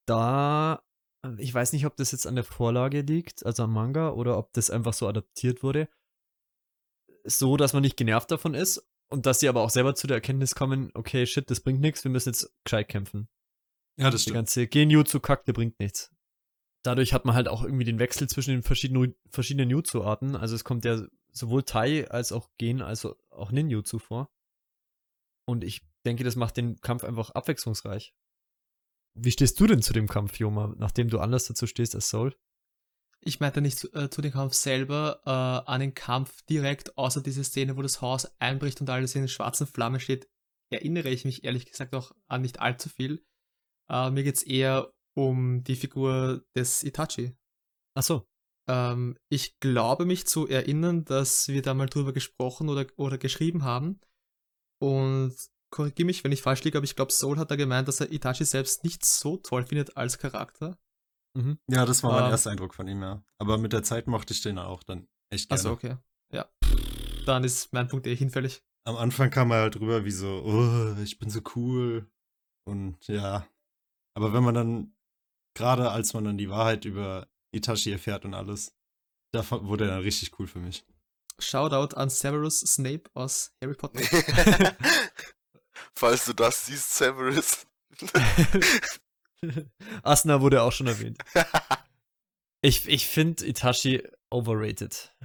[0.06, 0.82] da
[1.38, 4.54] ich weiß nicht, ob das jetzt an der Vorlage liegt, also am Manga, oder ob
[4.54, 5.88] das einfach so adaptiert wurde.
[7.24, 10.18] So, dass man nicht genervt davon ist und dass sie aber auch selber zu der
[10.18, 13.28] Erkenntnis kommen, okay, shit, das bringt nichts, wir müssen jetzt gescheit kämpfen.
[13.98, 14.34] Ja, das stimmt.
[14.34, 16.12] Die ganze Genjutsu-Kack, der bringt nichts.
[16.84, 20.36] Dadurch hat man halt auch irgendwie den Wechsel zwischen den verschiedenen, verschiedenen Jutsu-Arten.
[20.36, 21.02] Also es kommt ja
[21.32, 24.32] sowohl Tai als auch Gen als auch Ninjutsu vor.
[25.48, 28.14] Und ich denke, das macht den Kampf einfach abwechslungsreich.
[29.16, 32.36] Wie stehst du denn zu dem Kampf, Joma, nachdem du anders dazu stehst als Soul?
[33.22, 37.22] Ich meinte nicht zu, äh, zu dem Kampf selber, äh, an den Kampf direkt, außer
[37.22, 40.28] diese Szene, wo das Haus einbricht und alles in schwarzen Flammen steht,
[40.70, 43.26] erinnere ich mich ehrlich gesagt auch an nicht allzu viel.
[43.90, 47.36] Äh, mir geht es eher um die Figur des Itachi.
[47.96, 48.28] Ach so.
[48.68, 53.64] Ähm, ich glaube mich zu erinnern, dass wir da mal drüber gesprochen oder, oder geschrieben
[53.64, 54.00] haben.
[54.82, 55.36] Und
[55.72, 58.12] korrigiere mich, wenn ich falsch liege, aber ich glaube, Soul hat da gemeint, dass er
[58.12, 60.78] Itachi selbst nicht so toll findet als Charakter.
[61.36, 61.60] Mhm.
[61.70, 63.24] Ja, das war mein ähm, erster Eindruck von ihm, ja.
[63.38, 65.60] Aber mit der Zeit mochte ich den auch dann echt gerne.
[65.60, 65.98] Achso, okay.
[66.32, 66.50] Ja.
[67.26, 68.64] Dann ist mein Punkt eh hinfällig.
[68.88, 72.10] Am Anfang kam er halt rüber wie so, oh, ich bin so cool.
[72.68, 73.48] Und ja.
[74.16, 74.96] Aber wenn man dann,
[75.54, 78.76] gerade als man dann die Wahrheit über Itachi erfährt und alles,
[79.34, 80.86] da wurde er dann richtig cool für mich.
[81.40, 84.00] Shoutout an Severus Snape aus Harry Potter.
[85.98, 87.68] Falls du das siehst, Severus.
[90.04, 91.18] Asna wurde auch schon erwähnt.
[92.62, 94.02] Ich, ich finde Itachi
[94.32, 95.16] overrated.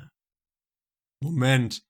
[1.22, 1.82] Moment.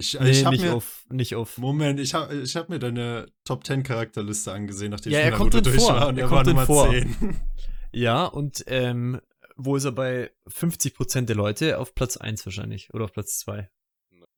[0.00, 1.58] Ich, Nee, ich hab nicht mir, auf, nicht auf.
[1.58, 5.32] Moment, ich habe ich hab mir deine Top 10 Charakterliste angesehen, nachdem Ja, ich er
[5.32, 5.94] kommt Naruto durch vor.
[5.94, 6.90] war und Er er kommt war Nummer vor.
[6.90, 7.40] 10.
[7.92, 9.20] Ja, und ähm,
[9.56, 11.78] wo ist er bei 50% der Leute?
[11.78, 12.94] Auf Platz 1 wahrscheinlich.
[12.94, 13.68] Oder auf Platz 2.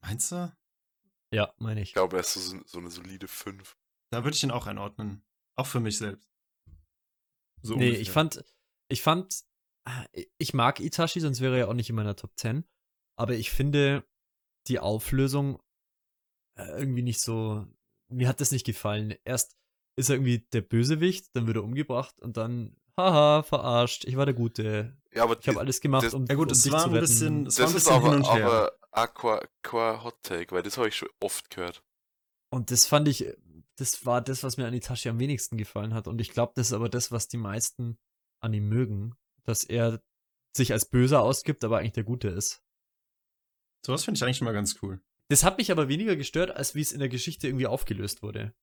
[0.01, 0.53] Meinst du?
[1.33, 1.91] Ja, meine ich.
[1.91, 3.77] Ich glaube, er ist so, so eine solide 5.
[4.11, 5.23] Da würde ich ihn auch einordnen.
[5.55, 6.29] Auch für mich selbst.
[7.61, 8.01] So nee, ungefähr.
[8.01, 8.45] ich fand,
[8.89, 9.43] ich fand,
[10.13, 12.65] äh, ich mag Itachi, sonst wäre er ja auch nicht in meiner Top 10.
[13.17, 14.03] Aber ich finde
[14.69, 15.61] die Auflösung
[16.57, 17.67] äh, irgendwie nicht so,
[18.09, 19.15] mir hat das nicht gefallen.
[19.25, 19.57] Erst
[19.97, 24.25] ist er irgendwie der Bösewicht, dann wird er umgebracht und dann, haha, verarscht, ich war
[24.27, 24.97] der Gute.
[25.13, 26.89] Ja, aber Ich habe alles gemacht, das- um, Ja gut, um es dich war zu
[26.89, 27.01] ein retten.
[27.07, 28.47] bisschen, es war ein das ist bisschen aber, hin und her.
[28.47, 31.83] aber Aqua, Aqua Hot Take, weil das habe ich schon oft gehört.
[32.51, 33.27] Und das fand ich,
[33.77, 36.07] das war das, was mir an Itachi am wenigsten gefallen hat.
[36.07, 37.99] Und ich glaube, das ist aber das, was die meisten
[38.41, 39.15] an ihm mögen.
[39.45, 40.03] Dass er
[40.55, 42.63] sich als Böser ausgibt, aber eigentlich der Gute ist.
[43.85, 45.01] Sowas finde ich eigentlich mal ganz cool.
[45.29, 48.55] Das hat mich aber weniger gestört, als wie es in der Geschichte irgendwie aufgelöst wurde.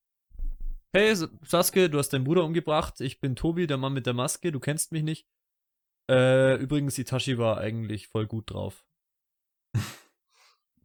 [0.92, 3.00] Hey, Sasuke, du hast deinen Bruder umgebracht.
[3.00, 4.50] Ich bin Tobi, der Mann mit der Maske.
[4.50, 5.26] Du kennst mich nicht.
[6.10, 8.84] Äh, übrigens, Itachi war eigentlich voll gut drauf.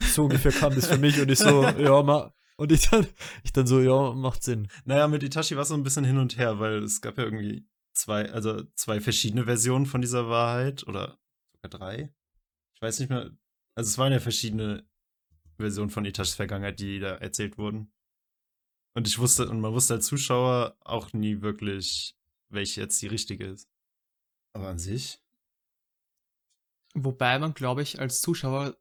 [0.02, 2.34] So ungefähr kam das für mich und ich so, ja, ma.
[2.58, 3.08] Und ich dann,
[3.44, 4.68] ich dann so, ja, macht Sinn.
[4.84, 7.24] Naja, mit Itachi war es so ein bisschen hin und her, weil es gab ja
[7.24, 11.18] irgendwie zwei, also zwei verschiedene Versionen von dieser Wahrheit oder
[11.54, 12.14] sogar drei.
[12.76, 13.32] Ich weiß nicht mehr.
[13.76, 14.88] Also es waren ja verschiedene
[15.58, 17.94] Versionen von Itachis Vergangenheit, die da erzählt wurden.
[18.96, 22.18] Und ich wusste, und man wusste als Zuschauer auch nie wirklich,
[22.50, 23.70] welche jetzt die richtige ist.
[24.54, 25.22] Aber an sich.
[26.94, 28.78] Wobei man, glaube ich, als Zuschauer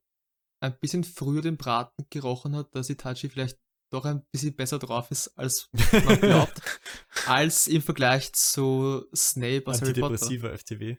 [0.60, 3.58] ein bisschen früher den Braten gerochen hat, dass Itachi vielleicht
[3.90, 6.60] doch ein bisschen besser drauf ist, als man glaubt,
[7.26, 10.56] als im Vergleich zu Snape aus Harry Potter.
[10.56, 10.96] FTW.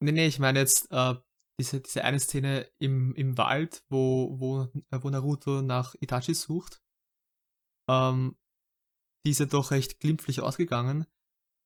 [0.00, 1.14] Nee, nee, ich meine jetzt äh,
[1.60, 6.82] diese, diese eine Szene im, im Wald, wo, wo, äh, wo Naruto nach Itachi sucht.
[7.88, 8.36] Ähm,
[9.26, 11.06] die ist ja doch recht glimpflich ausgegangen.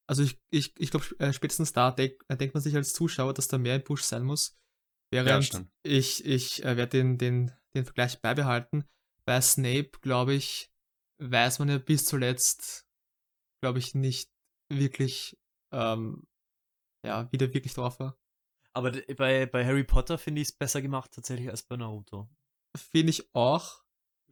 [0.09, 3.35] Also ich, ich, ich glaube, äh, spätestens da denk, äh, denkt man sich als Zuschauer,
[3.35, 4.59] dass da mehr im Busch sein muss.
[5.13, 5.71] Während stimmt.
[5.85, 8.85] ich, ich äh, werde den, den, den Vergleich beibehalten.
[9.25, 10.73] Bei Snape, glaube ich,
[11.23, 12.85] weiß man ja bis zuletzt,
[13.63, 14.31] glaube ich, nicht
[14.69, 15.39] wirklich,
[15.73, 16.27] ähm,
[17.07, 18.19] ja, wie der wirklich drauf war.
[18.75, 22.29] Aber bei, bei Harry Potter finde ich es besser gemacht tatsächlich als bei Naruto.
[22.77, 23.83] Finde ich auch.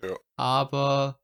[0.03, 0.17] Ja.
[0.37, 1.21] Aber,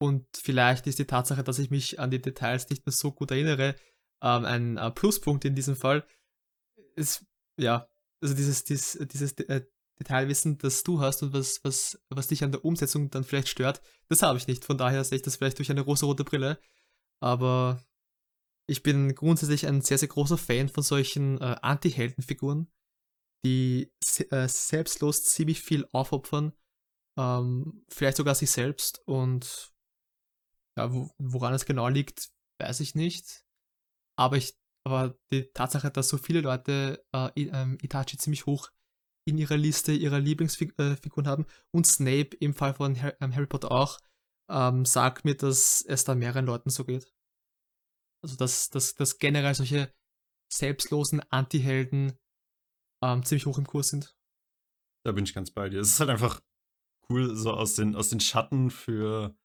[0.00, 3.30] und vielleicht ist die Tatsache, dass ich mich an die Details nicht mehr so gut
[3.30, 3.76] erinnere,
[4.22, 6.06] ähm, ein äh, Pluspunkt in diesem Fall.
[6.96, 7.26] Ist,
[7.58, 7.86] ja,
[8.22, 9.66] also dieses, dieses, dieses äh,
[9.98, 13.82] Detailwissen, das du hast und was, was, was dich an der Umsetzung dann vielleicht stört,
[14.08, 14.64] das habe ich nicht.
[14.64, 16.58] Von daher sehe ich das vielleicht durch eine rosa-rote Brille.
[17.20, 17.84] Aber
[18.70, 22.70] ich bin grundsätzlich ein sehr, sehr großer Fan von solchen äh, Anti-Heldenfiguren,
[23.44, 23.92] die
[24.30, 26.52] äh, selbstlos ziemlich viel aufopfern,
[27.18, 29.72] ähm, vielleicht sogar sich selbst und
[30.78, 33.44] ja, wo, woran es genau liegt, weiß ich nicht.
[34.16, 38.70] Aber ich, aber die Tatsache, dass so viele Leute äh, ähm, Itachi ziemlich hoch
[39.26, 43.98] in ihrer Liste ihrer Lieblingsfiguren haben und Snape im Fall von ähm, Harry Potter auch,
[44.48, 47.12] ähm, sagt mir, dass es da mehreren Leuten so geht.
[48.22, 49.92] Also dass, dass, dass generell solche
[50.52, 52.18] selbstlosen Anti-Helden
[53.02, 54.16] ähm, ziemlich hoch im Kurs sind.
[55.04, 55.80] Da bin ich ganz bei dir.
[55.80, 56.42] Es ist halt einfach
[57.08, 59.36] cool, so aus den, aus den Schatten für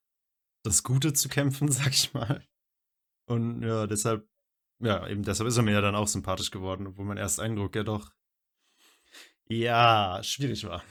[0.64, 2.46] das Gute zu kämpfen, sag ich mal.
[3.28, 4.28] Und ja, deshalb,
[4.80, 7.76] ja, eben deshalb ist er mir ja dann auch sympathisch geworden, obwohl mein erster Eindruck
[7.76, 8.12] ja doch,
[9.48, 10.84] ja, schwierig war.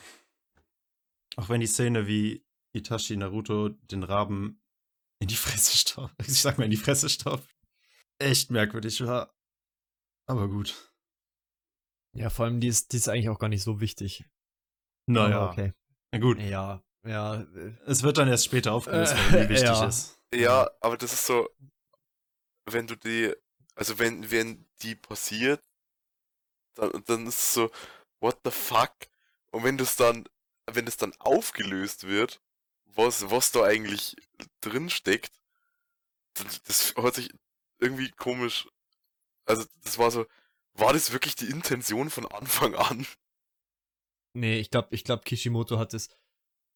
[1.37, 4.63] Auch wenn die Szene, wie Itachi Naruto den Raben
[5.21, 7.49] in die Fresse staubt, ich sag mal in die Fresse staubt,
[8.18, 9.34] echt merkwürdig war.
[10.26, 10.91] Aber gut.
[12.15, 14.25] Ja, vor allem, die ist, die ist eigentlich auch gar nicht so wichtig.
[15.07, 15.73] Naja, okay.
[16.12, 16.39] na gut.
[16.39, 17.44] Ja, ja.
[17.86, 19.86] Es wird dann erst später aufgelöst, Äh, die wichtig ja.
[19.86, 20.18] ist.
[20.33, 21.49] Ja, aber das ist so,
[22.67, 23.34] wenn du die,
[23.75, 25.62] also wenn, wenn die passiert,
[26.75, 27.70] dann, dann ist es so,
[28.20, 28.94] what the fuck?
[29.51, 30.25] Und wenn das dann,
[30.70, 32.41] wenn es dann aufgelöst wird,
[32.86, 34.17] was, was da eigentlich
[34.60, 35.33] drin steckt,
[36.34, 37.31] das, das hört sich
[37.78, 38.69] irgendwie komisch,
[39.47, 40.27] also das war so,
[40.75, 43.07] war das wirklich die Intention von Anfang an?
[44.35, 46.09] Nee, ich glaube, ich glaub, Kishimoto hat es,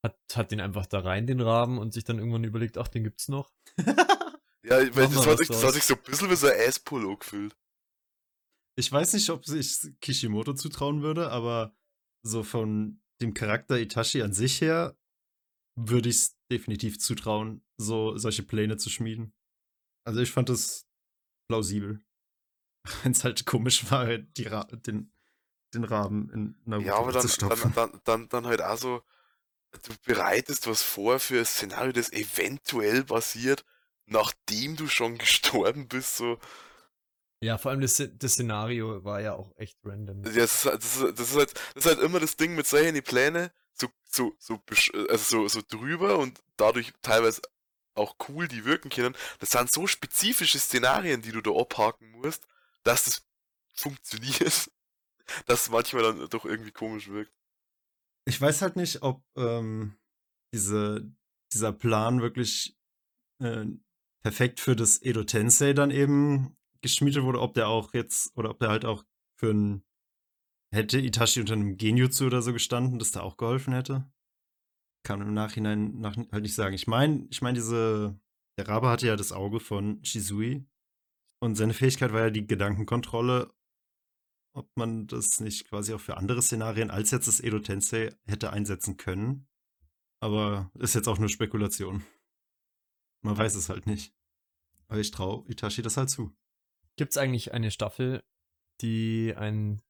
[0.04, 3.04] hat, hat den einfach da rein, den Raben, und sich dann irgendwann überlegt, ach, den
[3.04, 3.52] gibt's noch.
[4.64, 6.46] Ja, weil wir das hat, was sich, das hat sich so ein bisschen wie so
[6.46, 7.56] ein Ass-Pullo gefühlt.
[8.76, 11.74] Ich weiß nicht, ob ich Kishimoto zutrauen würde, aber
[12.22, 14.98] so von dem Charakter Itachi an sich her
[15.76, 19.32] würde ich es definitiv zutrauen, so solche Pläne zu schmieden.
[20.04, 20.87] Also ich fand es
[21.48, 22.00] plausibel.
[23.02, 25.12] Wenn es halt komisch war, die Ra den,
[25.74, 27.72] den Raben in Naruto Ja, aber dann, zu stopfen.
[27.74, 29.02] dann, dann, dann, dann halt auch so,
[29.72, 33.64] du bereitest was vor für ein Szenario, das eventuell passiert,
[34.06, 36.38] nachdem du schon gestorben bist, so.
[37.40, 40.24] Ja, vor allem das, das Szenario war ja auch echt random.
[40.24, 42.54] Ja, das ist, halt- das, ist, das, ist halt, das ist halt immer das Ding
[42.56, 44.60] mit solchen Pläne, so, so, so,
[45.08, 47.40] also so, so drüber und dadurch teilweise
[47.98, 49.14] auch cool, die wirken können.
[49.40, 52.46] Das sind so spezifische Szenarien, die du da abhaken musst,
[52.82, 53.26] dass das
[53.74, 54.70] funktioniert,
[55.46, 57.32] dass es manchmal dann doch irgendwie komisch wirkt.
[58.26, 59.96] Ich weiß halt nicht, ob ähm,
[60.52, 61.10] diese,
[61.52, 62.76] dieser Plan wirklich
[63.42, 63.64] äh,
[64.22, 68.58] perfekt für das Edo Tensei dann eben geschmiedet wurde, ob der auch jetzt, oder ob
[68.58, 69.04] der halt auch
[69.36, 69.84] für ein,
[70.74, 74.10] hätte Itachi unter einem Genjutsu oder so gestanden, dass der auch geholfen hätte.
[75.04, 76.74] Kann im Nachhinein nach, halt nicht sagen.
[76.74, 78.18] Ich meine, ich meine, diese,
[78.58, 80.66] der Rabe hatte ja das Auge von Shizui
[81.40, 83.52] und seine Fähigkeit war ja die Gedankenkontrolle,
[84.54, 88.52] ob man das nicht quasi auch für andere Szenarien als jetzt das Edo Tensei hätte
[88.52, 89.48] einsetzen können.
[90.20, 92.04] Aber ist jetzt auch nur Spekulation.
[93.22, 94.14] Man weiß es halt nicht.
[94.88, 96.34] Aber ich traue Itachi das halt zu.
[96.96, 98.24] Gibt es eigentlich eine Staffel,
[98.80, 99.80] die ein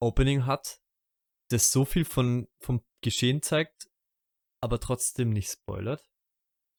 [0.00, 0.80] Opening hat,
[1.48, 3.88] das so viel von, vom Geschehen zeigt,
[4.66, 6.02] aber trotzdem nicht spoilert?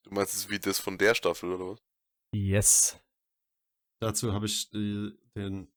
[0.03, 1.79] Du meinst es wie das von der Staffel, oder was?
[2.33, 2.99] Yes.
[4.01, 5.71] Dazu habe ich die, den,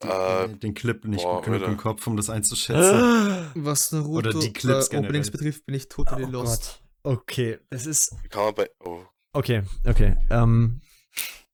[0.00, 3.50] Äh, den Clip nicht boah, genug im Kopf, um das einzuschätzen.
[3.56, 5.08] Was Naruto Oder die Clips äh, generell.
[5.08, 6.82] Openings betrifft, bin ich totally Oh lost.
[7.02, 7.18] Gott.
[7.22, 8.14] Okay, es ist.
[8.30, 8.70] Kann man bei.
[8.80, 9.04] Oh,
[9.36, 10.16] Okay, okay.
[10.30, 10.80] Ähm,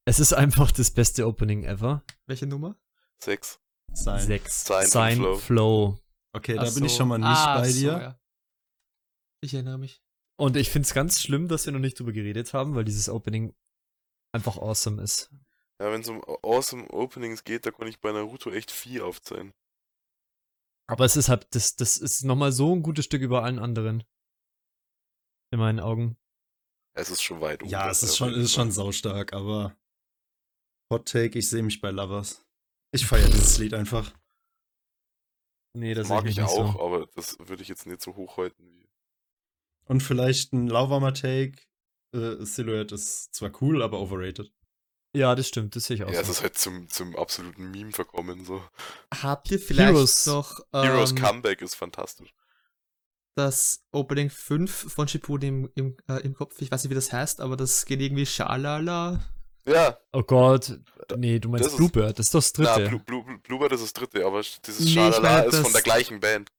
[0.04, 2.02] es ist einfach das beste Opening ever.
[2.26, 2.76] Welche Nummer?
[3.22, 3.58] sechs.
[3.94, 4.20] Sein.
[4.24, 4.64] Sechs.
[4.64, 5.36] Sein Flow.
[5.38, 5.98] Flow.
[6.32, 7.92] Okay, da Ach bin ich schon mal nicht Ah, bei so, dir.
[7.92, 8.19] ja.
[9.42, 10.02] Ich erinnere mich.
[10.38, 13.08] Und ich finde es ganz schlimm, dass wir noch nicht drüber geredet haben, weil dieses
[13.08, 13.54] Opening
[14.34, 15.30] einfach awesome ist.
[15.80, 19.54] Ja, wenn es um Awesome Openings geht, da kann ich bei Naruto echt viel aufzählen.
[20.90, 24.04] Aber es ist halt, das, das ist nochmal so ein gutes Stück über allen anderen.
[25.52, 26.16] In meinen Augen.
[26.94, 29.76] Es ist schon weit Ja, unter, es ist schon, ist schon saustark, aber
[30.92, 32.44] Hot Take, ich sehe mich bei Lovers.
[32.92, 34.12] Ich feiere dieses Lied einfach.
[35.76, 36.80] Nee, das Mag sehe ich nicht auch, So.
[36.80, 38.79] aber das würde ich jetzt nicht so hochhalten wie.
[39.90, 41.62] Und vielleicht ein lauwarmer Take.
[42.14, 44.52] Äh, Silhouette ist zwar cool, aber overrated.
[45.16, 46.30] Ja, das stimmt, das sehe ich auch Ja, so.
[46.30, 48.44] ist halt zum, zum absoluten Meme verkommen.
[48.44, 48.62] So.
[49.12, 50.26] Habt ihr vielleicht Heroes.
[50.26, 52.32] noch Heroes ähm, Comeback ist fantastisch.
[53.36, 56.60] das Opening 5 von Shippuden im, im, äh, im Kopf?
[56.62, 59.24] Ich weiß nicht, wie das heißt, aber das geht irgendwie Schalala.
[59.66, 60.78] Ja, Oh Gott.
[61.16, 62.88] Nee, du meinst Das ist- Bluebird, das ist doch das na, dritte.
[62.90, 65.62] Blue, Blue, Blue, Bluebird ist das dritte, aber dieses Nee, ich Schalala meine, ist von
[65.64, 66.50] das- der gleichen Band.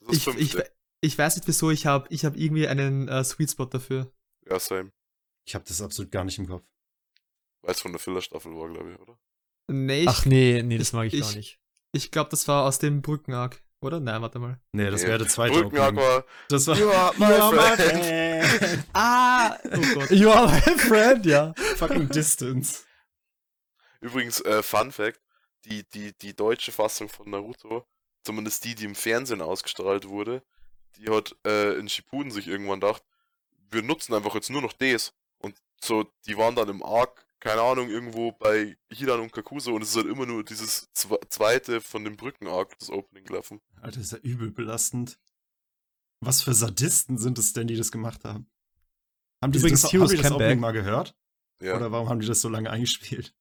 [0.00, 0.70] Das ist Ich, das ich, fünfte.
[0.70, 0.75] ich
[1.16, 4.10] weiß nicht wieso, ich habe ich hab irgendwie einen äh, Sweet Spot dafür.
[4.48, 4.92] Ja, same.
[5.46, 6.64] Ich habe das absolut gar nicht im Kopf.
[7.62, 9.18] Weil es von der Filler-Staffel war, glaube ich, oder?
[9.68, 11.60] Nee, ich, Ach nee, nee, das ich- mag ich, gar ich- nicht.
[11.92, 13.98] ich glaube, das war aus dem Brückenarg, oder?
[14.00, 14.60] Nein, warte mal.
[14.72, 15.08] Nee, das Nee.
[15.08, 15.96] wäre der zweite Opening.
[15.96, 16.24] war.
[16.48, 18.44] Das war You are my You are my friend.
[18.46, 18.86] friend.
[18.92, 19.56] Ah!
[19.64, 20.10] Oh Gott.
[20.10, 21.52] You are my friend, ja.
[21.76, 22.84] Fucking Distance.
[24.00, 25.20] Übrigens, äh, Fun Fact:
[25.64, 27.84] die, die, die deutsche Fassung von Naruto,
[28.24, 30.42] zumindest die, die im Fernsehen ausgestrahlt wurde,
[30.96, 33.02] die hat äh, in Shippuden sich irgendwann gedacht,
[33.70, 35.12] wir nutzen einfach jetzt nur noch das.
[35.38, 39.82] Und so, die waren dann im Arc, keine Ahnung, irgendwo bei Hidan und Kakuso und
[39.82, 43.60] es ist halt immer nur dieses zwe zweite von dem Brücken-Arc, das Opening gelaufen.
[43.80, 45.18] Alter, ist ja übel belastend.
[46.20, 48.50] Was für Sadisten sind es denn, die das gemacht haben?
[49.42, 50.46] Haben die Übrigens, das, Heroes haben die das Comeback.
[50.46, 51.14] Opening mal gehört?
[51.60, 51.76] Ja.
[51.76, 53.34] Oder warum haben die das so lange eingespielt?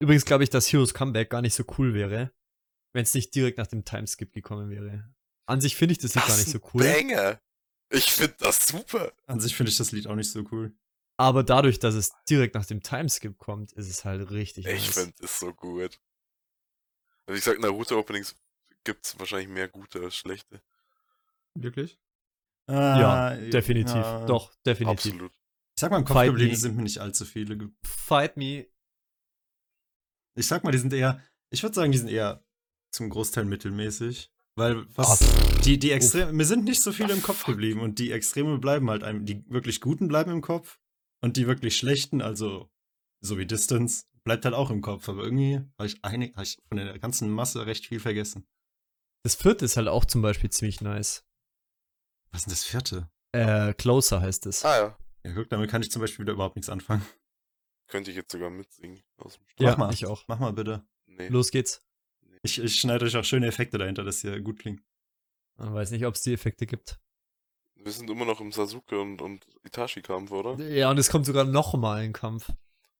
[0.00, 2.32] Übrigens glaube ich, dass Heroes Comeback gar nicht so cool wäre,
[2.92, 5.10] wenn es nicht direkt nach dem Timeskip gekommen wäre.
[5.48, 6.82] An sich finde ich das, Lied gar nicht so cool.
[6.82, 7.40] Banger!
[7.90, 9.12] Ich finde das super!
[9.26, 10.76] An sich finde ich das Lied auch nicht so cool.
[11.16, 14.94] Aber dadurch, dass es direkt nach dem Timeskip kommt, ist es halt richtig Ich nice.
[14.94, 15.98] finde es so gut.
[17.26, 18.36] Also ich sag, Naruto-Openings
[18.84, 20.62] gibt's wahrscheinlich mehr gute als schlechte.
[21.54, 21.98] Wirklich?
[22.68, 23.94] Ja, Ah, definitiv.
[23.94, 24.26] ja.
[24.26, 25.12] Doch, definitiv.
[25.12, 25.32] Absolut.
[25.32, 26.56] Ich sag mal, im Kopf Fight geblieben me.
[26.56, 27.70] sind mir nicht allzu viele.
[27.84, 28.66] Fight Me.
[30.34, 32.44] Ich sag mal, die sind eher, ich würde sagen, die sind eher
[32.90, 34.30] zum Großteil mittelmäßig.
[34.58, 35.20] Weil was,
[35.64, 38.90] die, die Extreme, mir sind nicht so viele im Kopf geblieben und die Extreme bleiben
[38.90, 40.78] halt einem, die wirklich Guten bleiben im Kopf
[41.22, 42.68] und die wirklich Schlechten, also
[43.20, 45.08] so wie Distance, bleibt halt auch im Kopf.
[45.08, 48.46] Aber irgendwie habe ich, eine- hab ich von der ganzen Masse recht viel vergessen.
[49.24, 51.24] Das vierte ist halt auch zum Beispiel ziemlich nice.
[52.30, 53.10] Was ist denn das vierte?
[53.32, 54.64] Äh, Closer heißt es.
[54.64, 57.04] Ah ja, Ja, guck, damit kann ich zum Beispiel wieder überhaupt nichts anfangen.
[57.88, 59.02] könnte ich jetzt sogar mitsingen.
[59.18, 59.94] Aus dem ja, Mach mal.
[59.94, 60.24] ich auch.
[60.28, 60.86] Mach mal bitte.
[61.06, 61.28] Nee.
[61.28, 61.80] Los geht's.
[62.42, 64.82] Ich, ich schneide euch auch schöne Effekte dahinter, dass ihr gut klingt.
[65.56, 66.98] Man weiß nicht, ob es die Effekte gibt.
[67.74, 70.62] Wir sind immer noch im Sasuke und, und Itachi-Kampf, oder?
[70.64, 72.50] Ja, und es kommt sogar noch mal ein Kampf.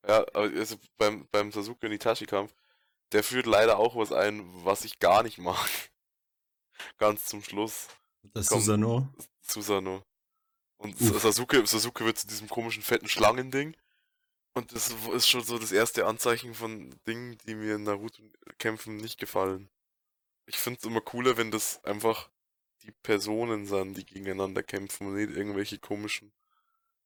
[0.07, 2.55] Ja, aber also beim, beim Sasuke und Itachi-Kampf,
[3.13, 5.69] der führt leider auch was ein, was ich gar nicht mag.
[6.99, 7.89] Ganz zum Schluss.
[8.35, 8.61] Das Komm.
[8.61, 9.09] Susano.
[9.41, 10.03] Susano.
[10.79, 11.21] Und Uff.
[11.21, 13.77] Sasuke, Sasuke wird zu diesem komischen fetten Schlangending.
[14.59, 19.19] Und das ist schon so das erste Anzeichen von Dingen, die mir in Naruto-Kämpfen nicht
[19.19, 19.71] gefallen.
[20.47, 22.29] Ich finde es immer cooler, wenn das einfach
[22.83, 26.33] die Personen sind, die gegeneinander kämpfen und nicht irgendwelche komischen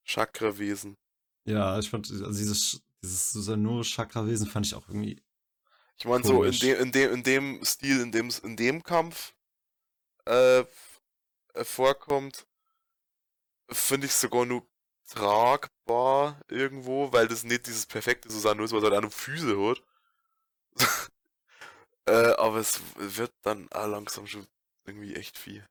[0.03, 0.97] Chakra-Wesen.
[1.45, 5.21] Ja, ich fand, also dieses, dieses Susano-Chakra-Wesen fand ich auch irgendwie.
[5.97, 8.81] Ich meine, so in dem, in dem, in dem Stil, in dem es in dem
[8.81, 9.35] Kampf
[10.25, 10.65] äh, äh,
[11.63, 12.47] vorkommt,
[13.69, 14.65] finde ich sogar nur
[15.07, 19.83] tragbar irgendwo, weil das nicht dieses perfekte Susanne ist, was halt nur Füße hat.
[22.05, 24.47] äh, aber es wird dann auch langsam schon
[24.85, 25.65] irgendwie echt viel.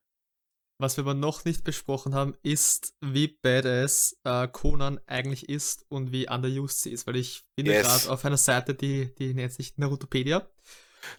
[0.79, 6.11] Was wir aber noch nicht besprochen haben, ist, wie badass äh, Conan eigentlich ist und
[6.11, 7.85] wie underused sie ist, weil ich bin Yes.
[7.87, 10.47] gerade auf einer Seite, die, die nennt sich Narutopedia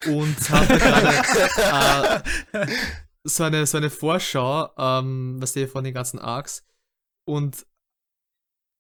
[0.07, 2.67] und habe gerade äh,
[3.25, 6.65] so, eine, so eine Vorschau, ähm, was ihr von den ganzen Arcs
[7.25, 7.65] und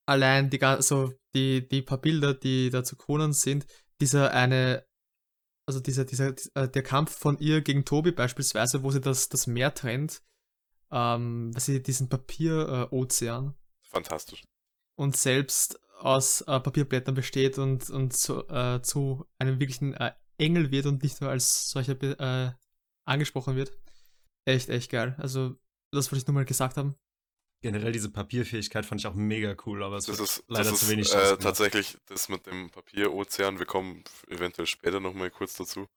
[0.06, 3.66] allein die, so die, die paar Bilder, die da zu Conan sind,
[4.00, 4.86] dieser eine,
[5.66, 9.46] also dieser, dieser, äh, der Kampf von ihr gegen Tobi beispielsweise, wo sie das, das
[9.46, 10.22] Meer trennt,
[10.90, 14.44] ähm, was sie diesen Papier-Ozean Fantastisch.
[14.96, 20.70] und selbst aus äh, Papierblättern besteht und, und zu, äh, zu einem wirklichen äh, Engel
[20.70, 22.52] wird und nicht nur als solcher äh,
[23.04, 23.72] angesprochen wird.
[24.44, 25.14] Echt, echt geil.
[25.18, 25.56] Also,
[25.92, 26.96] das wollte ich nur mal gesagt haben.
[27.64, 30.84] Generell diese Papierfähigkeit fand ich auch mega cool, aber es Das ist, leider das zu
[30.84, 35.88] ist wenig äh, tatsächlich das mit dem Papierozean, wir kommen eventuell später nochmal kurz dazu.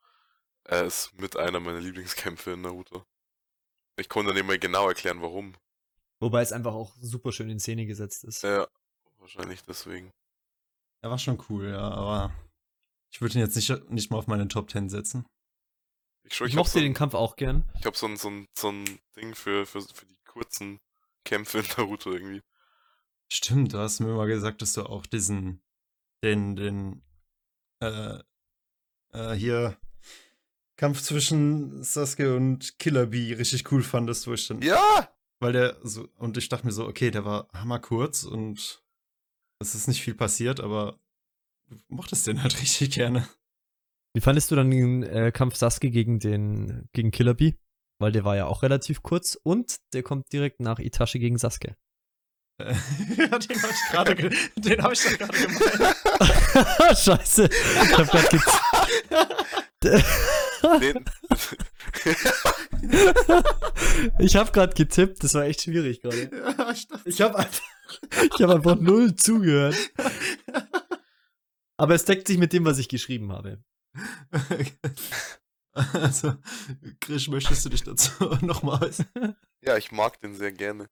[0.64, 3.04] Äh, ist mit einer meiner Lieblingskämpfe in Naruto.
[3.98, 5.56] Ich konnte nicht mehr genau erklären, warum.
[6.22, 8.44] Wobei es einfach auch super schön in Szene gesetzt ist.
[8.44, 8.70] Ja,
[9.18, 10.14] wahrscheinlich deswegen.
[11.02, 12.34] Er war schon cool, ja, aber
[13.12, 15.26] ich würde ihn jetzt nicht, nicht mal auf meine Top 10 setzen.
[16.24, 17.70] Ich, schwör, ich ich mochte so, den Kampf auch gern.
[17.78, 18.86] ich hab so ein, so ein, so ein
[19.18, 20.80] Ding für, für, für die kurzen
[21.28, 22.42] Kämpfe in Naruto irgendwie.
[23.30, 25.62] Stimmt, du hast mir mal gesagt, dass du auch diesen,
[26.24, 27.02] den, den,
[27.82, 28.20] äh,
[29.12, 29.78] äh, hier
[30.78, 35.10] Kampf zwischen Sasuke und Killer Bee richtig cool fandest, wo ich dann, Ja!
[35.40, 38.82] weil der so, und ich dachte mir so, okay, der war hammerkurz und
[39.60, 41.00] es ist nicht viel passiert, aber
[41.68, 43.28] du mochtest den halt richtig gerne.
[44.14, 47.58] Wie fandest du dann den äh, Kampf Sasuke gegen den gegen Killer Bee?
[48.00, 51.76] Weil der war ja auch relativ kurz und der kommt direkt nach Itachi gegen Sasuke.
[52.60, 52.74] Äh,
[53.18, 56.98] ja, den habe ich gerade, ge- den habe ich doch gerade gemeint.
[57.00, 57.46] Scheiße.
[57.50, 58.40] Ich hab grad ge
[60.74, 61.06] Den,
[64.20, 66.30] ich hab grad getippt, das war echt schwierig gerade.
[66.58, 67.62] ja, ich dachte, Ich hab einfach,
[68.36, 69.76] ich hab einfach null zugehört.
[71.78, 73.64] Aber es deckt sich mit dem, was ich geschrieben habe.
[75.94, 76.36] Also,
[77.00, 79.36] Krisch, möchtest du dich dazu nochmal äußern?
[79.62, 80.90] ja, ich mag den sehr gerne.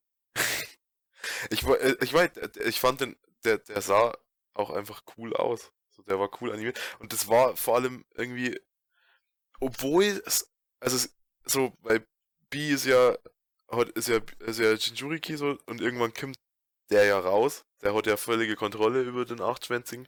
[1.49, 2.29] Ich, äh, ich, war,
[2.65, 4.13] ich fand den, der, der sah
[4.53, 5.71] auch einfach cool aus.
[5.89, 6.79] So, der war cool animiert.
[6.99, 8.59] Und das war vor allem irgendwie,
[9.59, 11.15] obwohl es, also es,
[11.45, 12.05] so, weil
[12.49, 13.17] B ist ja,
[13.95, 16.37] ist ja, ist ja Jinjuriki so, und irgendwann kommt
[16.89, 17.65] der ja raus.
[17.81, 20.07] Der hat ja völlige Kontrolle über den Achtschwänzigen.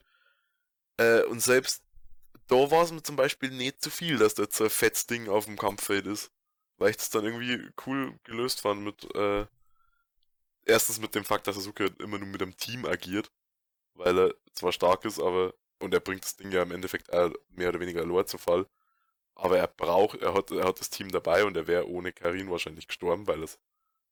[0.97, 1.83] Äh, und selbst
[2.47, 5.29] da war es mir zum Beispiel nicht zu viel, dass da jetzt ein fettes Ding
[5.29, 6.31] auf dem Kampffeld ist.
[6.77, 9.47] Weil ich das dann irgendwie cool gelöst fand mit, äh,
[10.65, 13.31] erstens mit dem Fakt, dass Sasuke immer nur mit einem Team agiert.
[13.95, 17.31] Weil er zwar stark ist, aber, und er bringt das Ding ja im Endeffekt auch
[17.49, 18.67] mehr oder weniger allein zu Fall.
[19.35, 22.51] Aber er braucht, er hat, er hat das Team dabei und er wäre ohne Karin
[22.51, 23.59] wahrscheinlich gestorben, weil es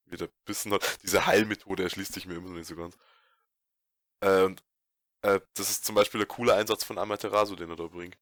[0.06, 0.98] wieder bissen hat.
[1.02, 2.96] Diese Heilmethode erschließt sich mir immer noch nicht so ganz.
[4.20, 4.62] Äh, und
[5.22, 8.16] äh, das ist zum Beispiel ein cooler Einsatz von Amaterasu, den er da bringt.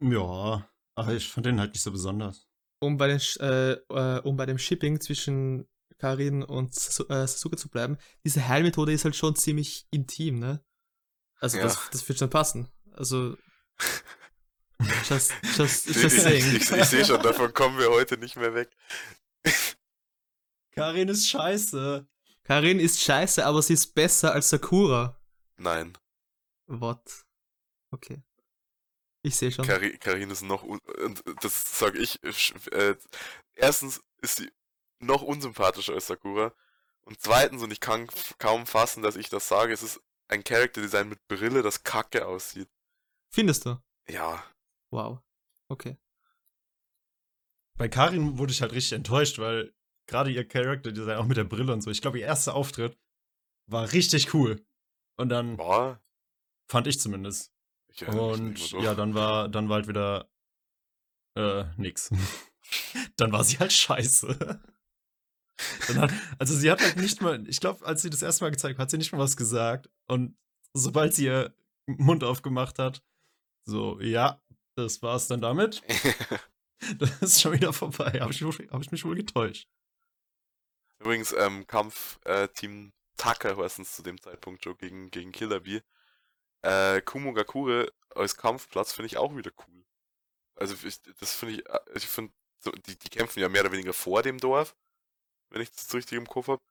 [0.00, 2.46] Ja, aber ich fand den halt nicht so besonders.
[2.80, 5.68] Um bei, den, äh, äh, um bei dem Shipping zwischen
[5.98, 10.64] Karin und äh, Sasuke zu bleiben, diese Heilmethode ist halt schon ziemlich intim, ne?
[11.40, 11.64] Also Ja.
[11.64, 12.68] das, das wird schon passen.
[12.92, 13.36] Also
[15.08, 16.56] just, just, Ich, just ich, saying.
[16.56, 18.70] ich, ich sehe schon, davon kommen wir heute nicht mehr weg.
[20.72, 22.06] Karin ist scheiße.
[22.44, 25.20] Karin ist scheiße, aber sie ist besser als Sakura.
[25.56, 25.98] Nein,
[26.66, 27.24] What?
[27.90, 28.22] Okay.
[29.22, 29.64] Ich sehe schon.
[29.66, 32.18] Kari- Karin ist noch, un und das sage ich,
[32.72, 32.96] äh,
[33.54, 34.50] erstens ist sie
[35.00, 36.52] noch unsympathischer als Sakura
[37.02, 38.06] und zweitens, und ich kann
[38.38, 42.68] kaum fassen, dass ich das sage, es ist ein Character-Design mit Brille, das kacke aussieht.
[43.30, 43.80] Findest du?
[44.08, 44.44] Ja,
[44.90, 45.20] Wow.
[45.68, 45.96] Okay.
[47.76, 49.74] bei Karin wurde ich halt richtig enttäuscht, weil
[50.06, 52.98] gerade ihr Character Design, auch mit der Brille und so, ich glaube, ihr erster Auftritt
[53.66, 54.64] war richtig cool.
[55.16, 56.00] Und dann War.
[56.70, 57.52] fand ich zumindest.
[58.00, 60.30] Ich Und ja, dann war, dann war halt wieder
[61.36, 62.10] äh, nix.
[63.16, 64.60] dann war sie halt scheiße.
[65.96, 68.78] Hat, also sie hat halt nicht mal, ich glaube, als sie das erste Mal gezeigt
[68.78, 69.90] hat, hat sie nicht mal was gesagt.
[70.06, 70.36] Und
[70.72, 71.54] sobald sie ihr
[71.86, 73.02] Mund aufgemacht hat,
[73.64, 74.40] so, ja,
[74.76, 75.82] das war's dann damit.
[76.98, 78.20] Das ist schon wieder vorbei.
[78.20, 79.68] Habe ich, hab ich mich wohl getäuscht.
[81.00, 85.82] Übrigens, ähm, Kampf äh, Team Tucker heißen zu dem Zeitpunkt schon gegen, gegen Killer Bee.
[86.62, 89.84] Äh, Kumogakure als Kampfplatz finde ich auch wieder cool.
[90.56, 93.72] Also ich, das finde ich, äh, ich finde, so, die, die kämpfen ja mehr oder
[93.72, 94.76] weniger vor dem Dorf,
[95.50, 96.62] wenn ich das so richtig im Kopf habe.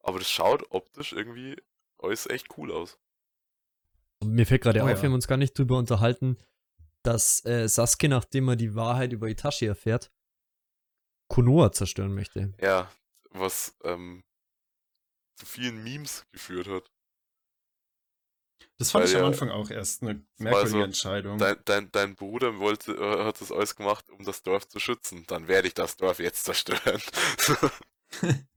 [0.00, 1.56] Aber das schaut optisch irgendwie
[1.98, 2.98] alles echt cool aus.
[4.22, 5.02] Mir fällt gerade Oh auf, ja.
[5.02, 6.36] wir haben uns gar nicht drüber unterhalten,
[7.02, 10.10] dass äh, Sasuke, nachdem er die Wahrheit über Itachi erfährt,
[11.28, 12.52] Konoha zerstören möchte.
[12.60, 12.90] Ja,
[13.30, 14.24] was ähm,
[15.36, 16.90] zu vielen Memes geführt hat.
[18.80, 21.36] Das fand Weil ich am ja- Anfang auch erst eine merkwürdige so Entscheidung.
[21.36, 25.24] Dein, dein, dein Bruder wollte, äh, hat das alles gemacht, um das Dorf zu schützen.
[25.26, 27.02] Dann werde ich das Dorf jetzt zerstören.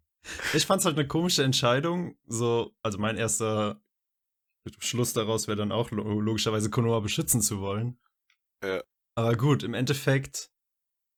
[0.53, 2.17] Ich fand's halt eine komische Entscheidung.
[2.25, 3.83] So, also mein erster
[4.79, 7.99] Schluss daraus wäre dann auch lo logischerweise Konoha beschützen zu wollen.
[8.63, 8.81] Ja.
[9.15, 10.49] Aber gut, im Endeffekt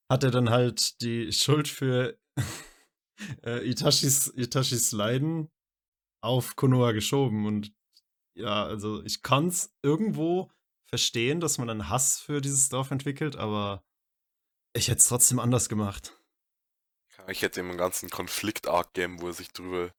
[0.09, 2.17] hat er dann halt die Schuld für
[3.43, 5.51] äh, Itachis, Itachis Leiden
[6.23, 7.45] auf Konoha geschoben.
[7.45, 7.71] Und
[8.35, 10.51] ja, also ich kann's irgendwo
[10.85, 13.83] verstehen, dass man einen Hass für dieses Dorf entwickelt, aber
[14.73, 16.19] ich hätte es trotzdem anders gemacht.
[17.27, 19.91] Ich hätte ihm einen ganzen Konflikt-Arc geben, wo er sich drüber,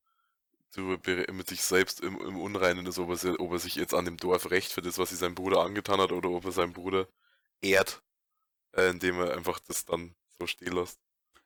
[0.73, 0.99] drüber
[1.33, 4.17] mit sich selbst im, im Unreinen ist, ob er, ob er sich jetzt an dem
[4.17, 7.09] Dorf rächt für das, was sich sein Bruder angetan hat, oder ob er seinen Bruder
[7.63, 8.03] ehrt,
[8.73, 11.01] äh, indem er einfach das dann so stehen lässt.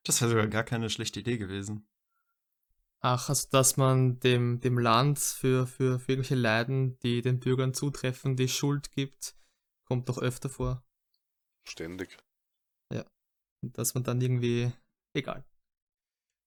[0.05, 1.89] Das wäre sogar gar keine schlechte Idee gewesen.
[3.03, 7.75] Ach, also dass man dem, dem Land für, für, für irgendwelche Leiden, die den Bürgern
[7.75, 9.35] zutreffen, die Schuld gibt,
[9.87, 10.85] kommt doch öfter vor.
[11.67, 12.19] Ständig.
[13.63, 14.73] Und dass man dann irgendwie.
[15.15, 15.45] Egal.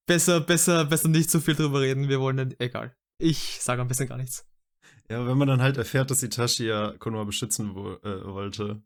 [0.08, 2.10] Besser, besser, besser nicht so viel drüber reden.
[2.10, 2.56] Wir wollen dann.
[2.60, 2.96] Egal.
[3.20, 4.48] Ich sage am besten gar nichts.
[5.10, 8.82] Ja, wenn man dann halt erfährt, dass Itachi ja Konoha beschützen wo, äh, wollte,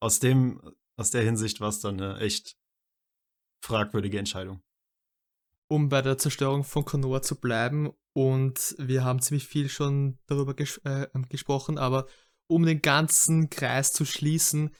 [0.00, 0.60] aus dem,
[0.96, 2.56] aus der Hinsicht war es dann eine echt
[3.64, 4.62] fragwürdige Entscheidung.
[5.74, 10.54] Um bei der Zerstörung von Konoha zu bleiben, und wir haben ziemlich viel schon darüber
[10.54, 12.06] ges äh, gesprochen, aber
[12.46, 14.72] um den ganzen Kreis zu schließen,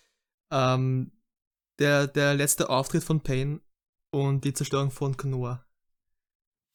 [0.53, 1.11] ähm,
[1.81, 3.61] der, der letzte Auftritt von Pain
[4.13, 5.67] und die Zerstörung von Konoha.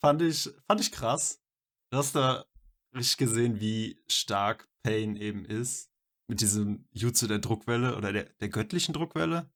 [0.02, 1.42] Fand ich, fand ich krass.
[1.90, 2.44] Du hast da
[2.94, 5.94] richtig gesehen, wie stark Pain eben ist.
[6.28, 9.50] Mit diesem Jutsu der Druckwelle oder der, der göttlichen Druckwelle.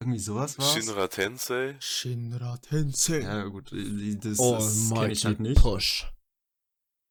[0.00, 0.72] Irgendwie sowas war's.
[0.72, 1.76] Shinra Tensei.
[1.80, 3.20] Shinra Tensei.
[3.20, 5.60] Ja, gut, das, Oh, das kenn ich halt nicht.
[5.60, 6.06] Push.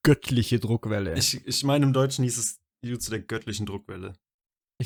[0.03, 1.17] Göttliche Druckwelle.
[1.17, 4.13] Ich, Ich, ich meine, im Deutschen hieß es Jutsu der göttlichen Druckwelle.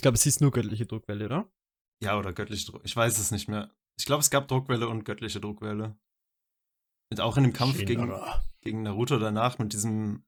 [0.01, 1.51] glaube, es hieß nur göttliche Druckwelle, oder?
[2.01, 2.81] Ja, oder göttliche Druck.
[2.83, 3.71] Ich weiß es nicht mehr.
[3.99, 5.95] Ich glaube, es gab Druckwelle und göttliche Druckwelle.
[7.11, 8.43] Und auch in dem Kampf gegen, Shinra.
[8.61, 10.25] gegen Naruto danach mit diesem,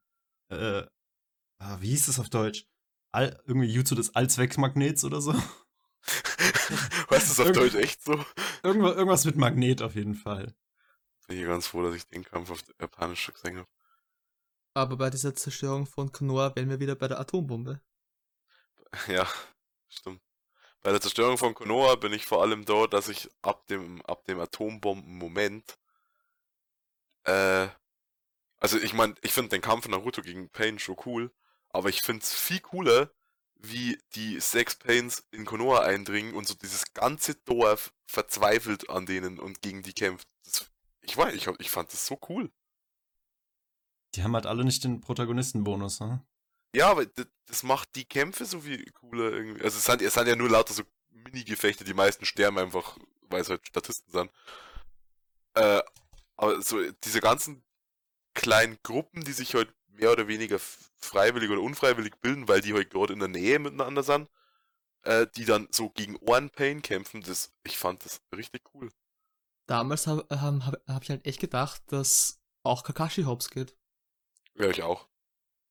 [0.51, 0.83] äh,
[1.59, 2.67] ah, wie hieß es auf Deutsch?
[3.15, 5.33] All, irgendwie Jutsu des Allzweckmagnets oder so.
[7.09, 8.23] weißt du es auf Irgend- Deutsch echt so?
[8.63, 10.53] irgendwas, irgendwas mit Magnet auf jeden Fall.
[11.27, 13.67] Bin ich ganz froh, dass ich den Kampf auf Japanisch gesehen habe.
[14.75, 17.81] Aber bei dieser Zerstörung von Konoha wären wir wieder bei der Atombombe.
[19.07, 19.27] Ja,
[19.89, 20.21] stimmt.
[20.83, 24.25] Bei der Zerstörung von Konoha bin ich vor allem da, dass ich ab dem, ab
[24.25, 25.77] dem Atombomben-Moment,
[27.25, 27.67] äh,
[28.59, 31.31] also ich meine, ich finde den Kampf Naruto gegen Pain schon cool,
[31.69, 33.11] aber ich finde es viel cooler,
[33.63, 39.39] wie die sechs Pains in Konoha eindringen und so dieses ganze Dorf verzweifelt an denen
[39.39, 40.27] und gegen die kämpft.
[40.43, 40.69] Das,
[41.01, 42.51] ich weiß, ich, ich fand das so cool.
[44.15, 46.21] Die haben halt alle nicht den Protagonistenbonus, ne?
[46.75, 49.63] Ja, aber das, das macht die Kämpfe so viel cooler irgendwie.
[49.63, 52.97] Also es sind, es sind ja nur lauter so Mini-Gefechte, die meisten sterben einfach,
[53.29, 54.31] weil es halt Statisten sind.
[55.53, 55.81] Äh,
[56.35, 57.63] aber so diese ganzen
[58.33, 60.59] kleinen Gruppen, die sich halt mehr oder weniger
[60.97, 64.29] freiwillig oder unfreiwillig bilden, weil die halt gerade in der Nähe miteinander sind,
[65.03, 68.89] äh, die dann so gegen Ohrenpain kämpfen, das, ich fand das richtig cool.
[69.67, 73.75] Damals habe hab, hab, hab ich halt echt gedacht, dass auch Kakashi hops geht.
[74.55, 75.07] Ja, ich auch.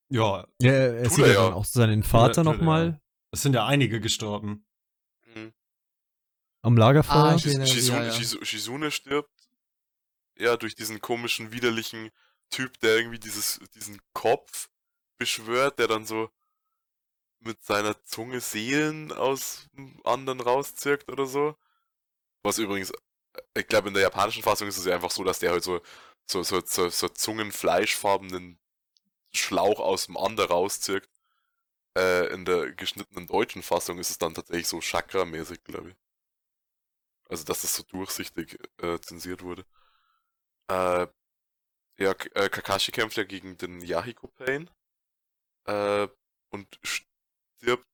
[0.08, 3.54] Ja, Ja, er Tut sieht er ja dann auch seinen Vater er, nochmal es sind
[3.54, 4.66] ja einige gestorben.
[5.34, 5.52] Mhm.
[6.62, 7.16] am Lagerfeuer.
[7.16, 8.12] Ah, Genau, Shizune, ja, ja.
[8.12, 9.30] Shizu- Shizune stirbt.
[10.38, 12.10] Ja, durch diesen komischen, widerlichen
[12.52, 14.70] Typ, der irgendwie dieses, diesen Kopf
[15.18, 16.30] beschwört, der dann so
[17.40, 19.68] mit seiner Zunge Seelen aus
[20.04, 21.56] anderen rauszirkt oder so.
[22.44, 22.92] Was übrigens
[23.54, 25.80] ich glaube, in der japanischen Fassung ist es ja einfach so, dass der halt so,
[26.26, 28.58] so, so, so, so zungenfleischfarbenen
[29.34, 31.10] Schlauch aus dem Ander rauszirkt.
[31.96, 35.96] Äh, in der geschnittenen deutschen Fassung ist es dann tatsächlich so Chakra-mäßig, glaube ich.
[37.28, 39.64] Also, dass das so durchsichtig äh, zensiert wurde.
[40.68, 41.06] Äh,
[42.02, 44.70] ja, äh, Kakashi kämpft ja gegen den Yahiko Pain.
[45.66, 46.08] Äh,
[46.50, 47.86] und stirbt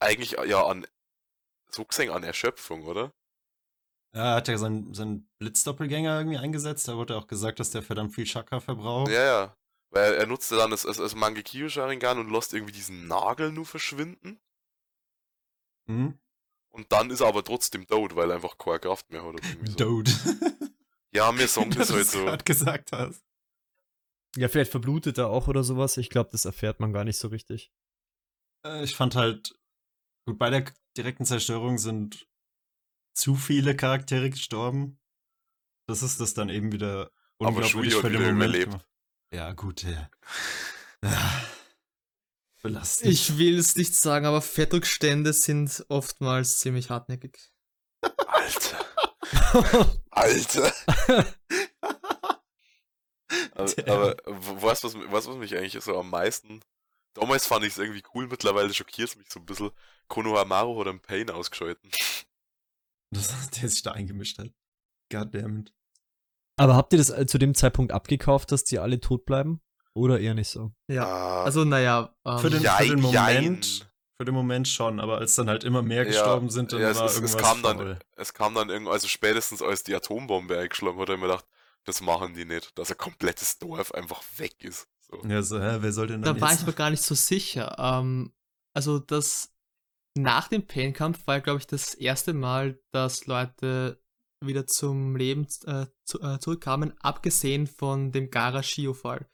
[0.00, 0.86] eigentlich ja an,
[1.70, 3.12] so gesehen an Erschöpfung, oder?
[4.12, 6.86] Er hat ja seinen, seinen Blitzdoppelgänger irgendwie eingesetzt.
[6.86, 9.10] Da wurde auch gesagt, dass der verdammt viel Chakra verbraucht.
[9.10, 9.56] Ja, ja.
[9.90, 13.66] Weil er nutzte dann das, das, das Mangekyo Sharingan und lässt irgendwie diesen Nagel nur
[13.66, 14.40] verschwinden.
[15.86, 16.18] Hm?
[16.70, 19.34] Und dann ist er aber trotzdem tot, weil er einfach keine Kraft mehr hat.
[19.34, 19.42] Oder
[19.78, 20.02] so.
[21.12, 22.44] Ja, mir sagen das Dass du halt so.
[22.44, 23.23] gesagt hast.
[24.36, 25.96] Ja, vielleicht verblutet er auch oder sowas.
[25.96, 27.72] Ich glaube, das erfährt man gar nicht so richtig.
[28.66, 29.54] Äh, Ich fand halt,
[30.26, 30.64] gut, bei der
[30.96, 32.26] direkten Zerstörung sind
[33.16, 34.98] zu viele Charaktere gestorben.
[35.88, 38.36] Das ist das dann eben wieder unglaublich für den Moment.
[38.36, 38.86] überlebt.
[39.32, 40.10] Ja, gut, ja.
[41.06, 41.44] Ah,
[42.62, 43.12] Belastend.
[43.12, 47.52] Ich will es nicht sagen, aber Fettrückstände sind oftmals ziemlich hartnäckig.
[48.26, 48.84] Alter.
[50.10, 50.72] Alter.
[53.54, 56.60] aber, aber weißt was, weißt, du, was mich eigentlich so am meisten.
[57.14, 59.70] Damals fand ich es irgendwie cool, mittlerweile schockiert es mich so ein bisschen.
[60.08, 61.90] Konohamaru hat einen Pain ausgeschalten.
[63.10, 64.50] Das, der sich da eingemischt hat.
[65.12, 65.72] Goddammit.
[66.56, 69.60] Aber habt ihr das äh, zu dem Zeitpunkt abgekauft, dass die alle tot bleiben?
[69.94, 70.72] Oder eher nicht so?
[70.88, 71.06] Ja.
[71.06, 72.14] Ah, Also, naja.
[72.24, 73.88] Ähm, Für den, Jein, für den Moment, jein.
[74.16, 76.90] für den Moment schon, aber als dann halt immer mehr Ja, gestorben sind, dann ja,
[76.90, 77.98] es, war es, es irgendwas kam dann, faul.
[78.16, 81.46] es kam dann irgendwann, also spätestens als die Atombombe eingeschlagen hat, hat er mir gedacht,
[81.84, 84.88] das machen die nicht, dass ein komplettes Dorf einfach weg ist.
[85.00, 85.20] So.
[85.26, 87.76] Ja, so, hä, wer soll denn dann Da war ich mir gar nicht so sicher.
[87.78, 88.32] Ähm,
[88.74, 89.54] also das
[90.16, 94.00] nach dem Pain-Kampf war, glaube ich, das erste Mal, dass Leute
[94.44, 99.28] wieder zum Leben äh, zu, äh, zurückkamen, abgesehen von dem Gara-Shio-Fall.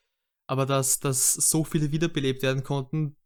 [0.49, 3.17] Aber dass, dass so viele wiederbelebt werden konnten,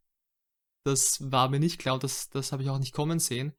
[0.85, 3.53] das war mir nicht klar und das, das habe ich auch nicht kommen sehen.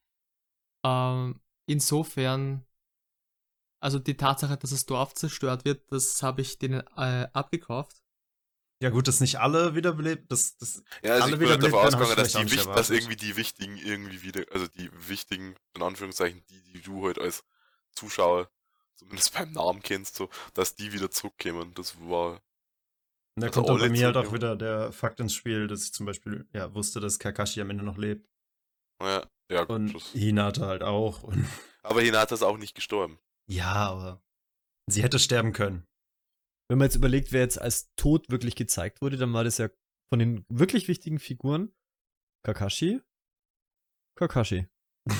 [0.84, 2.65] Ähm, insofern,
[3.80, 8.02] also die Tatsache, dass das Dorf zerstört wird, das habe ich denen äh, abgekauft.
[8.82, 11.78] Ja gut, dass nicht alle wiederbelebt, das, das Ja, also Alle ich bin halt davon
[11.78, 16.62] ausgegangen, dass, die dass irgendwie die Wichtigen irgendwie wieder, also die Wichtigen, in Anführungszeichen, die,
[16.72, 17.42] die du halt als
[17.92, 18.50] Zuschauer
[18.96, 21.72] zumindest beim Namen kennst, so, dass die wieder zurückkämen.
[21.74, 22.42] Das war,
[23.34, 25.84] Und da Also kommt dann bei mir halt auch wieder der Fakt ins Spiel, dass
[25.84, 28.28] ich zum Beispiel ja, wusste, dass Kakashi am Ende noch lebt.
[29.00, 29.94] naja, ja, gut.
[29.94, 31.22] Und Hinata halt auch.
[31.22, 31.46] Und
[31.82, 33.18] aber Hinata ist auch nicht gestorben.
[33.49, 34.23] Ja, aber
[34.89, 35.86] sie hätte sterben können.
[36.68, 39.68] Wenn man jetzt überlegt, wer jetzt als tot wirklich gezeigt wurde, dann war das ja
[40.08, 41.73] von den wirklich wichtigen Figuren
[42.44, 43.00] Kakashi.
[44.16, 44.66] Kakashi.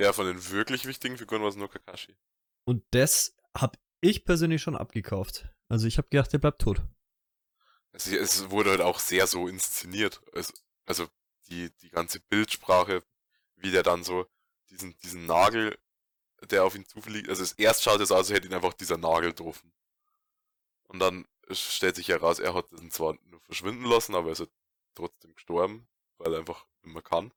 [0.00, 2.16] Ja, von den wirklich wichtigen Figuren war es nur Kakashi.
[2.64, 5.48] Und das hab ich persönlich schon abgekauft.
[5.68, 6.80] Also ich habe gedacht, der bleibt tot.
[7.90, 10.22] Es, es wurde halt auch sehr so inszeniert.
[10.32, 10.52] Also,
[10.86, 11.08] also
[11.48, 13.02] die, die ganze Bildsprache,
[13.56, 14.26] wie der dann so
[14.70, 15.76] diesen, diesen Nagel,
[16.50, 19.30] der auf ihn zufliegt, also erst schaut es aus, als hätte ihn einfach dieser Nagel
[19.30, 19.72] getroffen.
[20.88, 24.40] Und dann stellt sich heraus, er hat ihn zwar nur verschwinden lassen, aber er ist
[24.40, 24.50] halt
[24.94, 27.32] trotzdem gestorben, weil er einfach immer kann.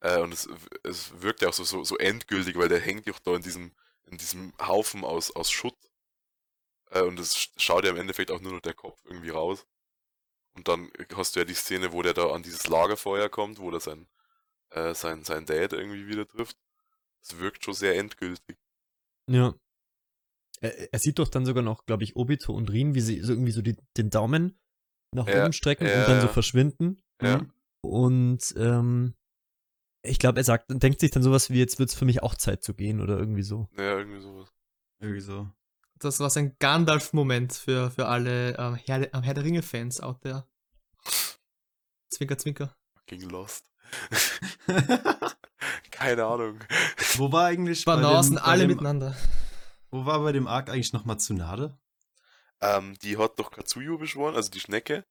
[0.00, 0.48] Äh, und es,
[0.84, 3.42] es wirkt ja auch so, so, so endgültig, weil der hängt ja auch da in
[3.42, 3.72] diesem,
[4.06, 5.76] in diesem Haufen aus, aus Schutt.
[6.90, 9.66] Äh, und es sch- schaut ja im Endeffekt auch nur noch der Kopf irgendwie raus.
[10.54, 13.70] Und dann hast du ja die Szene, wo der da an dieses Lagerfeuer kommt, wo
[13.70, 14.08] der sein,
[14.70, 16.58] äh, sein, sein Dad irgendwie wieder trifft.
[17.28, 18.56] Es wirkt schon sehr endgültig.
[19.28, 19.54] Ja.
[20.60, 23.32] Er, er sieht doch dann sogar noch, glaube ich, Obito und Rin, wie sie so
[23.32, 24.58] irgendwie so die, den Daumen
[25.12, 27.02] nach Ja, oben strecken ja, und dann so verschwinden.
[27.20, 27.44] Ja.
[27.82, 29.14] Und ähm,
[30.02, 32.62] ich glaube, er sagt, denkt sich dann sowas wie, jetzt wird's für mich auch Zeit
[32.62, 33.68] zu gehen oder irgendwie so.
[33.76, 34.52] Ja, irgendwie sowas.
[35.00, 35.48] Irgendwie so.
[35.98, 40.00] Das war so ein Gandalf-Moment für, für alle ähm, Herr, der- ähm, Herr der Ringe-Fans
[40.00, 40.46] out there.
[42.10, 42.76] Zwinker, zwinker.
[42.94, 43.70] Fucking Lost.
[45.96, 46.58] Keine Ahnung.
[47.16, 49.16] Wo war eigentlich bei Banasen, alle dem, miteinander.
[49.90, 51.78] Wo war bei dem Arc eigentlich nochmal Tsunade?
[52.60, 55.04] Ähm, die hat doch Katsuyo beschworen, also die Schnecke.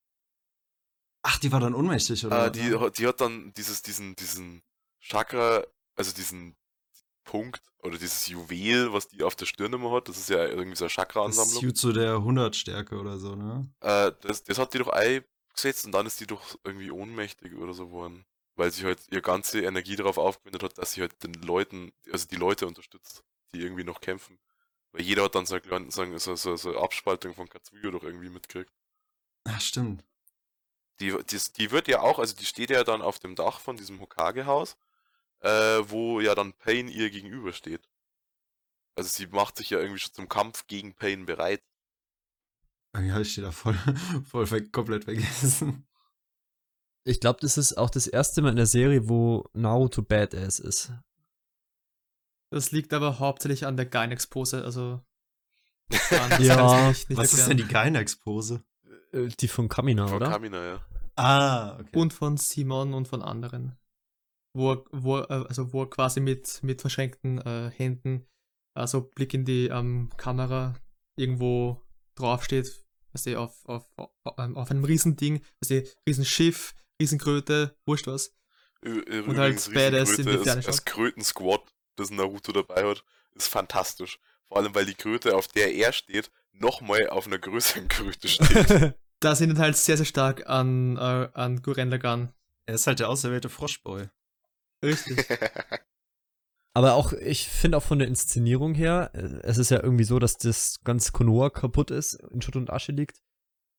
[1.24, 2.48] Ach, die war dann ohnmächtig, oder?
[2.48, 4.62] Äh, die, hat- die hat dann dieses, diesen, diesen
[5.00, 5.64] Chakra,
[5.96, 6.56] also diesen
[7.24, 10.76] Punkt oder dieses Juwel, was die auf der Stirn immer hat, das ist ja irgendwie
[10.76, 11.64] so eine das Chakra-Ansammlung.
[11.64, 13.68] Jutsu der 100 Stärke oder so, ne?
[13.82, 17.74] Äh, das, das hat die doch eingesetzt und dann ist die doch irgendwie ohnmächtig oder
[17.74, 18.26] so geworden.
[18.56, 22.28] Weil sie halt ihre ganze Energie darauf aufgewendet hat, dass sie halt den Leuten, also
[22.28, 24.40] die Leute unterstützt, die irgendwie noch kämpfen.
[24.92, 28.30] Weil jeder hat dann so eine, so, so, so, eine Abspaltung von Katsuyo doch irgendwie
[28.30, 28.72] mitgekriegt.
[29.44, 30.06] Ach, stimmt.
[31.02, 33.76] Die, die, die wird ja auch, also die steht ja dann auf dem Dach von
[33.76, 34.78] diesem Hokage-Haus,
[35.42, 35.50] äh,
[35.90, 37.90] wo ja dann Pain ihr gegenübersteht.
[38.96, 41.62] Also sie macht sich ja irgendwie schon zum Kampf gegen Pain bereit.
[42.94, 43.78] Irgendwie habe ich die da voll,
[44.26, 45.86] voll komplett vergessen.
[47.08, 50.92] Ich glaube, das ist auch das erste Mal in der Serie, wo Naruto Badass ist.
[52.52, 55.02] Das liegt aber hauptsächlich an der Gainax-Pose, also.
[56.12, 56.88] anders Ja.
[56.90, 58.64] nicht- nicht Was ist denn die Gainax-Pose?
[59.12, 60.30] Äh, Die von Kamina, Von oder?
[60.30, 60.86] Kamina, ja.
[61.16, 61.98] Ah, okay.
[61.98, 63.78] Und von Simon und von anderen.
[64.54, 68.26] Wo er, wo äh, also wo er quasi mit, mit verschränkten äh, Händen,
[68.74, 70.76] also Blick in die ähm, Kamera,
[71.18, 71.82] irgendwo
[72.16, 78.34] draufsteht, weißt du, auf, auf, auf, auf einem Riesending, weißt du, Riesenschiff, Riesenkröte, wurscht was.
[78.84, 80.86] Ü- ü- Und halt Übrigens, Badass in die Ferne das, das.
[80.86, 81.62] Kröten-Squad,
[81.96, 84.20] das Naruto dabei hat, ist fantastisch.
[84.48, 88.94] Vor allem, weil die Kröte, auf der er steht, nochmal auf einer größeren Kröte steht.
[89.22, 92.34] Da sind halt sehr, sehr stark an, äh, an Guren Lagann.
[92.66, 94.10] Er ist halt der auserwählte Froschboy.
[94.84, 95.26] Richtig.
[96.74, 100.20] Aber auch, ich finde auch von der Inszenierung her, äh, es ist ja irgendwie so,
[100.20, 103.22] dass das ganze Konoha kaputt ist, in Schutt und Asche liegt.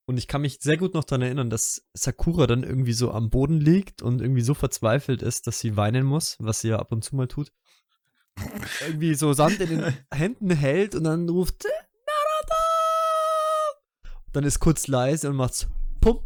[0.08, 3.28] Und ich kann mich sehr gut noch daran erinnern, dass Sakura dann irgendwie so am
[3.28, 6.92] Boden liegt und irgendwie so verzweifelt ist, dass sie weinen muss, was sie ja ab
[6.92, 7.52] und zu mal tut.
[8.82, 12.54] irgendwie so Sand in den Händen hält und dann ruft Naruto!
[14.32, 15.66] Dann ist kurz leise und macht's
[16.00, 16.20] Pum.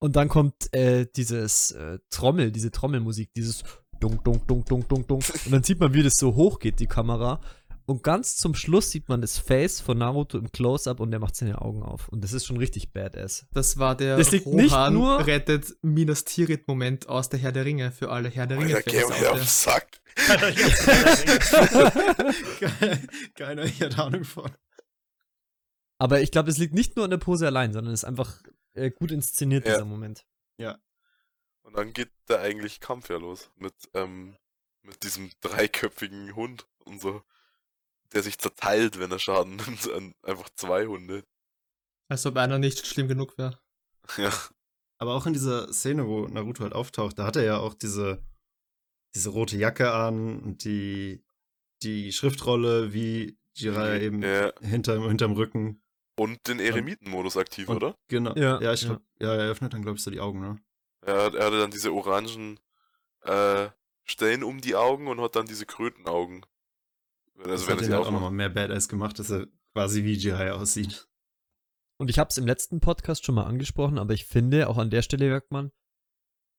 [0.00, 3.62] Und dann kommt äh, dieses äh, Trommel, diese Trommelmusik, dieses
[4.00, 5.24] Dunk, dunk, dunk, dunk, dunk, dunk.
[5.44, 7.40] Und dann sieht man, wie das so hoch geht, die Kamera.
[7.84, 11.36] Und ganz zum Schluss sieht man das Face von Naruto im Close-Up und der macht
[11.36, 12.08] seine Augen auf.
[12.08, 13.46] Und das ist schon richtig badass.
[13.52, 17.64] Das war der Das liegt nicht Rohan nur- rettet Minas Tirith-Moment aus der Herr der
[17.64, 19.20] Ringe für alle Herr der Alter, geh Ringe-Fans.
[19.20, 19.38] mir out auf there.
[19.38, 20.00] den Sack.
[23.34, 24.50] Keiner hat Ahnung von.
[25.98, 28.42] Aber ich glaube, es liegt nicht nur an der Pose allein, sondern es ist einfach
[28.74, 29.74] äh, gut inszeniert, Ja.
[29.74, 30.24] dieser Moment.
[31.64, 33.48] Und dann geht der eigentlich Kampf ja los.
[33.56, 34.34] Mit, ähm,
[34.82, 37.22] mit diesem dreiköpfigen Hund und so.
[38.12, 39.90] Der sich zerteilt, wenn er Schaden nimmt.
[39.90, 41.24] An einfach zwei Hunde.
[42.08, 43.58] Als ob einer nicht schlimm genug wäre.
[44.18, 44.32] Ja.
[44.98, 48.22] Aber auch in dieser Szene, wo Naruto halt auftaucht, da hat er ja auch diese,
[49.14, 51.24] diese rote Jacke an und die,
[51.82, 54.52] die Schriftrolle, wie Jiraiya eben ja.
[54.60, 55.82] hinterm, hinterm Rücken.
[56.16, 57.96] Und den Eremitenmodus aktiv, Und- oder?
[58.08, 58.34] Genau.
[58.36, 58.88] Ja, Ja, ich ja.
[58.90, 59.34] glaube, ja.
[59.34, 60.60] er öffnet dann, glaube ich, so die Augen, ne?
[61.04, 62.60] Er, hat- er hatte dann diese orangen
[63.22, 63.68] äh,
[64.04, 66.44] Stellen um die Augen und hat dann diese Krötenaugen.
[67.38, 70.04] Also das hat er ihn sie halt auch nochmal mehr Badass gemacht, dass er quasi
[70.04, 71.08] wie Jiraiya aussieht.
[71.98, 74.90] Und ich habe es im letzten Podcast schon mal angesprochen, aber ich finde, auch an
[74.90, 75.70] der Stelle merkt man,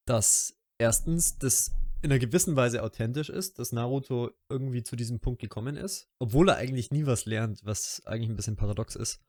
[0.06, 1.72] dass erstens das
[2.02, 6.50] in einer gewissen Weise authentisch ist, dass Naruto irgendwie zu diesem Punkt gekommen ist, obwohl
[6.50, 9.22] er eigentlich nie was lernt, was eigentlich ein bisschen paradox ist.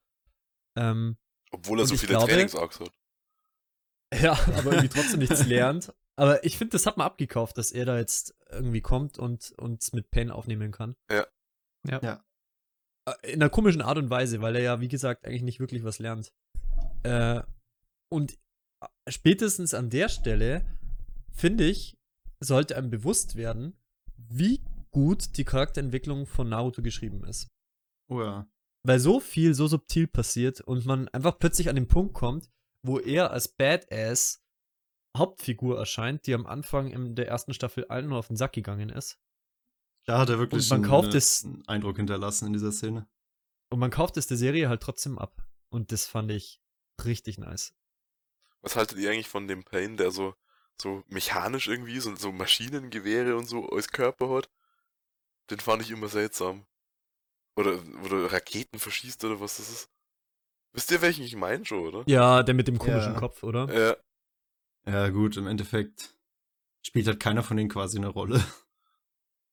[0.77, 1.17] Ähm,
[1.53, 2.91] Obwohl er so viele glaube- Trainingsarcs hat.
[4.23, 5.93] ja, aber irgendwie trotzdem nichts lernt.
[6.17, 9.93] Aber ich finde, das hat man abgekauft, dass er da jetzt irgendwie kommt und uns
[9.93, 10.97] mit Pen aufnehmen kann.
[11.11, 11.27] Ja.
[11.89, 12.01] Ja.
[12.03, 12.25] Ja.
[13.09, 15.85] Äh, In einer komischen Art und Weise, weil er ja, wie gesagt, eigentlich nicht wirklich
[15.85, 16.33] was lernt.
[17.03, 17.43] Äh,
[18.11, 18.39] und
[18.81, 20.65] äh, spätestens an der Stelle,
[21.33, 21.97] finde ich,
[22.41, 23.77] sollte einem bewusst werden,
[24.17, 27.51] wie gut die Charakterentwicklung von Naruto geschrieben ist.
[28.09, 28.47] Oh ja.
[28.87, 32.51] Weil so viel so subtil passiert und man einfach plötzlich an den Punkt kommt,
[32.83, 34.43] wo er als Badass
[35.17, 38.91] Hauptfigur erscheint, die am Anfang in der ersten Staffel allen nur auf den Sack gegangen
[38.91, 39.19] ist.
[40.07, 43.09] Da hat er wirklich Und man einen, kauft es- einen Eindruck hinterlassen in dieser Szene.
[43.71, 45.45] Und man kauft es der Serie halt trotzdem ab.
[45.71, 46.61] Und das fand ich
[47.05, 47.75] richtig nice.
[48.61, 50.35] Was haltet ihr eigentlich von dem Pain, der so,
[50.81, 54.51] so mechanisch irgendwie, so, so Maschinengewehre und so als Körper hat?
[55.51, 56.67] Den fand ich immer seltsam.
[57.57, 59.91] Oder, oder Raketen verschießt oder was das ist.
[60.73, 62.03] Wisst ihr, welchen ich meine schon, oder?
[62.07, 63.19] Ja, der mit dem komischen Ja.
[63.21, 63.73] Kopf, oder?
[63.73, 63.97] Ja.
[64.93, 66.15] Ja, gut, im Endeffekt
[66.83, 68.45] spielt halt keiner von denen quasi eine Rolle.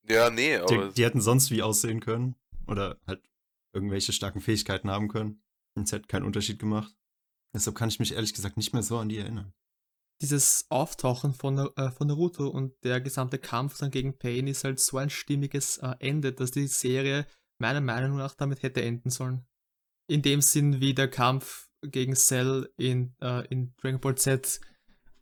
[0.07, 0.87] Ja, nee, aber.
[0.89, 2.35] Die, die hätten sonst wie aussehen können.
[2.67, 3.21] Oder halt
[3.73, 5.41] irgendwelche starken Fähigkeiten haben können.
[5.75, 6.93] Und es hätte keinen Unterschied gemacht.
[7.53, 9.53] Deshalb kann ich mich ehrlich gesagt nicht mehr so an die erinnern.
[10.21, 14.79] Dieses Auftauchen von, äh, von Naruto und der gesamte Kampf dann gegen Pain ist halt
[14.79, 17.25] so ein stimmiges äh, Ende, dass die Serie
[17.57, 19.47] meiner Meinung nach damit hätte enden sollen.
[20.07, 24.61] In dem Sinn, wie der Kampf gegen Cell in, äh, in Dragon Ball Z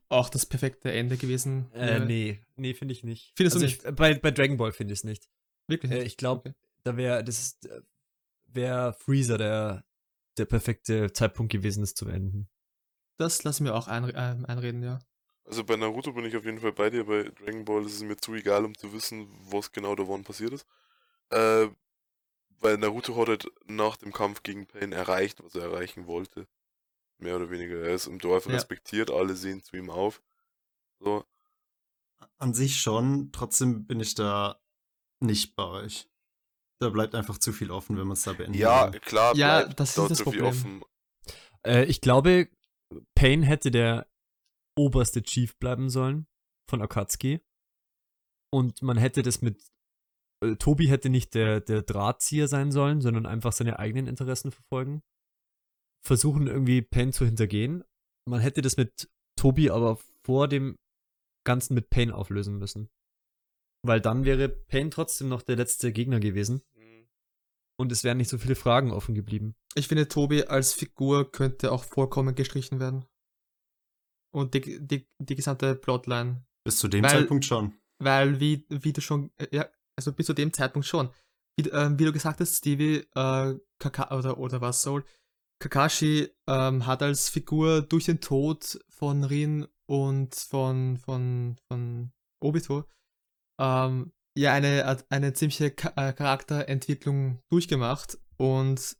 [0.09, 2.39] auch das perfekte Ende gewesen Äh, nee.
[2.55, 3.33] Nee, finde ich nicht.
[3.35, 3.85] Findest du Also nicht?
[3.85, 5.29] Ich, bei, bei Dragon Ball finde ich es nicht.
[5.67, 5.91] Wirklich?
[5.91, 6.55] Äh, ich glaube, Okay.
[6.83, 7.81] da wäre, das äh,
[8.47, 9.85] wäre Freezer der,
[10.38, 12.49] der perfekte Zeitpunkt gewesen, es zu beenden.
[13.17, 14.99] Das lass ich mir auch ein, ähm, einreden, ja.
[15.45, 17.05] Also bei Naruto bin ich auf jeden Fall bei dir.
[17.05, 20.23] Bei Dragon Ball ist es mir zu egal, um zu wissen, was genau da wann
[20.23, 20.65] passiert ist.
[21.31, 21.67] Äh,
[22.61, 26.47] weil Naruto hat halt nach dem Kampf gegen Pain erreicht, was er erreichen wollte.
[27.19, 27.77] Mehr oder weniger.
[27.81, 28.53] Er ist im Dorf Ja.
[28.53, 30.22] respektiert, alle sehen zu ihm auf.
[30.99, 31.25] So.
[32.38, 34.59] An sich schon, trotzdem bin ich da
[35.19, 36.07] nicht bei euch.
[36.81, 39.01] da bleibt einfach zu viel offen, wenn man es da beenden Ja, will.
[39.01, 40.45] klar, Ja, bleibt das ist das Problem.
[40.45, 40.81] offen.
[41.65, 42.48] Äh, ich glaube,
[43.15, 44.07] Payne hätte der
[44.77, 46.25] oberste Chief bleiben sollen
[46.69, 47.41] von Akatsuki.
[48.49, 49.61] Und man hätte das mit.
[50.41, 55.03] Äh, Tobi hätte nicht der, der Drahtzieher sein sollen, sondern einfach seine eigenen Interessen verfolgen.
[56.05, 57.83] Versuchen irgendwie Payne zu hintergehen.
[58.25, 60.77] Man hätte das mit Tobi aber vor dem
[61.45, 62.89] Ganzen mit Payne auflösen müssen.
[63.85, 66.61] Weil dann wäre Payne trotzdem noch der letzte Gegner gewesen.
[66.75, 67.07] Hm.
[67.79, 69.55] Und es wären nicht so viele Fragen offen geblieben.
[69.75, 73.05] Ich finde, Tobi als Figur könnte auch vollkommen gestrichen werden.
[74.31, 76.45] Und die, die, die gesamte Plotline.
[76.65, 77.73] Bis zu dem Weil- Zeitpunkt schon.
[78.01, 81.09] Weil, wie, wie du schon, äh, ja, also bis zu dem Zeitpunkt schon.
[81.57, 85.03] Wie, ähm, wie du gesagt hast, Stevie, äh, Kaka oder, oder was soll,
[85.59, 92.85] Kakashi ähm, hat als Figur durch den Tod von Rin und von, von, von Obito
[93.59, 98.95] ähm, ja eine, eine ziemliche äh, Charakterentwicklung durchgemacht und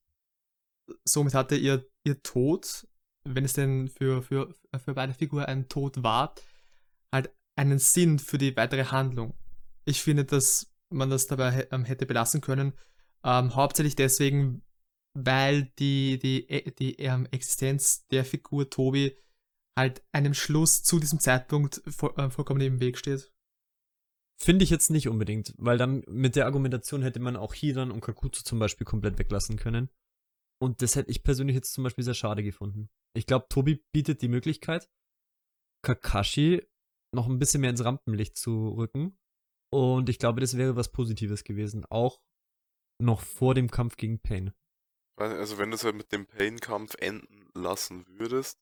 [1.06, 2.88] somit hatte ihr, ihr Tod,
[3.24, 6.36] wenn es denn für, für, für beide Figuren ein Tod war,
[7.12, 9.34] halt einen Sinn für die weitere Handlung.
[9.86, 12.74] Ich finde, dass man das dabei ähm, hätte belassen können.
[13.24, 14.64] Ähm, hauptsächlich deswegen,
[15.26, 19.18] weil die, die, äh, die ähm, Existenz der Figur Tobi
[19.78, 23.32] halt einem Schluss zu diesem Zeitpunkt voll, äh, vollkommen im Weg steht.
[24.42, 28.02] Finde ich jetzt nicht unbedingt, weil dann mit der Argumentation hätte man auch Hidan und
[28.02, 29.90] Kakuzu zum Beispiel komplett weglassen können.
[30.62, 32.90] Und das hätte ich persönlich jetzt zum Beispiel sehr schade gefunden.
[33.14, 34.90] Ich glaube, Tobi bietet die Möglichkeit,
[35.84, 36.66] Kakashi
[37.14, 39.18] noch ein bisschen mehr ins Rampenlicht zu rücken.
[39.72, 41.86] Und ich glaube, das wäre was Positives gewesen.
[41.86, 42.22] Auch
[43.02, 44.54] noch vor dem Kampf gegen Pain.
[45.20, 48.60] Also wenn du es halt mit dem Pain-Kampf enden lassen würdest,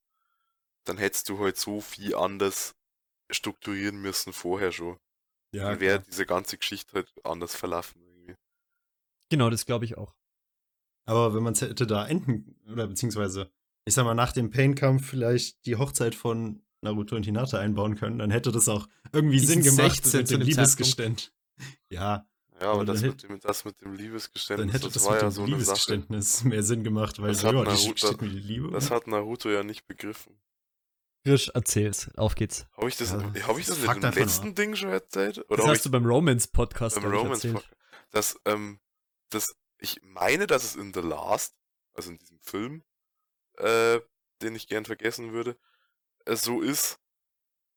[0.86, 2.76] dann hättest du halt so viel anders
[3.30, 4.98] strukturieren müssen vorher schon.
[5.53, 8.36] Ja, dann wäre diese ganze Geschichte halt anders verlaufen irgendwie.
[9.30, 10.16] Genau, das glaube ich auch.
[11.06, 13.50] Aber wenn man es hätte da enden, oder beziehungsweise,
[13.86, 18.19] ich sag mal, nach dem Pain-Kampf vielleicht die Hochzeit von Naruto und Hinata einbauen können,
[18.19, 21.34] dann hätte das auch irgendwie Sinn gemacht 16 mit dem Liebesgeständ.
[21.90, 22.27] Ja,
[22.60, 25.06] Ja, aber Aber das dann mit, dem, das mit dem dann Liebesgeständnis, hätte das, das
[25.06, 25.60] war mit ja dem so eine Sache.
[25.60, 28.72] Liebesgeständnis mehr Sinn gemacht, weil Das so, hat ja, die Naruto- steht mir die Liebe.
[28.72, 30.40] Das hat Naruto ja nicht begriffen.
[31.24, 32.10] Grisch, erzähl's.
[32.16, 32.66] Auf geht's.
[32.77, 34.56] Habe ich das, Ja, hab ich das das mit dem letzten ab.
[34.56, 35.40] Ding schon erzählt?
[35.50, 37.53] Oder Das hast ich du beim Romance-Podcast beim glaub ich, Romance erzählt.
[37.69, 37.76] Podcast,
[38.11, 38.80] dass, ähm,
[39.30, 41.53] dass ich meine, dass es in The Last,
[41.94, 42.84] also in diesem Film,
[43.58, 44.00] äh,
[44.42, 45.58] den ich gern vergessen würde,
[46.26, 47.00] äh, so ist,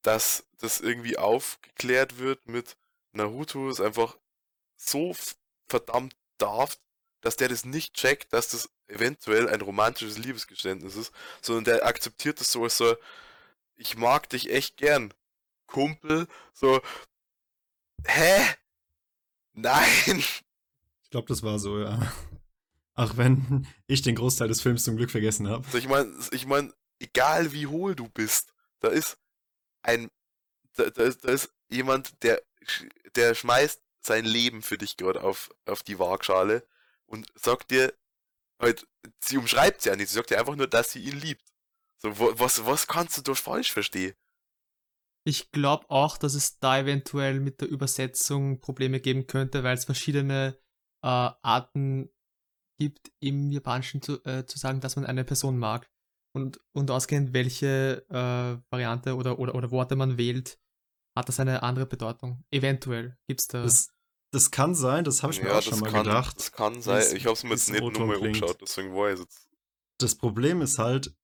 [0.02, 2.76] dass das irgendwie aufgeklärt wird mit
[3.12, 4.16] Naruto ist einfach
[4.80, 5.14] so
[5.68, 6.80] verdammt daft,
[7.20, 12.40] dass der das nicht checkt, dass das eventuell ein romantisches Liebesgeständnis ist, sondern der akzeptiert
[12.40, 12.96] das so als so,
[13.76, 15.12] ich mag dich echt gern,
[15.66, 16.80] Kumpel, so,
[18.04, 18.54] hä?
[19.52, 20.24] Nein!
[21.02, 22.12] Ich glaube, das war so, ja.
[22.94, 25.64] Ach, wenn ich den Großteil des Films zum Glück vergessen habe.
[25.66, 29.18] Also ich meine, ich mein, egal wie hohl du bist, da ist
[29.82, 30.10] ein,
[30.74, 32.42] da, da, ist, da ist jemand, der,
[33.14, 36.66] der schmeißt sein Leben für dich gerade auf, auf die Waagschale
[37.06, 37.92] und sagt dir,
[38.60, 38.86] halt,
[39.20, 41.44] sie umschreibt ja nicht, sie sagt dir einfach nur, dass sie ihn liebt.
[41.98, 44.14] So, was, was kannst du da falsch verstehen?
[45.24, 49.84] Ich glaube auch, dass es da eventuell mit der Übersetzung Probleme geben könnte, weil es
[49.84, 50.58] verschiedene
[51.02, 52.10] äh, Arten
[52.78, 55.90] gibt, im Japanischen zu, äh, zu sagen, dass man eine Person mag.
[56.32, 60.59] Und, und ausgehend, welche äh, Variante oder, oder, oder Worte man wählt,
[61.20, 62.44] hat das eine andere Bedeutung.
[62.50, 63.62] Eventuell gibt es da.
[63.62, 63.88] Das,
[64.32, 66.36] das kann sein, das habe ich mir auch schon mal kann, gedacht.
[66.38, 67.16] Das kann sein.
[67.16, 68.36] Ich habe es mir jetzt nicht nochmal klingt.
[68.36, 69.48] umgeschaut, deswegen war ich jetzt.
[69.98, 71.14] Das Problem ist halt,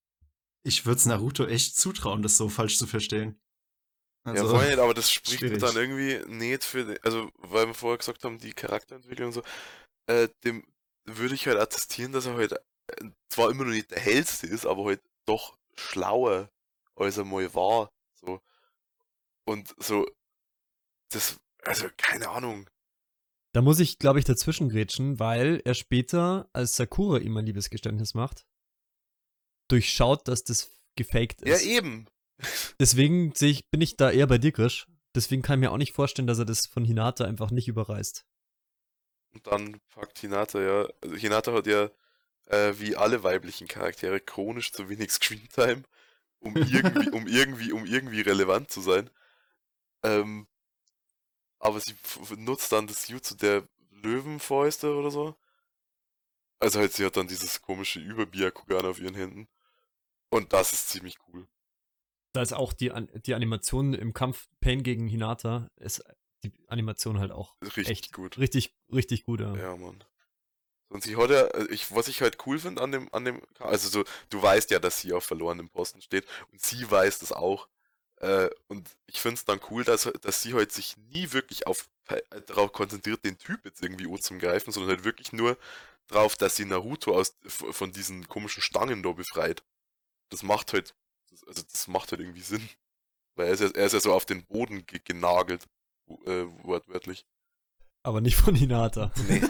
[0.65, 3.41] ich würde es Naruto echt zutrauen, das so falsch zu verstehen.
[4.27, 5.61] ja, vorher nicht, aber das spricht Also, schwierig.
[5.63, 9.43] dann irgendwie nicht für, die- also, weil wir vorher gesagt haben, die Charakterentwicklung und so,
[10.09, 10.67] äh, dem
[11.05, 14.67] würde ich halt attestieren, dass er halt äh, zwar immer noch nicht der hellste ist,
[14.67, 16.51] aber halt doch schlauer,
[16.97, 18.41] als er mal war, so.
[19.47, 20.07] Und so,
[21.11, 22.69] das, also, keine Ahnung.
[23.53, 28.13] Da muss ich, glaube ich, dazwischen grätschen, weil er später, als Sakura ihm ein Liebesgeständnis
[28.15, 28.45] macht,
[29.69, 31.65] durchschaut, dass das gefaked Ja, ist.
[31.65, 32.07] eben.
[32.79, 34.87] Deswegen sehe ich, bin ich da eher bei dir, Grisch.
[35.15, 38.27] Deswegen kann ich mir auch nicht vorstellen, dass er das von Hinata einfach nicht überreißt.
[39.33, 41.91] Und dann packt Hinata ja, also Hinata hat ja,
[42.47, 45.83] äh, wie alle weiblichen Charaktere, chronisch zu wenig Screentime,
[46.41, 49.11] um irgendwie, um irgendwie, um irgendwie relevant zu sein.
[50.07, 50.47] Ähm,
[51.59, 51.95] aber sie
[52.37, 55.37] nutzt dann das Jutsu der Löwenfäuste oder so.
[56.59, 59.49] Also halt, sie hat dann dieses komische Überbiakugan auf ihren Händen.
[60.31, 61.47] Und das ist ziemlich cool.
[62.33, 66.03] Da ist auch die, An die Animation im Kampf Pain gegen Hinata, ist,
[66.45, 68.39] die Animation halt auch Richtig echt gut.
[68.39, 69.41] richtig, richtig gut.
[69.41, 69.57] Ja.
[69.57, 70.05] Ja, Mann.
[70.89, 73.43] Und sie hat ja, äh, ich, was ich halt cool finde an dem, an dem,
[73.59, 77.33] also so, du weißt ja, dass sie auf verlorenem Posten steht und sie weiß das
[77.33, 77.69] auch.
[78.21, 81.89] Äh, und ich finde es dann cool, dass, dass sie halt sich nie wirklich auf,
[82.09, 85.59] äh, darauf konzentriert, den Typ jetzt irgendwie zu greifen, sondern halt wirklich nur
[86.09, 89.63] drauf, dass sie Naruto aus, von diesen komischen Stangen da befreit.
[90.31, 90.95] Das macht halt,
[91.31, 92.69] das, also das macht halt irgendwie Sinn.
[93.35, 95.67] Weil er ist ja, er ist ja so auf den Boden ge genagelt,
[96.25, 97.27] äh, wortwörtlich.
[98.03, 99.13] Aber nicht von Hinata.
[99.29, 99.43] Nee.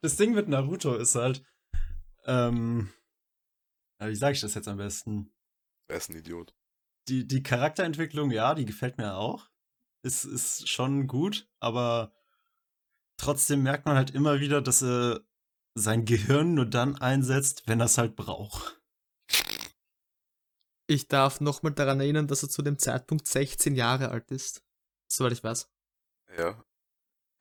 [0.00, 1.42] Das Ding mit Naruto ist halt,
[2.24, 2.92] ähm,
[3.98, 5.32] wie sage ich das jetzt am besten?
[5.88, 6.54] Er ist ein Idiot.
[7.08, 9.48] Die, die Charakterentwicklung, ja, die gefällt mir auch.
[10.02, 12.12] Ist, ist schon gut, aber
[13.16, 15.20] trotzdem merkt man halt immer wieder, dass er
[15.74, 18.80] sein Gehirn nur dann einsetzt, wenn er es halt braucht.
[20.88, 24.62] Ich darf nochmal daran erinnern, dass er zu dem Zeitpunkt 16 Jahre alt ist.
[25.08, 25.68] Soweit ich weiß.
[26.38, 26.64] Ja,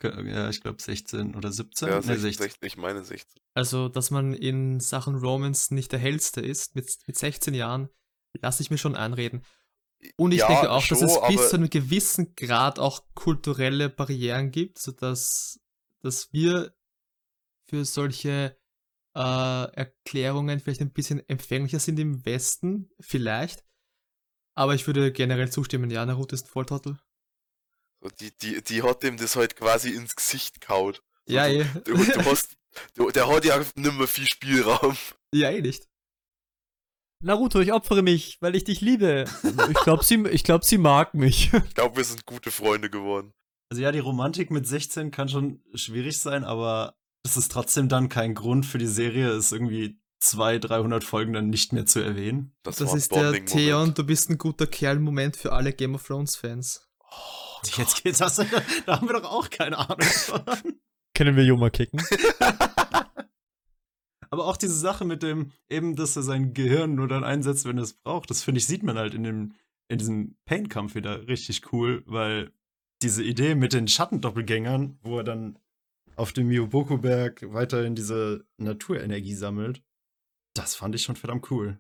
[0.02, 1.88] Ja, ich glaube 16 oder 17.
[1.88, 2.44] ja Nee, 16, 16.
[2.44, 3.42] 16, ich meine 16.
[3.54, 7.90] Also, dass man in Sachen Romance nicht der hellste ist, mit, mit 16 Jahren,
[8.42, 9.44] lasse ich mir schon einreden.
[10.18, 13.90] Und ich Ja, denke auch, dass schon, es bis zu einem gewissen Grad auch kulturelle
[13.90, 15.60] Barrieren gibt, sodass
[16.02, 16.76] dass wir
[17.68, 18.56] für solche
[19.16, 19.20] äh,
[19.74, 23.66] Erklärungen vielleicht ein bisschen empfänglicher sind im Westen, vielleicht.
[24.56, 27.00] Aber ich würde generell zustimmen, ja, Naruto ist ein Volltrottel.
[28.20, 31.04] Die, die, die hat ihm das halt quasi ins Gesicht kaut.
[31.28, 31.66] Ja, du, eh.
[31.86, 32.56] du, du hast,
[32.94, 34.96] du, der hat ja nimmer viel Spielraum.
[35.34, 35.88] Ja, eh nicht.
[37.22, 39.26] Naruto, ich opfere mich, weil ich dich liebe.
[39.44, 41.52] Ich glaube, sie, ich glaub, sie mag mich.
[41.54, 43.34] Ich glaube, wir sind gute Freunde geworden.
[43.70, 48.10] Also ja, die Romantik mit 16 kann schon schwierig sein, aber das ist trotzdem dann
[48.10, 52.56] kein Grund für die Serie, es irgendwie 200, 300 Folgen dann nicht mehr zu erwähnen.
[52.64, 53.44] Das, Das ist der.
[53.46, 56.88] Theon, du bist ein guter Kerl-Moment für alle Game of Thrones-Fans.
[57.00, 58.36] Oh, Jetzt geht das,
[58.86, 60.44] da haben wir doch auch keine Ahnung von.
[61.16, 62.02] Können wir Joma kicken?
[64.30, 67.78] Aber auch diese Sache mit dem, eben, dass er sein Gehirn nur dann einsetzt, wenn
[67.78, 69.54] er es braucht, das finde ich, sieht man halt in dem,
[69.88, 72.52] in diesem Pain-Kampf wieder richtig cool, weil
[73.02, 75.60] diese Idee mit den Schattendoppelgängern, wo er dann
[76.16, 79.84] auf dem Mioboku-Berg weiterhin diese Naturenergie sammelt,
[80.54, 81.80] das fand ich schon verdammt cool.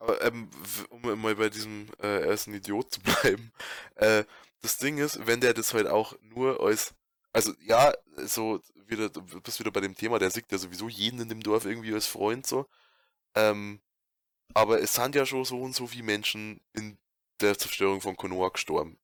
[0.00, 0.48] Aber ähm,
[0.90, 3.52] um mal bei diesem, äh, er ist ein Idiot zu bleiben.
[3.96, 4.24] Äh,
[4.62, 6.94] das Ding ist, wenn der das halt auch nur als,
[7.32, 11.20] also ja, so wieder, du bist wieder bei dem Thema, der sieht ja sowieso jeden
[11.20, 12.66] in dem Dorf irgendwie als Freund so.
[13.34, 13.80] Ähm,
[14.54, 16.98] aber es sind ja schon so und so viele Menschen in
[17.40, 18.98] der Zerstörung von Konoha gestorben.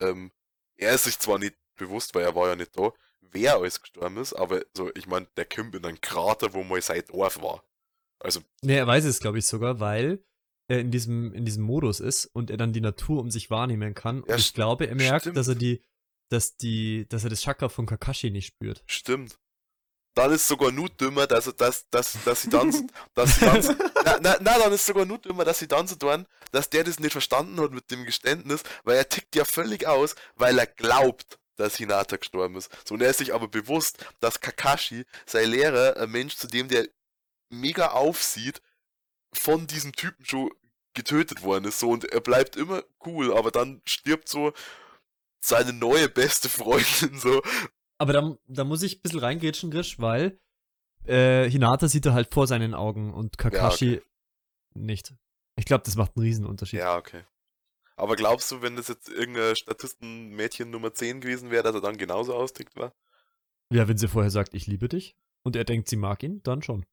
[0.00, 0.32] Ähm,
[0.76, 4.16] er ist sich zwar nicht bewusst, weil er war ja nicht da, wer alles gestorben
[4.16, 7.62] ist, aber so, ich meine, der kommt in einen Krater, wo mal sein Dorf war.
[8.20, 10.24] Also, Nee, er weiß es, glaube ich, sogar, weil
[10.68, 13.94] er in diesem, in diesem Modus ist und er dann die Natur um sich wahrnehmen
[13.94, 14.24] kann.
[14.26, 15.82] Ja, und ich glaube, er merkt, dass er die,
[16.28, 18.82] dass die, dass er das Chakra von Kakashi nicht spürt.
[18.86, 19.38] Stimmt.
[20.14, 22.70] Dann ist sogar nur dümmer, dass, er- dass, dass, dass sie dann,
[23.14, 23.62] dass sie dann,
[24.04, 26.84] na, na, na, dann ist sogar nur dümmer, dass sie dann so tun, dass der
[26.84, 30.66] das nicht verstanden hat mit dem Geständnis, weil er tickt ja völlig aus, weil er
[30.66, 32.70] glaubt, dass Hinata gestorben ist.
[32.86, 36.68] So, und er ist sich aber bewusst, dass Kakashi, sein Lehrer, ein Mensch, zu dem
[36.68, 36.88] der
[37.50, 38.60] mega aufsieht,
[39.32, 40.50] von diesem Typen schon
[40.94, 41.78] getötet worden ist.
[41.78, 44.52] So, und er bleibt immer cool, aber dann stirbt so
[45.40, 47.42] seine neue beste Freundin so.
[47.98, 50.38] Aber da, da muss ich ein bisschen reingrätschen, Grisch, weil
[51.04, 54.02] äh, Hinata sieht er halt vor seinen Augen und Kakashi okay.
[54.74, 55.14] nicht.
[55.56, 56.80] Ich glaube, das macht einen Riesenunterschied.
[56.80, 57.24] Ja, okay.
[57.96, 61.96] Aber glaubst du, wenn das jetzt irgendein Statistenmädchen Nummer 10 gewesen wäre, dass er dann
[61.96, 62.94] genauso austickt war?
[63.70, 66.62] Ja, wenn sie vorher sagt, ich liebe dich und er denkt, sie mag ihn, dann
[66.62, 66.86] schon.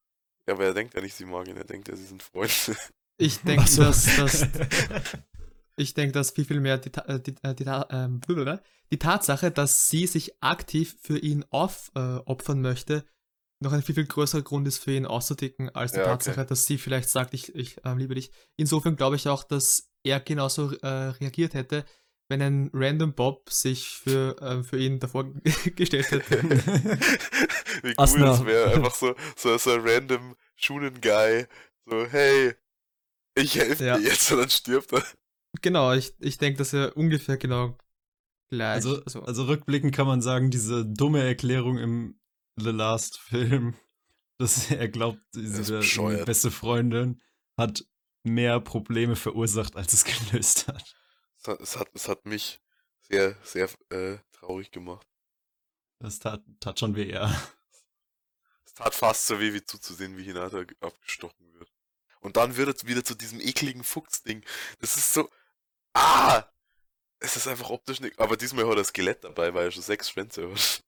[0.48, 2.77] Ja, aber er denkt ja nicht, sie mag ihn, er denkt ja, sie sind Freunde.
[3.17, 3.83] Ich denke, so.
[3.83, 4.41] dass, dass,
[5.78, 8.22] ich denke, dass viel, viel mehr die, Ta- äh, die, äh, die, Ta- ähm,
[8.92, 13.06] die Tatsache, dass sie sich aktiv für ihn aufopfern äh, opfern möchte,
[13.62, 16.30] noch ein viel, viel größerer Grund ist, für ihn auszudicken, als die Ja, okay.
[16.30, 18.32] Tatsache, dass sie vielleicht sagt, ich, ich ähm, liebe dich.
[18.58, 21.86] Insofern glaube ich auch, dass er genauso äh, reagiert hätte,
[22.30, 25.26] wenn ein random Bob sich für, ähm, für ihn davor
[25.76, 26.42] gestellt hätte.
[27.84, 28.26] Wie cool Asna.
[28.26, 31.45] das wäre, einfach so, so, so ein random Schulen-Guy,
[31.86, 32.56] so, hey,
[33.36, 33.98] ich helfe Ja.
[33.98, 35.04] dir jetzt und dann stirbt er.
[35.61, 37.77] Genau, ich, ich denke, dass er ungefähr genau
[38.50, 38.85] gleich.
[38.85, 42.19] Also, also rückblickend kann man sagen, diese dumme Erklärung im
[42.58, 43.75] The Last Film,
[44.38, 45.80] dass er glaubt, diese
[46.25, 47.22] beste Freundin
[47.58, 47.85] hat
[48.24, 50.95] mehr Probleme verursacht, als es gelöst hat.
[51.38, 52.59] Es hat, es hat, es hat mich
[53.01, 55.08] sehr, sehr äh, traurig gemacht.
[56.00, 57.30] Das tat, tat schon weh, ja.
[58.66, 61.72] Es tat fast so weh, wie zuzusehen, wie Hinata abgestochen wird.
[62.19, 64.43] Und dann wird es wieder zu diesem ekligen Fuchsding.
[64.80, 65.30] Das ist so.
[65.95, 66.45] Ah!
[67.25, 68.19] es ist einfach optisch nicht.
[68.19, 70.83] Aber diesmal hat er Skelett dabei, weil er schon sechs Schwänze hat.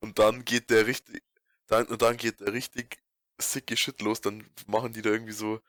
[0.00, 1.22] Und dann geht der richtig.
[1.66, 2.98] Dann, und dann geht der richtig
[3.38, 4.20] sicke Shit los.
[4.20, 5.60] Dann machen die da irgendwie so.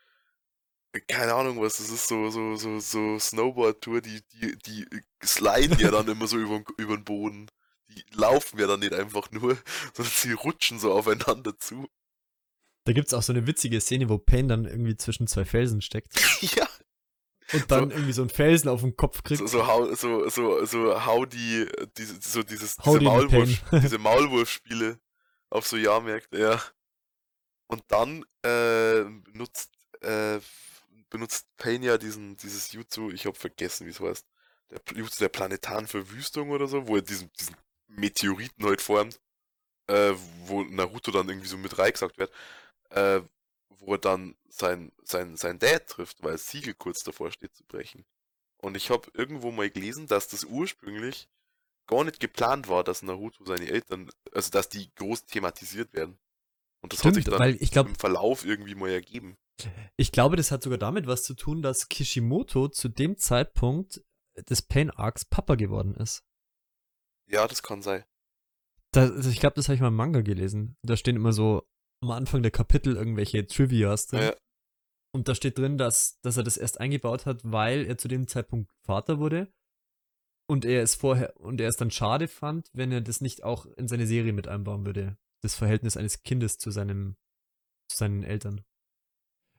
[1.07, 4.85] Keine Ahnung was, das ist so, so, so, so Snowboard-Tour, die, die, die
[5.23, 7.49] sliden ja dann immer so über, über den Boden.
[7.87, 9.57] Die laufen ja dann nicht einfach nur,
[9.93, 11.87] sondern sie rutschen so aufeinander zu.
[12.83, 16.13] Da gibt's auch so eine witzige Szene, wo Payne dann irgendwie zwischen zwei Felsen steckt
[16.41, 16.67] ja,
[17.53, 19.39] und dann So- irgendwie so einen Felsen auf den Kopf kriegt.
[19.39, 23.97] so, so, hau, so, so, so hau die, diese, so dieses, Hau diese, Maulwurf, diese
[23.97, 24.99] Maulwurfspiele
[25.49, 26.61] auf so Jahrmärkte, ja.
[27.67, 29.71] Und dann äh, benutzt,
[30.01, 30.39] äh,
[31.09, 34.25] benutzt Payne ja diesen, dieses Jutsu, ich habe vergessen, wie es heißt,
[34.69, 37.55] der Jutsu der planetaren Verwüstung oder so, wo er diesen, diesen
[37.87, 39.19] Meteoriten halt formt,
[39.87, 40.13] äh,
[40.45, 42.31] wo Naruto dann irgendwie so mit reingesagt wird,
[42.91, 43.21] äh,
[43.81, 47.63] wo er dann sein, sein, sein Dad trifft, weil das Siegel kurz davor steht zu
[47.65, 48.05] brechen.
[48.57, 51.27] Und ich habe irgendwo mal gelesen, dass das ursprünglich
[51.87, 56.19] gar nicht geplant war, dass Naruto seine Eltern, also dass die groß thematisiert werden.
[56.81, 59.35] Und das hat Stimmt, sich dann weil ich glaube, im Verlauf irgendwie mal ergeben.
[59.97, 64.03] ich glaube, das hat sogar damit was zu tun, dass Kishimoto zu dem Zeitpunkt
[64.35, 66.23] des Pain Arcs Papa geworden ist.
[67.27, 68.03] Ja, das kann sein.
[68.95, 70.77] Also ich glaube, das habe ich mal im Manga gelesen.
[70.83, 71.67] Da stehen immer so
[72.01, 74.23] am Anfang der Kapitel irgendwelche Trivias drin.
[74.23, 74.35] Ja.
[75.13, 78.27] Und da steht drin, dass, dass er das erst eingebaut hat, weil er zu dem
[78.27, 79.51] Zeitpunkt Vater wurde.
[80.47, 83.65] Und er es vorher, und er es dann schade fand, wenn er das nicht auch
[83.65, 85.17] in seine Serie mit einbauen würde.
[85.41, 87.15] Das Verhältnis eines Kindes zu seinem,
[87.89, 88.63] zu seinen Eltern.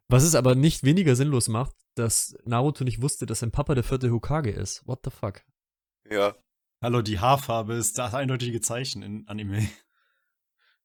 [0.09, 3.85] Was es aber nicht weniger sinnlos macht, dass Naruto nicht wusste, dass sein Papa der
[3.85, 4.87] vierte Hokage ist.
[4.87, 5.43] What the fuck?
[6.11, 6.35] Ja,
[6.83, 9.69] Hallo, die Haarfarbe ist das eindeutige Zeichen in Anime.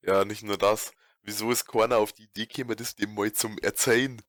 [0.04, 0.94] ja, nicht nur das.
[1.28, 4.22] Wieso ist keiner auf die Idee gekommen, das dem mal zum Erzählen?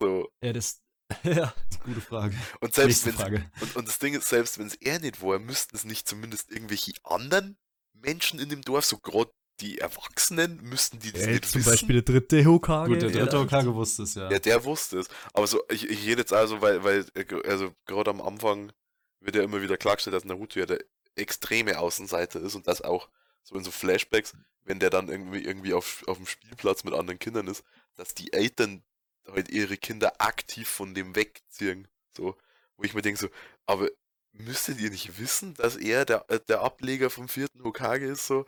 [0.00, 0.28] So.
[0.42, 0.82] Ja, das,
[1.22, 1.54] ja.
[1.84, 2.36] Gute Frage.
[2.60, 3.48] Und selbst Frage.
[3.60, 6.50] und, und das Ding ist, selbst wenn es er nicht war, müssten es nicht zumindest
[6.50, 7.56] irgendwelche anderen
[7.92, 9.30] Menschen in dem Dorf, so gerade
[9.60, 11.70] die Erwachsenen, müssten die das Äh, nicht zum wissen?
[11.70, 12.90] Beispiel der dritte Hokage.
[12.90, 14.28] Gut, der dritte Hokage wusste es, ja.
[14.28, 15.08] Ja, der wusste es.
[15.32, 18.72] Aber so, ich, ich rede jetzt also, weil, weil, äh, also gerade am Anfang
[19.20, 20.80] wird ja immer wieder klargestellt, dass Naruto ja der
[21.14, 23.08] extreme Außenseiter ist und das auch
[23.46, 24.34] so in so Flashbacks,
[24.64, 28.32] wenn der dann irgendwie irgendwie auf, auf dem Spielplatz mit anderen Kindern ist, dass die
[28.32, 28.82] Eltern
[29.26, 31.88] halt ihre Kinder aktiv von dem wegziehen.
[32.16, 32.36] So,
[32.76, 33.28] wo ich mir denke so,
[33.66, 33.88] aber
[34.32, 38.26] müsstet ihr nicht wissen, dass er der, äh, der Ableger vom vierten Hokage ist?
[38.26, 38.46] So,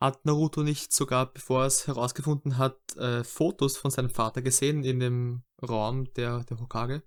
[0.00, 4.84] Hat Naruto nicht sogar, bevor er es herausgefunden hat, äh, Fotos von seinem Vater gesehen
[4.84, 7.02] in dem Raum der, der Hokage?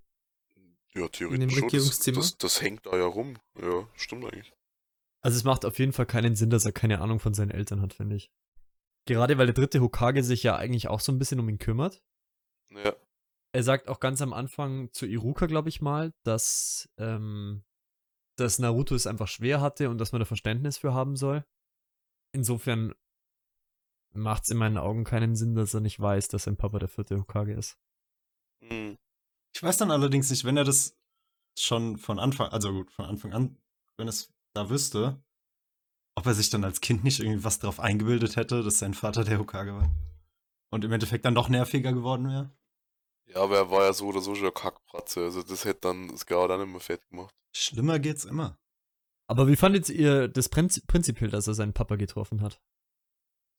[0.93, 1.71] ja, In dem theoretisch schon.
[1.71, 2.17] Das, Regierungszimmer?
[2.21, 3.37] das, das hängt da ja rum.
[3.61, 4.53] Ja, stimmt eigentlich.
[5.21, 7.81] Also es macht auf jeden Fall keinen Sinn, dass er keine Ahnung von seinen Eltern
[7.81, 8.31] hat, finde ich.
[9.05, 12.03] Gerade weil der dritte Hokage sich ja eigentlich auch so ein bisschen um ihn kümmert.
[12.71, 12.95] Ja.
[13.53, 17.63] Er sagt auch ganz am Anfang zu Iruka, glaube ich mal, dass, ähm,
[18.37, 21.45] dass Naruto es einfach schwer hatte und dass man da Verständnis für haben soll.
[22.33, 22.93] Insofern
[24.13, 26.89] macht es in meinen Augen keinen Sinn, dass er nicht weiß, dass sein Papa der
[26.89, 27.77] vierte Hokage ist.
[28.63, 28.97] Hm.
[29.55, 30.95] Ich weiß dann allerdings nicht, wenn er das
[31.57, 33.57] schon von Anfang, also gut, von Anfang an,
[33.97, 35.21] wenn es da wüsste,
[36.15, 39.23] ob er sich dann als Kind nicht irgendwie was drauf eingebildet hätte, dass sein Vater
[39.23, 39.89] der Hokage war.
[40.69, 42.51] Und im Endeffekt dann doch nerviger geworden wäre.
[43.27, 45.21] Ja, aber er war ja so oder so schon eine Kackpratze.
[45.21, 47.35] Also das hätte dann das Grau dann immer fett gemacht.
[47.53, 48.57] Schlimmer geht's immer.
[49.27, 52.61] Aber wie fandet ihr das Prinz prinzipiell, dass er seinen Papa getroffen hat?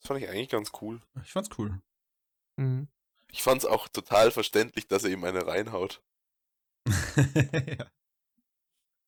[0.01, 1.01] Das fand ich eigentlich ganz cool.
[1.23, 1.81] Ich fand's cool.
[2.57, 2.89] Mhm.
[3.31, 6.03] Ich fand es auch total verständlich, dass er ihm eine reinhaut.
[6.87, 7.87] ja.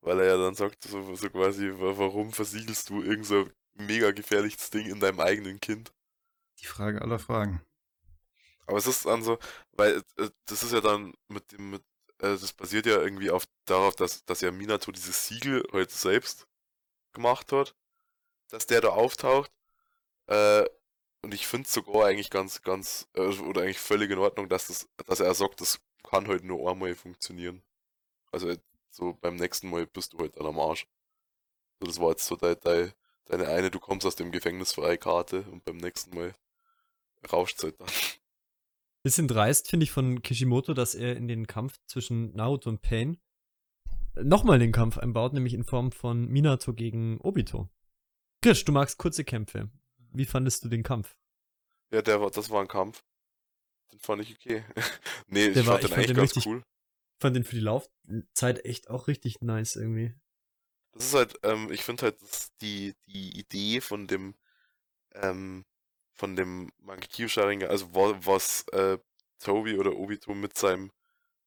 [0.02, 4.10] Weil er ja dann sagt, so, so quasi, wa- warum versiegelst du irgend so mega
[4.12, 5.92] gefährliches Ding in deinem eigenen Kind?
[6.60, 7.60] Die Frage aller Fragen.
[8.66, 9.38] Aber es ist dann so,
[9.72, 11.82] weil äh, das ist ja dann mit dem, mit,
[12.18, 16.46] äh, das basiert ja irgendwie auf darauf, dass, dass ja Minato dieses Siegel heute selbst
[17.14, 17.76] gemacht hat,
[18.50, 19.52] dass der da auftaucht.
[20.28, 20.66] Äh,
[21.22, 24.68] und ich finde es sogar eigentlich ganz, ganz, äh, oder eigentlich völlig in Ordnung, dass
[24.68, 27.62] das, dass er sagt, das kann halt nur einmal funktionieren.
[28.32, 28.54] Also
[28.90, 30.86] so beim nächsten Mal bist du halt dann am Arsch.
[31.80, 32.92] So, das war jetzt so dein, dein,
[33.26, 36.34] deine eine, du kommst aus dem Gefängnis frei Karte und beim nächsten Mal
[37.32, 37.88] rauscht's halt dann.
[39.02, 43.18] Bisschen dreist finde ich von Kishimoto, dass er in den Kampf zwischen Naruto und Pain
[44.20, 47.68] nochmal den Kampf einbaut, nämlich in Form von Minato gegen Obito.
[48.42, 49.70] Krisch, du magst kurze Kämpfe.
[50.12, 51.16] Wie fandest du den Kampf?
[51.92, 53.02] Ja, der war, das war ein Kampf.
[53.92, 54.64] Den fand ich okay.
[55.28, 56.62] nee, Der ich war- fand ich den fand eigentlich den ganz richtig- cool.
[57.20, 60.14] Ich fand den für die Laufzeit echt auch richtig nice irgendwie.
[60.92, 64.34] Das ist halt, ähm, ich finde halt, dass die, die Idee von dem,
[65.14, 65.64] ähm,
[66.14, 68.98] von dem Mangekyo Sharingan, also wa- was äh,
[69.40, 70.92] Tobi oder Obito mit seinem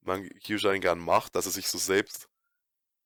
[0.01, 2.29] Mangekyo Sharingan macht, dass er sich so selbst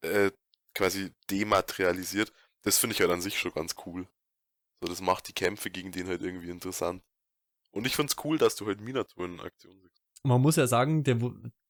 [0.02, 0.32] äh,
[0.76, 2.34] quasi dematerialisiert.
[2.64, 4.08] Das finde ich halt an sich schon ganz cool.
[4.82, 7.04] So, das macht die Kämpfe gegen den halt irgendwie interessant.
[7.72, 10.04] Und ich find's cool, dass du halt Minato in Aktion siehst.
[10.24, 11.20] Man muss ja sagen, der,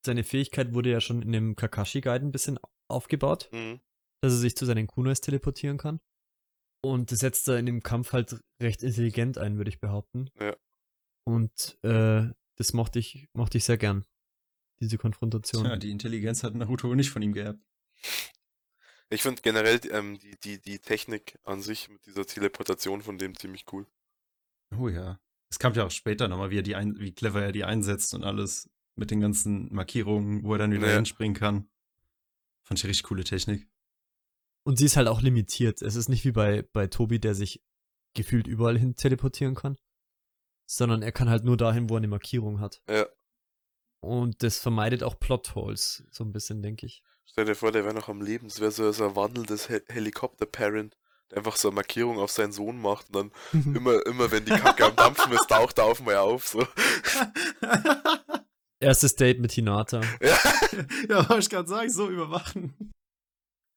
[0.05, 2.59] seine Fähigkeit wurde ja schon in dem Kakashi-Guide ein bisschen
[2.89, 3.81] aufgebaut, Mhm.
[4.21, 5.99] dass er sich zu seinen Kunois teleportieren kann.
[6.81, 10.29] Und das setzt er in dem Kampf halt recht intelligent ein, würde ich behaupten.
[10.39, 10.55] Ja.
[11.25, 14.05] Und äh, das mochte ich, mochte ich sehr gern.
[14.79, 15.65] Diese Konfrontation.
[15.65, 17.59] Ja, die Intelligenz hat Naruto nicht von ihm geerbt.
[19.09, 23.35] Ich finde generell ähm, die, die, die Technik an sich mit dieser Teleportation von dem
[23.37, 23.87] ziemlich cool.
[24.77, 25.19] Oh ja.
[25.49, 28.13] Es kam ja auch später nochmal, wie, er die ein, wie clever er die einsetzt
[28.13, 28.69] und alles.
[28.97, 30.95] Mit den ganzen Markierungen, wo er dann wieder Ja.
[30.95, 31.69] hinspringen kann.
[32.63, 33.67] Fand ich richtig coole Technik.
[34.63, 35.81] Und sie ist halt auch limitiert.
[35.81, 37.63] Es ist nicht wie bei, bei Tobi, der sich
[38.15, 39.77] gefühlt überall hin teleportieren kann.
[40.65, 42.81] Sondern er kann halt nur dahin, wo er eine Markierung hat.
[42.89, 43.05] Ja.
[44.01, 47.03] Und das vermeidet auch Plotholes, so ein bisschen, denke ich.
[47.25, 48.47] Stell dir vor, der wäre noch am Leben.
[48.47, 50.97] Das wäre so, so ein wandelndes He Helikopter-Parent,
[51.31, 54.51] der einfach so eine Markierung auf seinen Sohn macht und dann immer, immer wenn die
[54.51, 56.47] Kacke am Dampfen ist, taucht er auf mal auf.
[56.47, 56.59] So.
[58.79, 60.01] Erstes Date mit Hinata.
[60.21, 60.37] Ja.
[61.09, 62.93] ja, wollte ich gerade sagen, so überwachen.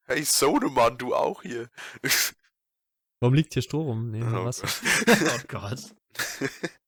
[0.05, 1.69] Hey Sodemann, du auch hier.
[3.19, 4.11] Warum liegt hier Stroh rum?
[4.11, 4.61] Nee, Oh was?
[5.07, 5.95] oh Gott.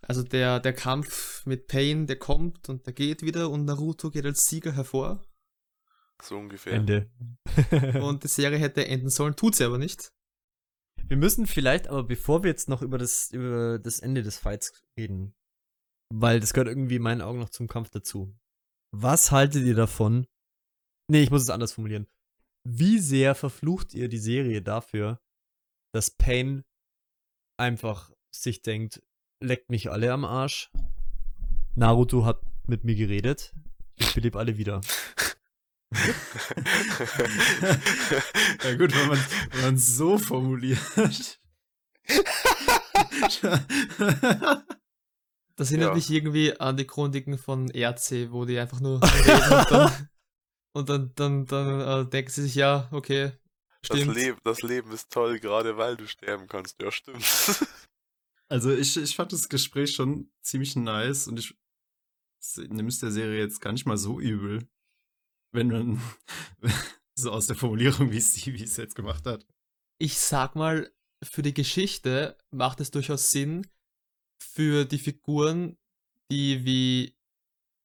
[0.00, 4.24] Also der, der Kampf mit Pain, der kommt und der geht wieder und Naruto geht
[4.24, 5.22] als Sieger hervor.
[6.22, 6.72] So ungefähr.
[6.72, 7.10] Ende.
[8.00, 10.10] Und die Serie hätte enden sollen, tut sie aber nicht.
[11.04, 14.72] Wir müssen vielleicht, aber bevor wir jetzt noch über das, über das Ende des Fights
[14.98, 15.34] reden,
[16.12, 18.34] weil das gehört irgendwie in meinen Augen noch zum Kampf dazu.
[18.92, 20.26] Was haltet ihr davon?
[21.10, 22.06] Nee, ich muss es anders formulieren.
[22.64, 25.20] Wie sehr verflucht ihr die Serie dafür,
[25.92, 26.64] dass Pain
[27.58, 29.02] einfach sich denkt,
[29.42, 30.70] leckt mich alle am Arsch.
[31.74, 33.54] Naruto hat mit mir geredet.
[33.96, 34.80] Ich belebe alle wieder.
[38.62, 39.18] ja gut, wenn man
[39.50, 41.40] wenn man es so formuliert.
[45.58, 45.94] Das erinnert Ja.
[45.96, 50.08] mich irgendwie an die Chroniken von RC, wo die einfach nur reden und dann,
[50.72, 53.32] und dann, dann, dann äh, denken sie sich, ja, okay,
[53.82, 54.14] Das stimmt.
[54.14, 56.80] Leben, das Leben ist toll, gerade weil du sterben kannst.
[56.80, 57.24] Ja, stimmt.
[58.50, 61.54] Also ich, ich fand das Gespräch schon ziemlich nice und ich
[62.56, 64.66] nehme es der Serie jetzt gar nicht mal so übel,
[65.52, 66.00] wenn man
[67.14, 69.44] so aus der Formulierung, wie es die, wie es jetzt gemacht hat.
[69.98, 70.90] Ich sag mal,
[71.22, 73.66] für die Geschichte macht es durchaus Sinn,
[74.38, 75.76] für die Figuren,
[76.30, 77.16] die wie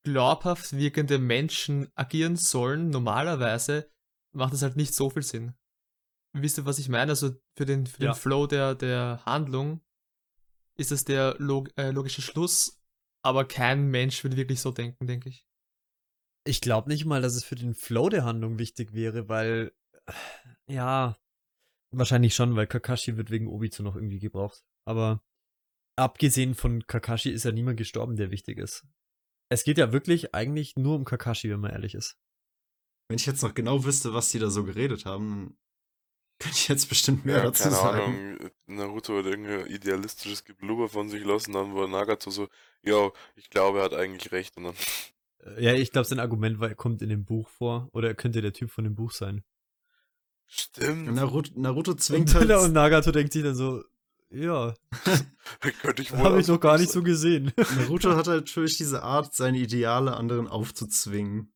[0.03, 3.89] glaubhaft wirkende Menschen agieren sollen, normalerweise,
[4.33, 5.53] macht es halt nicht so viel Sinn.
[6.33, 7.11] Wisst ihr, was ich meine?
[7.11, 8.11] Also für den, für Ja.
[8.11, 9.81] den Flow der, der Handlung
[10.75, 12.81] ist es der log äh, logische Schluss,
[13.21, 15.47] aber kein Mensch würde wirklich so denken, denke ich.
[16.45, 19.71] Ich glaube nicht mal, dass es für den Flow der Handlung wichtig wäre, weil,
[20.67, 21.15] ja,
[21.91, 24.65] wahrscheinlich schon, weil Kakashi wird wegen Obito noch irgendwie gebraucht.
[24.85, 25.23] Aber
[25.95, 28.85] abgesehen von Kakashi ist ja niemand gestorben, der wichtig ist.
[29.49, 32.17] Es geht ja wirklich eigentlich nur um Kakashi, wenn man ehrlich ist.
[33.07, 35.57] Wenn ich jetzt noch genau wüsste, was die da so geredet haben,
[36.39, 38.01] könnte ich jetzt bestimmt mehr Ja, dazu keine sagen.
[38.39, 38.49] Ahnung.
[38.65, 42.47] Naruto hat irgendein idealistisches Geblubber von sich lassen, dann war Nagato so,
[42.81, 44.57] ja, ich glaube, er hat eigentlich recht.
[44.57, 44.75] Und dann,
[45.39, 48.15] Äh, Ja, ich glaube, sein Argument war, er kommt in dem Buch vor oder er
[48.15, 49.43] könnte der Typ von dem Buch sein.
[50.47, 52.49] stimmt, Naruto, Naruto Und, zwingt halt.
[52.51, 53.83] und Nagato denkt sich dann so,
[54.33, 54.73] ja,
[55.81, 57.53] könnte ich wohl habe ich noch gar so nicht so gesehen.
[57.77, 61.53] Naruto hat halt natürlich diese Art, seine Ideale anderen aufzuzwingen.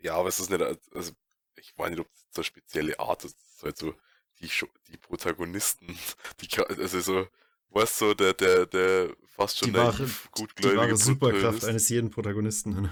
[0.00, 1.12] Ja, aber es ist nicht, also
[1.56, 3.36] ich weiß nicht, ob das so eine spezielle Art ist.
[3.38, 3.94] Es ist halt so,
[4.40, 4.50] die,
[4.88, 5.96] die Protagonisten,
[6.40, 7.26] die, also so,
[7.70, 11.88] weißt du, der, der, der fast schon Die wahre, naiv, die gutgläubige wahre Superkraft eines
[11.88, 12.90] jeden Protagonisten.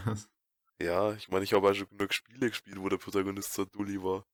[0.81, 4.03] Ja, ich meine, ich habe auch schon genug Spiele gespielt, wo der Protagonist so Dulli
[4.03, 4.25] war.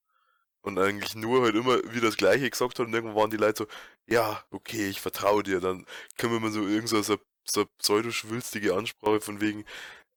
[0.67, 3.63] Und eigentlich nur halt immer wieder das Gleiche gesagt hat und irgendwann waren die Leute
[3.63, 3.67] so,
[4.05, 5.61] ja, okay, ich vertraue dir.
[5.61, 5.85] Dann
[6.17, 9.63] können wir so irgend so, so, so pseudoschwülstige Ansprache von wegen,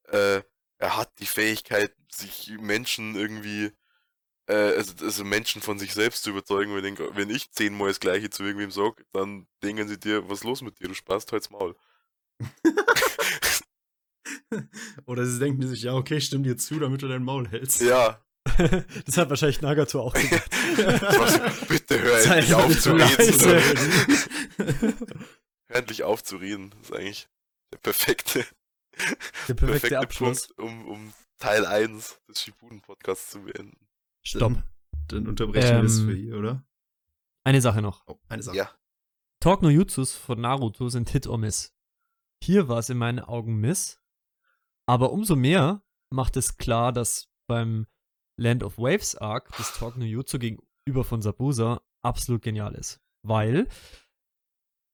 [0.09, 0.41] äh,
[0.77, 3.71] er hat die Fähigkeit, sich Menschen irgendwie,
[4.47, 6.75] äh, also, also Menschen von sich selbst zu überzeugen.
[6.83, 10.43] Denke, wenn ich zehnmal das Gleiche zu irgendwem sage, dann denken sie dir, was ist
[10.43, 11.77] los mit dir, du sparst halt's Maul.
[15.05, 17.79] Oder sie denken sich, ja, okay, stimm dir zu, damit du dein Maul hältst.
[17.79, 18.21] ja,
[19.05, 20.49] das hat wahrscheinlich Nagato auch gesagt.
[21.67, 24.23] bitte hör endlich auf zu reden.
[24.57, 26.71] Hör endlich auf zu reden.
[26.71, 27.29] Das ist eigentlich
[27.71, 28.45] der perfekte,
[29.47, 30.47] Der perfekte perfekte Abschluss.
[30.47, 33.77] Punkt, um, um Teil 1 des Shippuden-Podcasts zu beenden.
[34.23, 34.63] Stopp.
[35.07, 36.63] Dann unterbrechen wir es Ähm, für hier, oder?
[37.43, 38.03] Eine Sache noch.
[38.07, 38.57] Oh, eine Sache.
[38.57, 38.71] Ja.
[39.39, 41.73] Talk no Jutsus von Naruto sind Hit or Miss.
[42.43, 43.99] Hier war es in meinen Augen Miss.
[44.87, 47.87] Aber umso mehr macht es klar, dass beim
[48.41, 52.99] Land of Waves Arc des Talk no Jutsu gegenüber von Sabusa absolut genial ist.
[53.23, 53.67] Weil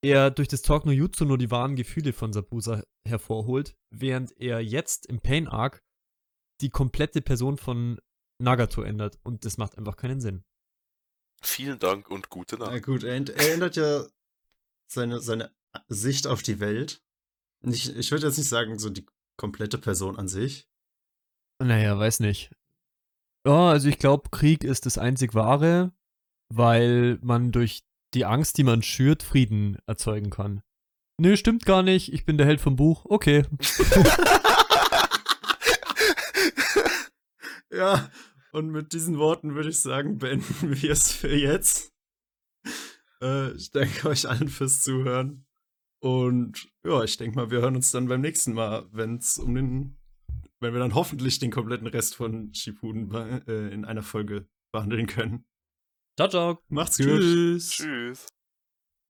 [0.03, 4.59] er durch das Talk no Jutsu nur die wahren Gefühle von Sabusa hervorholt, während er
[4.59, 5.82] jetzt im Pain Arc
[6.61, 8.00] die komplette Person von
[8.40, 9.17] Nagato ändert.
[9.24, 10.43] Und das macht einfach keinen Sinn.
[11.42, 12.84] Vielen Dank und gute Na Nacht.
[12.84, 14.06] gut, er, er ändert ja
[14.92, 15.56] seine, seine
[15.88, 17.01] Sicht auf die Welt.
[17.61, 19.06] Nicht, ich würde jetzt nicht sagen, so die
[19.38, 20.67] komplette Person an sich.
[21.64, 22.51] Naja, weiß nicht.
[23.48, 25.93] Ja, also ich glaube, Krieg ist das einzig wahre,
[26.53, 30.61] weil man durch die Angst, die man schürt, Frieden erzeugen kann.
[31.19, 32.11] Nö, stimmt gar nicht.
[32.14, 33.06] Ich bin der Held vom Buch.
[33.06, 33.43] Okay.
[37.77, 38.09] Ja,
[38.53, 41.93] und mit diesen Worten würde ich sagen, beenden wir es für jetzt.
[43.22, 45.45] Äh, ich danke euch allen fürs Zuhören.
[46.00, 49.53] Und ja, ich denke mal, wir hören uns dann beim nächsten Mal, wenn es um
[49.53, 49.98] den,
[50.59, 53.13] wenn wir dann hoffentlich den kompletten Rest von Shippuden
[53.47, 55.45] äh, in einer Folge behandeln können.
[56.17, 56.59] Ciao, ciao.
[56.69, 57.07] Macht's gut.
[57.07, 57.69] Tschüss.
[57.69, 58.36] Tschüss.